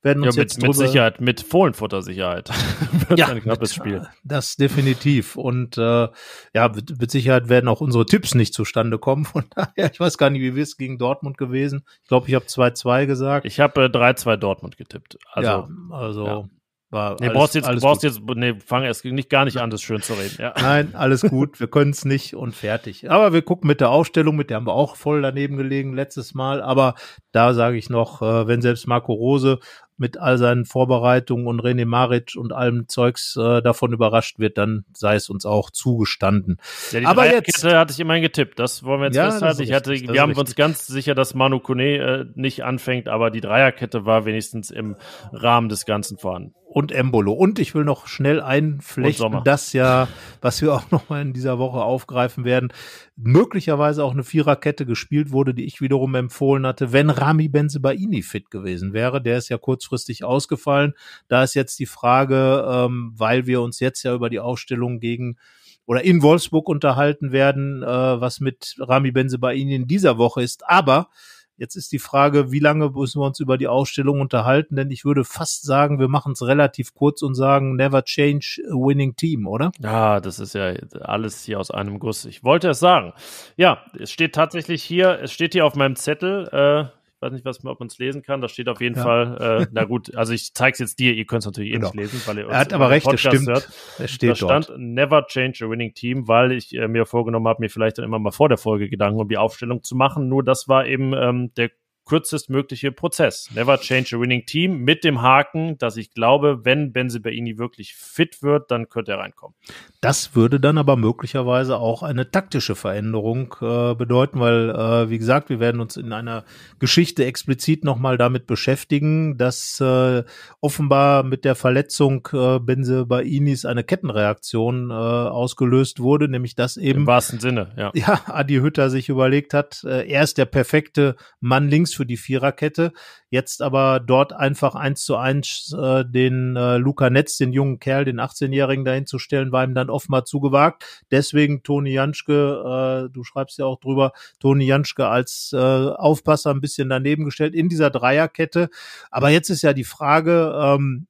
werden 0.03 0.21
uns 0.21 0.35
ja, 0.35 0.41
mit, 0.41 0.51
jetzt 0.51 0.61
mit 0.61 0.75
Sicherheit, 0.75 1.21
mit 1.21 1.41
Fohlenfutter-Sicherheit 1.41 2.49
wird 3.07 3.19
ja, 3.19 3.27
ein 3.29 3.41
knappes 3.41 3.77
mit, 3.77 3.85
Spiel. 3.85 4.07
Das 4.23 4.57
definitiv. 4.57 5.37
Und 5.37 5.77
äh, 5.77 6.09
ja, 6.53 6.69
mit, 6.69 6.99
mit 6.99 7.09
Sicherheit 7.09 7.49
werden 7.49 7.67
auch 7.67 7.81
unsere 7.81 8.05
Tipps 8.05 8.35
nicht 8.35 8.53
zustande 8.53 8.99
kommen. 8.99 9.25
Von 9.25 9.45
daher, 9.55 9.91
ich 9.91 9.99
weiß 9.99 10.19
gar 10.19 10.29
nicht, 10.29 10.41
wie 10.41 10.55
wir 10.55 10.63
es 10.63 10.77
gegen 10.77 10.99
Dortmund 10.99 11.37
gewesen. 11.37 11.85
Ich 12.03 12.09
glaube, 12.09 12.27
ich 12.27 12.35
habe 12.35 12.45
2-2 12.45 13.05
gesagt. 13.07 13.45
Ich 13.47 13.59
habe 13.59 13.85
äh, 13.85 13.87
3-2 13.87 14.35
Dortmund 14.35 14.77
getippt. 14.77 15.17
Also, 15.31 15.49
ja, 15.49 15.69
also 15.89 16.25
ja. 16.25 16.49
War 16.93 17.17
Nee, 17.19 17.27
alles, 17.27 17.33
brauchst 17.37 17.55
jetzt, 17.55 17.65
brauchst 17.81 18.01
gut. 18.01 18.11
jetzt, 18.11 18.21
nee, 18.37 18.53
fang 18.65 18.83
erst 18.83 19.03
nicht 19.05 19.29
gar 19.29 19.43
nicht 19.45 19.57
an, 19.57 19.69
das 19.69 19.81
schön 19.81 20.01
zu 20.01 20.13
reden. 20.13 20.35
Ja. 20.39 20.53
Nein, 20.61 20.93
alles 20.95 21.21
gut. 21.21 21.59
Wir 21.59 21.67
können 21.67 21.91
es 21.91 22.05
nicht 22.05 22.35
und 22.35 22.55
fertig. 22.55 23.09
Aber 23.11 23.33
wir 23.33 23.41
gucken 23.41 23.67
mit 23.67 23.81
der 23.81 23.89
Aufstellung, 23.89 24.35
mit 24.35 24.49
der 24.49 24.57
haben 24.57 24.67
wir 24.67 24.73
auch 24.73 24.95
voll 24.95 25.21
daneben 25.21 25.57
gelegen 25.57 25.93
letztes 25.93 26.33
Mal. 26.33 26.61
Aber 26.61 26.95
da 27.31 27.53
sage 27.53 27.77
ich 27.77 27.89
noch, 27.89 28.21
äh, 28.21 28.47
wenn 28.47 28.61
selbst 28.61 28.87
Marco 28.87 29.11
Rose 29.13 29.59
mit 29.95 30.17
all 30.17 30.39
seinen 30.39 30.65
Vorbereitungen 30.65 31.45
und 31.45 31.61
René 31.61 31.85
Maric 31.85 32.31
und 32.35 32.51
allem 32.51 32.87
Zeugs 32.87 33.35
äh, 33.37 33.61
davon 33.61 33.93
überrascht 33.93 34.39
wird, 34.39 34.57
dann 34.57 34.85
sei 34.91 35.15
es 35.15 35.29
uns 35.29 35.45
auch 35.45 35.69
zugestanden. 35.69 36.57
Ja, 36.91 36.99
die 36.99 37.05
Aber 37.05 37.21
Dreierkette 37.21 37.67
jetzt- 37.67 37.75
hatte 37.75 37.93
ich 37.93 37.99
immerhin 37.99 38.23
getippt. 38.23 38.57
Das 38.57 38.83
wollen 38.83 39.01
wir 39.01 39.05
jetzt 39.07 39.15
Ja, 39.15 39.29
festhalten. 39.29 39.61
Ich 39.61 39.71
hatte, 39.71 39.91
richtig, 39.91 40.11
wir 40.11 40.19
haben 40.21 40.31
uns 40.31 40.39
richtig. 40.39 40.55
ganz 40.55 40.87
sicher, 40.87 41.13
dass 41.13 41.35
Manu 41.35 41.59
Kone 41.59 41.97
äh, 41.97 42.25
nicht 42.33 42.63
anfängt, 42.63 43.07
aber 43.07 43.29
die 43.29 43.39
Dreierkette 43.41 44.03
war 44.05 44.25
wenigstens 44.25 44.71
im 44.71 44.95
Rahmen 45.31 45.69
des 45.69 45.85
Ganzen 45.85 46.17
vorhanden. 46.17 46.55
Und 46.73 46.91
Embolo. 46.91 47.33
Und 47.33 47.59
ich 47.59 47.75
will 47.75 47.83
noch 47.83 48.07
schnell 48.07 48.41
einflechten, 48.41 49.21
Sommer. 49.21 49.41
das 49.43 49.73
ja, 49.73 50.07
was 50.41 50.61
wir 50.61 50.73
auch 50.73 50.83
noch 50.91 51.07
mal 51.07 51.21
in 51.21 51.31
dieser 51.31 51.59
Woche 51.59 51.83
aufgreifen 51.83 52.45
werden, 52.45 52.73
möglicherweise 53.15 54.03
auch 54.03 54.13
eine 54.13 54.23
Viererkette 54.23 54.87
gespielt 54.87 55.31
wurde, 55.31 55.53
die 55.53 55.65
ich 55.65 55.81
wiederum 55.81 56.15
empfohlen 56.15 56.65
hatte, 56.65 56.91
wenn 56.91 57.11
Rami 57.11 57.47
Benzebaini 57.47 58.23
fit 58.23 58.49
gewesen 58.49 58.91
wäre. 58.91 59.21
Der 59.21 59.37
ist 59.37 59.49
ja 59.49 59.59
kurzfristig 59.59 60.23
ausgefallen. 60.23 60.93
Da 61.27 61.43
ist 61.43 61.53
jetzt 61.53 61.77
die 61.77 61.85
Frage, 61.85 62.65
ähm, 62.67 63.13
weil 63.15 63.45
wir 63.45 63.61
uns 63.61 63.79
jetzt 63.79 64.01
ja 64.01 64.15
über 64.15 64.31
die 64.31 64.39
Aufstellung 64.39 64.99
gegen 64.99 65.37
oder 65.85 66.03
in 66.03 66.23
Wolfsburg 66.23 66.69
unterhalten 66.69 67.31
werden, 67.31 67.83
äh, 67.83 67.85
was 67.85 68.39
mit 68.39 68.75
Rami 68.79 69.11
Benzebaini 69.11 69.75
in 69.75 69.87
dieser 69.87 70.17
Woche 70.17 70.41
ist. 70.41 70.67
Aber 70.67 71.09
Jetzt 71.57 71.75
ist 71.75 71.91
die 71.91 71.99
Frage, 71.99 72.51
wie 72.51 72.59
lange 72.59 72.89
müssen 72.89 73.21
wir 73.21 73.27
uns 73.27 73.39
über 73.39 73.57
die 73.57 73.67
Ausstellung 73.67 74.21
unterhalten? 74.21 74.75
Denn 74.75 74.89
ich 74.89 75.05
würde 75.05 75.23
fast 75.23 75.63
sagen, 75.63 75.99
wir 75.99 76.07
machen 76.07 76.33
es 76.33 76.41
relativ 76.41 76.93
kurz 76.93 77.21
und 77.21 77.35
sagen, 77.35 77.75
never 77.75 78.03
change 78.03 78.61
a 78.67 78.73
winning 78.73 79.15
team, 79.15 79.47
oder? 79.47 79.71
Ja, 79.79 80.19
das 80.19 80.39
ist 80.39 80.55
ja 80.55 80.73
alles 81.01 81.43
hier 81.43 81.59
aus 81.59 81.69
einem 81.69 81.99
Guss. 81.99 82.25
Ich 82.25 82.43
wollte 82.43 82.69
es 82.69 82.79
sagen. 82.79 83.13
Ja, 83.55 83.83
es 83.99 84.11
steht 84.11 84.33
tatsächlich 84.33 84.83
hier, 84.83 85.19
es 85.21 85.31
steht 85.31 85.53
hier 85.53 85.65
auf 85.65 85.75
meinem 85.75 85.95
Zettel, 85.95 86.47
äh, 86.51 87.02
weiß 87.23 87.31
nicht, 87.33 87.45
was, 87.45 87.63
ob 87.65 87.79
man 87.79 87.87
es 87.87 87.97
lesen 87.97 88.21
kann, 88.21 88.41
da 88.41 88.47
steht 88.47 88.69
auf 88.69 88.81
jeden 88.81 88.95
Ja. 88.95 89.03
Fall, 89.03 89.61
äh, 89.63 89.67
na 89.71 89.85
gut, 89.85 90.13
also 90.15 90.33
ich 90.33 90.53
zeige 90.53 90.73
es 90.73 90.79
jetzt 90.79 90.99
dir, 90.99 91.13
ihr 91.13 91.25
könnt 91.25 91.39
es 91.41 91.45
natürlich 91.45 91.71
eh 91.71 91.73
Genau. 91.73 91.87
nicht 91.87 91.95
lesen, 91.95 92.21
weil 92.25 92.37
ihr 92.39 92.47
Er 92.49 92.57
hat 92.59 92.67
uns 92.67 92.73
aber 92.73 92.89
recht, 92.89 93.05
das 93.07 93.13
Podcast 93.21 93.35
stimmt. 93.35 93.47
hört. 93.47 93.63
Es 93.67 93.97
Da 93.97 94.07
steht 94.07 94.37
stand 94.37 94.69
dort. 94.69 94.79
Never 94.79 95.25
Change 95.27 95.65
a 95.65 95.69
Winning 95.69 95.93
Team, 95.93 96.27
weil 96.27 96.51
ich 96.51 96.73
äh, 96.75 96.87
mir 96.87 97.05
vorgenommen 97.05 97.47
habe, 97.47 97.61
mir 97.61 97.69
vielleicht 97.69 97.97
dann 97.97 98.05
immer 98.05 98.19
mal 98.19 98.31
vor 98.31 98.49
der 98.49 98.57
Folge 98.57 98.89
Gedanken 98.89 99.19
um 99.19 99.27
die 99.29 99.37
Aufstellung 99.37 99.81
zu 99.83 99.95
machen. 99.95 100.27
Nur 100.29 100.43
das 100.43 100.67
war 100.67 100.85
eben 100.85 101.13
ähm, 101.13 101.51
der 101.55 101.71
kürzestmögliche 102.05 102.91
Prozess. 102.91 103.49
Never 103.53 103.77
change 103.77 104.15
a 104.15 104.19
winning 104.19 104.45
team 104.45 104.79
mit 104.79 105.03
dem 105.03 105.21
Haken, 105.21 105.77
dass 105.77 105.97
ich 105.97 106.11
glaube, 106.11 106.65
wenn 106.65 106.91
Benzebaini 106.91 107.57
wirklich 107.57 107.95
fit 107.95 108.43
wird, 108.43 108.71
dann 108.71 108.89
könnte 108.89 109.13
er 109.13 109.19
reinkommen. 109.19 109.55
Das 110.01 110.35
würde 110.35 110.59
dann 110.59 110.77
aber 110.77 110.97
möglicherweise 110.97 111.77
auch 111.77 112.03
eine 112.03 112.29
taktische 112.29 112.75
Veränderung 112.75 113.55
äh, 113.61 113.95
bedeuten, 113.95 114.39
weil, 114.39 114.69
äh, 114.69 115.09
wie 115.09 115.17
gesagt, 115.17 115.49
wir 115.49 115.61
werden 115.61 115.79
uns 115.79 115.95
in 115.95 116.11
einer 116.11 116.43
Geschichte 116.79 117.25
explizit 117.25 117.85
nochmal 117.85 118.17
damit 118.17 118.47
beschäftigen, 118.47 119.37
dass 119.37 119.79
äh, 119.79 120.23
offenbar 120.59 121.23
mit 121.23 121.45
der 121.45 121.55
Verletzung 121.55 122.27
äh, 122.33 122.59
Benzebainis 122.59 123.65
eine 123.65 123.83
Kettenreaktion 123.85 124.89
äh, 124.89 124.93
ausgelöst 124.93 126.01
wurde, 126.01 126.27
nämlich 126.27 126.55
dass 126.55 126.75
Im 126.75 126.83
eben 126.83 127.07
wahrsten 127.07 127.39
Sinne, 127.39 127.71
ja. 127.77 127.91
ja, 127.93 128.21
Adi 128.25 128.55
Hütter 128.55 128.89
sich 128.89 129.07
überlegt 129.07 129.53
hat, 129.53 129.83
äh, 129.85 130.05
er 130.09 130.23
ist 130.23 130.37
der 130.37 130.45
perfekte 130.45 131.15
Mann 131.39 131.69
links 131.69 131.92
für 131.95 132.05
die 132.05 132.17
Viererkette, 132.17 132.93
jetzt 133.29 133.61
aber 133.61 133.99
dort 133.99 134.33
einfach 134.33 134.75
eins 134.75 135.03
zu 135.05 135.17
eins 135.17 135.75
äh, 135.77 136.03
den 136.05 136.55
äh, 136.55 136.77
Luca 136.77 137.09
Netz, 137.09 137.37
den 137.37 137.53
jungen 137.53 137.79
Kerl, 137.79 138.05
den 138.05 138.19
18-Jährigen 138.19 138.85
dahin 138.85 139.05
zu 139.05 139.19
stellen, 139.19 139.51
war 139.51 139.63
ihm 139.63 139.75
dann 139.75 139.89
offenbar 139.89 140.25
zu 140.25 140.39
gewagt. 140.39 141.03
Deswegen 141.11 141.63
Toni 141.63 141.91
Janschke, 141.93 143.07
äh, 143.07 143.13
du 143.13 143.23
schreibst 143.23 143.57
ja 143.57 143.65
auch 143.65 143.79
drüber, 143.79 144.13
Toni 144.39 144.65
Janschke 144.65 145.07
als 145.07 145.51
äh, 145.53 145.57
Aufpasser 145.57 146.51
ein 146.51 146.61
bisschen 146.61 146.89
daneben 146.89 147.25
gestellt 147.25 147.55
in 147.55 147.69
dieser 147.69 147.89
Dreierkette. 147.89 148.69
Aber 149.11 149.29
jetzt 149.29 149.49
ist 149.49 149.61
ja 149.61 149.73
die 149.73 149.83
Frage, 149.83 150.53
ähm, 150.55 151.07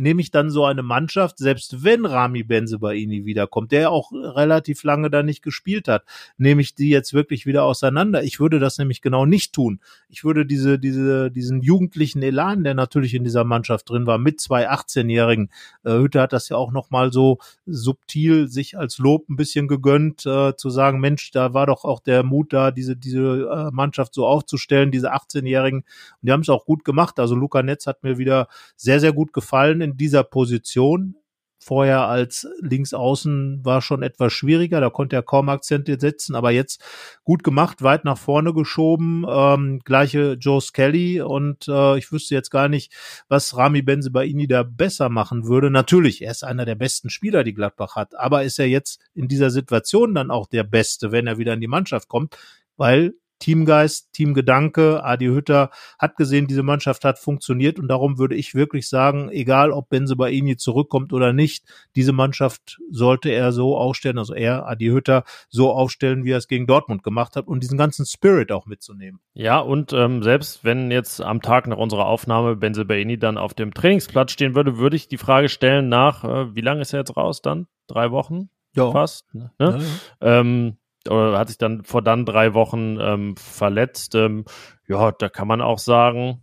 nehme 0.00 0.22
ich 0.22 0.30
dann 0.30 0.50
so 0.50 0.64
eine 0.64 0.82
Mannschaft, 0.82 1.38
selbst 1.38 1.84
wenn 1.84 2.06
Rami 2.06 2.42
Benzebaini 2.42 3.26
wiederkommt, 3.26 3.70
der 3.70 3.90
auch 3.90 4.12
relativ 4.12 4.82
lange 4.82 5.10
da 5.10 5.22
nicht 5.22 5.42
gespielt 5.42 5.88
hat, 5.88 6.04
nehme 6.38 6.62
ich 6.62 6.74
die 6.74 6.88
jetzt 6.88 7.12
wirklich 7.12 7.44
wieder 7.44 7.64
auseinander. 7.64 8.22
Ich 8.24 8.40
würde 8.40 8.58
das 8.58 8.78
nämlich 8.78 9.02
genau 9.02 9.26
nicht 9.26 9.52
tun. 9.52 9.80
Ich 10.08 10.24
würde 10.24 10.46
diese, 10.46 10.78
diese, 10.78 11.30
diesen 11.30 11.60
jugendlichen 11.60 12.22
Elan, 12.22 12.64
der 12.64 12.74
natürlich 12.74 13.14
in 13.14 13.24
dieser 13.24 13.44
Mannschaft 13.44 13.90
drin 13.90 14.06
war, 14.06 14.16
mit 14.16 14.40
zwei 14.40 14.70
18-Jährigen, 14.70 15.50
äh, 15.84 15.92
Hütte 15.92 16.22
hat 16.22 16.32
das 16.32 16.48
ja 16.48 16.56
auch 16.56 16.72
nochmal 16.72 17.12
so 17.12 17.38
subtil 17.66 18.48
sich 18.48 18.78
als 18.78 18.98
Lob 18.98 19.28
ein 19.28 19.36
bisschen 19.36 19.68
gegönnt, 19.68 20.24
äh, 20.24 20.56
zu 20.56 20.70
sagen, 20.70 21.00
Mensch, 21.00 21.30
da 21.30 21.52
war 21.52 21.66
doch 21.66 21.84
auch 21.84 22.00
der 22.00 22.22
Mut 22.22 22.54
da, 22.54 22.70
diese, 22.70 22.96
diese 22.96 23.20
äh, 23.20 23.70
Mannschaft 23.70 24.14
so 24.14 24.26
aufzustellen, 24.26 24.90
diese 24.90 25.12
18-Jährigen. 25.12 25.80
Und 25.80 25.86
die 26.22 26.32
haben 26.32 26.40
es 26.40 26.48
auch 26.48 26.64
gut 26.64 26.86
gemacht. 26.86 27.20
Also 27.20 27.34
Luca 27.34 27.62
Netz 27.62 27.86
hat 27.86 28.02
mir 28.02 28.16
wieder 28.16 28.48
sehr, 28.76 28.98
sehr 28.98 29.12
gut 29.12 29.34
gefallen 29.34 29.89
in 29.90 29.96
dieser 29.96 30.24
Position. 30.24 31.16
Vorher 31.62 32.08
als 32.08 32.48
Linksaußen 32.62 33.62
war 33.62 33.82
schon 33.82 34.02
etwas 34.02 34.32
schwieriger, 34.32 34.80
da 34.80 34.88
konnte 34.88 35.16
er 35.16 35.22
kaum 35.22 35.50
Akzente 35.50 36.00
setzen, 36.00 36.34
aber 36.34 36.52
jetzt 36.52 36.82
gut 37.22 37.44
gemacht, 37.44 37.82
weit 37.82 38.06
nach 38.06 38.16
vorne 38.16 38.54
geschoben, 38.54 39.26
ähm, 39.28 39.80
gleiche 39.84 40.38
Joe 40.40 40.62
Skelly 40.62 41.20
und 41.20 41.68
äh, 41.68 41.98
ich 41.98 42.10
wüsste 42.12 42.34
jetzt 42.34 42.48
gar 42.48 42.70
nicht, 42.70 42.94
was 43.28 43.58
Rami 43.58 43.82
Benzebaini 43.82 44.48
da 44.48 44.62
besser 44.62 45.10
machen 45.10 45.46
würde. 45.46 45.70
Natürlich, 45.70 46.22
er 46.22 46.30
ist 46.30 46.44
einer 46.44 46.64
der 46.64 46.76
besten 46.76 47.10
Spieler, 47.10 47.44
die 47.44 47.52
Gladbach 47.52 47.94
hat, 47.94 48.14
aber 48.14 48.42
ist 48.42 48.58
er 48.58 48.66
jetzt 48.66 48.98
in 49.12 49.28
dieser 49.28 49.50
Situation 49.50 50.14
dann 50.14 50.30
auch 50.30 50.46
der 50.46 50.64
Beste, 50.64 51.12
wenn 51.12 51.26
er 51.26 51.36
wieder 51.36 51.52
in 51.52 51.60
die 51.60 51.68
Mannschaft 51.68 52.08
kommt, 52.08 52.38
weil 52.78 53.12
Teamgeist, 53.40 54.12
Teamgedanke, 54.12 55.02
Adi 55.02 55.26
Hütter 55.26 55.70
hat 55.98 56.16
gesehen, 56.16 56.46
diese 56.46 56.62
Mannschaft 56.62 57.04
hat 57.04 57.18
funktioniert 57.18 57.78
und 57.80 57.88
darum 57.88 58.18
würde 58.18 58.36
ich 58.36 58.54
wirklich 58.54 58.88
sagen, 58.88 59.28
egal 59.30 59.72
ob 59.72 59.88
Benzebaini 59.88 60.56
zurückkommt 60.56 61.12
oder 61.12 61.32
nicht, 61.32 61.64
diese 61.96 62.12
Mannschaft 62.12 62.78
sollte 62.90 63.30
er 63.30 63.50
so 63.50 63.76
aufstellen, 63.76 64.18
also 64.18 64.34
er, 64.34 64.68
Adi 64.68 64.86
Hütter, 64.86 65.24
so 65.48 65.72
aufstellen, 65.72 66.24
wie 66.24 66.30
er 66.30 66.38
es 66.38 66.46
gegen 66.48 66.66
Dortmund 66.66 67.02
gemacht 67.02 67.34
hat 67.34 67.48
und 67.48 67.62
diesen 67.62 67.78
ganzen 67.78 68.06
Spirit 68.06 68.52
auch 68.52 68.66
mitzunehmen. 68.66 69.20
Ja, 69.34 69.58
und 69.58 69.92
ähm, 69.92 70.22
selbst 70.22 70.62
wenn 70.64 70.90
jetzt 70.90 71.20
am 71.20 71.40
Tag 71.42 71.66
nach 71.66 71.78
unserer 71.78 72.06
Aufnahme 72.06 72.56
Benzebaini 72.56 73.18
dann 73.18 73.38
auf 73.38 73.54
dem 73.54 73.72
Trainingsplatz 73.74 74.32
stehen 74.32 74.54
würde, 74.54 74.76
würde 74.78 74.96
ich 74.96 75.08
die 75.08 75.18
Frage 75.18 75.48
stellen 75.48 75.88
nach, 75.88 76.24
äh, 76.24 76.54
wie 76.54 76.60
lange 76.60 76.82
ist 76.82 76.92
er 76.92 77.00
jetzt 77.00 77.16
raus 77.16 77.40
dann? 77.42 77.66
Drei 77.86 78.10
Wochen 78.10 78.50
Ja. 78.76 78.90
fast? 78.92 79.34
Ne? 79.34 79.50
Ja, 79.58 79.76
ja. 79.78 80.40
Ähm, 80.40 80.76
oder 81.08 81.38
hat 81.38 81.48
sich 81.48 81.58
dann 81.58 81.84
vor 81.84 82.02
dann 82.02 82.26
drei 82.26 82.54
Wochen 82.54 82.98
ähm, 83.00 83.36
verletzt. 83.36 84.14
Ähm, 84.14 84.44
ja, 84.86 85.12
da 85.12 85.28
kann 85.28 85.48
man 85.48 85.60
auch 85.60 85.78
sagen, 85.78 86.42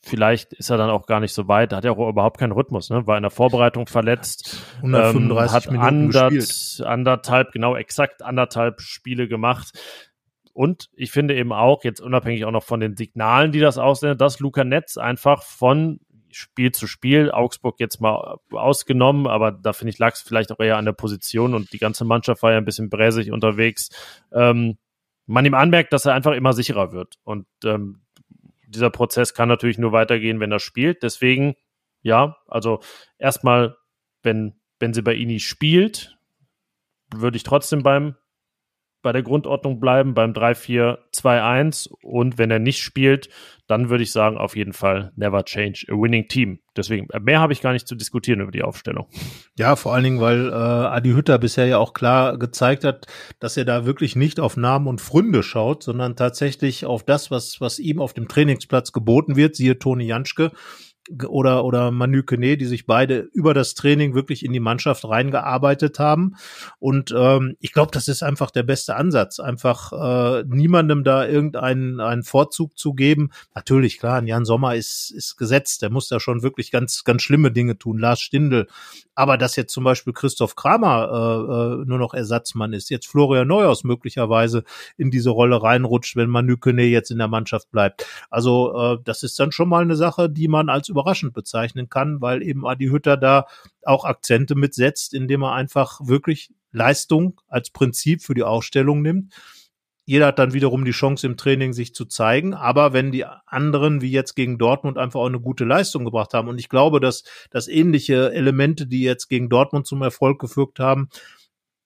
vielleicht 0.00 0.52
ist 0.54 0.70
er 0.70 0.78
dann 0.78 0.90
auch 0.90 1.06
gar 1.06 1.20
nicht 1.20 1.34
so 1.34 1.48
weit. 1.48 1.72
Da 1.72 1.76
hat 1.76 1.84
er 1.84 1.92
auch 1.92 2.08
überhaupt 2.08 2.38
keinen 2.38 2.52
Rhythmus, 2.52 2.90
ne? 2.90 3.06
War 3.06 3.16
in 3.16 3.22
der 3.22 3.30
Vorbereitung 3.30 3.86
verletzt. 3.86 4.62
135 4.78 5.70
ähm, 5.70 5.82
hat 5.82 6.00
Minuten 6.00 6.84
anderthalb, 6.84 7.52
genau 7.52 7.76
exakt 7.76 8.22
anderthalb 8.22 8.80
Spiele 8.80 9.28
gemacht. 9.28 9.78
Und 10.52 10.88
ich 10.94 11.12
finde 11.12 11.36
eben 11.36 11.52
auch, 11.52 11.84
jetzt 11.84 12.00
unabhängig 12.00 12.44
auch 12.44 12.50
noch 12.50 12.64
von 12.64 12.80
den 12.80 12.96
Signalen, 12.96 13.52
die 13.52 13.60
das 13.60 13.78
aussendet, 13.78 14.20
dass 14.20 14.40
Luca 14.40 14.64
Netz 14.64 14.96
einfach 14.96 15.42
von 15.42 16.00
Spiel 16.32 16.72
zu 16.72 16.86
Spiel, 16.86 17.30
Augsburg 17.30 17.80
jetzt 17.80 18.00
mal 18.00 18.38
ausgenommen, 18.52 19.26
aber 19.26 19.52
da 19.52 19.72
finde 19.72 19.90
ich, 19.90 19.98
lag 19.98 20.14
es 20.14 20.22
vielleicht 20.22 20.52
auch 20.52 20.60
eher 20.60 20.76
an 20.76 20.84
der 20.84 20.92
Position 20.92 21.54
und 21.54 21.72
die 21.72 21.78
ganze 21.78 22.04
Mannschaft 22.04 22.42
war 22.42 22.52
ja 22.52 22.58
ein 22.58 22.64
bisschen 22.64 22.90
bräsig 22.90 23.32
unterwegs. 23.32 23.90
Ähm, 24.32 24.78
man 25.26 25.44
ihm 25.44 25.54
anmerkt, 25.54 25.92
dass 25.92 26.06
er 26.06 26.14
einfach 26.14 26.32
immer 26.32 26.52
sicherer 26.52 26.92
wird. 26.92 27.16
Und 27.22 27.46
ähm, 27.64 28.02
dieser 28.66 28.90
Prozess 28.90 29.34
kann 29.34 29.48
natürlich 29.48 29.78
nur 29.78 29.92
weitergehen, 29.92 30.40
wenn 30.40 30.52
er 30.52 30.58
spielt. 30.58 31.02
Deswegen, 31.02 31.54
ja, 32.02 32.36
also 32.48 32.80
erstmal, 33.18 33.76
wenn 34.22 34.54
Benzebaini 34.78 35.40
spielt, 35.40 36.16
würde 37.14 37.36
ich 37.36 37.42
trotzdem 37.42 37.82
beim 37.82 38.16
bei 39.02 39.12
der 39.12 39.22
Grundordnung 39.22 39.80
bleiben, 39.80 40.14
beim 40.14 40.32
3-4-2-1 40.32 41.90
und 42.02 42.38
wenn 42.38 42.50
er 42.50 42.58
nicht 42.58 42.82
spielt, 42.82 43.28
dann 43.66 43.88
würde 43.88 44.02
ich 44.02 44.10
sagen, 44.10 44.36
auf 44.36 44.56
jeden 44.56 44.72
Fall 44.72 45.12
never 45.14 45.44
change 45.44 45.86
a 45.88 45.92
winning 45.92 46.26
team. 46.26 46.58
Deswegen, 46.76 47.08
äh, 47.10 47.20
mehr 47.20 47.40
habe 47.40 47.52
ich 47.52 47.60
gar 47.60 47.72
nicht 47.72 47.86
zu 47.86 47.94
diskutieren 47.94 48.40
über 48.40 48.50
die 48.50 48.62
Aufstellung. 48.62 49.06
Ja, 49.56 49.76
vor 49.76 49.94
allen 49.94 50.02
Dingen, 50.04 50.20
weil 50.20 50.48
äh, 50.48 50.52
Adi 50.52 51.12
Hütter 51.12 51.38
bisher 51.38 51.66
ja 51.66 51.78
auch 51.78 51.94
klar 51.94 52.36
gezeigt 52.36 52.84
hat, 52.84 53.06
dass 53.38 53.56
er 53.56 53.64
da 53.64 53.86
wirklich 53.86 54.16
nicht 54.16 54.40
auf 54.40 54.56
Namen 54.56 54.88
und 54.88 55.00
Fründe 55.00 55.42
schaut, 55.42 55.84
sondern 55.84 56.16
tatsächlich 56.16 56.84
auf 56.84 57.04
das, 57.04 57.30
was, 57.30 57.60
was 57.60 57.78
ihm 57.78 58.00
auf 58.00 58.12
dem 58.12 58.26
Trainingsplatz 58.26 58.90
geboten 58.90 59.36
wird, 59.36 59.54
siehe 59.54 59.78
Toni 59.78 60.04
Janschke 60.04 60.50
oder, 61.28 61.64
oder 61.64 61.90
Manu 61.90 62.22
Kene, 62.22 62.56
die 62.56 62.66
sich 62.66 62.86
beide 62.86 63.28
über 63.32 63.54
das 63.54 63.74
Training 63.74 64.14
wirklich 64.14 64.44
in 64.44 64.52
die 64.52 64.60
Mannschaft 64.60 65.04
reingearbeitet 65.04 65.98
haben. 65.98 66.36
Und 66.78 67.14
ähm, 67.16 67.56
ich 67.60 67.72
glaube, 67.72 67.90
das 67.92 68.08
ist 68.08 68.22
einfach 68.22 68.50
der 68.50 68.62
beste 68.62 68.96
Ansatz, 68.96 69.40
einfach 69.40 69.92
äh, 69.92 70.44
niemandem 70.46 71.04
da 71.04 71.26
irgendeinen 71.26 72.00
einen 72.00 72.22
Vorzug 72.22 72.78
zu 72.78 72.94
geben. 72.94 73.30
Natürlich, 73.54 73.98
klar, 73.98 74.22
Jan 74.22 74.44
Sommer 74.44 74.74
ist, 74.76 75.10
ist 75.10 75.36
gesetzt, 75.36 75.82
der 75.82 75.90
muss 75.90 76.08
da 76.08 76.20
schon 76.20 76.42
wirklich 76.42 76.70
ganz, 76.70 77.04
ganz 77.04 77.22
schlimme 77.22 77.50
Dinge 77.50 77.78
tun. 77.78 77.98
Lars 77.98 78.20
Stindl 78.20 78.66
aber 79.20 79.36
dass 79.36 79.54
jetzt 79.54 79.74
zum 79.74 79.84
Beispiel 79.84 80.14
Christoph 80.14 80.56
Kramer 80.56 81.10
äh, 81.12 81.82
äh, 81.82 81.84
nur 81.84 81.98
noch 81.98 82.14
Ersatzmann 82.14 82.72
ist, 82.72 82.88
jetzt 82.88 83.06
Florian 83.06 83.48
Neuhaus 83.48 83.84
möglicherweise 83.84 84.64
in 84.96 85.10
diese 85.10 85.28
Rolle 85.28 85.62
reinrutscht, 85.62 86.16
wenn 86.16 86.30
Manu 86.30 86.56
Kone 86.56 86.84
jetzt 86.84 87.10
in 87.10 87.18
der 87.18 87.28
Mannschaft 87.28 87.70
bleibt. 87.70 88.06
Also 88.30 88.94
äh, 88.94 88.98
das 89.04 89.22
ist 89.22 89.38
dann 89.38 89.52
schon 89.52 89.68
mal 89.68 89.82
eine 89.82 89.94
Sache, 89.94 90.30
die 90.30 90.48
man 90.48 90.70
als 90.70 90.88
überraschend 90.88 91.34
bezeichnen 91.34 91.90
kann, 91.90 92.22
weil 92.22 92.42
eben 92.42 92.66
Adi 92.66 92.86
Hütter 92.86 93.18
da 93.18 93.44
auch 93.84 94.06
Akzente 94.06 94.54
mitsetzt, 94.54 95.12
indem 95.12 95.42
er 95.42 95.52
einfach 95.52 96.00
wirklich 96.02 96.54
Leistung 96.72 97.42
als 97.46 97.68
Prinzip 97.68 98.22
für 98.22 98.32
die 98.32 98.42
Ausstellung 98.42 99.02
nimmt 99.02 99.34
jeder 100.10 100.26
hat 100.26 100.40
dann 100.40 100.52
wiederum 100.52 100.84
die 100.84 100.90
Chance 100.90 101.24
im 101.24 101.36
Training, 101.36 101.72
sich 101.72 101.94
zu 101.94 102.04
zeigen. 102.04 102.52
Aber 102.52 102.92
wenn 102.92 103.12
die 103.12 103.24
anderen, 103.46 104.00
wie 104.00 104.10
jetzt 104.10 104.34
gegen 104.34 104.58
Dortmund, 104.58 104.98
einfach 104.98 105.20
auch 105.20 105.26
eine 105.26 105.38
gute 105.38 105.64
Leistung 105.64 106.04
gebracht 106.04 106.34
haben, 106.34 106.48
und 106.48 106.58
ich 106.58 106.68
glaube, 106.68 106.98
dass, 106.98 107.22
dass 107.50 107.68
ähnliche 107.68 108.32
Elemente, 108.32 108.88
die 108.88 109.02
jetzt 109.02 109.28
gegen 109.28 109.48
Dortmund 109.48 109.86
zum 109.86 110.02
Erfolg 110.02 110.40
geführt 110.40 110.80
haben, 110.80 111.10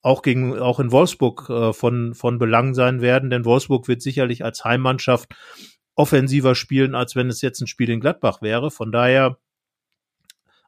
auch 0.00 0.22
gegen, 0.22 0.58
auch 0.58 0.80
in 0.80 0.90
Wolfsburg 0.90 1.50
äh, 1.50 1.74
von, 1.74 2.14
von 2.14 2.38
Belang 2.38 2.72
sein 2.72 3.02
werden, 3.02 3.28
denn 3.28 3.44
Wolfsburg 3.44 3.88
wird 3.88 4.00
sicherlich 4.00 4.42
als 4.42 4.64
Heimmannschaft 4.64 5.34
offensiver 5.94 6.54
spielen, 6.54 6.94
als 6.94 7.16
wenn 7.16 7.28
es 7.28 7.42
jetzt 7.42 7.60
ein 7.60 7.66
Spiel 7.66 7.90
in 7.90 8.00
Gladbach 8.00 8.40
wäre. 8.40 8.70
Von 8.70 8.90
daher 8.90 9.36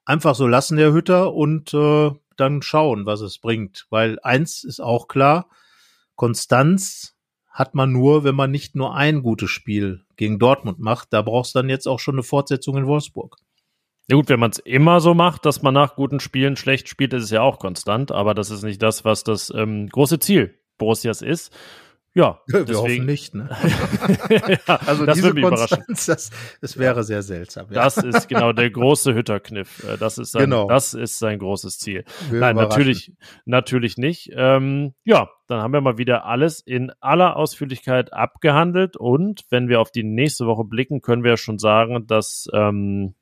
einfach 0.05 0.35
so 0.35 0.47
lassen, 0.47 0.77
der 0.77 0.93
Hütter, 0.93 1.33
und 1.33 1.73
äh, 1.73 2.11
dann 2.37 2.61
schauen, 2.61 3.07
was 3.07 3.23
es 3.23 3.39
bringt. 3.39 3.87
Weil 3.89 4.19
eins 4.23 4.63
ist 4.63 4.81
auch 4.81 5.09
klar, 5.09 5.49
Konstanz 6.17 7.16
hat 7.57 7.75
man 7.75 7.91
nur, 7.91 8.23
wenn 8.23 8.35
man 8.35 8.51
nicht 8.51 8.77
nur 8.77 8.95
ein 8.95 9.23
gutes 9.23 9.49
Spiel 9.49 10.05
gegen 10.17 10.39
Dortmund 10.39 10.79
macht. 10.79 11.15
Da 11.15 11.23
brauchst 11.23 11.55
du 11.55 11.61
dann 11.61 11.71
jetzt 11.71 11.89
auch 11.89 11.99
schon 11.99 12.17
eine 12.17 12.23
Fortsetzung 12.23 12.77
in 12.77 12.87
Wolfsburg. 12.87 13.37
Ja 14.09 14.17
gut, 14.17 14.29
wenn 14.29 14.39
man 14.39 14.51
es 14.51 14.59
immer 14.59 15.01
so 15.01 15.15
macht, 15.15 15.47
dass 15.47 15.63
man 15.63 15.73
nach 15.73 15.97
guten 15.97 16.21
Spielen 16.21 16.57
schlecht 16.57 16.87
spielt, 16.87 17.15
ist 17.15 17.25
es 17.25 17.31
ja 17.31 17.41
auch 17.41 17.59
konstant, 17.59 18.13
aber 18.13 18.35
das 18.35 18.51
ist 18.51 18.63
nicht 18.63 18.83
das, 18.83 19.07
was 19.07 19.25
das 19.25 19.51
ähm, 19.57 19.89
große 19.89 20.19
Ziel 20.19 20.55
Borussias 20.77 21.23
ist. 21.23 21.51
Ja, 22.17 22.41
wir 22.47 22.65
deswegen. 22.65 22.79
hoffen 22.79 23.05
nicht. 23.05 23.35
Ne? 23.35 23.51
ja, 24.31 24.77
also 24.87 25.05
das 25.05 25.17
diese 25.17 25.35
Konstanz, 25.35 26.07
das, 26.07 26.31
das 26.63 26.79
wäre 26.79 27.05
sehr 27.05 27.23
seltsam. 27.23 27.67
Ja. 27.69 27.85
Das 27.85 27.99
ist 27.99 28.27
genau 28.29 28.55
der 28.55 28.71
große 28.71 29.15
Hütterkniff. 29.15 29.85
Äh, 29.85 29.99
das 29.99 30.17
ist 30.17 30.33
sein, 30.33 30.45
genau. 30.45 30.67
das 30.67 30.95
ist 30.95 31.19
sein 31.19 31.39
großes 31.39 31.79
Ziel. 31.79 32.05
Wir 32.31 32.41
Nein, 32.41 32.57
natürlich, 32.57 33.13
natürlich 33.45 33.99
nicht. 33.99 34.31
Ähm, 34.35 34.95
ja, 35.05 35.29
dann 35.47 35.61
haben 35.61 35.75
wir 35.75 35.83
mal 35.83 35.99
wieder 35.99 36.25
alles 36.25 36.61
in 36.61 36.91
aller 37.01 37.37
Ausführlichkeit 37.37 38.15
abgehandelt 38.15 38.97
und 38.97 39.45
wenn 39.51 39.69
wir 39.69 39.83
auf 39.83 39.91
die 39.91 40.03
nächste 40.03 40.47
Woche 40.47 40.65
blicken, 40.65 41.03
können 41.03 41.23
wir 41.23 41.37
schon 41.37 41.59
sagen, 41.59 42.07
dass 42.07 42.49
ähm, 42.55 43.15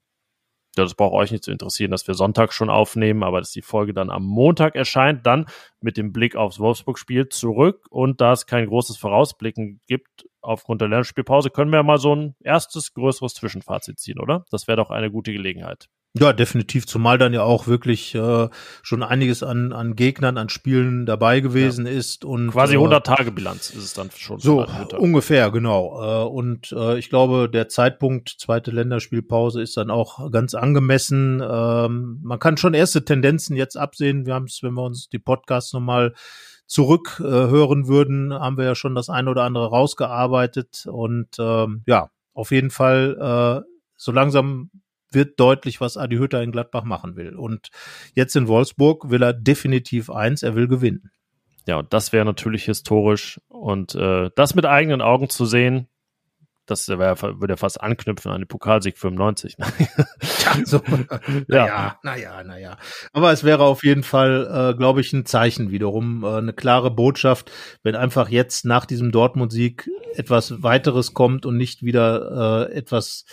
ja, 0.77 0.85
das 0.85 0.95
braucht 0.95 1.15
euch 1.15 1.31
nicht 1.31 1.45
zu 1.45 1.51
interessieren, 1.51 1.91
dass 1.91 2.07
wir 2.07 2.15
Sonntag 2.15 2.53
schon 2.53 2.71
aufnehmen, 2.71 3.23
aber 3.23 3.41
dass 3.41 3.51
die 3.51 3.63
Folge 3.63 3.95
dann 3.95 4.11
am 4.11 4.25
Montag 4.25 4.75
erscheint, 4.75 5.27
dann 5.27 5.47
mit 5.81 5.97
dem 5.97 6.13
Blick 6.13 6.37
aufs 6.37 6.59
Wolfsburg-Spiel 6.61 7.29
zurück 7.29 7.87
und 7.91 8.21
da 8.21 8.33
es 8.33 8.47
kein 8.47 8.67
großes 8.67 8.97
Vorausblicken 8.97 9.81
gibt 9.87 10.27
aufgrund 10.41 10.81
der 10.81 10.89
Lernspielpause, 10.89 11.51
können 11.51 11.73
wir 11.73 11.83
mal 11.83 11.99
so 11.99 12.15
ein 12.15 12.35
erstes 12.41 12.95
größeres 12.95 13.35
Zwischenfazit 13.35 13.99
ziehen, 13.99 14.21
oder? 14.21 14.45
Das 14.51 14.69
wäre 14.69 14.77
doch 14.77 14.91
eine 14.91 15.11
gute 15.11 15.33
Gelegenheit. 15.33 15.89
Ja, 16.17 16.33
definitiv, 16.33 16.87
zumal 16.87 17.19
dann 17.19 17.35
ja 17.35 17.43
auch 17.43 17.67
wirklich 17.67 18.15
äh, 18.15 18.49
schon 18.83 19.03
einiges 19.03 19.43
an, 19.43 19.73
an 19.73 19.97
Gegnern, 19.97 20.39
an 20.39 20.49
Spielen 20.49 21.07
dabei 21.07 21.41
gewesen 21.41 21.87
ja. 21.87 21.93
ist. 21.93 22.25
und 22.25 22.53
Quasi 22.53 22.75
100 22.75 23.05
Tage 23.05 23.33
Bilanz 23.33 23.71
ist 23.71 23.83
es 23.83 23.95
dann 23.95 24.13
schon. 24.13 24.39
So, 24.39 24.65
ungefähr, 24.97 25.51
genau. 25.51 26.01
Äh, 26.01 26.29
und 26.29 26.71
äh, 26.71 26.99
ich 26.99 27.11
glaube, 27.11 27.51
der 27.51 27.69
Zeitpunkt, 27.69 28.37
zweite 28.39 28.71
Länderspielpause, 28.71 29.61
ist 29.61 29.77
dann 29.77 29.91
auch 29.91 30.31
ganz 30.31 30.55
angemessen. 30.55 31.43
Ähm, 31.45 32.21
man 32.23 32.39
kann 32.39 32.59
schon 32.59 32.75
erste 32.75 33.05
Tendenzen 33.05 33.57
jetzt 33.57 33.77
absehen. 33.77 34.25
Wir 34.25 34.35
haben 34.35 34.45
es, 34.45 34.63
wenn 34.63 34.75
wir 34.75 34.85
uns 34.85 35.09
die 35.09 35.19
Podcasts 35.19 35.73
nochmal 35.73 36.15
zurück 36.69 37.21
äh, 37.21 37.25
hören 37.25 37.89
würden, 37.89 38.33
haben 38.33 38.57
wir 38.57 38.67
ja 38.67 38.77
schon 38.77 38.95
das 38.95 39.09
eine 39.09 39.31
oder 39.31 39.43
andere 39.43 39.67
rausgearbeitet. 39.67 40.87
Und 40.87 41.31
ähm, 41.41 41.83
ja, 41.87 42.11
auf 42.35 42.53
jeden 42.53 42.71
Fall 42.71 43.65
äh, 43.65 43.69
so 43.97 44.13
langsam 44.13 44.71
wird 45.15 45.39
deutlich, 45.41 45.81
was 45.81 45.97
Adi 45.97 46.17
Hütter 46.17 46.43
in 46.43 46.53
Gladbach 46.53 46.85
machen 46.85 47.17
will. 47.17 47.35
Und 47.37 47.69
jetzt 48.15 48.37
in 48.37 48.49
Wolfsburg 48.49 49.11
will 49.11 49.23
er 49.23 49.33
definitiv 49.33 50.11
eins, 50.11 50.43
er 50.43 50.55
will 50.55 50.69
gewinnen. 50.69 51.11
Ja, 51.67 51.79
und 51.79 51.93
das 51.93 52.13
wäre 52.13 52.25
natürlich 52.25 52.65
historisch. 52.65 53.41
Und 53.49 53.95
äh, 53.95 54.31
das 54.37 54.55
mit 54.55 54.67
eigenen 54.67 55.01
Augen 55.01 55.31
zu 55.31 55.47
sehen, 55.47 55.89
das 56.67 56.89
wär, 56.89 57.21
würde 57.21 57.57
fast 57.57 57.81
anknüpfen 57.81 58.31
an 58.31 58.41
den 58.41 58.49
Pokalsieg 58.49 58.99
95. 58.99 59.57
ja, 59.59 59.67
so, 60.65 60.81
naja, 61.47 61.99
naja, 62.03 62.43
naja. 62.43 62.77
Aber 63.13 63.33
es 63.33 63.45
wäre 63.45 63.65
auf 63.65 63.85
jeden 63.85 64.03
Fall, 64.03 64.73
äh, 64.73 64.77
glaube 64.77 65.01
ich, 65.01 65.13
ein 65.13 65.27
Zeichen 65.27 65.71
wiederum, 65.71 66.25
äh, 66.25 66.37
eine 66.37 66.53
klare 66.53 66.91
Botschaft, 66.91 67.51
wenn 67.83 67.97
einfach 67.97 68.29
jetzt 68.29 68.65
nach 68.65 68.87
diesem 68.87 69.13
Dortmund-Sieg 69.13 69.89
etwas 70.15 70.63
weiteres 70.63 71.15
kommt 71.15 71.47
und 71.47 71.57
nicht 71.57 71.83
wieder 71.83 72.69
äh, 72.71 72.75
etwas 72.75 73.25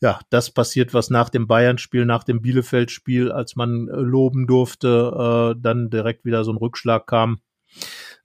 ja, 0.00 0.20
das 0.30 0.50
passiert, 0.50 0.92
was 0.92 1.10
nach 1.10 1.30
dem 1.30 1.46
Bayern-Spiel, 1.46 2.04
nach 2.04 2.24
dem 2.24 2.42
Bielefeld-Spiel, 2.42 3.32
als 3.32 3.56
man 3.56 3.88
äh, 3.88 3.96
loben 3.96 4.46
durfte, 4.46 5.54
äh, 5.56 5.60
dann 5.60 5.90
direkt 5.90 6.24
wieder 6.24 6.44
so 6.44 6.52
ein 6.52 6.58
Rückschlag 6.58 7.06
kam. 7.06 7.40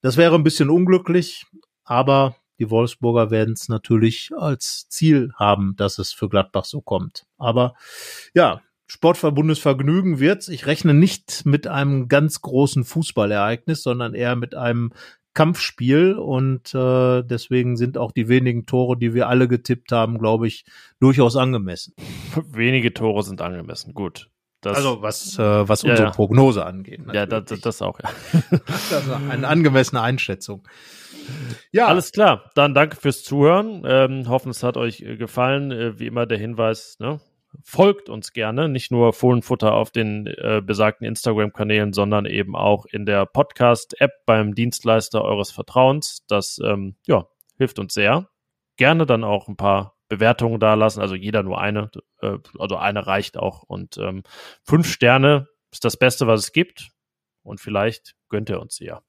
Das 0.02 0.18
wäre 0.18 0.36
ein 0.36 0.44
bisschen 0.44 0.70
unglücklich, 0.70 1.46
aber 1.84 2.36
die 2.62 2.70
Wolfsburger 2.70 3.32
werden 3.32 3.56
es 3.56 3.70
natürlich 3.70 4.30
als 4.38 4.88
Ziel 4.88 5.34
haben, 5.36 5.76
dass 5.78 5.98
es 5.98 6.14
für 6.14 6.30
Gladbach 6.30 6.66
so 6.66 6.80
kommt. 6.80 7.26
Aber 7.40 7.74
ja, 8.36 8.62
Sportverbundesvergnügen 8.86 10.20
wird's. 10.20 10.48
Ich 10.48 10.68
rechne 10.68 10.94
nicht 10.94 11.44
mit 11.46 11.66
einem 11.66 12.08
ganz 12.08 12.42
großen 12.42 12.84
Fußballereignis, 12.84 13.82
sondern 13.82 14.14
eher 14.14 14.36
mit 14.36 14.54
einem 14.54 14.94
Kampfspiel 15.34 16.14
und 16.14 16.76
äh, 16.76 17.24
deswegen 17.24 17.78
sind 17.78 17.98
auch 17.98 18.12
die 18.12 18.28
wenigen 18.28 18.68
Tore, 18.68 18.96
die 18.96 19.16
wir 19.16 19.28
alle 19.28 19.48
getippt 19.48 19.92
haben, 19.92 20.20
glaube 20.20 20.48
ich, 20.48 20.66
durchaus 21.00 21.36
angemessen. 21.36 21.96
Wenige 22.52 22.94
Tore 22.94 23.24
sind 23.24 23.42
angemessen, 23.42 23.94
gut. 23.96 24.31
Das, 24.62 24.78
also 24.78 25.02
was, 25.02 25.38
äh, 25.40 25.68
was 25.68 25.84
unsere 25.84 26.10
ja. 26.10 26.12
Prognose 26.12 26.66
angeht. 26.66 27.00
Natürlich. 27.00 27.32
Ja, 27.32 27.42
das, 27.42 27.62
das 27.62 27.82
auch, 27.82 28.00
ja. 28.00 28.10
das 28.68 28.92
ist 28.92 29.10
eine 29.12 29.48
angemessene 29.48 30.02
Einschätzung. 30.02 30.68
Ja. 31.72 31.88
Alles 31.88 32.12
klar. 32.12 32.52
Dann 32.56 32.74
danke 32.74 32.96
fürs 32.96 33.24
Zuhören. 33.24 33.84
Ähm, 33.86 34.28
hoffen, 34.28 34.50
es 34.50 34.64
hat 34.64 34.78
euch 34.78 35.02
äh, 35.02 35.18
gefallen. 35.18 35.72
Äh, 35.72 36.00
wie 36.00 36.08
immer 36.08 36.26
der 36.26 36.38
Hinweis, 36.38 36.98
ne? 37.00 37.20
folgt 37.64 38.10
uns 38.10 38.34
gerne, 38.34 38.70
nicht 38.70 38.92
nur 38.92 39.14
Fohlenfutter 39.14 39.74
auf 39.74 39.92
den 39.92 40.28
äh, 40.28 40.62
besagten 40.66 41.06
Instagram-Kanälen, 41.06 41.94
sondern 41.94 42.26
eben 42.26 42.56
auch 42.56 42.86
in 42.86 43.06
der 43.06 43.26
Podcast-App 43.26 44.26
beim 44.26 44.56
Dienstleister 44.56 45.24
eures 45.24 45.52
Vertrauens. 45.52 46.24
Das 46.28 46.60
ähm, 46.64 46.96
ja, 47.06 47.28
hilft 47.58 47.80
uns 47.80 47.94
sehr. 47.94 48.30
Gerne 48.78 49.06
dann 49.06 49.24
auch 49.24 49.48
ein 49.48 49.58
paar 49.58 49.98
Bewertungen 50.12 50.60
da 50.60 50.74
lassen, 50.74 51.00
also 51.00 51.16
jeder 51.16 51.42
nur 51.42 51.62
eine, 51.62 51.90
äh, 52.20 52.38
also 52.60 52.76
eine 52.76 53.08
reicht 53.08 53.38
auch. 53.38 53.64
Und 53.64 53.98
ähm, 53.98 54.24
fünf 54.62 54.92
Sterne 54.92 55.48
ist 55.72 55.86
das 55.86 55.96
Beste, 55.96 56.28
was 56.28 56.42
es 56.42 56.52
gibt. 56.52 56.90
Und 57.44 57.62
vielleicht 57.62 58.16
gönnt 58.28 58.50
ihr 58.50 58.60
uns 58.60 58.76
sie 58.76 58.84
ja. 58.86 59.02